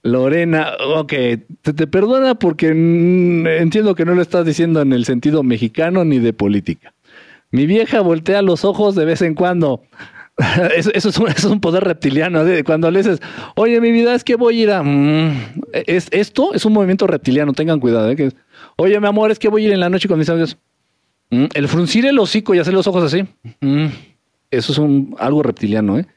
Lorena, 0.04 0.74
ok, 0.96 1.14
te, 1.62 1.74
te, 1.74 1.88
perdona 1.88 2.36
porque 2.36 2.70
entiendo 2.70 3.96
que 3.96 4.06
no 4.06 4.16
lo 4.16 4.22
estás 4.22 4.46
diciendo 4.46 4.82
en 4.82 4.94
el 4.94 5.06
sentido 5.06 5.44
mexicano 5.44 6.04
ni 6.04 6.20
de 6.20 6.34
política. 6.34 6.94
Mi 7.52 7.66
vieja 7.66 8.02
voltea 8.02 8.42
los 8.42 8.66
ojos 8.66 8.96
de 8.96 9.06
vez 9.06 9.22
en 9.22 9.36
cuando. 9.36 9.84
Eso, 10.76 10.92
es 10.94 11.44
un, 11.46 11.60
poder 11.60 11.84
reptiliano. 11.84 12.42
Cuando 12.66 12.90
le 12.90 13.00
dices, 13.00 13.22
oye, 13.56 13.80
mi 13.80 13.92
vida 13.92 14.16
es 14.16 14.24
que 14.24 14.36
voy 14.36 14.60
a 14.60 14.64
ir 14.64 14.72
a. 14.72 14.84
Mm, 14.84 15.62
es, 15.72 16.08
esto 16.12 16.54
es 16.54 16.66
un 16.66 16.74
movimiento 16.74 17.06
reptiliano, 17.06 17.54
tengan 17.54 17.80
cuidado. 17.80 18.10
¿eh? 18.10 18.32
oye, 18.78 19.00
mi 19.00 19.08
amor, 19.08 19.32
es 19.32 19.38
que 19.38 19.50
voy 19.50 19.64
a 19.64 19.68
ir 19.68 19.74
en 19.74 19.80
la 19.80 19.90
noche 19.90 20.08
con 20.08 20.18
mis 20.18 20.30
amigos. 20.30 20.58
Mm, 21.30 21.46
el 21.54 21.68
fruncir 21.68 22.06
el 22.06 22.18
hocico 22.18 22.56
y 22.56 22.60
hacer 22.60 22.74
los 22.74 22.88
ojos 22.88 23.04
así. 23.04 23.26
Mm, 23.62 23.88
eso 24.50 24.72
es 24.72 25.20
algo 25.20 25.44
reptiliano. 25.44 26.00
¿eh? 26.00 26.08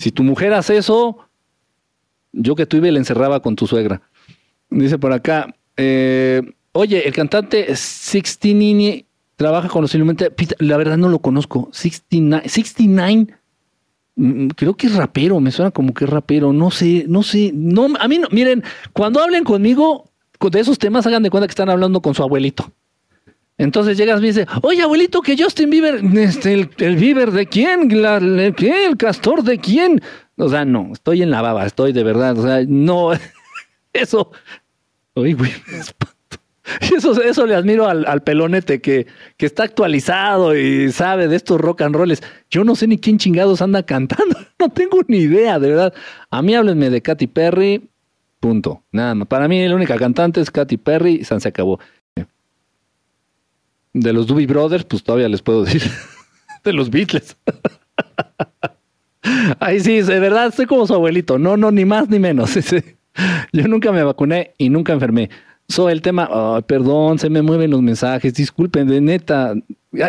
Si 0.00 0.10
tu 0.10 0.24
mujer 0.24 0.52
hace 0.52 0.76
eso, 0.76 1.18
yo 2.32 2.56
que 2.56 2.66
y 2.70 2.80
le 2.80 2.98
encerraba 2.98 3.40
con 3.40 3.54
tu 3.54 3.68
suegra. 3.68 4.02
Dice 4.68 4.98
por 4.98 5.12
acá, 5.12 5.54
eh, 5.76 6.42
oye, 6.72 7.06
el 7.06 7.14
cantante 7.14 7.76
Sixtinini 7.76 9.06
trabaja 9.36 9.68
con 9.68 9.82
los 9.82 9.94
Illuminati. 9.94 10.48
La 10.58 10.76
verdad 10.76 10.96
no 10.96 11.08
lo 11.08 11.20
conozco. 11.20 11.68
69, 11.72 12.48
69 12.48 13.40
Mm, 14.20 14.48
creo 14.48 14.76
que 14.76 14.86
es 14.86 14.94
rapero, 14.94 15.40
me 15.40 15.50
suena 15.50 15.70
como 15.70 15.94
que 15.94 16.04
es 16.04 16.10
rapero, 16.10 16.52
no 16.52 16.70
sé, 16.70 17.06
no 17.08 17.22
sé, 17.22 17.52
no, 17.54 17.88
a 17.98 18.06
mí 18.06 18.18
no, 18.18 18.28
miren, 18.30 18.62
cuando 18.92 19.22
hablen 19.22 19.44
conmigo 19.44 20.10
de 20.38 20.60
esos 20.60 20.78
temas, 20.78 21.06
hagan 21.06 21.22
de 21.22 21.30
cuenta 21.30 21.46
que 21.46 21.52
están 21.52 21.70
hablando 21.70 22.02
con 22.02 22.14
su 22.14 22.22
abuelito. 22.22 22.70
Entonces 23.60 23.98
llegas 23.98 24.18
y 24.18 24.22
me 24.22 24.28
dice, 24.28 24.46
oye 24.62 24.82
abuelito, 24.82 25.20
que 25.20 25.36
Justin 25.36 25.68
Bieber, 25.68 26.02
este, 26.16 26.54
el, 26.54 26.70
el 26.78 26.96
Bieber 26.96 27.30
de 27.30 27.46
quién, 27.46 27.88
¿qué? 28.56 28.86
el 28.86 28.96
castor 28.96 29.42
de 29.42 29.58
quién. 29.58 30.00
O 30.36 30.48
sea, 30.48 30.64
no, 30.64 30.90
estoy 30.92 31.22
en 31.22 31.30
la 31.30 31.42
baba, 31.42 31.66
estoy 31.66 31.92
de 31.92 32.02
verdad, 32.02 32.38
o 32.38 32.42
sea, 32.42 32.64
no, 32.66 33.10
eso, 33.92 34.32
oye, 35.14 35.34
güey, 35.34 35.52
Eso, 36.80 37.20
eso 37.22 37.46
le 37.46 37.54
admiro 37.54 37.88
al, 37.88 38.22
pelonete 38.22 38.80
que, 38.80 39.06
que, 39.36 39.46
está 39.46 39.64
actualizado 39.64 40.56
y 40.56 40.92
sabe 40.92 41.28
de 41.28 41.36
estos 41.36 41.60
rock 41.60 41.82
and 41.82 41.94
rolls. 41.94 42.22
Yo 42.50 42.64
no 42.64 42.74
sé 42.76 42.86
ni 42.86 42.98
quién 42.98 43.18
chingados 43.18 43.62
anda 43.62 43.82
cantando. 43.82 44.38
No 44.60 44.68
tengo 44.68 44.98
ni 45.08 45.16
idea, 45.20 45.58
de 45.58 45.70
verdad. 45.70 45.94
A 46.30 46.42
mí 46.42 46.54
háblenme 46.54 46.90
de 46.90 47.00
Katy 47.00 47.28
Perry. 47.28 47.88
Punto. 48.40 48.82
Nada 48.92 49.14
más. 49.14 49.26
Para 49.26 49.48
mí 49.48 49.66
la 49.66 49.74
única 49.74 49.96
cantante 49.96 50.42
es 50.42 50.50
Katy 50.50 50.76
Perry 50.76 51.14
y 51.14 51.24
se 51.24 51.48
acabó. 51.48 51.80
De 53.92 54.12
los 54.12 54.26
Doobie 54.26 54.46
Brothers, 54.46 54.84
pues 54.84 55.02
todavía 55.02 55.28
les 55.28 55.42
puedo 55.42 55.64
decir. 55.64 55.82
de 56.64 56.72
los 56.72 56.90
Beatles. 56.90 57.36
Ay, 59.58 59.80
sí, 59.80 60.00
de 60.00 60.20
verdad, 60.20 60.48
estoy 60.48 60.66
como 60.66 60.86
su 60.86 60.94
abuelito. 60.94 61.38
No, 61.38 61.56
no, 61.56 61.70
ni 61.70 61.84
más 61.84 62.08
ni 62.08 62.18
menos. 62.18 62.54
Yo 63.52 63.68
nunca 63.68 63.92
me 63.92 64.02
vacuné 64.02 64.54
y 64.58 64.70
nunca 64.70 64.92
enfermé. 64.92 65.30
So, 65.68 65.88
el 65.88 66.02
tema, 66.02 66.60
perdón, 66.66 67.20
se 67.20 67.30
me 67.30 67.42
mueven 67.42 67.70
los 67.70 67.80
mensajes, 67.80 68.34
disculpen, 68.34 68.88
de 68.88 69.00
neta. 69.00 69.54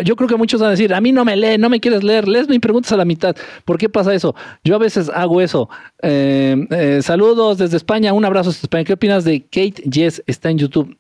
Yo 0.03 0.16
creo 0.16 0.28
que 0.28 0.36
muchos 0.36 0.60
van 0.60 0.70
a 0.70 0.72
decir, 0.72 0.91
a 0.91 1.02
mí 1.02 1.12
no 1.12 1.24
me 1.24 1.36
lee, 1.36 1.58
no 1.60 1.70
me 1.70 1.80
quieres 1.80 2.03
leer, 2.03 2.28
lees 2.28 2.49
mi 2.49 2.58
preguntas 2.58 2.91
a 2.94 2.98
la 2.98 3.06
mitad. 3.06 3.36
¿Por 3.64 3.78
qué 3.78 3.88
pasa 3.88 4.14
eso? 4.14 4.34
Yo 4.64 4.76
a 4.76 4.80
veces 4.80 5.12
hago 5.14 5.40
eso. 5.40 5.70
Eh, 6.02 6.66
eh, 6.72 7.02
saludos 7.03 7.60
desde 7.60 7.78
España, 7.78 8.12
un 8.12 8.26
abrazo 8.26 8.49
desde 8.49 8.64
España. 8.64 8.86
¿Qué 8.86 8.94
opinas 8.94 9.24
de 9.24 9.41
Kate 9.41 9.84
Yes? 9.84 10.24
Está 10.26 10.49
en 10.49 10.58
YouTube. 10.58 10.98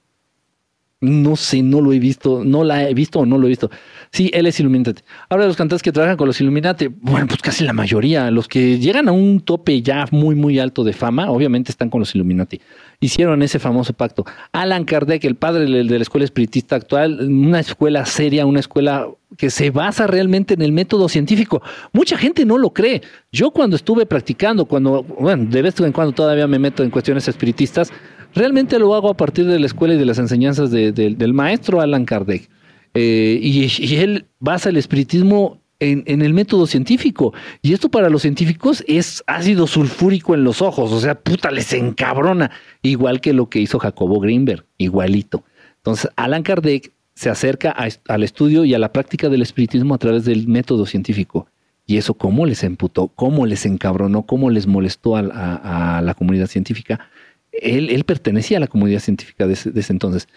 No 1.01 1.35
sé, 1.35 1.63
no 1.63 1.81
lo 1.81 1.93
he 1.93 1.99
visto, 1.99 2.43
no 2.45 2.63
la 2.63 2.87
he 2.87 2.93
visto 2.93 3.19
o 3.19 3.25
no 3.25 3.37
lo 3.37 3.47
he 3.47 3.49
visto. 3.49 3.69
Sí, 4.11 4.29
él 4.33 4.45
es 4.45 4.59
Illuminati. 4.59 5.01
Ahora 5.29 5.47
los 5.47 5.57
cantantes 5.57 5.81
que 5.81 5.91
trabajan 5.91 6.15
con 6.15 6.27
los 6.27 6.39
Illuminati, 6.39 6.87
bueno, 6.87 7.27
pues 7.27 7.41
casi 7.41 7.63
la 7.63 7.73
mayoría, 7.73 8.29
los 8.29 8.47
que 8.47 8.77
llegan 8.77 9.09
a 9.09 9.11
un 9.11 9.41
tope 9.41 9.81
ya 9.81 10.05
muy, 10.11 10.35
muy 10.35 10.59
alto 10.59 10.83
de 10.83 10.93
fama, 10.93 11.31
obviamente 11.31 11.71
están 11.71 11.89
con 11.89 11.99
los 11.99 12.13
Illuminati 12.13 12.61
hicieron 13.01 13.41
ese 13.41 13.59
famoso 13.59 13.93
pacto. 13.93 14.25
Alan 14.53 14.85
Kardec, 14.85 15.25
el 15.25 15.35
padre 15.35 15.65
de 15.65 15.83
la 15.83 15.97
escuela 15.97 16.23
espiritista 16.23 16.77
actual, 16.77 17.19
una 17.27 17.59
escuela 17.59 18.05
seria, 18.05 18.45
una 18.45 18.59
escuela 18.61 19.07
que 19.37 19.49
se 19.49 19.71
basa 19.71 20.07
realmente 20.07 20.53
en 20.53 20.61
el 20.61 20.71
método 20.71 21.09
científico. 21.09 21.61
Mucha 21.91 22.17
gente 22.17 22.45
no 22.45 22.57
lo 22.57 22.71
cree. 22.71 23.01
Yo 23.31 23.51
cuando 23.51 23.75
estuve 23.75 24.05
practicando, 24.05 24.65
cuando, 24.65 25.03
bueno, 25.03 25.45
de 25.49 25.61
vez 25.61 25.79
en 25.79 25.91
cuando 25.91 26.13
todavía 26.13 26.47
me 26.47 26.59
meto 26.59 26.83
en 26.83 26.91
cuestiones 26.91 27.27
espiritistas, 27.27 27.91
realmente 28.33 28.79
lo 28.79 28.93
hago 28.95 29.09
a 29.09 29.17
partir 29.17 29.45
de 29.45 29.59
la 29.59 29.65
escuela 29.65 29.93
y 29.93 29.97
de 29.97 30.05
las 30.05 30.19
enseñanzas 30.19 30.71
del 30.71 31.33
maestro 31.33 31.81
Alan 31.81 32.05
Kardec. 32.05 32.49
Eh, 32.93 33.39
y, 33.41 33.95
él 33.95 34.25
basa 34.39 34.69
el 34.69 34.77
espiritismo 34.77 35.61
en, 35.79 36.21
el 36.21 36.33
método 36.33 36.67
científico. 36.67 37.33
Y 37.61 37.73
esto 37.73 37.89
para 37.89 38.09
los 38.09 38.21
científicos 38.21 38.83
es 38.87 39.23
ácido 39.27 39.67
sulfúrico 39.67 40.35
en 40.35 40.43
los 40.43 40.61
ojos, 40.61 40.91
o 40.91 40.99
sea, 40.99 41.15
puta, 41.15 41.51
les 41.51 41.73
encabrona, 41.73 42.51
igual 42.81 43.21
que 43.21 43.33
lo 43.33 43.49
que 43.49 43.59
hizo 43.59 43.79
Jacobo 43.79 44.19
Greenberg, 44.19 44.65
igualito. 44.77 45.43
Entonces, 45.77 46.11
Alan 46.15 46.43
Kardec 46.43 46.91
se 47.15 47.29
acerca 47.29 47.75
al 48.07 48.23
estudio 48.23 48.65
y 48.65 48.73
a 48.73 48.79
la 48.79 48.91
práctica 48.91 49.29
del 49.29 49.41
espiritismo 49.41 49.93
a 49.93 49.97
través 49.97 50.25
del 50.25 50.47
método 50.47 50.85
científico. 50.85 51.47
Y 51.85 51.97
eso 51.97 52.13
cómo 52.13 52.45
les 52.45 52.63
emputó, 52.63 53.09
cómo 53.09 53.45
les 53.45 53.65
encabronó, 53.65 54.23
cómo 54.23 54.49
les 54.49 54.67
molestó 54.67 55.15
a, 55.17 56.01
la 56.01 56.13
comunidad 56.13 56.47
científica. 56.47 57.09
Él, 57.51 58.03
pertenecía 58.05 58.57
a 58.57 58.61
la 58.61 58.67
comunidad 58.67 58.99
científica 58.99 59.47
de 59.47 59.53
ese 59.53 59.93
entonces. 59.93 60.27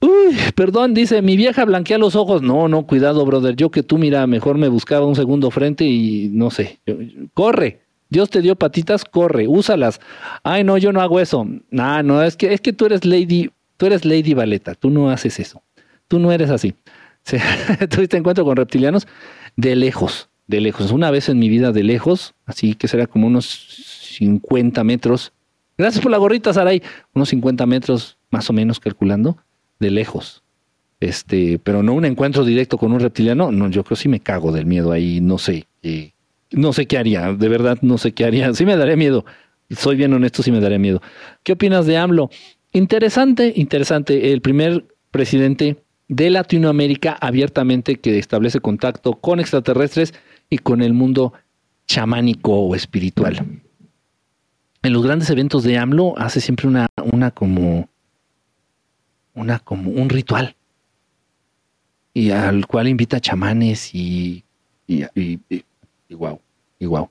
Uy, 0.00 0.36
perdón, 0.54 0.92
dice, 0.92 1.22
mi 1.22 1.36
vieja 1.36 1.64
blanquea 1.64 1.98
los 1.98 2.14
ojos. 2.14 2.42
No, 2.42 2.68
no, 2.68 2.86
cuidado, 2.86 3.24
brother. 3.24 3.56
Yo 3.56 3.70
que 3.70 3.82
tú, 3.82 3.96
mira, 3.96 4.26
mejor 4.26 4.58
me 4.58 4.68
buscaba 4.68 5.06
un 5.06 5.16
segundo 5.16 5.50
frente 5.50 5.84
y 5.84 6.28
no 6.32 6.50
sé. 6.50 6.80
Corre. 7.32 7.80
Dios 8.10 8.28
te 8.30 8.42
dio 8.42 8.54
patitas, 8.54 9.04
corre, 9.04 9.48
úsalas. 9.48 10.00
Ay, 10.42 10.62
no, 10.62 10.76
yo 10.76 10.92
no 10.92 11.00
hago 11.00 11.20
eso. 11.20 11.48
No, 11.70 12.02
no, 12.02 12.22
es 12.22 12.36
que, 12.36 12.52
es 12.52 12.60
que 12.60 12.72
tú 12.72 12.86
eres 12.86 13.04
Lady, 13.04 13.50
tú 13.76 13.86
eres 13.86 14.04
Lady 14.04 14.34
Valeta, 14.34 14.74
tú 14.74 14.90
no 14.90 15.10
haces 15.10 15.40
eso. 15.40 15.62
Tú 16.06 16.18
no 16.18 16.30
eres 16.30 16.50
así. 16.50 16.74
¿Tuviste 17.90 18.16
encuentro 18.18 18.44
con 18.44 18.56
reptilianos? 18.56 19.08
De 19.56 19.74
lejos, 19.74 20.28
de 20.46 20.60
lejos. 20.60 20.92
Una 20.92 21.10
vez 21.10 21.30
en 21.30 21.38
mi 21.38 21.48
vida 21.48 21.72
de 21.72 21.82
lejos, 21.82 22.34
así 22.44 22.74
que 22.74 22.88
será 22.88 23.06
como 23.06 23.26
unos 23.26 23.46
50 24.18 24.84
metros. 24.84 25.32
Gracias 25.76 26.02
por 26.02 26.10
la 26.10 26.18
gorrita, 26.18 26.52
Saray. 26.52 26.82
Unos 27.14 27.28
50 27.30 27.66
metros 27.66 28.18
más 28.30 28.48
o 28.50 28.52
menos 28.52 28.80
calculando 28.80 29.36
de 29.80 29.90
lejos. 29.90 30.42
Este, 31.00 31.58
pero 31.58 31.82
no 31.82 31.92
un 31.92 32.04
encuentro 32.04 32.44
directo 32.44 32.78
con 32.78 32.92
un 32.92 33.00
reptiliano. 33.00 33.50
No, 33.50 33.68
yo 33.68 33.84
creo 33.84 33.96
que 33.96 34.02
sí 34.02 34.08
me 34.08 34.20
cago 34.20 34.52
del 34.52 34.66
miedo 34.66 34.92
ahí, 34.92 35.20
no 35.20 35.38
sé. 35.38 35.66
No 36.50 36.72
sé 36.72 36.86
qué 36.86 36.98
haría, 36.98 37.32
de 37.32 37.48
verdad 37.48 37.78
no 37.82 37.98
sé 37.98 38.12
qué 38.12 38.24
haría. 38.24 38.52
Sí 38.54 38.64
me 38.64 38.76
daría 38.76 38.96
miedo. 38.96 39.24
Soy 39.70 39.96
bien 39.96 40.12
honesto, 40.12 40.42
sí 40.42 40.52
me 40.52 40.60
daría 40.60 40.78
miedo. 40.78 41.02
¿Qué 41.42 41.52
opinas 41.52 41.86
de 41.86 41.96
AMLO? 41.96 42.30
Interesante, 42.72 43.52
interesante. 43.56 44.32
El 44.32 44.40
primer 44.40 44.84
presidente 45.10 45.76
de 46.08 46.30
Latinoamérica 46.30 47.16
abiertamente 47.20 47.96
que 47.96 48.18
establece 48.18 48.60
contacto 48.60 49.14
con 49.14 49.40
extraterrestres 49.40 50.14
y 50.50 50.58
con 50.58 50.82
el 50.82 50.92
mundo 50.92 51.32
chamánico 51.86 52.52
o 52.52 52.74
espiritual. 52.74 53.62
En 54.84 54.92
los 54.92 55.02
grandes 55.02 55.30
eventos 55.30 55.64
de 55.64 55.78
AMLO 55.78 56.14
hace 56.18 56.40
siempre 56.40 56.68
una, 56.68 56.88
como 57.30 57.88
una 59.34 59.58
como 59.58 59.90
un 59.90 60.10
ritual 60.10 60.54
y 62.12 62.30
al 62.30 62.66
cual 62.66 62.88
invita 62.88 63.18
chamanes 63.18 63.94
y 63.94 64.44
y, 64.86 65.04
y, 65.14 65.40
y, 65.48 65.64
y 66.08 66.14
wow, 66.14 66.38
y 66.78 66.86
wow. 66.86 67.08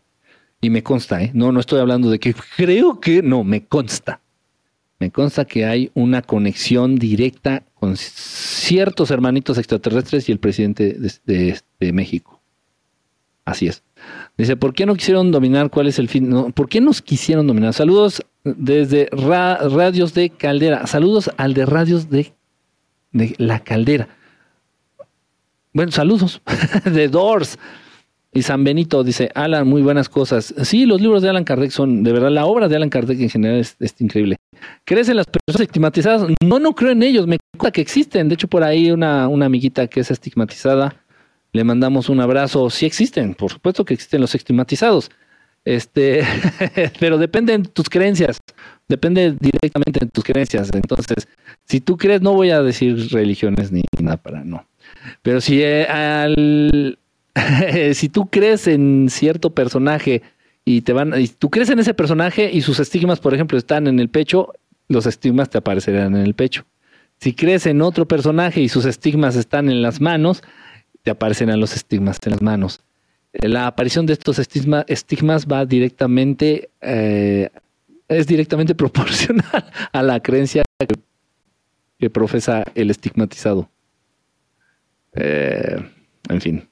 Y 0.62 0.70
me 0.70 0.84
consta, 0.84 1.22
¿eh? 1.22 1.32
No, 1.34 1.52
no 1.52 1.60
estoy 1.60 1.80
hablando 1.80 2.10
de 2.10 2.20
que 2.20 2.34
creo 2.56 3.00
que, 3.00 3.22
no, 3.22 3.44
me 3.44 3.66
consta. 3.66 4.22
Me 5.00 5.12
consta 5.12 5.44
que 5.44 5.66
hay 5.66 5.92
una 5.94 6.22
conexión 6.22 6.96
directa 6.96 7.64
con 7.74 7.98
ciertos 7.98 9.12
hermanitos 9.12 9.58
extraterrestres 9.58 10.30
y 10.30 10.32
el 10.32 10.40
presidente 10.40 10.96
de, 11.26 11.60
de, 11.80 11.92
México. 11.92 12.40
Así 13.44 13.68
es. 13.68 13.84
Dice, 14.38 14.56
¿por 14.56 14.74
qué 14.74 14.86
no 14.86 14.96
quisieron 14.96 15.32
dominar? 15.32 15.70
¿Cuál 15.70 15.88
es 15.88 16.00
el 16.00 16.10
fin? 16.10 16.52
¿Por 16.54 16.68
qué 16.68 16.82
nos 16.82 17.02
quisieron 17.02 17.48
dominar? 17.48 17.74
Saludos 17.74 18.24
desde 18.44 19.10
Radios 19.12 20.14
de 20.14 20.30
Caldera. 20.30 20.88
Saludos 20.88 21.30
al 21.38 21.54
de 21.54 21.66
Radios 21.66 22.10
de, 22.10 22.34
de 23.12 23.36
La 23.38 23.60
Caldera. 23.60 24.08
Bueno, 25.74 25.92
saludos 25.92 26.42
de 26.86 27.08
Doors. 27.08 27.58
Y 28.36 28.42
San 28.42 28.64
Benito 28.64 29.04
dice, 29.04 29.30
Alan, 29.36 29.68
muy 29.68 29.84
buenas 29.84 30.10
cosas. 30.10 30.56
Sí, 30.64 30.88
los 30.88 31.00
libros 31.00 31.22
de 31.22 31.30
Alan 31.30 31.44
Kardec 31.44 31.70
son, 31.70 32.04
de 32.04 32.12
verdad, 32.12 32.32
la 32.32 32.48
obra 32.48 32.68
de 32.68 32.76
Alan 32.76 32.90
Kardec 32.90 33.20
en 33.20 33.30
general 33.30 33.60
es, 33.60 33.76
increíble. 34.00 34.38
¿Crees 34.86 35.08
en 35.10 35.18
las 35.18 35.28
personas 35.28 35.62
estigmatizadas? 35.62 36.28
No, 36.44 36.58
no 36.58 36.74
creo 36.74 36.92
en 36.92 37.04
ellos, 37.04 37.28
me 37.28 37.38
cuenta 37.56 37.72
que 37.72 37.82
existen. 37.82 38.30
De 38.30 38.34
hecho, 38.34 38.48
por 38.48 38.64
ahí 38.64 38.90
una, 38.90 39.28
una 39.28 39.46
amiguita 39.46 39.86
que 39.86 40.00
es 40.00 40.10
estigmatizada, 40.10 40.96
le 41.54 41.64
mandamos 41.64 42.10
un 42.10 42.20
abrazo. 42.20 42.70
Sí 42.70 42.86
existen, 42.86 43.36
por 43.36 43.52
supuesto 43.52 43.86
que 43.86 43.94
existen 43.94 44.22
los 44.22 44.36
estigmatizados. 44.36 45.10
Este, 45.66 46.24
pero 47.00 47.18
depende 47.18 47.58
de 47.58 47.64
tus 47.64 47.88
creencias, 47.88 48.40
depende 48.90 49.38
directamente 49.40 50.02
de 50.02 50.08
tus 50.08 50.24
creencias. 50.24 50.70
Entonces, 50.74 51.28
si 51.66 51.80
tú 51.80 51.96
crees, 51.96 52.22
no 52.22 52.34
voy 52.34 52.50
a 52.50 52.62
decir 52.62 53.12
religiones 53.12 53.72
ni 53.72 53.84
nada 54.02 54.18
para 54.18 54.44
no. 54.44 54.68
Pero 55.22 55.40
si 55.40 55.62
eh, 55.62 55.86
al, 55.86 57.00
si 57.94 58.10
tú 58.10 58.30
crees 58.30 58.68
en 58.68 59.08
cierto 59.10 59.52
personaje 59.52 60.22
y 60.66 60.82
te 60.82 60.92
van, 60.92 61.20
y 61.20 61.28
tú 61.28 61.50
crees 61.50 61.70
en 61.70 61.80
ese 61.80 61.94
personaje 61.94 62.50
y 62.52 62.62
sus 62.62 62.80
estigmas, 62.80 63.20
por 63.20 63.34
ejemplo, 63.34 63.58
están 63.58 63.88
en 63.88 64.00
el 64.00 64.10
pecho, 64.10 64.54
los 64.88 65.06
estigmas 65.06 65.50
te 65.50 65.60
aparecerán 65.60 66.16
en 66.16 66.24
el 66.24 66.34
pecho. 66.34 66.66
Si 67.20 67.34
crees 67.34 67.66
en 67.68 67.82
otro 67.82 68.08
personaje 68.08 68.60
y 68.60 68.70
sus 68.70 68.86
estigmas 68.86 69.36
están 69.36 69.70
en 69.70 69.82
las 69.82 70.02
manos, 70.02 70.44
te 71.04 71.12
aparecerán 71.12 71.60
los 71.60 71.76
estigmas 71.76 72.18
en 72.26 72.32
las 72.32 72.42
manos. 72.42 72.82
La 73.34 73.68
aparición 73.68 74.06
de 74.06 74.14
estos 74.14 74.40
estigmas 74.40 75.48
va 75.48 75.66
directamente, 75.66 76.70
eh, 76.82 77.50
es 78.08 78.28
directamente 78.28 78.76
proporcional 78.84 79.72
a 79.92 80.02
la 80.02 80.20
creencia 80.22 80.64
que, 82.00 82.10
profesa 82.10 82.66
el 82.76 82.90
estigmatizado. 82.90 83.70
Eh, 85.16 85.78
en 86.30 86.42
fin. 86.42 86.68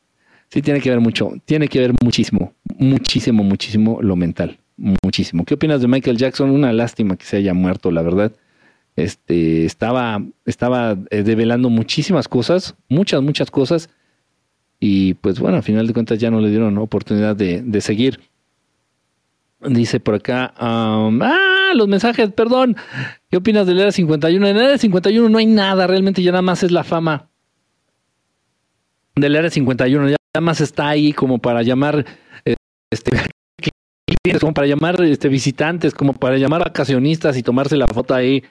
Sí, 0.50 0.62
tiene 0.62 0.82
que 0.82 0.90
ver 0.90 1.00
mucho, 1.00 1.32
tiene 1.46 1.70
que 1.70 1.80
ver 1.80 1.94
muchísimo, 2.04 2.54
muchísimo, 2.78 3.42
muchísimo 3.42 4.02
lo 4.02 4.18
mental, 4.18 4.60
muchísimo. 4.76 5.46
¿Qué 5.46 5.54
opinas 5.54 5.80
de 5.80 5.88
Michael 5.88 6.18
Jackson? 6.18 6.50
Una 6.50 6.74
lástima 6.74 7.16
que 7.16 7.24
se 7.24 7.38
haya 7.38 7.54
muerto, 7.54 7.90
la 7.92 8.02
verdad. 8.02 8.34
Este, 8.98 9.64
estaba, 9.64 10.22
estaba 10.46 10.98
eh, 11.10 11.24
develando 11.24 11.70
muchísimas 11.70 12.28
cosas, 12.28 12.76
muchas, 12.90 13.22
muchas 13.22 13.50
cosas, 13.50 13.90
y 14.84 15.14
pues 15.14 15.40
bueno, 15.40 15.58
al 15.58 15.64
final 15.64 15.86
de 15.86 15.94
cuentas 15.94 16.18
ya 16.18 16.32
no 16.32 16.42
le 16.42 16.50
dieron 16.50 16.78
oportunidad 16.80 17.36
de, 17.36 17.62
de 17.62 17.82
seguir. 17.82 18.20
Dice 19.62 20.00
por 20.00 20.16
acá, 20.16 20.54
ah, 20.58 21.72
los 21.76 21.88
mensajes, 21.88 22.32
perdón. 22.32 22.76
¿Qué 23.30 23.38
opinas 23.38 23.68
del 23.68 23.80
Era 23.80 23.92
51? 23.92 24.48
En 24.48 24.58
el 24.58 24.64
Era 24.64 24.78
51 24.80 25.30
no 25.30 25.38
hay 25.38 25.46
nada, 25.46 25.86
realmente 25.86 26.24
ya 26.24 26.32
nada 26.32 26.42
más 26.42 26.64
es 26.64 26.72
la 26.72 26.84
fama 26.84 27.30
del 29.16 29.36
Era 29.36 29.52
51. 29.52 30.10
Ya 30.10 30.42
más 30.42 30.62
está 30.62 30.90
ahí 30.90 31.14
como 31.14 31.38
para 31.38 31.62
llamar 31.62 32.04
este 32.90 33.12
como 34.40 34.54
para 34.54 34.68
llamar 34.68 35.02
este 35.04 35.30
visitantes, 35.30 35.94
como 35.94 36.14
para 36.14 36.38
llamar 36.38 36.64
vacacionistas 36.64 37.38
y 37.38 37.44
tomarse 37.44 37.78
la 37.78 37.88
foto 37.88 38.16
ahí 38.16 38.44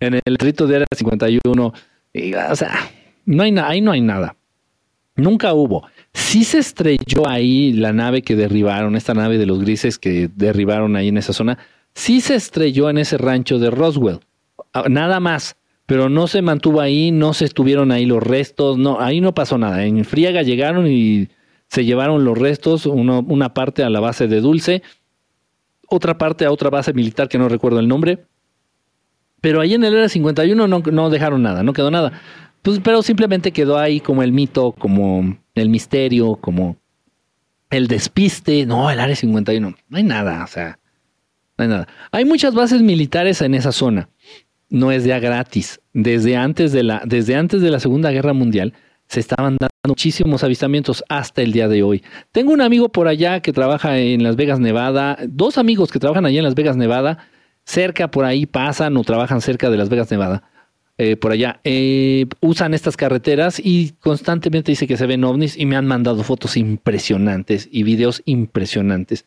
en 0.00 0.20
el 0.24 0.38
trito 0.38 0.66
de 0.68 0.76
Área 0.76 0.86
51. 0.94 1.72
Y, 2.12 2.34
o 2.34 2.56
sea, 2.56 2.72
no 3.26 3.42
hay 3.42 3.54
ahí 3.58 3.80
no 3.80 3.90
hay 3.92 4.00
nada. 4.00 4.36
Nunca 5.16 5.52
hubo. 5.52 5.86
Sí 6.14 6.44
se 6.44 6.58
estrelló 6.58 7.28
ahí 7.28 7.72
la 7.72 7.92
nave 7.92 8.22
que 8.22 8.36
derribaron, 8.36 8.96
esta 8.96 9.14
nave 9.14 9.38
de 9.38 9.46
los 9.46 9.60
grises 9.60 9.98
que 9.98 10.30
derribaron 10.34 10.96
ahí 10.96 11.08
en 11.08 11.18
esa 11.18 11.32
zona. 11.32 11.58
Sí 11.94 12.20
se 12.20 12.34
estrelló 12.34 12.88
en 12.88 12.98
ese 12.98 13.18
rancho 13.18 13.58
de 13.58 13.70
Roswell. 13.70 14.20
Ah, 14.72 14.84
nada 14.88 15.20
más 15.20 15.56
pero 15.86 16.08
no 16.08 16.26
se 16.26 16.40
mantuvo 16.40 16.80
ahí, 16.80 17.10
no 17.10 17.34
se 17.34 17.44
estuvieron 17.44 17.90
ahí 17.90 18.06
los 18.06 18.22
restos, 18.22 18.78
no, 18.78 19.00
ahí 19.00 19.20
no 19.20 19.34
pasó 19.34 19.58
nada. 19.58 19.84
En 19.84 20.04
Friega 20.06 20.40
llegaron 20.40 20.86
y 20.86 21.28
se 21.68 21.84
llevaron 21.84 22.24
los 22.24 22.38
restos, 22.38 22.86
una 22.86 23.52
parte 23.54 23.82
a 23.82 23.90
la 23.90 24.00
base 24.00 24.28
de 24.28 24.40
Dulce, 24.40 24.82
otra 25.88 26.16
parte 26.18 26.44
a 26.44 26.50
otra 26.50 26.70
base 26.70 26.92
militar 26.92 27.28
que 27.28 27.36
no 27.38 27.48
recuerdo 27.48 27.78
el 27.80 27.88
nombre, 27.88 28.24
pero 29.40 29.60
ahí 29.60 29.74
en 29.74 29.84
el 29.84 29.94
Era 29.94 30.08
51 30.08 30.68
no, 30.68 30.78
no 30.78 31.10
dejaron 31.10 31.42
nada, 31.42 31.62
no 31.62 31.72
quedó 31.72 31.90
nada. 31.90 32.12
Pues, 32.62 32.80
pero 32.80 33.02
simplemente 33.02 33.52
quedó 33.52 33.78
ahí 33.78 34.00
como 34.00 34.22
el 34.22 34.32
mito, 34.32 34.72
como 34.72 35.36
el 35.54 35.68
misterio, 35.68 36.36
como 36.36 36.76
el 37.70 37.88
despiste. 37.88 38.66
No, 38.66 38.90
el 38.90 39.00
Área 39.00 39.16
51, 39.16 39.74
no 39.88 39.96
hay 39.96 40.02
nada, 40.04 40.44
o 40.44 40.46
sea, 40.46 40.78
no 41.58 41.64
hay 41.64 41.68
nada. 41.68 41.88
Hay 42.10 42.24
muchas 42.24 42.54
bases 42.54 42.82
militares 42.82 43.42
en 43.42 43.54
esa 43.54 43.72
zona 43.72 44.08
no 44.72 44.90
es 44.90 45.04
ya 45.04 45.20
gratis. 45.20 45.80
Desde 45.92 46.36
antes 46.36 46.72
de 46.72 46.82
la, 46.82 47.02
desde 47.04 47.36
antes 47.36 47.60
de 47.60 47.70
la 47.70 47.78
Segunda 47.78 48.10
Guerra 48.10 48.32
Mundial 48.32 48.72
se 49.06 49.20
estaban 49.20 49.58
dando 49.60 49.70
muchísimos 49.86 50.42
avistamientos 50.42 51.04
hasta 51.10 51.42
el 51.42 51.52
día 51.52 51.68
de 51.68 51.82
hoy. 51.82 52.02
Tengo 52.32 52.52
un 52.52 52.62
amigo 52.62 52.88
por 52.88 53.06
allá 53.06 53.40
que 53.40 53.52
trabaja 53.52 53.98
en 53.98 54.22
Las 54.22 54.36
Vegas, 54.36 54.58
Nevada, 54.58 55.18
dos 55.28 55.58
amigos 55.58 55.92
que 55.92 55.98
trabajan 55.98 56.24
allá 56.24 56.38
en 56.38 56.44
Las 56.44 56.54
Vegas, 56.54 56.76
Nevada, 56.76 57.18
cerca 57.64 58.10
por 58.10 58.24
ahí 58.24 58.46
pasan 58.46 58.96
o 58.96 59.04
trabajan 59.04 59.42
cerca 59.42 59.68
de 59.68 59.76
Las 59.76 59.90
Vegas, 59.90 60.10
Nevada. 60.10 60.44
Eh, 60.98 61.16
por 61.16 61.32
allá, 61.32 61.60
eh, 61.64 62.26
usan 62.40 62.74
estas 62.74 62.96
carreteras 62.96 63.58
y 63.58 63.94
constantemente 64.00 64.72
dice 64.72 64.86
que 64.86 64.96
se 64.96 65.06
ven 65.06 65.24
ovnis 65.24 65.56
y 65.56 65.64
me 65.64 65.76
han 65.76 65.86
mandado 65.86 66.22
fotos 66.22 66.56
impresionantes 66.56 67.68
y 67.72 67.82
videos 67.82 68.22
impresionantes. 68.26 69.24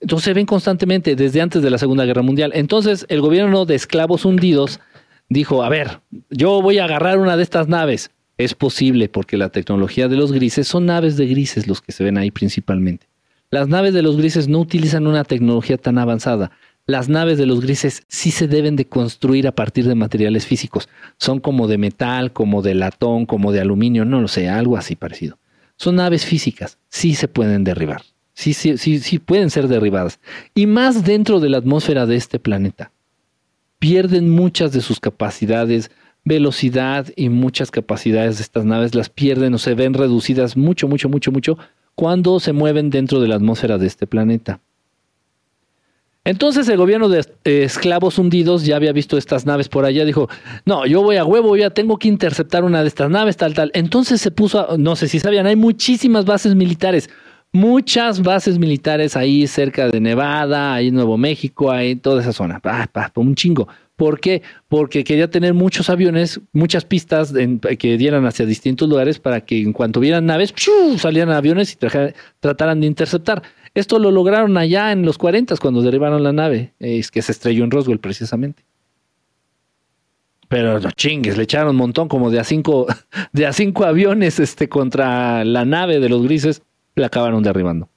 Entonces 0.00 0.24
se 0.24 0.34
ven 0.34 0.46
constantemente 0.46 1.16
desde 1.16 1.40
antes 1.40 1.62
de 1.62 1.70
la 1.70 1.78
Segunda 1.78 2.04
Guerra 2.04 2.22
Mundial. 2.22 2.52
Entonces 2.54 3.04
el 3.08 3.20
gobierno 3.20 3.64
de 3.66 3.74
esclavos 3.74 4.24
hundidos 4.24 4.80
dijo, 5.28 5.62
a 5.62 5.68
ver, 5.68 6.00
yo 6.30 6.62
voy 6.62 6.78
a 6.78 6.84
agarrar 6.84 7.18
una 7.18 7.36
de 7.36 7.42
estas 7.42 7.68
naves. 7.68 8.10
Es 8.38 8.54
posible 8.54 9.08
porque 9.08 9.36
la 9.36 9.50
tecnología 9.50 10.08
de 10.08 10.16
los 10.16 10.32
grises 10.32 10.66
son 10.66 10.86
naves 10.86 11.16
de 11.16 11.26
grises 11.26 11.66
los 11.66 11.80
que 11.80 11.92
se 11.92 12.04
ven 12.04 12.18
ahí 12.18 12.30
principalmente. 12.30 13.06
Las 13.50 13.68
naves 13.68 13.92
de 13.92 14.02
los 14.02 14.16
grises 14.16 14.48
no 14.48 14.60
utilizan 14.60 15.06
una 15.06 15.24
tecnología 15.24 15.76
tan 15.76 15.98
avanzada. 15.98 16.52
Las 16.86 17.08
naves 17.08 17.38
de 17.38 17.46
los 17.46 17.60
grises 17.60 18.02
sí 18.08 18.32
se 18.32 18.48
deben 18.48 18.74
de 18.74 18.88
construir 18.88 19.46
a 19.46 19.54
partir 19.54 19.86
de 19.86 19.94
materiales 19.94 20.46
físicos. 20.46 20.88
Son 21.16 21.38
como 21.38 21.68
de 21.68 21.78
metal, 21.78 22.32
como 22.32 22.60
de 22.60 22.74
latón, 22.74 23.24
como 23.24 23.52
de 23.52 23.60
aluminio, 23.60 24.04
no 24.04 24.20
lo 24.20 24.26
sé, 24.26 24.48
algo 24.48 24.76
así 24.76 24.96
parecido. 24.96 25.38
Son 25.76 25.96
naves 25.96 26.26
físicas, 26.26 26.78
sí 26.88 27.14
se 27.14 27.28
pueden 27.28 27.62
derribar. 27.62 28.02
Sí, 28.34 28.52
sí, 28.54 28.78
sí, 28.78 28.98
sí 28.98 29.18
pueden 29.20 29.50
ser 29.50 29.68
derribadas. 29.68 30.18
Y 30.54 30.66
más 30.66 31.04
dentro 31.04 31.38
de 31.38 31.50
la 31.50 31.58
atmósfera 31.58 32.06
de 32.06 32.16
este 32.16 32.40
planeta. 32.40 32.90
Pierden 33.78 34.28
muchas 34.28 34.72
de 34.72 34.80
sus 34.80 34.98
capacidades, 34.98 35.90
velocidad 36.24 37.06
y 37.14 37.28
muchas 37.28 37.70
capacidades 37.70 38.38
de 38.38 38.42
estas 38.42 38.64
naves 38.64 38.94
las 38.94 39.08
pierden 39.08 39.54
o 39.54 39.58
se 39.58 39.74
ven 39.74 39.94
reducidas 39.94 40.56
mucho, 40.56 40.88
mucho, 40.88 41.08
mucho, 41.08 41.30
mucho 41.30 41.58
cuando 41.94 42.40
se 42.40 42.52
mueven 42.52 42.90
dentro 42.90 43.20
de 43.20 43.28
la 43.28 43.36
atmósfera 43.36 43.78
de 43.78 43.86
este 43.86 44.06
planeta. 44.06 44.60
Entonces 46.24 46.68
el 46.68 46.76
gobierno 46.76 47.08
de 47.08 47.24
esclavos 47.44 48.16
hundidos 48.16 48.64
ya 48.64 48.76
había 48.76 48.92
visto 48.92 49.18
estas 49.18 49.44
naves 49.44 49.68
por 49.68 49.84
allá, 49.84 50.04
dijo, 50.04 50.28
no, 50.64 50.86
yo 50.86 51.02
voy 51.02 51.16
a 51.16 51.24
huevo, 51.24 51.56
ya 51.56 51.70
tengo 51.70 51.98
que 51.98 52.06
interceptar 52.06 52.62
una 52.62 52.82
de 52.82 52.88
estas 52.88 53.10
naves, 53.10 53.36
tal, 53.36 53.54
tal. 53.54 53.72
Entonces 53.74 54.20
se 54.20 54.30
puso, 54.30 54.76
no 54.78 54.94
sé 54.94 55.08
si 55.08 55.18
sabían, 55.18 55.46
hay 55.46 55.56
muchísimas 55.56 56.24
bases 56.24 56.54
militares, 56.54 57.10
muchas 57.50 58.22
bases 58.22 58.58
militares 58.60 59.16
ahí 59.16 59.48
cerca 59.48 59.88
de 59.88 60.00
Nevada, 60.00 60.74
ahí 60.74 60.88
en 60.88 60.94
Nuevo 60.94 61.18
México, 61.18 61.72
ahí 61.72 61.96
toda 61.96 62.22
esa 62.22 62.32
zona. 62.32 62.60
un 63.16 63.34
chingo. 63.34 63.66
¿Por 63.96 64.20
qué? 64.20 64.42
Porque 64.68 65.04
quería 65.04 65.30
tener 65.30 65.54
muchos 65.54 65.90
aviones, 65.90 66.40
muchas 66.52 66.84
pistas 66.84 67.32
que 67.78 67.98
dieran 67.98 68.26
hacia 68.26 68.46
distintos 68.46 68.88
lugares 68.88 69.18
para 69.18 69.42
que 69.42 69.60
en 69.60 69.72
cuanto 69.72 70.00
vieran 70.00 70.26
naves, 70.26 70.54
salieran 70.98 71.34
aviones 71.34 71.72
y 71.72 71.76
trataran 72.40 72.80
de 72.80 72.86
interceptar. 72.86 73.42
Esto 73.74 73.98
lo 73.98 74.10
lograron 74.10 74.56
allá 74.58 74.92
en 74.92 75.04
los 75.04 75.16
40 75.18 75.56
cuando 75.56 75.80
derribaron 75.82 76.22
la 76.22 76.32
nave, 76.32 76.74
es 76.78 77.10
que 77.10 77.22
se 77.22 77.32
estrelló 77.32 77.64
en 77.64 77.70
Roswell 77.70 78.00
precisamente. 78.00 78.64
pero 80.48 80.78
no 80.80 80.90
chingues, 80.90 81.38
le 81.38 81.44
echaron 81.44 81.70
un 81.70 81.76
montón 81.76 82.08
como 82.08 82.30
de 82.30 82.38
a 82.38 82.44
cinco, 82.44 82.86
de 83.32 83.46
a 83.46 83.52
cinco 83.54 83.84
aviones 83.84 84.38
este, 84.38 84.68
contra 84.68 85.44
la 85.44 85.64
nave 85.64 85.98
de 85.98 86.10
los 86.10 86.22
grises, 86.22 86.62
la 86.94 87.06
acabaron 87.06 87.42
derribando. 87.42 87.88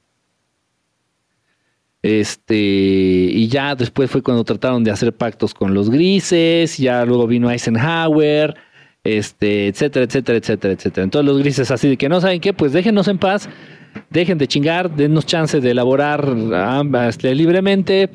Este, 2.01 2.55
y 2.55 3.47
ya 3.47 3.73
después 3.73 4.11
fue 4.11 4.21
cuando 4.21 4.43
trataron 4.43 4.83
de 4.83 4.91
hacer 4.91 5.11
pactos 5.11 5.55
con 5.55 5.73
los 5.73 5.89
grises, 5.89 6.77
ya 6.77 7.03
luego 7.03 7.25
vino 7.25 7.49
Eisenhower, 7.49 8.55
este, 9.03 9.67
etcétera, 9.67 10.05
etcétera, 10.05 10.37
etcétera, 10.37 10.73
etcétera. 10.75 11.03
Entonces 11.03 11.25
los 11.25 11.39
grises 11.39 11.71
así 11.71 11.89
de 11.89 11.97
que 11.97 12.07
no 12.07 12.21
saben 12.21 12.41
qué, 12.41 12.53
pues 12.53 12.73
déjenos 12.73 13.07
en 13.07 13.17
paz, 13.17 13.49
dejen 14.09 14.37
de 14.37 14.47
chingar, 14.47 14.95
dennos 14.95 15.25
chance 15.25 15.59
de 15.59 15.71
elaborar 15.71 16.35
este, 17.07 17.33
libremente 17.35 18.09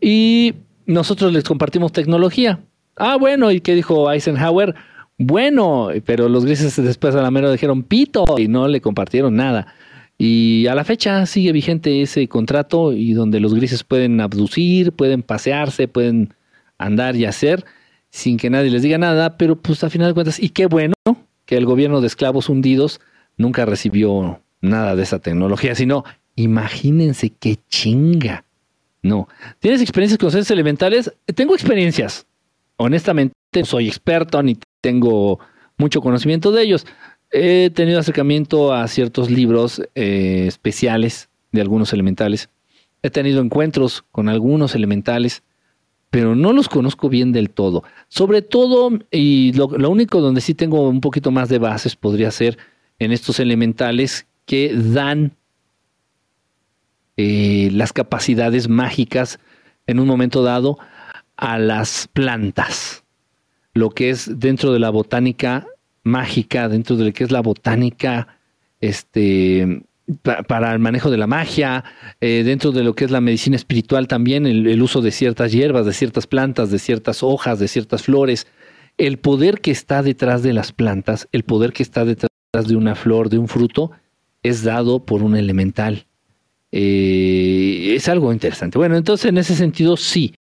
y 0.00 0.54
nosotros 0.86 1.32
les 1.32 1.44
compartimos 1.44 1.92
tecnología. 1.92 2.60
Ah, 2.96 3.16
bueno, 3.16 3.50
¿y 3.50 3.60
qué 3.60 3.74
dijo 3.74 4.10
Eisenhower? 4.10 4.74
Bueno, 5.18 5.88
pero 6.04 6.28
los 6.28 6.44
grises 6.44 6.76
después 6.76 7.14
a 7.14 7.22
la 7.22 7.30
mera 7.30 7.50
dijeron 7.50 7.82
pito 7.82 8.24
y 8.38 8.48
no 8.48 8.68
le 8.68 8.80
compartieron 8.80 9.36
nada. 9.36 9.74
Y 10.16 10.66
a 10.66 10.74
la 10.74 10.84
fecha 10.84 11.26
sigue 11.26 11.52
vigente 11.52 12.02
ese 12.02 12.26
contrato 12.26 12.92
y 12.92 13.12
donde 13.12 13.38
los 13.38 13.54
grises 13.54 13.84
pueden 13.84 14.20
abducir, 14.20 14.92
pueden 14.92 15.22
pasearse, 15.22 15.86
pueden 15.86 16.34
andar 16.76 17.14
y 17.16 17.24
hacer 17.24 17.64
sin 18.10 18.36
que 18.36 18.50
nadie 18.50 18.70
les 18.70 18.82
diga 18.82 18.98
nada, 18.98 19.36
pero 19.36 19.56
pues 19.60 19.84
a 19.84 19.90
final 19.90 20.08
de 20.08 20.14
cuentas, 20.14 20.42
y 20.42 20.50
qué 20.50 20.66
bueno 20.66 20.94
que 21.44 21.56
el 21.56 21.66
gobierno 21.66 22.00
de 22.00 22.06
esclavos 22.06 22.48
hundidos 22.48 23.00
nunca 23.36 23.64
recibió 23.64 24.40
nada 24.60 24.96
de 24.96 25.02
esa 25.02 25.18
tecnología, 25.18 25.74
sino 25.74 26.04
imagínense 26.36 27.30
qué 27.30 27.58
chinga. 27.68 28.44
No. 29.02 29.28
¿Tienes 29.60 29.80
experiencias 29.80 30.18
con 30.18 30.30
seres 30.30 30.50
elementales? 30.50 31.12
Tengo 31.34 31.54
experiencias. 31.54 32.26
Honestamente, 32.76 33.34
no 33.54 33.64
soy 33.64 33.88
experto 33.88 34.42
ni 34.42 34.58
tengo 34.80 35.40
mucho 35.76 36.00
conocimiento 36.00 36.52
de 36.52 36.62
ellos. 36.62 36.86
He 37.30 37.70
tenido 37.70 38.00
acercamiento 38.00 38.72
a 38.72 38.86
ciertos 38.88 39.30
libros 39.30 39.82
eh, 39.94 40.44
especiales 40.46 41.28
de 41.52 41.60
algunos 41.60 41.92
elementales. 41.92 42.48
He 43.02 43.10
tenido 43.10 43.40
encuentros 43.40 44.04
con 44.10 44.28
algunos 44.28 44.74
elementales, 44.74 45.42
pero 46.10 46.34
no 46.34 46.52
los 46.52 46.68
conozco 46.68 47.08
bien 47.08 47.32
del 47.32 47.50
todo. 47.50 47.84
Sobre 48.08 48.42
todo, 48.42 48.90
y 49.10 49.52
lo, 49.52 49.66
único 49.90 50.20
donde 50.20 50.40
sí 50.40 50.54
tengo 50.54 50.88
un 50.88 51.00
poquito 51.00 51.30
más 51.30 51.48
de 51.48 51.58
bases 51.58 51.96
podría 51.96 52.30
ser 52.30 52.58
en 52.98 53.12
estos 53.12 53.38
elementales 53.40 54.26
que 54.48 54.72
dan 54.74 55.36
eh, 57.18 57.68
las 57.72 57.92
capacidades 57.92 58.68
mágicas 58.68 59.38
en 59.86 60.00
un 60.00 60.08
momento 60.08 60.42
dado 60.42 60.78
a 61.36 61.58
las 61.58 62.08
plantas. 62.12 63.04
Lo 63.74 63.90
que 63.90 64.10
es 64.10 64.40
dentro 64.40 64.72
de 64.72 64.80
la 64.80 64.90
botánica 64.90 65.66
mágica, 66.02 66.68
dentro 66.68 66.96
de 66.96 67.04
lo 67.04 67.12
que 67.12 67.24
es 67.24 67.30
la 67.30 67.42
botánica, 67.42 68.38
este, 68.80 69.82
para 70.22 70.72
el 70.72 70.78
manejo 70.78 71.10
de 71.10 71.18
la 71.18 71.26
magia, 71.26 71.84
eh, 72.20 72.42
dentro 72.42 72.72
de 72.72 72.82
lo 72.82 72.94
que 72.94 73.04
es 73.04 73.10
la 73.10 73.20
medicina 73.20 73.56
espiritual 73.56 74.08
también, 74.08 74.46
el, 74.46 74.82
uso 74.82 75.02
de 75.02 75.10
ciertas 75.10 75.52
hierbas, 75.52 75.84
de 75.84 75.92
ciertas 75.92 76.26
plantas, 76.26 76.70
de 76.70 76.78
ciertas 76.78 77.22
hojas, 77.22 77.58
de 77.58 77.68
ciertas 77.68 78.04
flores, 78.04 78.46
el 78.96 79.18
poder 79.18 79.60
que 79.60 79.70
está 79.70 80.02
detrás 80.02 80.42
de 80.42 80.54
las 80.54 80.72
plantas, 80.72 81.28
el 81.32 81.44
poder 81.44 81.74
que 81.74 81.82
está 81.82 82.06
detrás 82.06 82.30
de 82.66 82.76
una 82.76 82.94
flor, 82.94 83.28
de 83.28 83.38
un 83.38 83.48
fruto, 83.48 83.92
es 84.42 84.62
dado 84.62 85.04
por 85.04 85.22
un 85.22 85.36
elemental. 85.36 86.06
Eh, 86.70 87.94
es 87.96 88.08
algo 88.08 88.32
interesante. 88.32 88.78
Bueno, 88.78 88.96
entonces 88.96 89.26
en 89.26 89.38
ese 89.38 89.54
sentido 89.54 89.96
sí, 89.96 90.34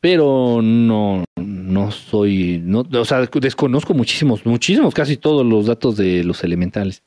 pero 0.00 0.60
no, 0.62 1.24
no 1.36 1.90
soy, 1.90 2.64
o 2.92 3.04
sea, 3.04 3.26
desconozco 3.40 3.94
muchísimos, 3.94 4.46
muchísimos, 4.46 4.94
casi 4.94 5.16
todos 5.16 5.44
los 5.44 5.66
datos 5.66 5.96
de 5.96 6.24
los 6.24 6.42
elementales. 6.44 7.02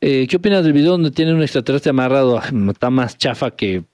Eh, 0.00 0.26
¿Qué 0.28 0.36
opinas 0.36 0.64
del 0.64 0.72
video 0.72 0.92
donde 0.92 1.10
tiene 1.10 1.34
un 1.34 1.42
extraterrestre 1.42 1.90
amarrado? 1.90 2.40
Está 2.70 2.90
más 2.90 3.16
chafa 3.16 3.50
que 3.50 3.84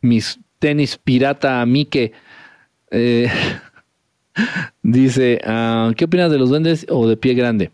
mis 0.00 0.38
tenis 0.58 0.98
pirata 1.02 1.60
a 1.60 1.66
mí 1.66 1.84
que... 1.86 2.12
Dice, 4.82 5.40
ah, 5.44 5.92
¿qué 5.96 6.04
opinas 6.04 6.30
de 6.30 6.38
los 6.38 6.50
duendes 6.50 6.86
o 6.88 7.08
de 7.08 7.16
pie 7.16 7.34
grande? 7.34 7.70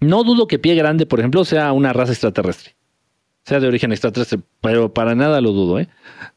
No 0.00 0.24
dudo 0.24 0.46
que 0.46 0.58
pie 0.58 0.74
grande, 0.74 1.06
por 1.06 1.20
ejemplo, 1.20 1.44
sea 1.44 1.72
una 1.72 1.92
raza 1.92 2.12
extraterrestre. 2.12 2.76
Sea 3.44 3.60
de 3.60 3.68
origen 3.68 3.92
extraterrestre, 3.92 4.40
pero 4.60 4.92
para 4.92 5.14
nada 5.14 5.40
lo 5.40 5.52
dudo, 5.52 5.78
¿eh? 5.78 5.88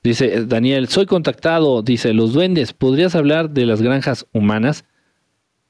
Dice 0.04 0.34
eh, 0.34 0.46
Daniel, 0.46 0.88
soy 0.88 1.06
contactado, 1.06 1.82
dice, 1.82 2.14
los 2.14 2.34
duendes, 2.34 2.74
¿podrías 2.74 3.16
hablar 3.16 3.50
de 3.50 3.66
las 3.66 3.82
granjas 3.82 4.28
humanas? 4.32 4.86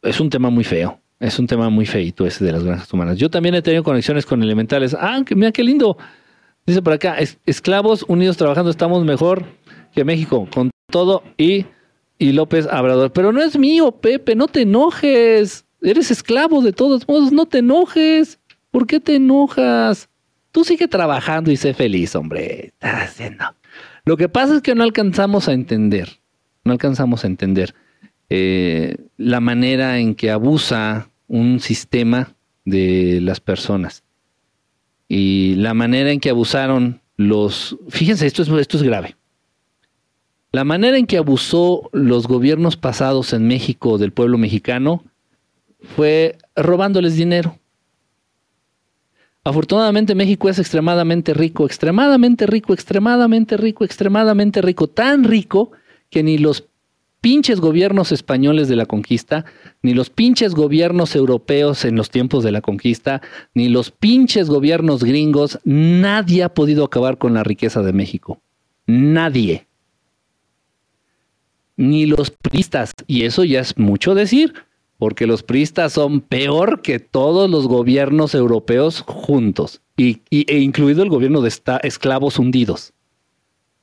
Es 0.01 0.19
un 0.19 0.29
tema 0.29 0.49
muy 0.49 0.65
feo, 0.65 0.99
es 1.19 1.39
un 1.39 1.47
tema 1.47 1.69
muy 1.69 1.85
feito 1.85 2.25
ese 2.27 2.43
de 2.43 2.51
las 2.51 2.63
granjas 2.63 2.91
humanas. 2.93 3.17
Yo 3.17 3.29
también 3.29 3.55
he 3.55 3.61
tenido 3.61 3.83
conexiones 3.83 4.25
con 4.25 4.43
elementales. 4.43 4.95
Ah, 4.99 5.21
mira 5.33 5.51
qué 5.51 5.63
lindo. 5.63 5.97
Dice 6.65 6.81
por 6.81 6.93
acá, 6.93 7.17
esclavos 7.45 8.03
unidos 8.07 8.37
trabajando 8.37 8.69
estamos 8.69 9.03
mejor 9.03 9.45
que 9.93 10.03
México, 10.03 10.47
con 10.53 10.69
todo 10.91 11.23
y, 11.37 11.65
y 12.17 12.33
López 12.33 12.67
Abrador. 12.67 13.11
Pero 13.11 13.31
no 13.31 13.41
es 13.41 13.57
mío, 13.57 13.91
Pepe, 13.91 14.35
no 14.35 14.47
te 14.47 14.61
enojes. 14.61 15.65
Eres 15.81 16.11
esclavo 16.11 16.61
de 16.61 16.73
todos 16.73 17.07
modos, 17.07 17.31
no 17.31 17.45
te 17.45 17.59
enojes. 17.59 18.39
¿Por 18.71 18.85
qué 18.85 18.99
te 18.99 19.15
enojas? 19.15 20.09
Tú 20.51 20.63
sigue 20.63 20.87
trabajando 20.87 21.51
y 21.51 21.57
sé 21.57 21.73
feliz, 21.73 22.15
hombre. 22.15 22.67
Estás 22.67 23.09
haciendo. 23.09 23.45
Lo 24.05 24.17
que 24.17 24.29
pasa 24.29 24.55
es 24.55 24.61
que 24.61 24.75
no 24.75 24.83
alcanzamos 24.83 25.47
a 25.47 25.53
entender, 25.53 26.19
no 26.63 26.71
alcanzamos 26.71 27.23
a 27.23 27.27
entender 27.27 27.75
eh, 28.29 28.97
la 29.17 29.39
manera 29.39 29.99
en 29.99 30.15
que 30.15 30.31
abusa 30.31 31.09
un 31.27 31.59
sistema 31.59 32.35
de 32.65 33.19
las 33.21 33.39
personas 33.39 34.03
y 35.07 35.55
la 35.55 35.73
manera 35.73 36.11
en 36.11 36.19
que 36.19 36.29
abusaron 36.29 37.01
los... 37.17 37.77
Fíjense, 37.89 38.27
esto 38.27 38.43
es, 38.43 38.49
esto 38.49 38.77
es 38.77 38.83
grave. 38.83 39.15
La 40.51 40.63
manera 40.63 40.97
en 40.97 41.05
que 41.05 41.17
abusó 41.17 41.89
los 41.91 42.27
gobiernos 42.27 42.77
pasados 42.77 43.33
en 43.33 43.47
México 43.47 43.97
del 43.97 44.13
pueblo 44.13 44.37
mexicano 44.37 45.03
fue 45.81 46.37
robándoles 46.55 47.15
dinero. 47.15 47.57
Afortunadamente 49.43 50.15
México 50.15 50.49
es 50.49 50.59
extremadamente 50.59 51.33
rico, 51.33 51.65
extremadamente 51.65 52.45
rico, 52.45 52.73
extremadamente 52.73 53.57
rico, 53.57 53.83
extremadamente 53.83 54.61
rico, 54.61 54.87
tan 54.87 55.23
rico 55.23 55.71
que 56.09 56.23
ni 56.23 56.37
los 56.37 56.65
pinches 57.21 57.59
gobiernos 57.59 58.11
españoles 58.11 58.67
de 58.67 58.75
la 58.75 58.85
conquista, 58.85 59.45
ni 59.81 59.93
los 59.93 60.09
pinches 60.09 60.55
gobiernos 60.55 61.15
europeos 61.15 61.85
en 61.85 61.95
los 61.95 62.09
tiempos 62.09 62.43
de 62.43 62.51
la 62.51 62.61
conquista, 62.61 63.21
ni 63.53 63.69
los 63.69 63.91
pinches 63.91 64.49
gobiernos 64.49 65.03
gringos, 65.03 65.59
nadie 65.63 66.43
ha 66.43 66.53
podido 66.53 66.85
acabar 66.85 67.17
con 67.17 67.33
la 67.33 67.43
riqueza 67.43 67.81
de 67.81 67.93
México. 67.93 68.41
Nadie. 68.85 69.67
Ni 71.77 72.05
los 72.05 72.31
priistas. 72.31 72.91
Y 73.07 73.23
eso 73.23 73.43
ya 73.43 73.61
es 73.61 73.77
mucho 73.77 74.15
decir 74.15 74.53
porque 74.99 75.25
los 75.25 75.43
priistas 75.43 75.93
son 75.93 76.19
peor 76.19 76.81
que 76.81 76.99
todos 76.99 77.49
los 77.49 77.67
gobiernos 77.67 78.35
europeos 78.35 79.01
juntos, 79.07 79.81
y, 79.95 80.21
e 80.29 80.59
incluido 80.59 81.01
el 81.03 81.09
gobierno 81.09 81.41
de 81.41 81.51
esclavos 81.83 82.37
hundidos. 82.37 82.93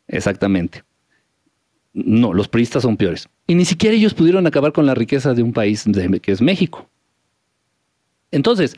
Exactamente. 0.08 0.84
No, 1.94 2.34
los 2.34 2.48
priistas 2.48 2.82
son 2.82 2.98
peores. 2.98 3.28
Y 3.46 3.54
ni 3.54 3.64
siquiera 3.64 3.96
ellos 3.96 4.12
pudieron 4.12 4.46
acabar 4.46 4.72
con 4.74 4.84
la 4.84 4.94
riqueza 4.94 5.32
de 5.32 5.42
un 5.42 5.54
país 5.54 5.84
que 6.20 6.32
es 6.32 6.42
México. 6.42 6.86
Entonces, 8.30 8.76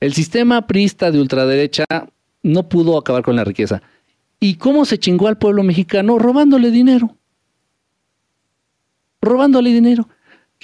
el 0.00 0.14
sistema 0.14 0.66
priista 0.66 1.10
de 1.10 1.20
ultraderecha 1.20 1.84
no 2.42 2.68
pudo 2.70 2.96
acabar 2.96 3.22
con 3.22 3.36
la 3.36 3.44
riqueza. 3.44 3.82
¿Y 4.40 4.54
cómo 4.54 4.86
se 4.86 4.98
chingó 4.98 5.28
al 5.28 5.36
pueblo 5.36 5.62
mexicano? 5.62 6.18
Robándole 6.18 6.70
dinero. 6.70 7.16
Robándole 9.20 9.70
dinero. 9.70 10.08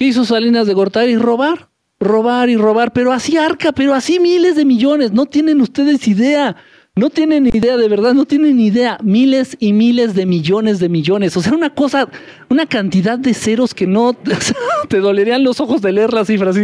¿Qué 0.02 0.08
hizo 0.08 0.24
Salinas 0.24 0.66
de 0.66 0.74
Gortari? 0.74 1.16
Robar, 1.16 1.68
robar 2.00 2.50
y 2.50 2.56
robar, 2.56 2.92
pero 2.92 3.12
así 3.12 3.36
arca, 3.36 3.70
pero 3.70 3.94
así 3.94 4.18
miles 4.18 4.56
de 4.56 4.64
millones. 4.64 5.12
No 5.12 5.26
tienen 5.26 5.60
ustedes 5.60 6.08
idea. 6.08 6.56
No 6.96 7.08
tienen 7.08 7.46
idea, 7.46 7.76
de 7.76 7.86
verdad, 7.86 8.12
no 8.12 8.24
tienen 8.24 8.58
idea. 8.58 8.98
Miles 9.04 9.56
y 9.60 9.72
miles 9.72 10.16
de 10.16 10.26
millones 10.26 10.80
de 10.80 10.88
millones. 10.88 11.36
O 11.36 11.40
sea, 11.40 11.52
una 11.52 11.70
cosa, 11.70 12.08
una 12.48 12.66
cantidad 12.66 13.16
de 13.16 13.32
ceros 13.32 13.74
que 13.74 13.86
no 13.86 14.16
te 14.88 14.98
dolerían 14.98 15.44
los 15.44 15.60
ojos 15.60 15.80
de 15.82 15.92
leer 15.92 16.12
las 16.12 16.26
cifras. 16.26 16.56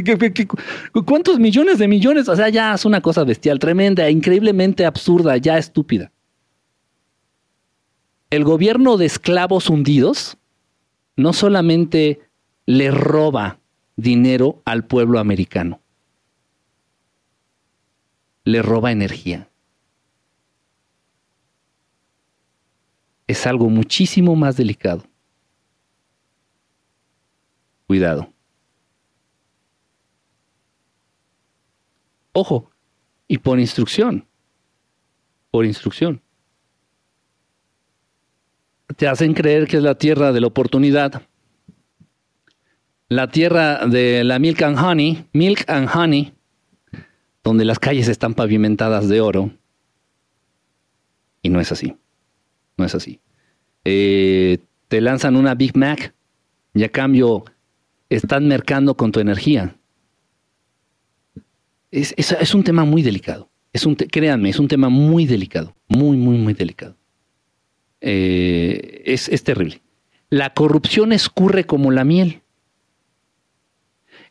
cuántos 1.07 1.39
millones 1.39 1.79
de 1.79 1.87
millones? 1.87 2.29
O 2.29 2.35
sea, 2.35 2.49
ya 2.49 2.75
es 2.75 2.85
una 2.85 3.01
cosa 3.01 3.23
bestial, 3.23 3.61
tremenda, 3.61 4.11
increíblemente 4.11 4.85
absurda, 4.85 5.37
ya 5.37 5.59
estúpida. 5.59 6.11
El 8.31 8.43
gobierno 8.43 8.97
de 8.97 9.07
esclavos 9.07 9.71
hundidos 9.71 10.39
no 11.15 11.33
solamente 11.33 12.28
le 12.69 12.91
roba 12.91 13.59
dinero 13.97 14.61
al 14.67 14.85
pueblo 14.85 15.19
americano. 15.19 15.81
Le 18.45 18.61
roba 18.61 18.93
energía. 18.93 19.49
Es 23.27 23.47
algo 23.47 23.71
muchísimo 23.71 24.37
más 24.37 24.59
delicado. 24.59 25.03
Cuidado. 27.87 28.31
Ojo, 32.33 32.71
y 33.27 33.39
por 33.39 33.59
instrucción. 33.59 34.29
Por 35.51 35.65
instrucción. 35.65 36.21
Te 38.95 39.09
hacen 39.09 39.33
creer 39.33 39.67
que 39.67 39.79
es 39.79 39.83
la 39.83 39.95
tierra 39.95 40.33
de 40.33 40.43
la 40.43 40.49
oportunidad, 40.49 41.28
la 43.11 43.29
tierra 43.29 43.87
de 43.87 44.23
la 44.23 44.39
milk 44.39 44.61
and 44.61 44.79
honey, 44.79 45.25
milk 45.33 45.65
and 45.67 45.89
honey, 45.89 46.35
donde 47.43 47.65
las 47.65 47.79
calles 47.79 48.07
están 48.07 48.35
pavimentadas 48.35 49.09
de 49.09 49.23
oro. 49.23 49.51
Y 51.41 51.49
no 51.49 51.59
es 51.59 51.73
así. 51.73 51.97
No 52.77 52.85
es 52.85 52.95
así. 52.95 53.21
Eh, 53.85 54.59
te 54.89 55.01
lanzan 55.01 55.37
una 55.37 55.55
Big 55.55 55.75
Mac 55.75 56.15
y 56.75 56.85
a 56.85 56.91
cambio 56.91 57.45
están 58.11 58.47
mercando 58.47 58.95
con 58.95 59.11
tu 59.11 59.21
energía. 59.21 59.75
Es, 61.91 62.15
es, 62.19 62.55
un 62.55 62.63
tema 62.63 62.85
muy 62.85 63.01
delicado. 63.01 63.49
Es 63.73 63.87
un 63.87 63.95
créanme, 63.95 64.51
es 64.51 64.59
un 64.59 64.69
tema 64.69 64.91
muy 64.91 65.25
delicado. 65.25 65.75
Muy, 65.89 66.19
muy, 66.19 66.37
muy 66.37 66.53
delicado. 66.53 66.95
Eh, 68.03 69.03
es, 69.07 69.31
es 69.31 69.43
terrible. 69.43 69.81
La 70.29 70.53
corrupción 70.53 71.13
escurre 71.13 71.65
como 71.65 71.91
la 71.91 72.05
miel. 72.05 72.43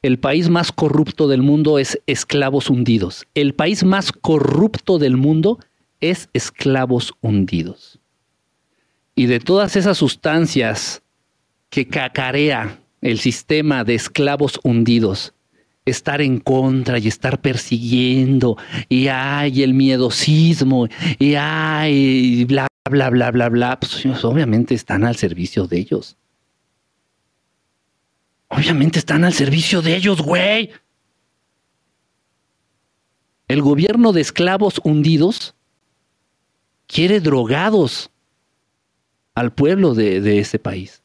El 0.02 0.20
país 0.20 0.50
más 0.50 0.72
corrupto 0.72 1.28
del 1.28 1.42
mundo 1.42 1.80
es 1.80 2.00
esclavos 2.06 2.70
hundidos. 2.70 3.26
El 3.34 3.54
país 3.54 3.84
más 3.84 4.12
corrupto 4.12 5.00
del 5.00 5.18
mundo 5.18 5.60
es 6.00 6.30
esclavos 6.34 7.14
hundidos. 7.22 8.00
Y 9.16 9.26
de 9.26 9.40
todas 9.40 9.76
esas 9.76 9.98
sustancias 9.98 11.02
que 11.70 11.88
cacarea 11.88 12.80
el 13.02 13.20
sistema 13.20 13.84
de 13.84 13.96
esclavos 13.96 14.60
hundidos, 14.64 15.34
estar 15.86 16.22
en 16.22 16.40
contra 16.40 17.00
y 17.00 17.08
estar 17.08 17.42
persiguiendo, 17.42 18.58
y 18.90 19.08
hay 19.08 19.64
el 19.64 19.74
miedosismo, 19.74 20.88
y 21.18 21.36
hay 21.36 22.46
bla, 22.46 22.68
bla, 22.90 23.10
bla, 23.10 23.32
bla, 23.32 23.50
bla, 23.50 23.80
pues 23.80 24.06
obviamente 24.24 24.76
están 24.76 25.04
al 25.04 25.16
servicio 25.16 25.68
de 25.68 25.80
ellos. 25.80 26.18
Obviamente 28.50 29.00
están 29.00 29.24
al 29.24 29.34
servicio 29.34 29.82
de 29.82 29.96
ellos, 29.96 30.22
güey. 30.22 30.72
El 33.48 33.62
gobierno 33.62 34.14
de 34.14 34.22
esclavos 34.22 34.80
hundidos 34.84 35.56
quiere 36.86 37.20
drogados 37.20 38.12
al 39.36 39.54
pueblo 39.54 39.94
de, 39.94 40.22
de 40.22 40.40
ese 40.40 40.60
país. 40.60 41.04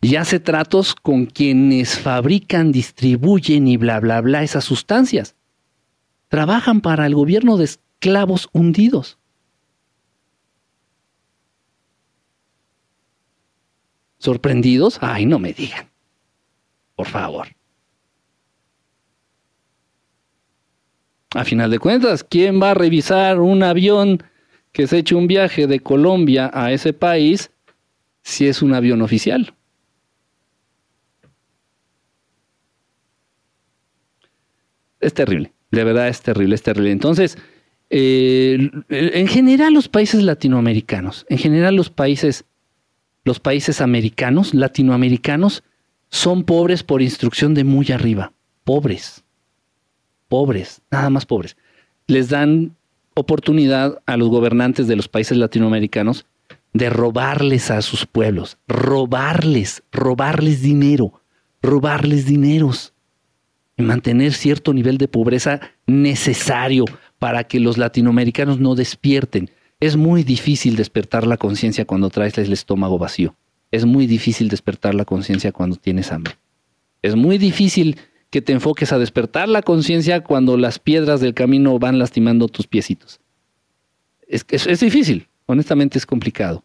y 0.00 0.16
hace 0.16 0.40
tratos 0.40 0.94
con 0.94 1.26
quienes 1.26 1.98
fabrican, 1.98 2.72
distribuyen 2.72 3.66
y 3.66 3.76
bla, 3.76 4.00
bla, 4.00 4.20
bla 4.20 4.42
esas 4.42 4.64
sustancias. 4.64 5.34
Trabajan 6.28 6.80
para 6.80 7.06
el 7.06 7.14
gobierno 7.14 7.56
de 7.56 7.64
esclavos 7.64 8.48
hundidos. 8.52 9.18
¿Sorprendidos? 14.18 14.98
Ay, 15.00 15.26
no 15.26 15.38
me 15.38 15.52
digan. 15.52 15.88
Por 16.94 17.06
favor. 17.06 17.48
A 21.34 21.44
final 21.44 21.70
de 21.70 21.78
cuentas, 21.78 22.24
¿quién 22.24 22.60
va 22.62 22.70
a 22.70 22.74
revisar 22.74 23.40
un 23.40 23.62
avión 23.62 24.22
que 24.72 24.86
se 24.86 24.98
eche 24.98 25.14
un 25.14 25.26
viaje 25.26 25.66
de 25.66 25.80
Colombia 25.80 26.50
a 26.52 26.72
ese 26.72 26.92
país 26.92 27.50
si 28.22 28.46
es 28.46 28.62
un 28.62 28.74
avión 28.74 29.02
oficial? 29.02 29.54
es 35.06 35.14
terrible, 35.14 35.52
de 35.70 35.84
verdad 35.84 36.08
es 36.08 36.20
terrible, 36.20 36.54
es 36.54 36.62
terrible. 36.62 36.90
Entonces, 36.90 37.38
eh, 37.90 38.70
en 38.88 39.28
general 39.28 39.72
los 39.74 39.88
países 39.88 40.22
latinoamericanos, 40.22 41.26
en 41.28 41.38
general 41.38 41.76
los 41.76 41.90
países, 41.90 42.44
los 43.26 43.40
países 43.40 43.80
americanos, 43.80 44.54
latinoamericanos, 44.54 45.64
son 46.10 46.44
pobres 46.44 46.84
por 46.84 47.02
instrucción 47.02 47.54
de 47.54 47.64
muy 47.64 47.90
arriba, 47.90 48.32
pobres, 48.62 49.24
pobres, 50.28 50.80
nada 50.92 51.10
más 51.10 51.26
pobres. 51.26 51.56
Les 52.06 52.28
dan 52.28 52.76
oportunidad 53.14 54.00
a 54.06 54.16
los 54.16 54.28
gobernantes 54.28 54.86
de 54.86 54.94
los 54.94 55.08
países 55.08 55.36
latinoamericanos 55.36 56.24
de 56.72 56.88
robarles 56.88 57.72
a 57.72 57.82
sus 57.82 58.06
pueblos, 58.06 58.58
robarles, 58.68 59.82
robarles 59.90 60.62
dinero, 60.62 61.20
robarles 61.62 62.26
dineros 62.26 62.92
y 63.76 63.82
mantener 63.82 64.34
cierto 64.34 64.72
nivel 64.72 64.98
de 64.98 65.08
pobreza 65.08 65.60
necesario 65.88 66.84
para 67.18 67.42
que 67.42 67.58
los 67.58 67.76
latinoamericanos 67.76 68.60
no 68.60 68.76
despierten. 68.76 69.50
Es 69.80 69.96
muy 69.96 70.22
difícil 70.22 70.76
despertar 70.76 71.26
la 71.26 71.36
conciencia 71.36 71.84
cuando 71.84 72.10
traes 72.10 72.38
el 72.38 72.52
estómago 72.52 72.98
vacío. 72.98 73.34
Es 73.70 73.84
muy 73.84 74.06
difícil 74.06 74.48
despertar 74.48 74.94
la 74.94 75.04
conciencia 75.04 75.52
cuando 75.52 75.76
tienes 75.76 76.12
hambre. 76.12 76.36
Es 77.02 77.14
muy 77.14 77.38
difícil 77.38 77.96
que 78.30 78.40
te 78.40 78.52
enfoques 78.52 78.92
a 78.92 78.98
despertar 78.98 79.48
la 79.48 79.62
conciencia 79.62 80.22
cuando 80.22 80.56
las 80.56 80.78
piedras 80.78 81.20
del 81.20 81.34
camino 81.34 81.78
van 81.78 81.98
lastimando 81.98 82.48
tus 82.48 82.66
piecitos. 82.66 83.20
Es, 84.26 84.80
difícil, 84.80 85.28
honestamente 85.46 85.98
es 85.98 86.06
complicado. 86.06 86.64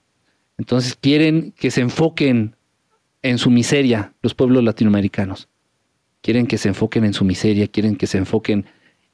Entonces 0.57 0.95
quieren 0.95 1.51
que 1.51 1.69
se 1.69 1.81
enfoquen 1.81 2.55
en 3.21 3.37
su 3.37 3.51
miseria 3.51 4.13
los 4.21 4.33
pueblos 4.33 4.63
latinoamericanos 4.63 5.47
quieren 6.21 6.47
que 6.47 6.57
se 6.57 6.69
enfoquen 6.69 7.03
en 7.03 7.13
su 7.13 7.25
miseria, 7.25 7.67
quieren 7.67 7.95
que 7.95 8.07
se 8.07 8.17
enfoquen 8.17 8.65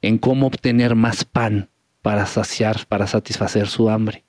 en 0.02 0.18
cómo 0.18 0.46
obtener 0.46 0.94
más 0.94 1.24
pan 1.24 1.68
para 2.02 2.26
saciar, 2.26 2.86
para 2.86 3.06
satisfacer 3.06 3.68
su 3.68 3.90
hambre. 3.90 4.24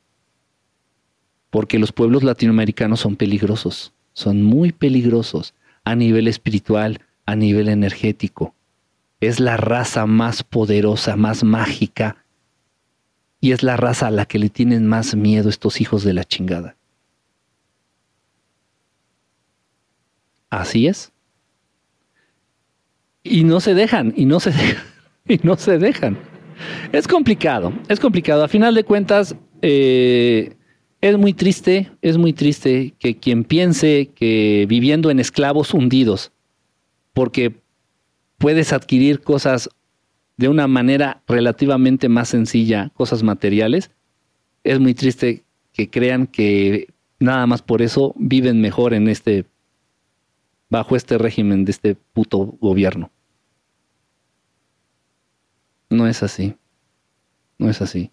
Porque 1.49 1.79
los 1.79 1.91
pueblos 1.91 2.23
latinoamericanos 2.23 2.99
son 2.99 3.15
peligrosos, 3.15 3.93
son 4.13 4.43
muy 4.43 4.71
peligrosos 4.71 5.53
a 5.83 5.95
nivel 5.95 6.27
espiritual, 6.27 7.01
a 7.25 7.35
nivel 7.35 7.69
energético. 7.69 8.53
Es 9.19 9.39
la 9.39 9.57
raza 9.57 10.05
más 10.05 10.43
poderosa, 10.43 11.15
más 11.15 11.43
mágica, 11.43 12.23
y 13.41 13.51
es 13.51 13.63
la 13.63 13.77
raza 13.77 14.07
a 14.07 14.11
la 14.11 14.25
que 14.25 14.39
le 14.39 14.49
tienen 14.49 14.85
más 14.87 15.15
miedo 15.15 15.49
estos 15.49 15.81
hijos 15.81 16.03
de 16.03 16.13
la 16.13 16.23
chingada. 16.23 16.75
Así 20.49 20.87
es 20.87 21.11
y 23.23 23.43
no 23.43 23.59
se 23.59 23.73
dejan, 23.73 24.13
y 24.15 24.25
no 24.25 24.39
se 24.39 24.51
dejan, 24.51 24.83
y 25.27 25.39
no 25.43 25.57
se 25.57 25.77
dejan. 25.77 26.17
Es 26.91 27.07
complicado, 27.07 27.73
es 27.87 27.99
complicado. 27.99 28.43
A 28.43 28.47
final 28.47 28.75
de 28.75 28.83
cuentas, 28.83 29.35
eh, 29.61 30.55
es 31.01 31.17
muy 31.17 31.33
triste, 31.33 31.91
es 32.01 32.17
muy 32.17 32.33
triste 32.33 32.93
que 32.99 33.17
quien 33.17 33.43
piense 33.43 34.09
que 34.15 34.65
viviendo 34.67 35.09
en 35.11 35.19
esclavos 35.19 35.73
hundidos, 35.73 36.31
porque 37.13 37.53
puedes 38.37 38.73
adquirir 38.73 39.21
cosas 39.21 39.69
de 40.37 40.47
una 40.47 40.67
manera 40.67 41.21
relativamente 41.27 42.09
más 42.09 42.29
sencilla, 42.29 42.91
cosas 42.95 43.23
materiales, 43.23 43.91
es 44.63 44.79
muy 44.79 44.93
triste 44.93 45.43
que 45.73 45.89
crean 45.89 46.27
que 46.27 46.87
nada 47.19 47.45
más 47.47 47.61
por 47.61 47.81
eso 47.81 48.13
viven 48.17 48.61
mejor 48.61 48.93
en 48.93 49.07
este 49.07 49.45
bajo 50.69 50.95
este 50.95 51.17
régimen 51.17 51.65
de 51.65 51.71
este 51.71 51.95
puto 51.95 52.57
gobierno. 52.61 53.11
No 55.89 56.07
es 56.07 56.23
así. 56.23 56.55
No 57.57 57.69
es 57.69 57.81
así. 57.81 58.11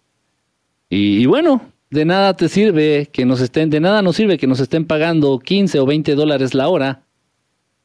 Y, 0.89 1.25
bueno, 1.25 1.61
de 1.89 2.05
nada 2.05 2.35
te 2.35 2.49
sirve 2.49 3.09
que 3.11 3.25
nos 3.25 3.41
estén, 3.41 3.69
de 3.69 3.79
nada 3.79 4.01
nos 4.01 4.15
sirve 4.15 4.37
que 4.37 4.47
nos 4.47 4.59
estén 4.59 4.85
pagando 4.85 5.39
15 5.39 5.79
o 5.79 5.85
20 5.85 6.15
dólares 6.15 6.53
la 6.53 6.69
hora. 6.69 7.03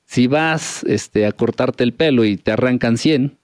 Si 0.05 0.27
vas 0.27 0.85
este, 0.85 1.27
a 1.27 1.33
cortarte 1.33 1.85
el 1.85 1.93
pelo 1.93 2.25
y 2.25 2.37
te 2.37 2.53
arrancan 2.53 2.99
100, 2.99 3.37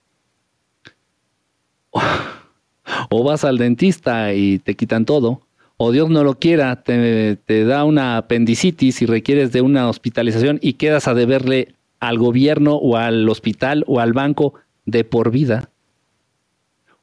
o 3.11 3.25
vas 3.25 3.45
al 3.45 3.59
dentista 3.59 4.35
y 4.35 4.59
te 4.59 4.75
quitan 4.75 5.05
todo, 5.05 5.43
o 5.77 5.93
Dios 5.93 6.11
no 6.11 6.25
lo 6.25 6.39
quiera, 6.39 6.83
te, 6.83 7.37
te, 7.37 7.65
da 7.65 7.85
una 7.85 8.17
apendicitis 8.17 9.01
y 9.01 9.07
requieres 9.07 9.53
de 9.53 9.61
una 9.61 9.89
hospitalización 9.89 10.59
y 10.61 10.75
quedas 10.75 11.09
a 11.09 11.15
deberle 11.15 11.75
al 12.01 12.19
gobierno 12.19 12.75
o 12.75 12.97
al 12.97 13.29
hospital 13.29 13.85
o 13.87 14.01
al 14.01 14.13
banco 14.13 14.55
de 14.87 15.05
por 15.05 15.31
vida. 15.31 15.71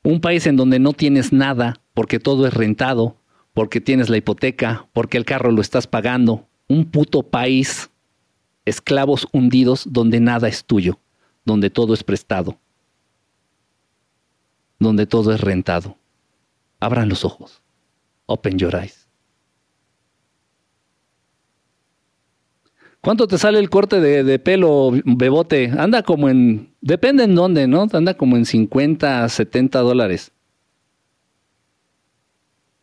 Un 0.05 0.21
país 0.21 0.45
en 0.45 0.55
donde 0.55 0.77
no 0.77 0.93
tienes 0.93 1.33
nada 1.33 1.81
porque 1.95 2.19
todo 2.19 2.45
es 2.45 2.53
rentado, 2.53 3.17
porque 3.55 3.81
tienes 3.81 4.07
la 4.07 4.17
hipoteca, 4.17 4.87
porque 4.93 5.17
el 5.17 5.25
carro 5.25 5.51
lo 5.51 5.61
estás 5.61 5.87
pagando. 5.87 6.47
Un 6.67 6.85
puto 6.85 7.23
país, 7.23 7.89
esclavos 8.65 9.27
hundidos 9.31 9.87
donde 9.91 10.19
nada 10.19 10.47
es 10.47 10.63
tuyo, 10.63 10.99
donde 11.43 11.71
todo 11.71 11.95
es 11.95 12.03
prestado, 12.03 12.59
donde 14.77 15.07
todo 15.07 15.33
es 15.33 15.41
rentado. 15.41 15.97
Abran 16.79 17.09
los 17.09 17.25
ojos. 17.25 17.63
Open 18.27 18.59
your 18.59 18.75
eyes. 18.75 19.04
¿Cuánto 23.05 23.27
te 23.27 23.37
sale 23.37 23.59
el 23.59 23.69
corte 23.69 24.01
de, 24.01 24.39
pelo, 24.39 24.91
bebote? 25.05 25.71
Anda 25.77 26.01
como 26.01 26.27
en, 26.27 26.73
depende 26.81 27.23
en 27.23 27.35
dónde, 27.35 27.67
¿no? 27.67 27.85
Anda 27.93 28.15
como 28.15 28.35
en 28.35 28.47
50, 28.47 29.29
70 29.29 29.79
dólares. 29.81 30.31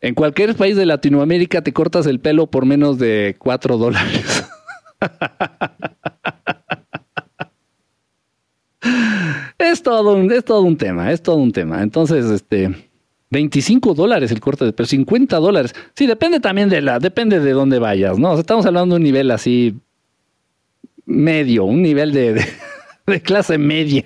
En 0.00 0.14
cualquier 0.14 0.54
país 0.54 0.76
de 0.76 0.86
Latinoamérica 0.86 1.62
te 1.62 1.72
cortas 1.72 2.06
el 2.06 2.20
pelo 2.20 2.46
por 2.46 2.66
menos 2.66 3.00
de 3.00 3.34
4 3.36 3.76
dólares. 3.76 4.44
es 9.58 9.82
todo, 9.82 10.14
un, 10.14 10.30
es 10.30 10.44
todo 10.44 10.62
un 10.62 10.76
tema, 10.76 11.10
es 11.10 11.20
todo 11.20 11.34
un 11.34 11.50
tema. 11.50 11.82
Entonces, 11.82 12.26
este, 12.26 12.88
25 13.30 13.92
dólares 13.94 14.30
el 14.30 14.38
corte 14.38 14.66
de 14.66 14.72
pelo, 14.72 14.86
50 14.86 15.36
dólares. 15.38 15.74
Sí, 15.96 16.06
depende 16.06 16.38
también 16.38 16.68
de 16.68 16.80
la, 16.80 17.00
depende 17.00 17.40
de 17.40 17.50
dónde 17.50 17.80
vayas, 17.80 18.20
¿no? 18.20 18.38
estamos 18.38 18.64
hablando 18.66 18.94
de 18.94 18.98
un 18.98 19.02
nivel 19.02 19.32
así 19.32 19.80
medio, 21.06 21.64
un 21.64 21.82
nivel 21.82 22.12
de, 22.12 22.44
de 23.06 23.20
clase 23.20 23.58
media. 23.58 24.04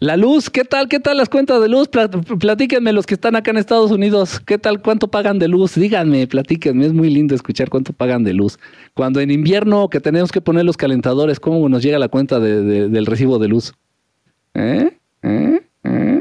La 0.00 0.16
luz, 0.16 0.48
¿qué 0.48 0.64
tal? 0.64 0.88
¿Qué 0.88 1.00
tal 1.00 1.16
las 1.16 1.28
cuentas 1.28 1.60
de 1.60 1.68
luz? 1.68 1.88
Platíquenme 1.88 2.92
los 2.92 3.04
que 3.04 3.14
están 3.14 3.36
acá 3.36 3.50
en 3.50 3.58
Estados 3.58 3.90
Unidos. 3.90 4.40
¿Qué 4.40 4.58
tal? 4.58 4.80
¿Cuánto 4.80 5.08
pagan 5.08 5.38
de 5.38 5.48
luz? 5.48 5.74
Díganme, 5.74 6.26
platíquenme. 6.26 6.86
Es 6.86 6.92
muy 6.92 7.10
lindo 7.10 7.34
escuchar 7.34 7.68
cuánto 7.68 7.92
pagan 7.92 8.24
de 8.24 8.32
luz. 8.32 8.58
Cuando 8.94 9.20
en 9.20 9.30
invierno 9.30 9.88
que 9.88 10.00
tenemos 10.00 10.32
que 10.32 10.40
poner 10.40 10.64
los 10.64 10.76
calentadores, 10.76 11.40
¿cómo 11.40 11.68
nos 11.68 11.82
llega 11.82 11.98
la 11.98 12.08
cuenta 12.08 12.40
del 12.40 13.06
recibo 13.06 13.38
de 13.38 13.48
luz? 13.48 13.74
¿Eh? 14.54 14.90
¿Eh? 15.22 15.62
¿Eh? 15.84 16.17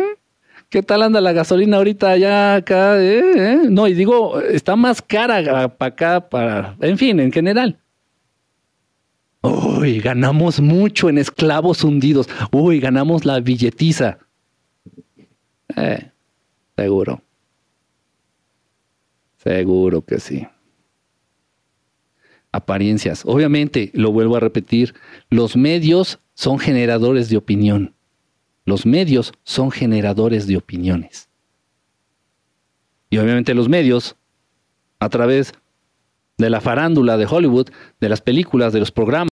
¿Qué 0.69 0.84
tal 0.84 1.02
anda 1.02 1.22
la 1.22 1.31
gasolina 1.31 1.77
ahorita 1.77 2.11
allá 2.11 2.56
acá? 2.56 3.02
¿Eh? 3.02 3.68
No, 3.69 3.88
y 3.88 3.94
digo, 3.94 4.41
está 4.41 4.76
más 4.76 5.02
cara 5.02 5.69
para 5.69 5.89
acá, 5.89 6.30
para... 6.30 6.76
En 6.81 6.98
fin, 6.98 7.19
en 7.22 7.31
general. 7.31 7.80
Uy, 9.41 9.99
ganamos 9.99 10.60
mucho 10.60 11.07
en 11.07 11.19
esclavos 11.19 11.85
hundidos. 11.85 12.27
Uy, 12.52 12.81
ganamos 12.81 13.23
la 13.23 13.39
billetiza. 13.39 14.18
Eh, 15.77 16.11
seguro. 16.76 17.22
Seguro 19.38 20.02
que 20.02 20.19
sí. 20.19 20.45
Apariencias. 22.52 23.23
Obviamente, 23.26 23.91
lo 23.94 24.11
vuelvo 24.11 24.35
a 24.35 24.41
repetir, 24.41 24.95
los 25.30 25.56
medios 25.56 26.19
son 26.34 26.60
generadores 26.60 27.30
de 27.30 27.38
opinión. 27.38 27.94
Los 28.68 28.85
medios 28.85 29.31
son 29.45 29.72
generadores 29.72 30.45
de 30.45 30.57
opiniones. 30.57 31.30
Y 33.10 33.18
obviamente 33.18 33.53
los 33.53 33.69
medios, 33.69 34.18
a 34.99 35.07
través 35.07 35.53
de 36.38 36.49
la 36.49 36.60
farándula 36.60 37.15
de 37.15 37.26
Hollywood, 37.26 37.69
de 38.02 38.10
las 38.10 38.19
películas, 38.19 38.73
de 38.73 38.80
los 38.80 38.91
programas. 38.91 39.30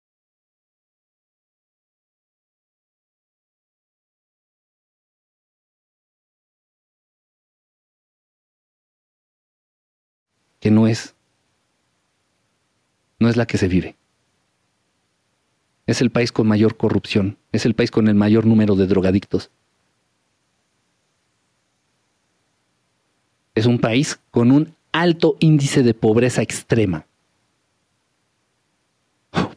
que 10.59 10.71
no 10.71 10.87
es 10.87 11.15
no 13.19 13.29
es 13.29 13.37
la 13.37 13.45
que 13.45 13.57
se 13.57 13.67
vive. 13.69 13.98
Es 15.89 16.01
el 16.01 16.09
país 16.11 16.31
con 16.31 16.47
mayor 16.47 16.77
corrupción, 16.77 17.37
es 17.51 17.65
el 17.65 17.73
país 17.73 17.89
con 17.89 18.07
el 18.07 18.13
mayor 18.13 18.45
número 18.45 18.75
de 18.75 18.85
drogadictos. 18.85 19.49
Es 23.55 23.65
un 23.65 23.79
país 23.79 24.19
con 24.29 24.51
un 24.51 24.75
alto 24.91 25.35
índice 25.39 25.81
de 25.81 25.95
pobreza 25.95 26.43
extrema. 26.43 27.07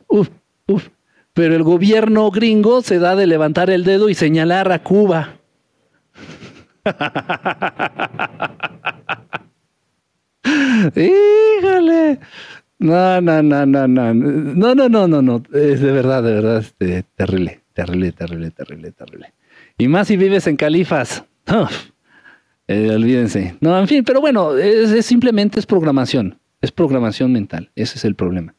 Uf, 0.08 0.30
uf. 0.68 0.88
Pero 1.34 1.54
el 1.54 1.64
gobierno 1.64 2.30
gringo 2.30 2.80
se 2.80 2.98
da 2.98 3.14
de 3.14 3.26
levantar 3.26 3.68
el 3.68 3.84
dedo 3.84 4.08
y 4.08 4.14
señalar 4.14 4.72
a 4.72 4.82
Cuba. 4.82 5.36
Híjole. 10.96 12.20
No, 12.82 13.20
no, 13.20 13.42
no, 13.42 13.64
no, 13.64 13.86
no. 13.86 14.14
No, 14.14 14.74
no, 14.74 14.88
no, 14.88 15.06
no, 15.06 15.22
no. 15.22 15.42
Es 15.52 15.80
de 15.80 15.92
verdad, 15.92 16.22
de 16.22 16.32
verdad, 16.34 16.58
este, 16.58 17.04
terrible, 17.14 17.60
terrible, 17.72 18.10
terrible, 18.10 18.50
terrible, 18.50 18.90
terrible. 18.90 19.32
Y 19.78 19.86
más 19.86 20.08
si 20.08 20.16
vives 20.16 20.46
en 20.48 20.56
Califas. 20.56 21.24
Eh, 22.68 22.90
olvídense. 22.90 23.56
No, 23.60 23.78
en 23.78 23.86
fin, 23.86 24.02
pero 24.04 24.20
bueno, 24.20 24.56
es, 24.56 25.04
simplemente 25.04 25.60
es 25.60 25.66
programación. 25.66 26.38
Es 26.60 26.72
programación 26.72 27.32
mental. 27.32 27.70
Ese 27.74 27.98
es 27.98 28.04
el 28.04 28.14
problema. 28.14 28.54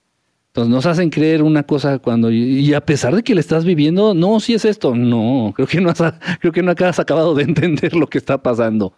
Entonces 0.47 0.71
nos 0.71 0.85
hacen 0.85 1.09
creer 1.09 1.41
una 1.41 1.63
cosa 1.63 1.97
cuando 1.97 2.29
y 2.29 2.73
a 2.73 2.81
pesar 2.81 3.15
de 3.15 3.23
que 3.23 3.33
le 3.33 3.41
estás 3.41 3.65
viviendo, 3.65 4.13
no, 4.13 4.39
si 4.39 4.53
es 4.53 4.65
esto, 4.65 4.93
no, 4.93 5.51
creo 5.55 5.67
que 5.67 5.81
no 5.81 5.89
has, 5.89 6.01
creo 6.39 6.51
que 6.51 6.61
no 6.61 6.71
has 6.77 6.99
acabado 6.99 7.33
de 7.33 7.43
entender 7.49 7.95
lo 7.95 8.05
que 8.07 8.19
está 8.19 8.41
pasando. 8.41 8.93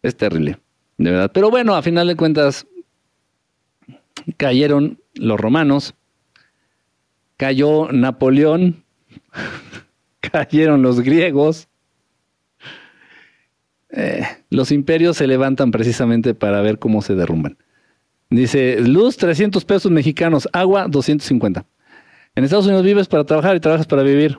Es 0.00 0.16
terrible, 0.16 0.58
de 0.96 1.10
verdad. 1.10 1.30
Pero 1.34 1.50
bueno, 1.50 1.74
a 1.74 1.82
final 1.82 2.08
de 2.08 2.16
cuentas 2.16 2.66
cayeron 4.36 4.98
los 5.14 5.38
romanos, 5.38 5.94
cayó 7.36 7.90
Napoleón, 7.92 8.84
cayeron 10.20 10.82
los 10.82 11.00
griegos, 11.00 11.68
eh, 13.90 14.26
los 14.48 14.72
imperios 14.72 15.16
se 15.18 15.26
levantan 15.26 15.70
precisamente 15.70 16.34
para 16.34 16.62
ver 16.62 16.78
cómo 16.78 17.02
se 17.02 17.14
derrumban. 17.14 17.58
Dice, 18.30 18.80
luz 18.80 19.18
300 19.18 19.64
pesos 19.66 19.92
mexicanos, 19.92 20.48
agua 20.52 20.86
250. 20.88 21.66
En 22.34 22.44
Estados 22.44 22.64
Unidos 22.66 22.84
vives 22.84 23.08
para 23.08 23.24
trabajar 23.24 23.56
y 23.56 23.60
trabajas 23.60 23.86
para 23.86 24.02
vivir. 24.02 24.38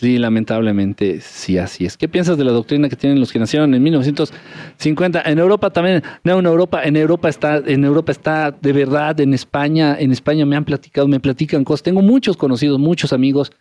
Sí, 0.00 0.16
lamentablemente, 0.16 1.20
sí, 1.20 1.58
así 1.58 1.84
es. 1.84 1.98
¿Qué 1.98 2.08
piensas 2.08 2.38
de 2.38 2.44
la 2.44 2.52
doctrina 2.52 2.88
que 2.88 2.96
tienen 2.96 3.20
los 3.20 3.30
que 3.30 3.38
nacieron 3.38 3.74
en 3.74 3.82
1950? 3.82 5.20
En 5.26 5.38
Europa 5.38 5.68
también, 5.68 6.02
no, 6.24 6.38
en 6.38 6.46
Europa, 6.46 6.82
en 6.82 6.96
Europa 6.96 7.28
está, 7.28 7.58
en 7.58 7.84
Europa 7.84 8.10
está 8.10 8.50
de 8.50 8.72
verdad, 8.72 9.20
en 9.20 9.34
España, 9.34 9.94
en 10.00 10.10
España 10.10 10.46
me 10.46 10.56
han 10.56 10.64
platicado, 10.64 11.06
me 11.06 11.20
platican 11.20 11.64
cosas. 11.64 11.82
Tengo 11.82 12.00
muchos 12.00 12.38
conocidos, 12.38 12.78
muchos 12.78 13.12
amigos 13.12 13.52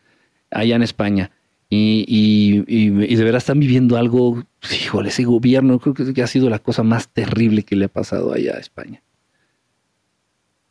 allá 0.50 0.78
en 0.78 0.84
España. 0.84 1.30
Y, 1.70 2.06
y, 2.08 3.16
de 3.16 3.24
verdad 3.26 3.40
están 3.40 3.60
viviendo 3.60 3.98
algo, 3.98 4.42
híjole, 4.72 5.10
ese 5.10 5.26
gobierno 5.26 5.78
creo 5.80 5.94
que 5.94 6.24
ha 6.24 6.28
sido 6.28 6.50
la 6.50 6.60
cosa 6.60 6.84
más 6.84 7.10
terrible 7.10 7.64
que 7.64 7.76
le 7.76 7.86
ha 7.86 7.90
pasado 7.90 8.32
allá 8.32 8.56
a 8.56 8.60
España. 8.60 9.04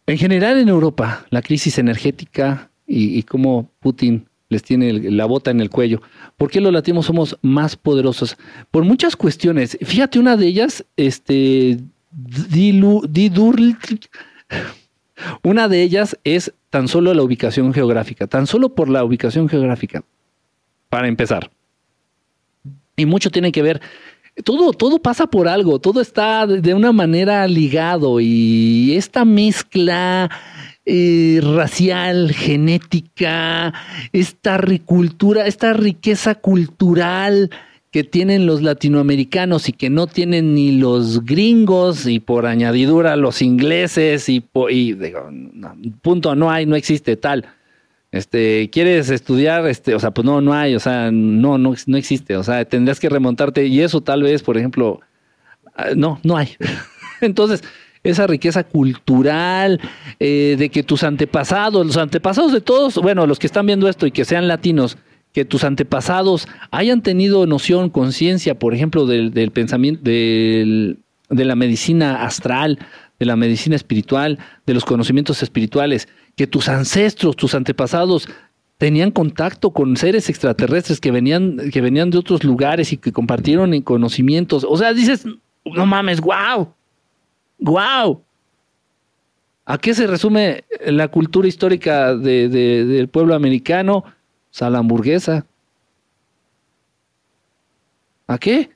En 0.06 0.16
general 0.16 0.56
en 0.56 0.70
Europa, 0.70 1.26
la 1.28 1.42
crisis 1.42 1.76
energética 1.76 2.70
y, 2.86 3.18
y 3.18 3.22
cómo 3.24 3.70
Putin 3.80 4.28
les 4.48 4.62
tiene 4.62 4.92
la 5.10 5.26
bota 5.26 5.50
en 5.50 5.60
el 5.60 5.70
cuello. 5.70 6.00
¿Por 6.36 6.50
qué 6.50 6.60
los 6.60 6.72
latinos 6.72 7.06
somos 7.06 7.38
más 7.42 7.76
poderosos? 7.76 8.36
Por 8.70 8.84
muchas 8.84 9.16
cuestiones. 9.16 9.78
Fíjate, 9.82 10.18
una 10.18 10.36
de 10.36 10.46
ellas, 10.46 10.84
este, 10.96 11.78
una 15.42 15.68
de 15.68 15.82
ellas 15.82 16.18
es 16.24 16.52
tan 16.70 16.88
solo 16.88 17.12
la 17.14 17.22
ubicación 17.22 17.72
geográfica, 17.74 18.26
tan 18.26 18.46
solo 18.46 18.74
por 18.74 18.88
la 18.88 19.04
ubicación 19.04 19.48
geográfica 19.48 20.02
para 20.88 21.08
empezar. 21.08 21.50
Y 22.96 23.06
mucho 23.06 23.30
tiene 23.30 23.52
que 23.52 23.62
ver, 23.62 23.80
todo, 24.44 24.72
todo 24.72 25.00
pasa 25.00 25.26
por 25.26 25.48
algo, 25.48 25.80
todo 25.80 26.00
está 26.00 26.46
de 26.46 26.74
una 26.74 26.92
manera 26.92 27.46
ligado 27.46 28.20
y 28.20 28.94
esta 28.96 29.24
mezcla 29.24 30.30
eh, 30.90 31.40
racial, 31.42 32.32
genética, 32.32 33.74
esta 34.12 34.56
ricultura, 34.56 35.46
esta 35.46 35.72
riqueza 35.72 36.34
cultural 36.34 37.50
que 37.90 38.04
tienen 38.04 38.46
los 38.46 38.62
latinoamericanos 38.62 39.68
y 39.68 39.72
que 39.72 39.90
no 39.90 40.06
tienen 40.06 40.54
ni 40.54 40.72
los 40.72 41.24
gringos 41.24 42.06
y 42.06 42.20
por 42.20 42.46
añadidura 42.46 43.16
los 43.16 43.42
ingleses 43.42 44.28
y, 44.28 44.40
punto, 46.02 46.34
no 46.34 46.50
hay, 46.50 46.66
no 46.66 46.76
existe 46.76 47.16
tal 47.16 47.46
este, 48.10 48.70
quieres 48.70 49.10
estudiar, 49.10 49.66
este, 49.66 49.94
o 49.94 50.00
sea, 50.00 50.12
pues 50.12 50.24
no, 50.24 50.40
no 50.40 50.54
hay, 50.54 50.74
o 50.74 50.80
sea, 50.80 51.10
no, 51.10 51.58
no, 51.58 51.74
no 51.86 51.96
existe, 51.96 52.36
o 52.36 52.42
sea, 52.42 52.64
tendrías 52.64 53.00
que 53.00 53.08
remontarte 53.08 53.66
y 53.66 53.82
eso 53.82 54.00
tal 54.00 54.22
vez, 54.22 54.42
por 54.42 54.56
ejemplo, 54.56 55.00
ah, 55.74 55.88
no, 55.94 56.18
no 56.22 56.36
hay. 56.36 56.56
Entonces, 57.20 57.62
esa 58.10 58.26
riqueza 58.26 58.64
cultural, 58.64 59.80
eh, 60.18 60.56
de 60.58 60.68
que 60.68 60.82
tus 60.82 61.04
antepasados, 61.04 61.86
los 61.86 61.96
antepasados 61.96 62.52
de 62.52 62.60
todos, 62.60 62.96
bueno, 62.96 63.26
los 63.26 63.38
que 63.38 63.46
están 63.46 63.66
viendo 63.66 63.88
esto 63.88 64.06
y 64.06 64.10
que 64.10 64.24
sean 64.24 64.48
latinos, 64.48 64.98
que 65.32 65.44
tus 65.44 65.64
antepasados 65.64 66.48
hayan 66.70 67.02
tenido 67.02 67.46
noción, 67.46 67.90
conciencia, 67.90 68.58
por 68.58 68.74
ejemplo, 68.74 69.06
del, 69.06 69.50
pensamiento, 69.50 70.02
del, 70.02 70.98
de 71.28 71.44
la 71.44 71.54
medicina 71.54 72.24
astral, 72.24 72.78
de 73.18 73.26
la 73.26 73.36
medicina 73.36 73.76
espiritual, 73.76 74.38
de 74.66 74.74
los 74.74 74.84
conocimientos 74.84 75.42
espirituales, 75.42 76.08
que 76.36 76.46
tus 76.46 76.68
ancestros, 76.68 77.36
tus 77.36 77.54
antepasados 77.54 78.28
tenían 78.78 79.10
contacto 79.10 79.70
con 79.72 79.96
seres 79.96 80.28
extraterrestres 80.28 81.00
que 81.00 81.10
venían, 81.10 81.70
que 81.72 81.80
venían 81.80 82.10
de 82.10 82.18
otros 82.18 82.44
lugares 82.44 82.92
y 82.92 82.96
que 82.96 83.12
compartieron 83.12 83.80
conocimientos. 83.82 84.64
O 84.68 84.76
sea, 84.76 84.94
dices, 84.94 85.24
no 85.64 85.84
mames, 85.84 86.20
wow. 86.20 86.72
¡Guau! 87.58 88.24
¿A 89.64 89.76
qué 89.78 89.92
se 89.94 90.06
resume 90.06 90.64
la 90.86 91.08
cultura 91.08 91.46
histórica 91.46 92.14
del 92.14 93.08
pueblo 93.08 93.34
americano? 93.34 94.02
Pues 94.50 94.62
a 94.62 94.70
la 94.70 94.78
hamburguesa. 94.78 95.44
¿A 98.26 98.38
qué? 98.38 98.70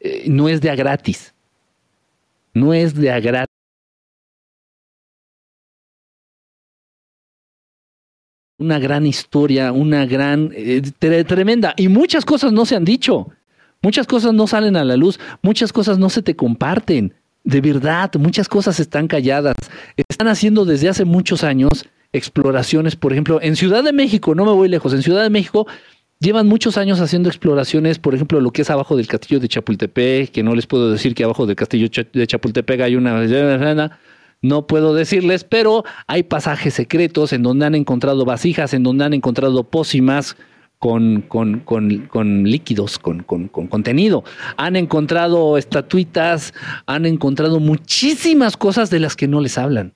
Eh, 0.00 0.26
no 0.28 0.48
es 0.48 0.60
de 0.60 0.70
a 0.70 0.74
gratis. 0.74 1.34
No 2.54 2.74
es 2.74 2.94
de 2.94 3.10
a 3.12 3.20
gratis. 3.20 3.54
Una 8.58 8.78
gran 8.78 9.06
historia, 9.06 9.72
una 9.72 10.04
gran, 10.04 10.50
eh, 10.54 10.82
tremenda. 11.24 11.74
Y 11.76 11.88
muchas 11.88 12.24
cosas 12.24 12.52
no 12.52 12.66
se 12.66 12.76
han 12.76 12.84
dicho. 12.84 13.28
Muchas 13.82 14.06
cosas 14.06 14.34
no 14.34 14.46
salen 14.46 14.76
a 14.76 14.84
la 14.84 14.96
luz. 14.96 15.18
Muchas 15.42 15.72
cosas 15.72 15.98
no 15.98 16.10
se 16.10 16.22
te 16.22 16.36
comparten. 16.36 17.14
De 17.44 17.60
verdad, 17.60 18.10
muchas 18.18 18.48
cosas 18.48 18.80
están 18.80 19.08
calladas. 19.08 19.56
Están 19.96 20.28
haciendo 20.28 20.64
desde 20.64 20.88
hace 20.88 21.04
muchos 21.04 21.44
años 21.44 21.86
exploraciones, 22.12 22.96
por 22.96 23.12
ejemplo, 23.12 23.38
en 23.42 23.54
Ciudad 23.54 23.84
de 23.84 23.92
México, 23.92 24.34
no 24.34 24.46
me 24.46 24.52
voy 24.52 24.68
lejos, 24.68 24.94
en 24.94 25.02
Ciudad 25.02 25.22
de 25.22 25.30
México 25.30 25.66
Llevan 26.20 26.48
muchos 26.48 26.76
años 26.78 27.00
haciendo 27.00 27.28
exploraciones, 27.28 28.00
por 28.00 28.12
ejemplo, 28.12 28.40
lo 28.40 28.50
que 28.50 28.62
es 28.62 28.70
abajo 28.70 28.96
del 28.96 29.06
castillo 29.06 29.38
de 29.38 29.46
Chapultepec, 29.46 30.32
que 30.32 30.42
no 30.42 30.56
les 30.56 30.66
puedo 30.66 30.90
decir 30.90 31.14
que 31.14 31.22
abajo 31.22 31.46
del 31.46 31.54
castillo 31.54 31.88
de 31.88 32.26
Chapultepec 32.26 32.80
hay 32.80 32.96
una... 32.96 34.00
No 34.40 34.66
puedo 34.66 34.94
decirles, 34.94 35.44
pero 35.44 35.84
hay 36.08 36.24
pasajes 36.24 36.74
secretos 36.74 37.32
en 37.32 37.44
donde 37.44 37.66
han 37.66 37.76
encontrado 37.76 38.24
vasijas, 38.24 38.74
en 38.74 38.82
donde 38.82 39.04
han 39.04 39.14
encontrado 39.14 39.64
pócimas 39.64 40.36
con, 40.78 41.22
con, 41.22 41.60
con, 41.60 42.44
líquidos, 42.44 42.98
con, 42.98 43.22
con, 43.22 43.48
contenido. 43.48 44.24
Han 44.56 44.76
encontrado 44.76 45.58
estatuitas, 45.58 46.54
han 46.86 47.06
encontrado 47.06 47.58
muchísimas 47.60 48.56
cosas 48.56 48.90
de 48.90 49.00
las 49.00 49.16
que 49.16 49.28
no 49.28 49.40
les 49.40 49.58
hablan. 49.58 49.94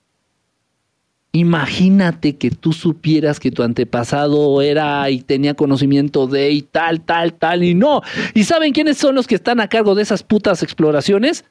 Imagínate 1.31 2.35
que 2.35 2.51
tú 2.51 2.73
supieras 2.73 3.39
que 3.39 3.49
tu 3.49 3.63
antepasado 3.63 4.61
era 4.61 5.09
y 5.09 5.21
tenía 5.21 5.55
conocimiento 5.55 6.27
de 6.27 6.51
y 6.51 6.61
tal, 6.61 7.01
tal, 7.01 7.33
tal, 7.33 7.63
y 7.63 7.73
no. 7.73 8.01
¿Y 8.35 8.43
saben 8.43 8.71
quiénes 8.71 8.97
son 8.97 9.15
los 9.15 9.25
que 9.25 9.35
están 9.35 9.59
a 9.59 9.67
cargo 9.67 9.95
de 9.95 10.03
esas 10.03 10.21
putas 10.21 10.61
exploraciones? 10.61 11.45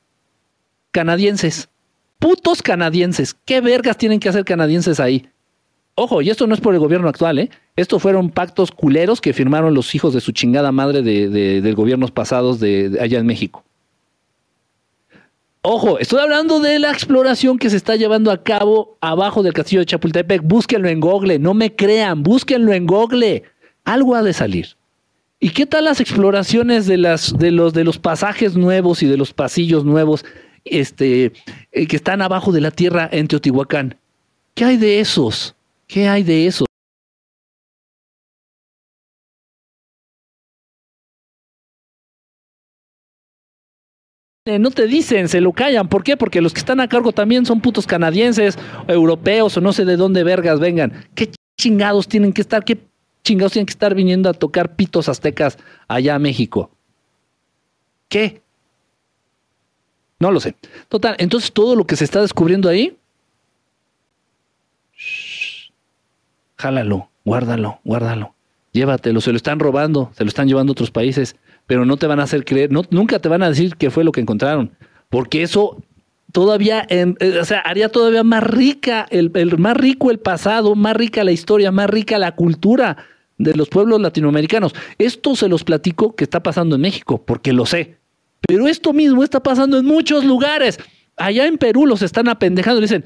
Canadienses. 0.93 1.69
Putos 2.21 2.63
canadienses. 2.63 3.35
¿Qué 3.45 3.61
vergas 3.61 3.97
tienen 3.97 4.21
que 4.21 4.29
hacer 4.29 4.45
canadienses 4.45 5.01
ahí? 5.01 5.29
Ojo, 5.95 6.23
y 6.23 6.31
esto 6.31 6.47
no 6.47 6.55
es 6.55 6.61
por 6.61 6.73
el 6.73 6.81
gobierno 6.81 7.09
actual, 7.09 7.39
¿eh? 7.39 7.51
Estos 7.77 8.01
fueron 8.01 8.31
pactos 8.31 8.71
culeros 8.71 9.21
que 9.21 9.33
firmaron 9.33 9.75
los 9.75 9.95
hijos 9.95 10.15
de 10.15 10.21
su 10.21 10.33
chingada 10.33 10.73
madre 10.73 11.03
de, 11.03 11.29
de, 11.29 11.73
gobiernos 11.75 12.11
pasados 12.11 12.61
de 12.61 12.99
allá 13.01 13.19
en 13.19 13.27
México. 13.27 13.63
Ojo, 15.61 15.99
estoy 15.99 16.21
hablando 16.21 16.61
de 16.61 16.79
la 16.79 16.91
exploración 16.91 17.59
que 17.59 17.71
se 17.71 17.77
está 17.77 17.95
llevando 17.95 18.31
a 18.31 18.43
cabo 18.43 18.97
abajo 19.01 19.43
del 19.43 19.53
castillo 19.53 19.81
de 19.81 19.87
Chapultepec. 19.87 20.43
Búsquenlo 20.43 20.89
en 20.89 20.99
Google, 20.99 21.39
no 21.39 21.55
me 21.55 21.75
crean, 21.77 22.23
búsquenlo 22.23 22.73
en 22.73 22.87
Google. 22.87 23.45
Algo 23.85 24.15
ha 24.15 24.23
de 24.23 24.33
salir. 24.33 24.69
¿Y 25.39 25.51
qué 25.51 25.67
tal 25.67 25.85
las 25.85 26.01
exploraciones 26.01 26.87
de, 26.87 26.97
las, 26.97 27.37
de, 27.39 27.51
los, 27.51 27.75
de 27.75 27.85
los 27.85 27.99
pasajes 27.99 28.57
nuevos 28.57 29.03
y 29.03 29.07
de 29.07 29.17
los 29.17 29.33
pasillos 29.33 29.85
nuevos 29.85 30.25
este, 30.65 31.33
eh, 31.73 31.87
que 31.87 31.97
están 31.97 32.23
abajo 32.23 32.51
de 32.51 32.61
la 32.61 32.71
tierra 32.71 33.09
en 33.13 33.29
Teotihuacán? 33.29 33.97
¿Qué 34.55 34.65
hay 34.65 34.77
de 34.77 35.01
esos? 35.01 35.55
¿Qué 35.93 36.09
hay 36.09 36.23
de 36.23 36.47
esos? 36.47 36.67
Eh, 44.47 44.59
no 44.59 44.71
te 44.71 44.87
dicen, 44.87 45.29
se 45.29 45.43
lo 45.43 45.53
callan. 45.53 45.91
¿Por 45.91 46.03
qué? 46.03 46.17
Porque 46.17 46.41
los 46.41 46.55
que 46.55 46.61
están 46.61 46.81
a 46.81 46.89
cargo 46.89 47.13
también 47.13 47.45
son 47.45 47.61
putos 47.61 47.87
canadienses, 47.87 48.59
europeos 48.89 49.55
o 49.59 49.61
no 49.61 49.75
sé 49.75 49.85
de 49.85 49.99
dónde 49.99 50.25
vergas 50.25 50.61
vengan. 50.61 51.05
¿Qué 51.15 51.31
chingados 51.61 52.09
tienen 52.09 52.33
que 52.33 52.41
estar? 52.41 52.65
¿Qué 52.65 52.79
chingados 53.23 53.53
tienen 53.53 53.67
que 53.67 53.73
estar 53.73 53.95
viniendo 53.95 54.31
a 54.31 54.33
tocar 54.33 54.75
pitos 54.75 55.11
aztecas 55.11 55.59
allá 55.89 56.15
a 56.15 56.19
México? 56.19 56.71
¿Qué? 58.09 58.41
No 60.19 60.33
lo 60.33 60.41
sé. 60.41 60.57
Total, 60.89 61.17
entonces 61.19 61.53
todo 61.53 61.77
lo 61.77 61.87
que 61.87 61.97
se 61.97 62.05
está 62.05 62.23
descubriendo 62.23 62.71
ahí, 62.71 62.97
jálalo, 66.63 67.11
guárdalo, 67.25 67.81
guárdalo. 67.85 68.35
Llévatelo, 68.73 69.21
se 69.21 69.33
lo 69.33 69.37
están 69.37 69.59
robando, 69.59 70.11
se 70.17 70.25
lo 70.25 70.29
están 70.29 70.49
llevando 70.49 70.71
a 70.71 70.75
otros 70.75 70.91
países 70.91 71.37
pero 71.67 71.85
no 71.85 71.97
te 71.97 72.07
van 72.07 72.21
a 72.21 72.25
hacer 72.25 72.45
creer, 72.45 72.71
no, 72.71 72.83
nunca 72.91 73.19
te 73.19 73.29
van 73.29 73.43
a 73.43 73.49
decir 73.49 73.77
qué 73.77 73.91
fue 73.91 74.05
lo 74.05 74.13
que 74.13 74.21
encontraron, 74.21 74.73
porque 75.09 75.43
eso 75.43 75.83
todavía, 76.33 76.87
eh, 76.89 77.15
o 77.41 77.45
sea, 77.45 77.61
haría 77.61 77.89
todavía 77.89 78.25
más 78.25 78.43
rica, 78.43 79.07
el, 79.11 79.31
más 79.59 79.77
rico 79.77 80.11
el 80.11 80.19
pasado, 80.19 80.75
más 80.75 80.97
rica 80.97 81.25
la 81.25 81.33
historia, 81.33 81.71
más 81.71 81.89
rica 81.89 82.19
la 82.19 82.35
cultura 82.35 82.97
de 83.39 83.55
los 83.55 83.69
pueblos 83.69 84.01
latinoamericanos. 84.01 84.75
Esto 84.99 85.37
se 85.37 85.49
los 85.49 85.65
platico 85.65 86.15
que 86.15 86.25
está 86.25 86.43
pasando 86.43 86.77
en 86.77 86.83
México, 86.83 87.23
porque 87.25 87.53
lo 87.53 87.67
sé. 87.67 87.99
Pero 88.47 88.67
esto 88.67 88.93
mismo 88.93 89.23
está 89.23 89.43
pasando 89.43 89.79
en 89.79 89.85
muchos 89.85 90.25
lugares. 90.25 90.79
Allá 91.17 91.47
en 91.47 91.59
Perú 91.59 91.87
los 91.87 92.03
están 92.03 92.29
apendejando 92.29 92.81
dicen, 92.81 93.05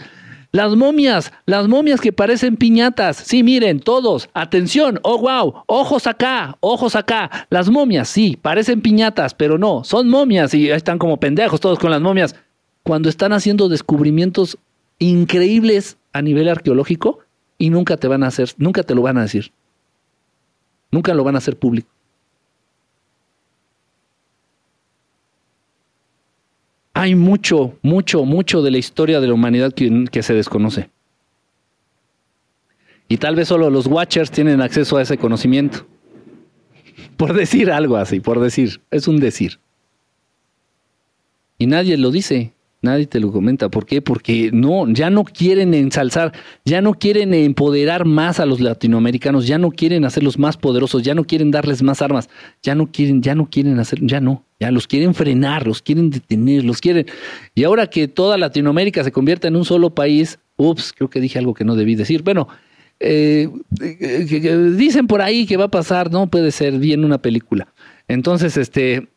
las 0.57 0.75
momias, 0.75 1.33
las 1.45 1.69
momias 1.69 2.01
que 2.01 2.15
parecen 2.15 2.57
piñatas. 2.57 3.19
Sí, 3.19 3.43
miren, 3.43 3.79
todos, 3.79 4.31
atención, 4.33 4.99
oh 5.03 5.19
wow, 5.19 5.65
ojos 5.67 6.07
acá, 6.07 6.57
ojos 6.61 6.97
acá. 6.97 7.47
Las 7.51 7.69
momias, 7.69 8.09
sí, 8.09 8.39
parecen 8.41 8.81
piñatas, 8.81 9.35
pero 9.35 9.59
no, 9.59 9.85
son 9.85 10.09
momias 10.09 10.55
y 10.55 10.71
están 10.71 10.97
como 10.97 11.21
pendejos 11.21 11.61
todos 11.61 11.79
con 11.79 11.91
las 11.91 12.01
momias. 12.01 12.35
Cuando 12.83 13.11
están 13.11 13.35
haciendo 13.35 13.69
descubrimientos 13.69 14.57
increíbles 14.99 15.99
a 16.15 16.23
nivel 16.23 16.49
arqueológico 16.49 17.19
y 17.59 17.69
nunca 17.69 17.99
te 17.99 18.09
van 18.09 18.23
a 18.23 18.29
hacer, 18.29 18.55
nunca 18.57 18.83
te 18.83 18.95
lo 18.95 19.03
van 19.03 19.19
a 19.19 19.23
decir. 19.23 19.53
Nunca 20.91 21.13
lo 21.13 21.23
van 21.23 21.35
a 21.35 21.39
hacer 21.39 21.59
público. 21.59 21.91
Hay 27.07 27.15
mucho, 27.15 27.79
mucho, 27.83 28.25
mucho 28.25 28.63
de 28.63 28.73
la 28.73 28.79
historia 28.79 29.21
de 29.21 29.29
la 29.29 29.35
humanidad 29.35 29.73
que, 29.73 30.23
se 30.23 30.35
desconoce. 30.35 30.91
Y 33.09 33.19
tal 33.19 33.37
vez 33.37 33.47
solo 33.47 33.71
los 33.71 33.87
Watchers 33.87 34.33
tienen 34.33 34.61
acceso 34.61 34.97
a 34.97 35.03
ese 35.03 35.17
conocimiento. 35.17 35.87
Por 37.17 37.33
decir 37.33 37.71
algo 37.71 37.97
así, 37.97 38.19
por 38.19 38.41
decir, 38.41 38.81
es 38.91 39.07
un 39.07 39.21
decir. 39.21 39.61
Y 41.59 41.67
nadie 41.69 41.97
lo 41.97 42.11
dice, 42.11 42.53
nadie 42.87 43.07
te 43.07 43.21
lo 43.21 43.31
comenta. 43.31 43.69
¿Por 43.69 43.85
qué? 43.85 44.01
Porque 44.01 44.51
no, 44.53 44.89
ya 44.89 45.11
no 45.11 45.25
quieren 45.25 45.75
ensalzar, 45.75 46.33
ya 46.65 46.81
no 46.81 46.95
quieren 46.95 47.35
empoderar 47.35 48.05
más 48.05 48.41
a 48.41 48.47
los 48.47 48.61
latinoamericanos, 48.61 49.47
ya 49.47 49.59
no 49.59 49.71
quieren 49.71 50.05
hacerlos 50.05 50.39
más 50.39 50.57
poderosos, 50.57 51.03
ya 51.03 51.15
no 51.15 51.25
quieren 51.25 51.51
darles 51.51 51.83
más 51.83 52.01
armas, 52.03 52.29
ya 52.63 52.75
no 52.75 52.91
quieren, 52.91 53.23
ya 53.23 53.35
no 53.35 53.49
quieren 53.51 53.79
hacer, 53.79 53.99
ya 54.03 54.21
no. 54.21 54.45
Ya 54.59 54.71
los 54.71 54.87
quieren 54.87 55.15
frenar, 55.15 55.67
los 55.67 55.83
quieren 55.83 56.09
detener, 56.09 56.65
los 56.65 56.81
quieren. 56.81 57.07
Y 57.55 57.65
ahora 57.65 57.89
que 57.89 58.09
toda 58.09 58.39
Latinoamérica 58.39 59.05
se 59.05 59.13
convierte 59.13 59.49
en 59.49 59.57
un 59.57 59.67
solo 59.67 59.95
país, 59.95 60.39
ups, 60.57 60.95
creo 60.97 61.11
que 61.11 61.21
dije 61.21 61.39
algo 61.39 61.53
que 61.53 61.65
no 61.65 61.77
debí 61.77 61.95
decir. 61.95 62.23
Bueno, 62.23 62.49
eh, 62.99 63.51
dicen 64.77 65.07
por 65.07 65.21
ahí 65.21 65.47
que 65.47 65.59
va 65.59 65.65
a 65.65 65.71
pasar, 65.71 66.11
no 66.11 66.29
puede 66.29 66.51
ser 66.53 66.79
bien 66.79 67.05
una 67.05 67.19
película. 67.19 67.69
Entonces, 68.09 68.57
este, 68.57 69.09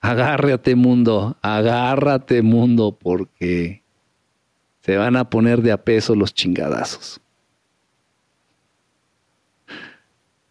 agárrate 0.00 0.74
mundo, 0.74 1.36
agárrate 1.42 2.42
mundo, 2.42 2.96
porque 2.98 3.82
se 4.80 4.96
van 4.96 5.16
a 5.16 5.28
poner 5.28 5.62
de 5.62 5.72
a 5.72 5.76
peso 5.78 6.14
los 6.14 6.32
chingadazos. 6.32 7.20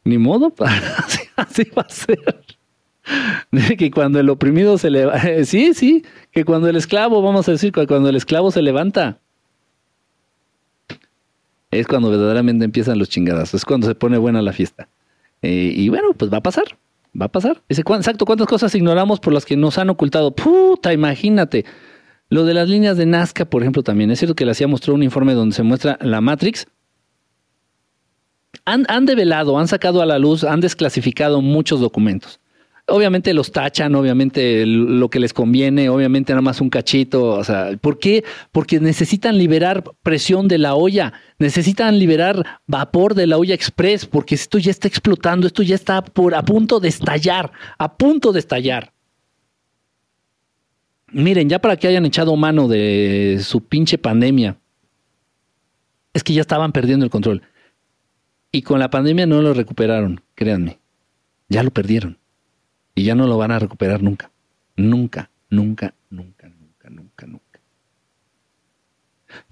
Ni 0.03 0.17
modo, 0.17 0.53
así 1.35 1.63
va 1.77 1.83
a 1.83 1.89
ser. 1.89 2.43
que 3.77 3.91
cuando 3.91 4.19
el 4.19 4.29
oprimido 4.29 4.77
se 4.77 4.89
levanta, 4.89 5.43
sí, 5.45 5.73
sí, 5.73 6.03
que 6.31 6.45
cuando 6.45 6.69
el 6.69 6.75
esclavo, 6.75 7.21
vamos 7.21 7.47
a 7.47 7.51
decir, 7.51 7.71
cuando 7.71 8.09
el 8.09 8.15
esclavo 8.15 8.51
se 8.51 8.61
levanta, 8.61 9.19
es 11.71 11.87
cuando 11.87 12.09
verdaderamente 12.09 12.65
empiezan 12.65 12.99
los 12.99 13.09
chingadas, 13.09 13.53
es 13.53 13.65
cuando 13.65 13.87
se 13.87 13.95
pone 13.95 14.17
buena 14.17 14.41
la 14.41 14.53
fiesta. 14.53 14.87
Eh, 15.41 15.73
y 15.75 15.89
bueno, 15.89 16.13
pues 16.13 16.31
va 16.31 16.37
a 16.37 16.43
pasar, 16.43 16.77
va 17.19 17.25
a 17.25 17.31
pasar. 17.31 17.63
exacto, 17.69 18.25
¿cuántas 18.25 18.47
cosas 18.47 18.73
ignoramos 18.75 19.19
por 19.19 19.33
las 19.33 19.45
que 19.45 19.57
nos 19.57 19.77
han 19.77 19.89
ocultado? 19.89 20.35
Puta, 20.35 20.93
imagínate. 20.93 21.65
Lo 22.29 22.43
de 22.43 22.53
las 22.53 22.67
líneas 22.67 22.97
de 22.97 23.05
Nazca, 23.05 23.45
por 23.45 23.61
ejemplo, 23.61 23.83
también. 23.83 24.11
Es 24.11 24.19
cierto 24.19 24.35
que 24.35 24.45
le 24.45 24.51
hacía 24.51 24.67
mostró 24.67 24.93
un 24.93 25.03
informe 25.03 25.33
donde 25.33 25.55
se 25.55 25.63
muestra 25.63 25.97
la 26.01 26.21
Matrix. 26.21 26.67
Han, 28.65 28.85
han 28.89 29.05
develado, 29.05 29.57
han 29.57 29.67
sacado 29.67 30.01
a 30.01 30.05
la 30.05 30.19
luz, 30.19 30.43
han 30.43 30.59
desclasificado 30.59 31.41
muchos 31.41 31.79
documentos. 31.79 32.39
Obviamente 32.89 33.33
los 33.33 33.51
tachan, 33.51 33.95
obviamente 33.95 34.65
lo 34.65 35.09
que 35.09 35.19
les 35.19 35.33
conviene, 35.33 35.89
obviamente 35.89 36.31
nada 36.31 36.41
más 36.41 36.61
un 36.61 36.69
cachito. 36.69 37.31
O 37.31 37.43
sea, 37.43 37.77
¿por 37.81 37.99
qué? 37.99 38.23
Porque 38.51 38.79
necesitan 38.79 39.37
liberar 39.37 39.83
presión 40.03 40.47
de 40.47 40.57
la 40.57 40.73
olla, 40.73 41.11
necesitan 41.37 41.99
liberar 41.99 42.61
vapor 42.65 43.13
de 43.13 43.27
la 43.27 43.37
olla 43.37 43.53
express, 43.53 44.05
porque 44.05 44.35
esto 44.35 44.57
ya 44.57 44.71
está 44.71 44.87
explotando, 44.87 45.47
esto 45.47 45.63
ya 45.63 45.75
está 45.75 46.01
por, 46.01 46.33
a 46.33 46.43
punto 46.43 46.79
de 46.79 46.87
estallar, 46.87 47.51
a 47.77 47.97
punto 47.97 48.31
de 48.31 48.39
estallar. 48.39 48.93
Miren, 51.11 51.49
ya 51.49 51.59
para 51.59 51.75
que 51.77 51.87
hayan 51.87 52.05
echado 52.05 52.35
mano 52.35 52.67
de 52.67 53.39
su 53.41 53.61
pinche 53.61 53.97
pandemia, 53.97 54.57
es 56.13 56.23
que 56.23 56.33
ya 56.33 56.41
estaban 56.41 56.71
perdiendo 56.71 57.05
el 57.05 57.11
control. 57.11 57.43
Y 58.51 58.61
con 58.61 58.79
la 58.79 58.89
pandemia 58.89 59.25
no 59.25 59.41
lo 59.41 59.53
recuperaron, 59.53 60.21
créanme. 60.35 60.79
Ya 61.49 61.63
lo 61.63 61.71
perdieron. 61.71 62.17
Y 62.97 63.03
ya 63.03 63.13
no 63.13 63.27
lo 63.27 63.37
van 63.37 63.51
a 63.51 63.59
recuperar 63.59 64.01
nunca. 64.01 64.31
Nunca, 64.75 65.29
nunca, 65.51 65.93
nunca, 66.09 66.49
nunca, 66.49 66.89
nunca, 66.89 67.27
nunca. 67.27 67.59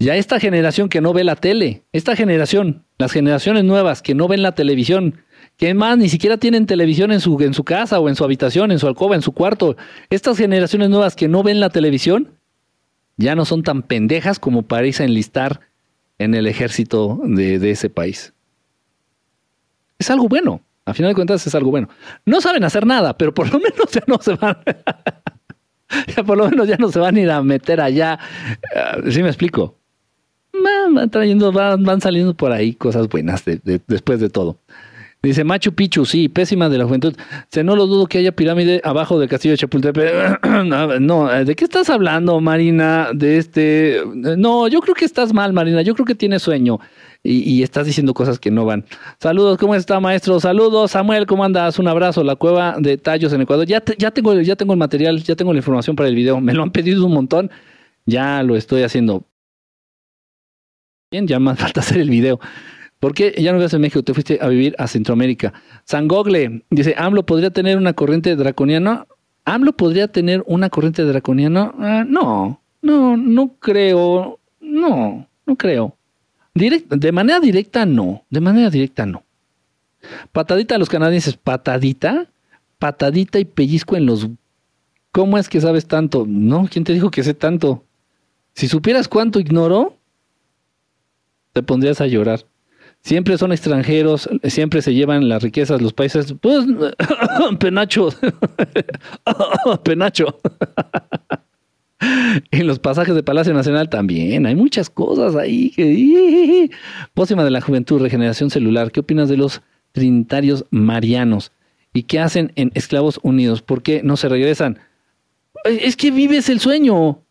Ya 0.00 0.16
esta 0.16 0.40
generación 0.40 0.88
que 0.88 1.00
no 1.00 1.12
ve 1.12 1.22
la 1.22 1.36
tele, 1.36 1.84
esta 1.92 2.16
generación, 2.16 2.82
las 2.98 3.12
generaciones 3.12 3.62
nuevas 3.62 4.02
que 4.02 4.16
no 4.16 4.26
ven 4.26 4.42
la 4.42 4.56
televisión, 4.56 5.20
que 5.56 5.74
más 5.74 5.96
ni 5.96 6.08
siquiera 6.08 6.38
tienen 6.38 6.66
televisión 6.66 7.12
en 7.12 7.20
su, 7.20 7.40
en 7.40 7.54
su 7.54 7.62
casa 7.62 8.00
o 8.00 8.08
en 8.08 8.16
su 8.16 8.24
habitación, 8.24 8.72
en 8.72 8.80
su 8.80 8.88
alcoba, 8.88 9.14
en 9.14 9.22
su 9.22 9.30
cuarto, 9.30 9.76
estas 10.10 10.38
generaciones 10.38 10.90
nuevas 10.90 11.14
que 11.14 11.28
no 11.28 11.44
ven 11.44 11.60
la 11.60 11.70
televisión, 11.70 12.32
ya 13.16 13.36
no 13.36 13.44
son 13.44 13.62
tan 13.62 13.82
pendejas 13.84 14.40
como 14.40 14.62
para 14.62 14.88
irse 14.88 15.04
a 15.04 15.06
enlistar 15.06 15.60
en 16.18 16.34
el 16.34 16.48
ejército 16.48 17.20
de, 17.22 17.60
de 17.60 17.70
ese 17.70 17.90
país. 17.90 18.34
Es 20.00 20.10
algo 20.10 20.26
bueno. 20.26 20.62
A 20.86 20.94
final 20.94 21.10
de 21.10 21.14
cuentas 21.16 21.46
es 21.46 21.54
algo 21.54 21.70
bueno. 21.70 21.88
No 22.24 22.40
saben 22.40 22.64
hacer 22.64 22.86
nada, 22.86 23.18
pero 23.18 23.34
por 23.34 23.52
lo 23.52 23.58
menos 23.60 23.90
ya 23.92 24.02
no 24.06 24.18
se 24.20 24.34
van. 24.34 24.56
por 26.26 26.38
lo 26.38 26.48
menos 26.48 26.68
ya 26.68 26.76
no 26.76 26.90
se 26.90 26.98
van 26.98 27.16
a 27.16 27.20
ir 27.20 27.30
a 27.30 27.42
meter 27.42 27.80
allá. 27.80 28.18
Uh, 28.74 29.10
¿Sí 29.10 29.22
me 29.22 29.28
explico? 29.28 29.78
Van, 30.52 31.10
trayendo, 31.10 31.52
van, 31.52 31.84
van, 31.84 32.00
saliendo 32.00 32.34
por 32.34 32.52
ahí 32.52 32.72
cosas 32.72 33.08
buenas 33.08 33.44
de, 33.44 33.60
de, 33.62 33.80
después 33.86 34.20
de 34.20 34.30
todo. 34.30 34.58
Dice 35.22 35.42
Machu 35.42 35.72
Picchu, 35.72 36.04
sí, 36.04 36.28
pésima 36.28 36.68
de 36.68 36.78
la 36.78 36.84
juventud. 36.84 37.14
Se 37.50 37.64
no 37.64 37.74
lo 37.74 37.86
dudo 37.86 38.06
que 38.06 38.18
haya 38.18 38.32
pirámide 38.32 38.80
abajo 38.84 39.18
del 39.18 39.28
castillo 39.28 39.52
de 39.52 39.58
Chapultepec. 39.58 40.46
no, 41.00 41.44
¿de 41.44 41.56
qué 41.56 41.64
estás 41.64 41.90
hablando, 41.90 42.40
Marina? 42.40 43.08
De 43.12 43.38
este. 43.38 44.02
No, 44.14 44.68
yo 44.68 44.80
creo 44.80 44.94
que 44.94 45.04
estás 45.04 45.32
mal, 45.32 45.52
Marina. 45.52 45.82
Yo 45.82 45.94
creo 45.94 46.06
que 46.06 46.14
tienes 46.14 46.42
sueño 46.42 46.78
y, 47.24 47.38
y, 47.38 47.62
estás 47.62 47.86
diciendo 47.86 48.14
cosas 48.14 48.38
que 48.38 48.50
no 48.50 48.64
van. 48.64 48.84
Saludos, 49.18 49.58
¿cómo 49.58 49.74
está, 49.74 49.98
maestro? 49.98 50.38
Saludos, 50.38 50.92
Samuel, 50.92 51.26
¿cómo 51.26 51.44
andas? 51.44 51.78
Un 51.78 51.88
abrazo. 51.88 52.22
La 52.22 52.36
cueva 52.36 52.76
de 52.78 52.96
tallos 52.96 53.32
en 53.32 53.40
Ecuador. 53.40 53.66
Ya, 53.66 53.82
ya, 53.98 54.12
tengo, 54.12 54.40
ya 54.40 54.54
tengo 54.54 54.74
el 54.74 54.78
material, 54.78 55.22
ya 55.24 55.34
tengo 55.34 55.52
la 55.52 55.58
información 55.58 55.96
para 55.96 56.08
el 56.08 56.14
video. 56.14 56.40
Me 56.40 56.54
lo 56.54 56.62
han 56.62 56.70
pedido 56.70 57.04
un 57.04 57.12
montón. 57.12 57.50
Ya 58.04 58.44
lo 58.44 58.54
estoy 58.54 58.82
haciendo. 58.84 59.24
Bien, 61.10 61.26
ya 61.26 61.40
más 61.40 61.58
falta 61.58 61.80
hacer 61.80 61.98
el 61.98 62.10
video. 62.10 62.38
¿Por 63.06 63.14
qué 63.14 63.32
ya 63.38 63.52
no 63.52 63.58
vives 63.58 63.72
en 63.72 63.82
México? 63.82 64.02
Te 64.02 64.12
fuiste 64.14 64.40
a 64.42 64.48
vivir 64.48 64.74
a 64.78 64.88
Centroamérica. 64.88 65.52
San 65.84 66.08
Gogle 66.08 66.64
dice, 66.70 66.92
AMLO 66.98 67.24
podría 67.24 67.52
tener 67.52 67.78
una 67.78 67.92
corriente 67.92 68.34
draconiana. 68.34 69.06
¿AMLO 69.44 69.74
podría 69.74 70.08
tener 70.08 70.42
una 70.44 70.70
corriente 70.70 71.04
draconiana? 71.04 71.72
Uh, 71.78 72.04
no, 72.04 72.60
no, 72.82 73.16
no 73.16 73.54
creo. 73.60 74.40
No, 74.60 75.24
no 75.46 75.56
creo. 75.56 75.96
De 76.52 77.12
manera 77.12 77.38
directa, 77.38 77.86
no. 77.86 78.24
De 78.28 78.40
manera 78.40 78.70
directa, 78.70 79.06
no. 79.06 79.22
Patadita 80.32 80.74
a 80.74 80.78
los 80.78 80.88
canadienses, 80.88 81.36
patadita, 81.36 82.28
patadita 82.80 83.38
y 83.38 83.44
pellizco 83.44 83.94
en 83.94 84.06
los... 84.06 84.26
¿Cómo 85.12 85.38
es 85.38 85.48
que 85.48 85.60
sabes 85.60 85.86
tanto? 85.86 86.24
No, 86.26 86.66
¿quién 86.68 86.82
te 86.82 86.92
dijo 86.92 87.12
que 87.12 87.22
sé 87.22 87.34
tanto? 87.34 87.84
Si 88.54 88.66
supieras 88.66 89.06
cuánto 89.06 89.38
ignoro, 89.38 89.96
te 91.52 91.62
pondrías 91.62 92.00
a 92.00 92.08
llorar. 92.08 92.44
Siempre 93.06 93.38
son 93.38 93.52
extranjeros, 93.52 94.28
siempre 94.42 94.82
se 94.82 94.92
llevan 94.92 95.28
las 95.28 95.40
riquezas 95.40 95.80
los 95.80 95.92
países. 95.92 96.34
Pues, 96.40 96.64
penacho, 97.60 98.08
penacho. 99.84 100.40
en 102.50 102.66
los 102.66 102.80
pasajes 102.80 103.14
de 103.14 103.22
Palacio 103.22 103.54
Nacional 103.54 103.88
también 103.88 104.44
hay 104.44 104.56
muchas 104.56 104.90
cosas 104.90 105.36
ahí. 105.36 105.70
Que... 105.70 106.68
Pósima 107.14 107.44
de 107.44 107.52
la 107.52 107.60
Juventud, 107.60 108.02
Regeneración 108.02 108.50
Celular. 108.50 108.90
¿Qué 108.90 108.98
opinas 108.98 109.28
de 109.28 109.36
los 109.36 109.62
trinitarios 109.92 110.64
marianos? 110.70 111.52
¿Y 111.92 112.02
qué 112.02 112.18
hacen 112.18 112.50
en 112.56 112.72
Esclavos 112.74 113.20
Unidos? 113.22 113.62
¿Por 113.62 113.84
qué 113.84 114.00
no 114.02 114.16
se 114.16 114.28
regresan? 114.28 114.80
Es 115.62 115.94
que 115.94 116.10
vives 116.10 116.48
el 116.48 116.58
sueño. 116.58 117.22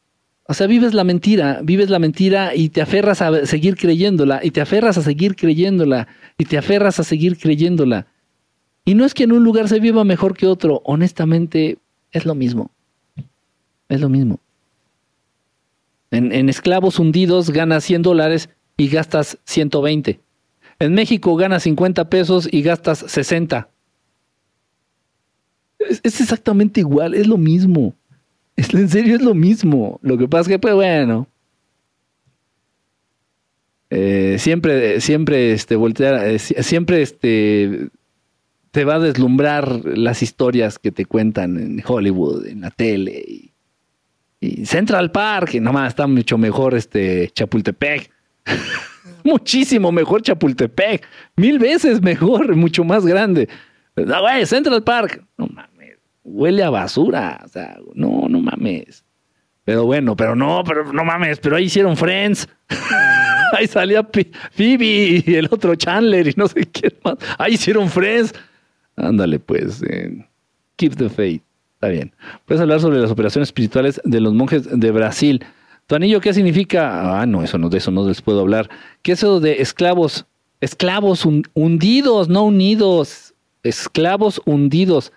O 0.47 0.53
sea, 0.53 0.67
vives 0.67 0.93
la 0.93 1.03
mentira, 1.03 1.59
vives 1.63 1.89
la 1.89 1.97
mentira 1.97 2.53
y 2.53 2.69
te 2.69 2.81
aferras 2.81 3.21
a 3.21 3.45
seguir 3.45 3.75
creyéndola, 3.75 4.41
y 4.43 4.51
te 4.51 4.61
aferras 4.61 4.97
a 4.97 5.01
seguir 5.01 5.35
creyéndola, 5.35 6.07
y 6.37 6.45
te 6.45 6.57
aferras 6.57 6.99
a 6.99 7.03
seguir 7.03 7.37
creyéndola. 7.37 8.05
Y 8.85 8.93
no 8.93 9.05
es 9.05 9.15
que 9.15 9.23
en 9.23 9.31
un 9.31 9.43
lugar 9.43 9.67
se 9.67 9.79
viva 9.79 10.03
mejor 10.03 10.37
que 10.37 10.45
otro, 10.45 10.81
honestamente 10.85 11.79
es 12.11 12.25
lo 12.25 12.35
mismo. 12.35 12.69
Es 13.89 14.01
lo 14.01 14.09
mismo. 14.09 14.39
En, 16.11 16.31
en 16.31 16.49
esclavos 16.49 16.99
hundidos 16.99 17.49
ganas 17.49 17.83
100 17.83 18.03
dólares 18.03 18.49
y 18.77 18.87
gastas 18.89 19.39
120. 19.45 20.19
En 20.77 20.93
México 20.93 21.35
ganas 21.35 21.63
50 21.63 22.07
pesos 22.09 22.47
y 22.51 22.61
gastas 22.61 22.99
60. 22.99 23.67
Es, 25.79 26.01
es 26.03 26.21
exactamente 26.21 26.81
igual, 26.81 27.15
es 27.15 27.25
lo 27.25 27.37
mismo. 27.37 27.95
En 28.57 28.89
serio 28.89 29.15
es 29.15 29.21
lo 29.21 29.33
mismo. 29.33 29.99
Lo 30.01 30.17
que 30.17 30.27
pasa 30.27 30.41
es 30.41 30.47
que, 30.47 30.59
pues 30.59 30.73
bueno. 30.73 31.27
Eh, 33.89 34.37
siempre, 34.39 34.99
siempre, 35.01 35.51
este, 35.53 35.75
voltear, 35.75 36.27
eh, 36.27 36.39
siempre, 36.39 37.01
este, 37.01 37.89
te 38.71 38.83
va 38.83 38.95
a 38.95 38.99
deslumbrar 38.99 39.85
las 39.85 40.23
historias 40.23 40.79
que 40.79 40.91
te 40.91 41.05
cuentan 41.05 41.57
en 41.57 41.83
Hollywood, 41.85 42.47
en 42.47 42.61
la 42.61 42.71
tele. 42.71 43.23
Y, 43.27 43.51
y 44.39 44.65
Central 44.65 45.11
Park, 45.11 45.51
que 45.51 45.61
nomás 45.61 45.89
está 45.89 46.07
mucho 46.07 46.37
mejor, 46.37 46.75
este, 46.75 47.29
Chapultepec. 47.33 48.11
Muchísimo 49.23 49.91
mejor 49.91 50.21
Chapultepec. 50.21 51.05
Mil 51.35 51.57
veces 51.59 52.01
mejor, 52.01 52.55
mucho 52.57 52.83
más 52.83 53.05
grande. 53.05 53.49
No, 53.95 54.21
güey, 54.21 54.45
Central 54.45 54.83
Park. 54.83 55.23
No 55.37 55.47
mames 55.47 55.74
huele 56.25 56.63
a 56.63 56.69
basura. 56.69 57.41
O 57.45 57.47
sea, 57.47 57.77
no, 57.93 58.27
no 58.27 58.41
mames. 58.41 59.05
Pero 59.63 59.85
bueno, 59.85 60.15
pero 60.15 60.35
no, 60.35 60.63
pero 60.65 60.91
no 60.91 61.03
mames, 61.03 61.39
pero 61.39 61.55
ahí 61.55 61.65
hicieron 61.65 61.95
Friends. 61.95 62.47
ahí 63.57 63.67
salía 63.67 64.07
Phoebe 64.51 65.23
y 65.25 65.35
el 65.35 65.47
otro 65.49 65.75
Chandler 65.75 66.27
y 66.27 66.33
no 66.35 66.47
sé 66.47 66.65
quién 66.65 66.93
más. 67.03 67.15
Ahí 67.37 67.53
hicieron 67.53 67.89
Friends. 67.89 68.33
Ándale, 68.95 69.39
pues. 69.39 69.81
Eh, 69.83 70.25
keep 70.75 70.95
the 70.95 71.09
faith. 71.09 71.41
Está 71.75 71.87
bien. 71.87 72.13
Puedes 72.45 72.61
hablar 72.61 72.79
sobre 72.79 72.99
las 72.99 73.11
operaciones 73.11 73.49
espirituales 73.49 73.99
de 74.03 74.21
los 74.21 74.33
monjes 74.33 74.67
de 74.71 74.91
Brasil. 74.91 75.43
¿Tu 75.87 75.95
anillo 75.95 76.21
qué 76.21 76.33
significa? 76.33 77.21
Ah, 77.21 77.25
no, 77.25 77.43
eso 77.43 77.57
no, 77.57 77.69
de 77.69 77.77
eso 77.79 77.91
no 77.91 78.07
les 78.07 78.21
puedo 78.21 78.41
hablar. 78.41 78.69
¿Qué 79.01 79.13
es 79.13 79.19
eso 79.19 79.39
de 79.39 79.61
esclavos? 79.61 80.25
Esclavos 80.61 81.25
hundidos, 81.53 82.29
no 82.29 82.45
unidos. 82.45 83.33
Esclavos 83.63 84.41
hundidos. 84.45 85.11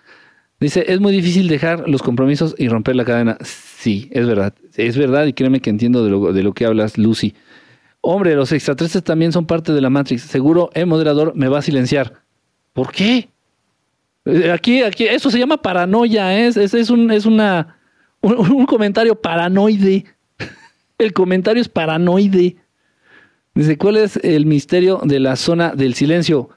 Dice, 0.59 0.85
es 0.87 0.99
muy 0.99 1.13
difícil 1.13 1.47
dejar 1.47 1.87
los 1.87 2.01
compromisos 2.01 2.53
y 2.57 2.67
romper 2.67 2.95
la 2.95 3.05
cadena. 3.05 3.37
Sí, 3.41 4.09
es 4.11 4.27
verdad. 4.27 4.53
Es 4.75 4.97
verdad 4.97 5.25
y 5.25 5.33
créeme 5.33 5.61
que 5.61 5.69
entiendo 5.69 6.03
de 6.03 6.11
lo, 6.11 6.33
de 6.33 6.43
lo 6.43 6.53
que 6.53 6.65
hablas, 6.65 6.97
Lucy. 6.97 7.33
Hombre, 8.01 8.35
los 8.35 8.51
extraterrestres 8.51 9.03
también 9.03 9.31
son 9.31 9.45
parte 9.45 9.71
de 9.71 9.81
la 9.81 9.89
Matrix. 9.89 10.23
Seguro 10.23 10.69
el 10.73 10.85
moderador 10.85 11.33
me 11.35 11.47
va 11.47 11.59
a 11.59 11.61
silenciar. 11.61 12.21
¿Por 12.73 12.91
qué? 12.91 13.29
Eh, 14.25 14.51
aquí, 14.51 14.83
aquí, 14.83 15.05
eso 15.05 15.31
se 15.31 15.39
llama 15.39 15.61
paranoia, 15.61 16.37
es, 16.37 16.57
un, 16.89 17.11
es 17.11 17.25
una, 17.25 17.77
un, 18.21 18.37
un 18.51 18.65
comentario 18.65 19.15
paranoide. 19.15 20.05
El 20.97 21.13
comentario 21.13 21.61
es 21.61 21.69
paranoide. 21.69 22.57
Dice, 23.55 23.77
¿cuál 23.77 23.97
es 23.97 24.17
el 24.17 24.45
misterio 24.45 25.01
de 25.03 25.19
la 25.19 25.35
zona 25.35 25.73
del 25.73 25.93
silencio? 25.93 26.49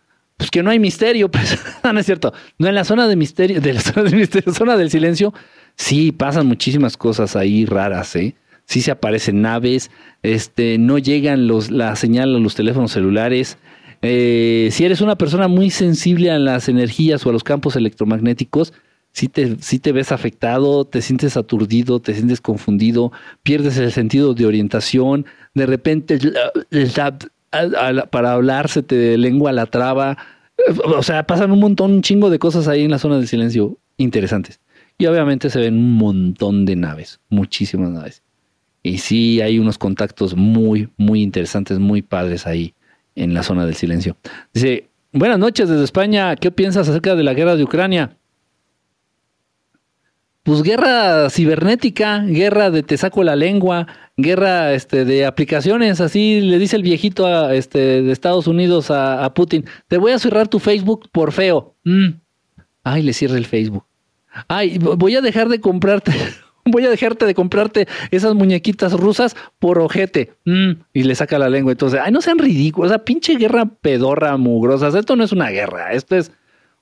Pues 0.43 0.51
que 0.51 0.65
no 0.65 0.71
hay 0.71 0.81
misterio, 0.81 1.29
pues 1.31 1.57
no, 1.85 2.01
es 2.01 2.05
cierto. 2.05 2.33
No 2.59 2.67
en 2.67 2.75
la 2.75 2.85
zona 2.85 3.07
de 3.07 3.15
misterio, 3.15 3.61
de 3.61 3.75
la 3.75 3.81
zona, 3.81 4.11
de 4.11 4.17
misterio, 4.17 4.53
zona 4.55 4.77
del 4.77 4.91
silencio, 4.91 5.33
sí 5.77 6.11
pasan 6.11 6.47
muchísimas 6.47 6.97
cosas 6.97 7.37
ahí 7.37 7.65
raras, 7.65 8.17
¿eh? 8.17 8.35
Sí 8.65 8.81
se 8.81 8.91
aparecen 8.91 9.41
naves, 9.41 9.91
este, 10.25 10.79
no 10.79 10.99
llegan 10.99 11.47
los, 11.47 11.71
la 11.71 11.95
señal 11.95 12.35
a 12.35 12.39
los 12.41 12.57
teléfonos 12.57 12.91
celulares. 12.91 13.57
Eh, 14.03 14.71
si 14.73 14.85
eres 14.85 15.01
una 15.01 15.17
persona 15.17 15.47
muy 15.47 15.71
sensible 15.71 16.33
a 16.33 16.41
las 16.41 16.69
energías 16.69 17.25
o 17.25 17.31
a 17.31 17.33
los 17.33 17.45
campos 17.45 17.77
electromagnéticos, 17.77 18.73
si 19.13 19.29
te, 19.29 19.57
si 19.61 19.79
te 19.79 19.93
ves 19.93 20.11
afectado, 20.11 20.85
te 20.85 21.03
sientes 21.03 21.37
aturdido, 21.37 22.01
te 22.01 22.15
sientes 22.15 22.41
confundido, 22.41 23.13
pierdes 23.45 23.77
el 23.77 23.93
sentido 23.93 24.35
de 24.35 24.47
orientación, 24.47 25.27
de 25.55 25.67
repente 25.67 26.19
para 28.11 28.33
hablar 28.33 28.69
se 28.69 28.83
te 28.83 29.17
lengua 29.19 29.53
la 29.53 29.67
traba. 29.67 30.19
O 30.85 31.03
sea, 31.03 31.27
pasan 31.27 31.51
un 31.51 31.61
montón, 31.61 31.93
un 31.93 32.03
chingo 32.03 32.31
de 32.31 32.39
cosas 32.39 32.69
ahí 32.69 32.85
en 32.85 32.91
la 32.91 32.99
zona 32.99 33.17
del 33.17 33.29
silencio 33.29 33.79
interesantes. 33.97 34.61
Y 34.99 35.07
obviamente 35.07 35.51
se 35.51 35.61
ven 35.61 35.75
un 35.75 35.95
montón 35.95 36.65
de 36.65 36.77
naves, 36.77 37.21
muchísimas 37.29 37.91
naves. 37.91 38.23
Y 38.83 38.99
sí 38.99 39.41
hay 39.41 39.59
unos 39.59 39.79
contactos 39.79 40.37
muy, 40.37 40.89
muy 40.97 41.23
interesantes, 41.23 41.79
muy 41.79 42.03
padres 42.03 42.47
ahí 42.47 42.75
en 43.15 43.35
la 43.35 43.43
zona 43.43 43.65
del 43.65 43.75
silencio. 43.75 44.17
Dice, 44.53 44.89
buenas 45.13 45.39
noches 45.39 45.69
desde 45.69 45.85
España, 45.85 46.35
¿qué 46.37 46.51
piensas 46.51 46.89
acerca 46.89 47.15
de 47.15 47.23
la 47.23 47.35
guerra 47.35 47.57
de 47.57 47.65
Ucrania? 47.65 48.17
Pues 50.43 50.63
guerra 50.63 51.31
cibernética, 51.31 52.21
guerra 52.21 52.71
de 52.71 52.83
te 52.83 52.97
saco 52.97 53.23
la 53.23 53.37
lengua, 53.37 53.87
guerra 54.17 54.75
este, 54.75 55.05
de 55.05 55.25
aplicaciones, 55.25 56.01
así 56.01 56.41
le 56.41 56.59
dice 56.59 56.77
el 56.77 56.83
viejito 56.83 57.27
a, 57.27 57.55
este, 57.55 58.03
de 58.03 58.13
Estados 58.13 58.49
Unidos 58.49 58.91
a, 58.91 59.33
Putin, 59.35 59.65
te 59.87 59.99
voy 59.99 60.13
a 60.13 60.19
cerrar 60.19 60.49
tu 60.49 60.59
Facebook 60.59 61.09
por 61.13 61.33
feo. 61.33 61.77
Mm. 61.85 62.09
Ay, 62.83 63.03
le 63.03 63.13
cierra 63.13 63.37
el 63.37 63.47
Facebook. 63.47 63.85
Ay, 64.49 64.79
voy 64.79 65.15
a 65.15 65.21
dejar 65.21 65.49
de 65.49 65.61
comprarte, 65.61 66.13
voy 66.65 66.85
a 66.87 66.91
dejarte 66.91 67.25
de 67.25 67.35
comprarte 67.35 67.87
esas 68.11 68.35
muñequitas 68.35 68.95
rusas 68.95 69.37
por 69.61 69.79
ojete. 69.79 70.33
Mm. 70.45 70.73
Y 70.93 71.05
le 71.05 71.15
saca 71.15 71.39
la 71.39 71.51
lengua. 71.51 71.71
Entonces, 71.71 72.01
ay, 72.03 72.11
no 72.11 72.21
sean 72.21 72.39
ridículos, 72.39 72.91
esa 72.91 73.05
pinche 73.05 73.37
guerra 73.37 73.67
pedorra, 73.67 74.37
mugrosa. 74.37 74.89
Esto 74.89 75.15
no 75.15 75.23
es 75.23 75.31
una 75.31 75.51
guerra, 75.51 75.93
esto 75.93 76.17
es 76.17 76.33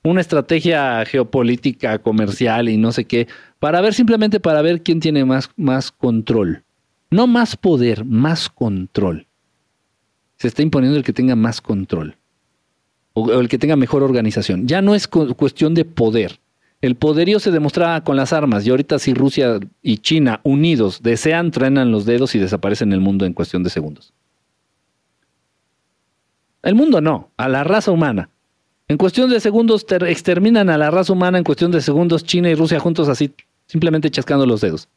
una 0.03 0.21
estrategia 0.21 1.05
geopolítica, 1.05 1.99
comercial 1.99 2.69
y 2.69 2.77
no 2.77 2.93
sé 2.93 3.05
qué, 3.05 3.29
para 3.59 3.81
ver 3.81 3.95
simplemente 3.95 4.41
para 4.41 4.63
ver 4.63 4.83
quién 4.83 5.01
tiene 5.01 5.25
más, 5.25 5.51
más 5.57 5.93
control. 5.93 6.65
No 7.11 7.27
más 7.27 7.57
poder, 7.57 8.05
más 8.05 8.49
control. 8.49 9.27
Se 10.37 10.49
está 10.49 10.63
imponiendo 10.63 10.97
el 10.97 11.05
que 11.05 11.13
tenga 11.13 11.37
más 11.37 11.61
control. 11.61 12.17
O 13.13 13.33
el 13.41 13.49
que 13.49 13.59
tenga 13.59 13.77
mejor 13.77 14.03
organización. 14.03 14.67
Ya 14.67 14.81
no 14.81 14.95
es 14.95 15.09
cuestión 15.09 15.75
de 15.75 15.85
poder. 15.85 16.41
El 16.81 16.95
poderío 16.95 17.41
se 17.41 17.51
demostraba 17.51 18.03
con 18.05 18.17
las 18.17 18.33
armas 18.33 18.67
y 18.67 18.71
ahorita 18.71 18.99
si 18.99 19.13
Rusia 19.13 19.61
y 19.83 19.99
China 19.99 20.41
unidos 20.45 21.03
desean, 21.03 21.51
trenan 21.51 21.91
los 21.91 22.07
dedos 22.07 22.35
y 22.35 22.39
desaparecen 22.39 22.93
el 22.95 23.01
mundo 23.01 23.27
en 23.27 23.35
cuestión 23.35 23.63
de 23.63 23.69
segundos. 23.69 24.15
El 26.63 26.75
mundo 26.75 27.03
no, 27.03 27.31
a 27.37 27.49
la 27.49 27.65
raza 27.65 27.91
humana. 27.91 28.30
En 28.91 28.97
cuestión 28.97 29.31
de 29.31 29.39
segundos 29.39 29.87
exterminan 30.09 30.69
a 30.69 30.77
la 30.77 30.91
raza 30.91 31.13
humana, 31.13 31.39
en 31.39 31.45
cuestión 31.45 31.71
de 31.71 31.81
segundos 31.81 32.25
China 32.25 32.51
y 32.51 32.57
Rusia 32.57 32.81
juntos 32.81 33.09
así, 33.09 33.31
simplemente 33.67 34.11
chascando 34.11 34.45
los 34.47 34.63
dedos. 34.63 34.89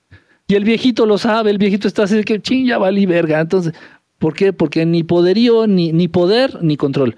Y 0.47 0.55
el 0.55 0.63
viejito 0.63 1.05
lo 1.05 1.19
sabe, 1.19 1.51
el 1.51 1.59
viejito 1.59 1.87
está 1.87 2.01
así 2.01 2.23
que 2.23 2.41
ching, 2.41 2.65
ya 2.65 2.79
valí 2.79 3.05
verga. 3.05 3.39
Entonces, 3.39 3.75
¿por 4.17 4.33
qué? 4.33 4.51
Porque 4.51 4.83
ni 4.87 5.03
poderío, 5.03 5.67
ni, 5.67 5.91
ni 5.91 6.07
poder, 6.07 6.57
ni 6.63 6.75
control. 6.75 7.17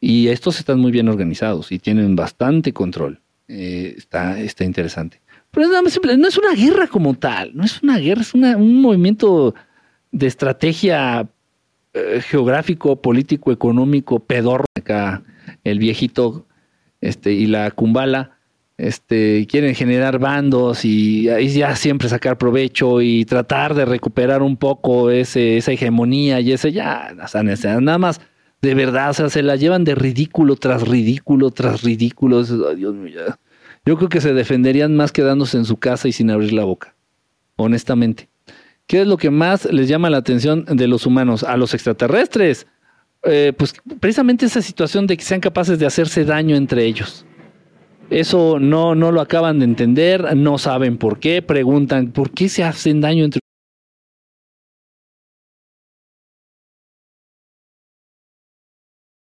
Y 0.00 0.28
estos 0.28 0.58
están 0.58 0.80
muy 0.80 0.92
bien 0.92 1.10
organizados 1.10 1.70
y 1.70 1.78
tienen 1.78 2.16
bastante 2.16 2.72
control. 2.72 3.20
Eh, 3.48 3.92
está, 3.98 4.40
está 4.40 4.64
interesante. 4.64 5.20
Pero 5.50 5.68
no, 5.68 5.82
no 5.82 6.28
es 6.28 6.38
una 6.38 6.54
guerra 6.54 6.86
como 6.86 7.12
tal, 7.12 7.54
no 7.54 7.64
es 7.64 7.82
una 7.82 7.98
guerra, 7.98 8.22
es 8.22 8.32
un 8.32 8.80
movimiento 8.80 9.54
de 10.10 10.26
estrategia 10.26 11.28
eh, 11.92 12.22
geográfico, 12.22 12.96
político, 12.96 13.52
económico, 13.52 14.20
pedorro. 14.20 14.64
Acá 14.74 15.22
el 15.64 15.78
viejito 15.78 16.46
este, 17.00 17.32
y 17.32 17.46
la 17.46 17.70
cumbala 17.70 18.38
este, 18.76 19.46
quieren 19.48 19.74
generar 19.74 20.18
bandos 20.18 20.84
y, 20.84 21.24
ya 21.24 21.76
siempre 21.76 22.08
sacar 22.08 22.38
provecho 22.38 23.00
y 23.00 23.24
tratar 23.24 23.74
de 23.74 23.84
recuperar 23.84 24.42
un 24.42 24.56
poco 24.56 25.10
ese, 25.10 25.56
esa 25.56 25.72
hegemonía 25.72 26.40
y 26.40 26.52
ese 26.52 26.72
ya, 26.72 27.14
nada 27.14 27.98
más 27.98 28.20
de 28.64 28.74
verdad, 28.74 29.10
o 29.10 29.14
sea, 29.14 29.28
se 29.28 29.42
la 29.42 29.56
llevan 29.56 29.84
de 29.84 29.94
ridículo 29.94 30.56
tras 30.56 30.88
ridículo 30.88 31.50
tras 31.50 31.82
ridículo. 31.82 32.42
Dios 32.42 32.94
mío, 32.94 33.20
Yo 33.84 33.96
creo 33.98 34.08
que 34.08 34.22
se 34.22 34.32
defenderían 34.32 34.96
más 34.96 35.12
quedándose 35.12 35.58
en 35.58 35.66
su 35.66 35.76
casa 35.76 36.08
y 36.08 36.12
sin 36.12 36.30
abrir 36.30 36.54
la 36.54 36.64
boca, 36.64 36.94
honestamente. 37.56 38.30
¿Qué 38.86 39.02
es 39.02 39.06
lo 39.06 39.18
que 39.18 39.28
más 39.28 39.66
les 39.66 39.86
llama 39.88 40.08
la 40.08 40.16
atención 40.16 40.64
de 40.64 40.88
los 40.88 41.04
humanos? 41.04 41.44
A 41.44 41.58
los 41.58 41.74
extraterrestres. 41.74 42.66
Eh, 43.26 43.52
pues 43.56 43.74
precisamente 44.00 44.46
esa 44.46 44.60
situación 44.60 45.06
de 45.06 45.16
que 45.16 45.24
sean 45.24 45.40
capaces 45.40 45.78
de 45.78 45.86
hacerse 45.86 46.24
daño 46.24 46.56
entre 46.56 46.84
ellos. 46.84 47.24
Eso 48.10 48.58
no, 48.60 48.94
no 48.94 49.12
lo 49.12 49.20
acaban 49.20 49.58
de 49.58 49.64
entender, 49.64 50.36
no 50.36 50.58
saben 50.58 50.98
por 50.98 51.18
qué, 51.18 51.40
preguntan 51.40 52.12
por 52.12 52.30
qué 52.30 52.48
se 52.48 52.62
hacen 52.62 53.00
daño 53.00 53.24
entre 53.24 53.40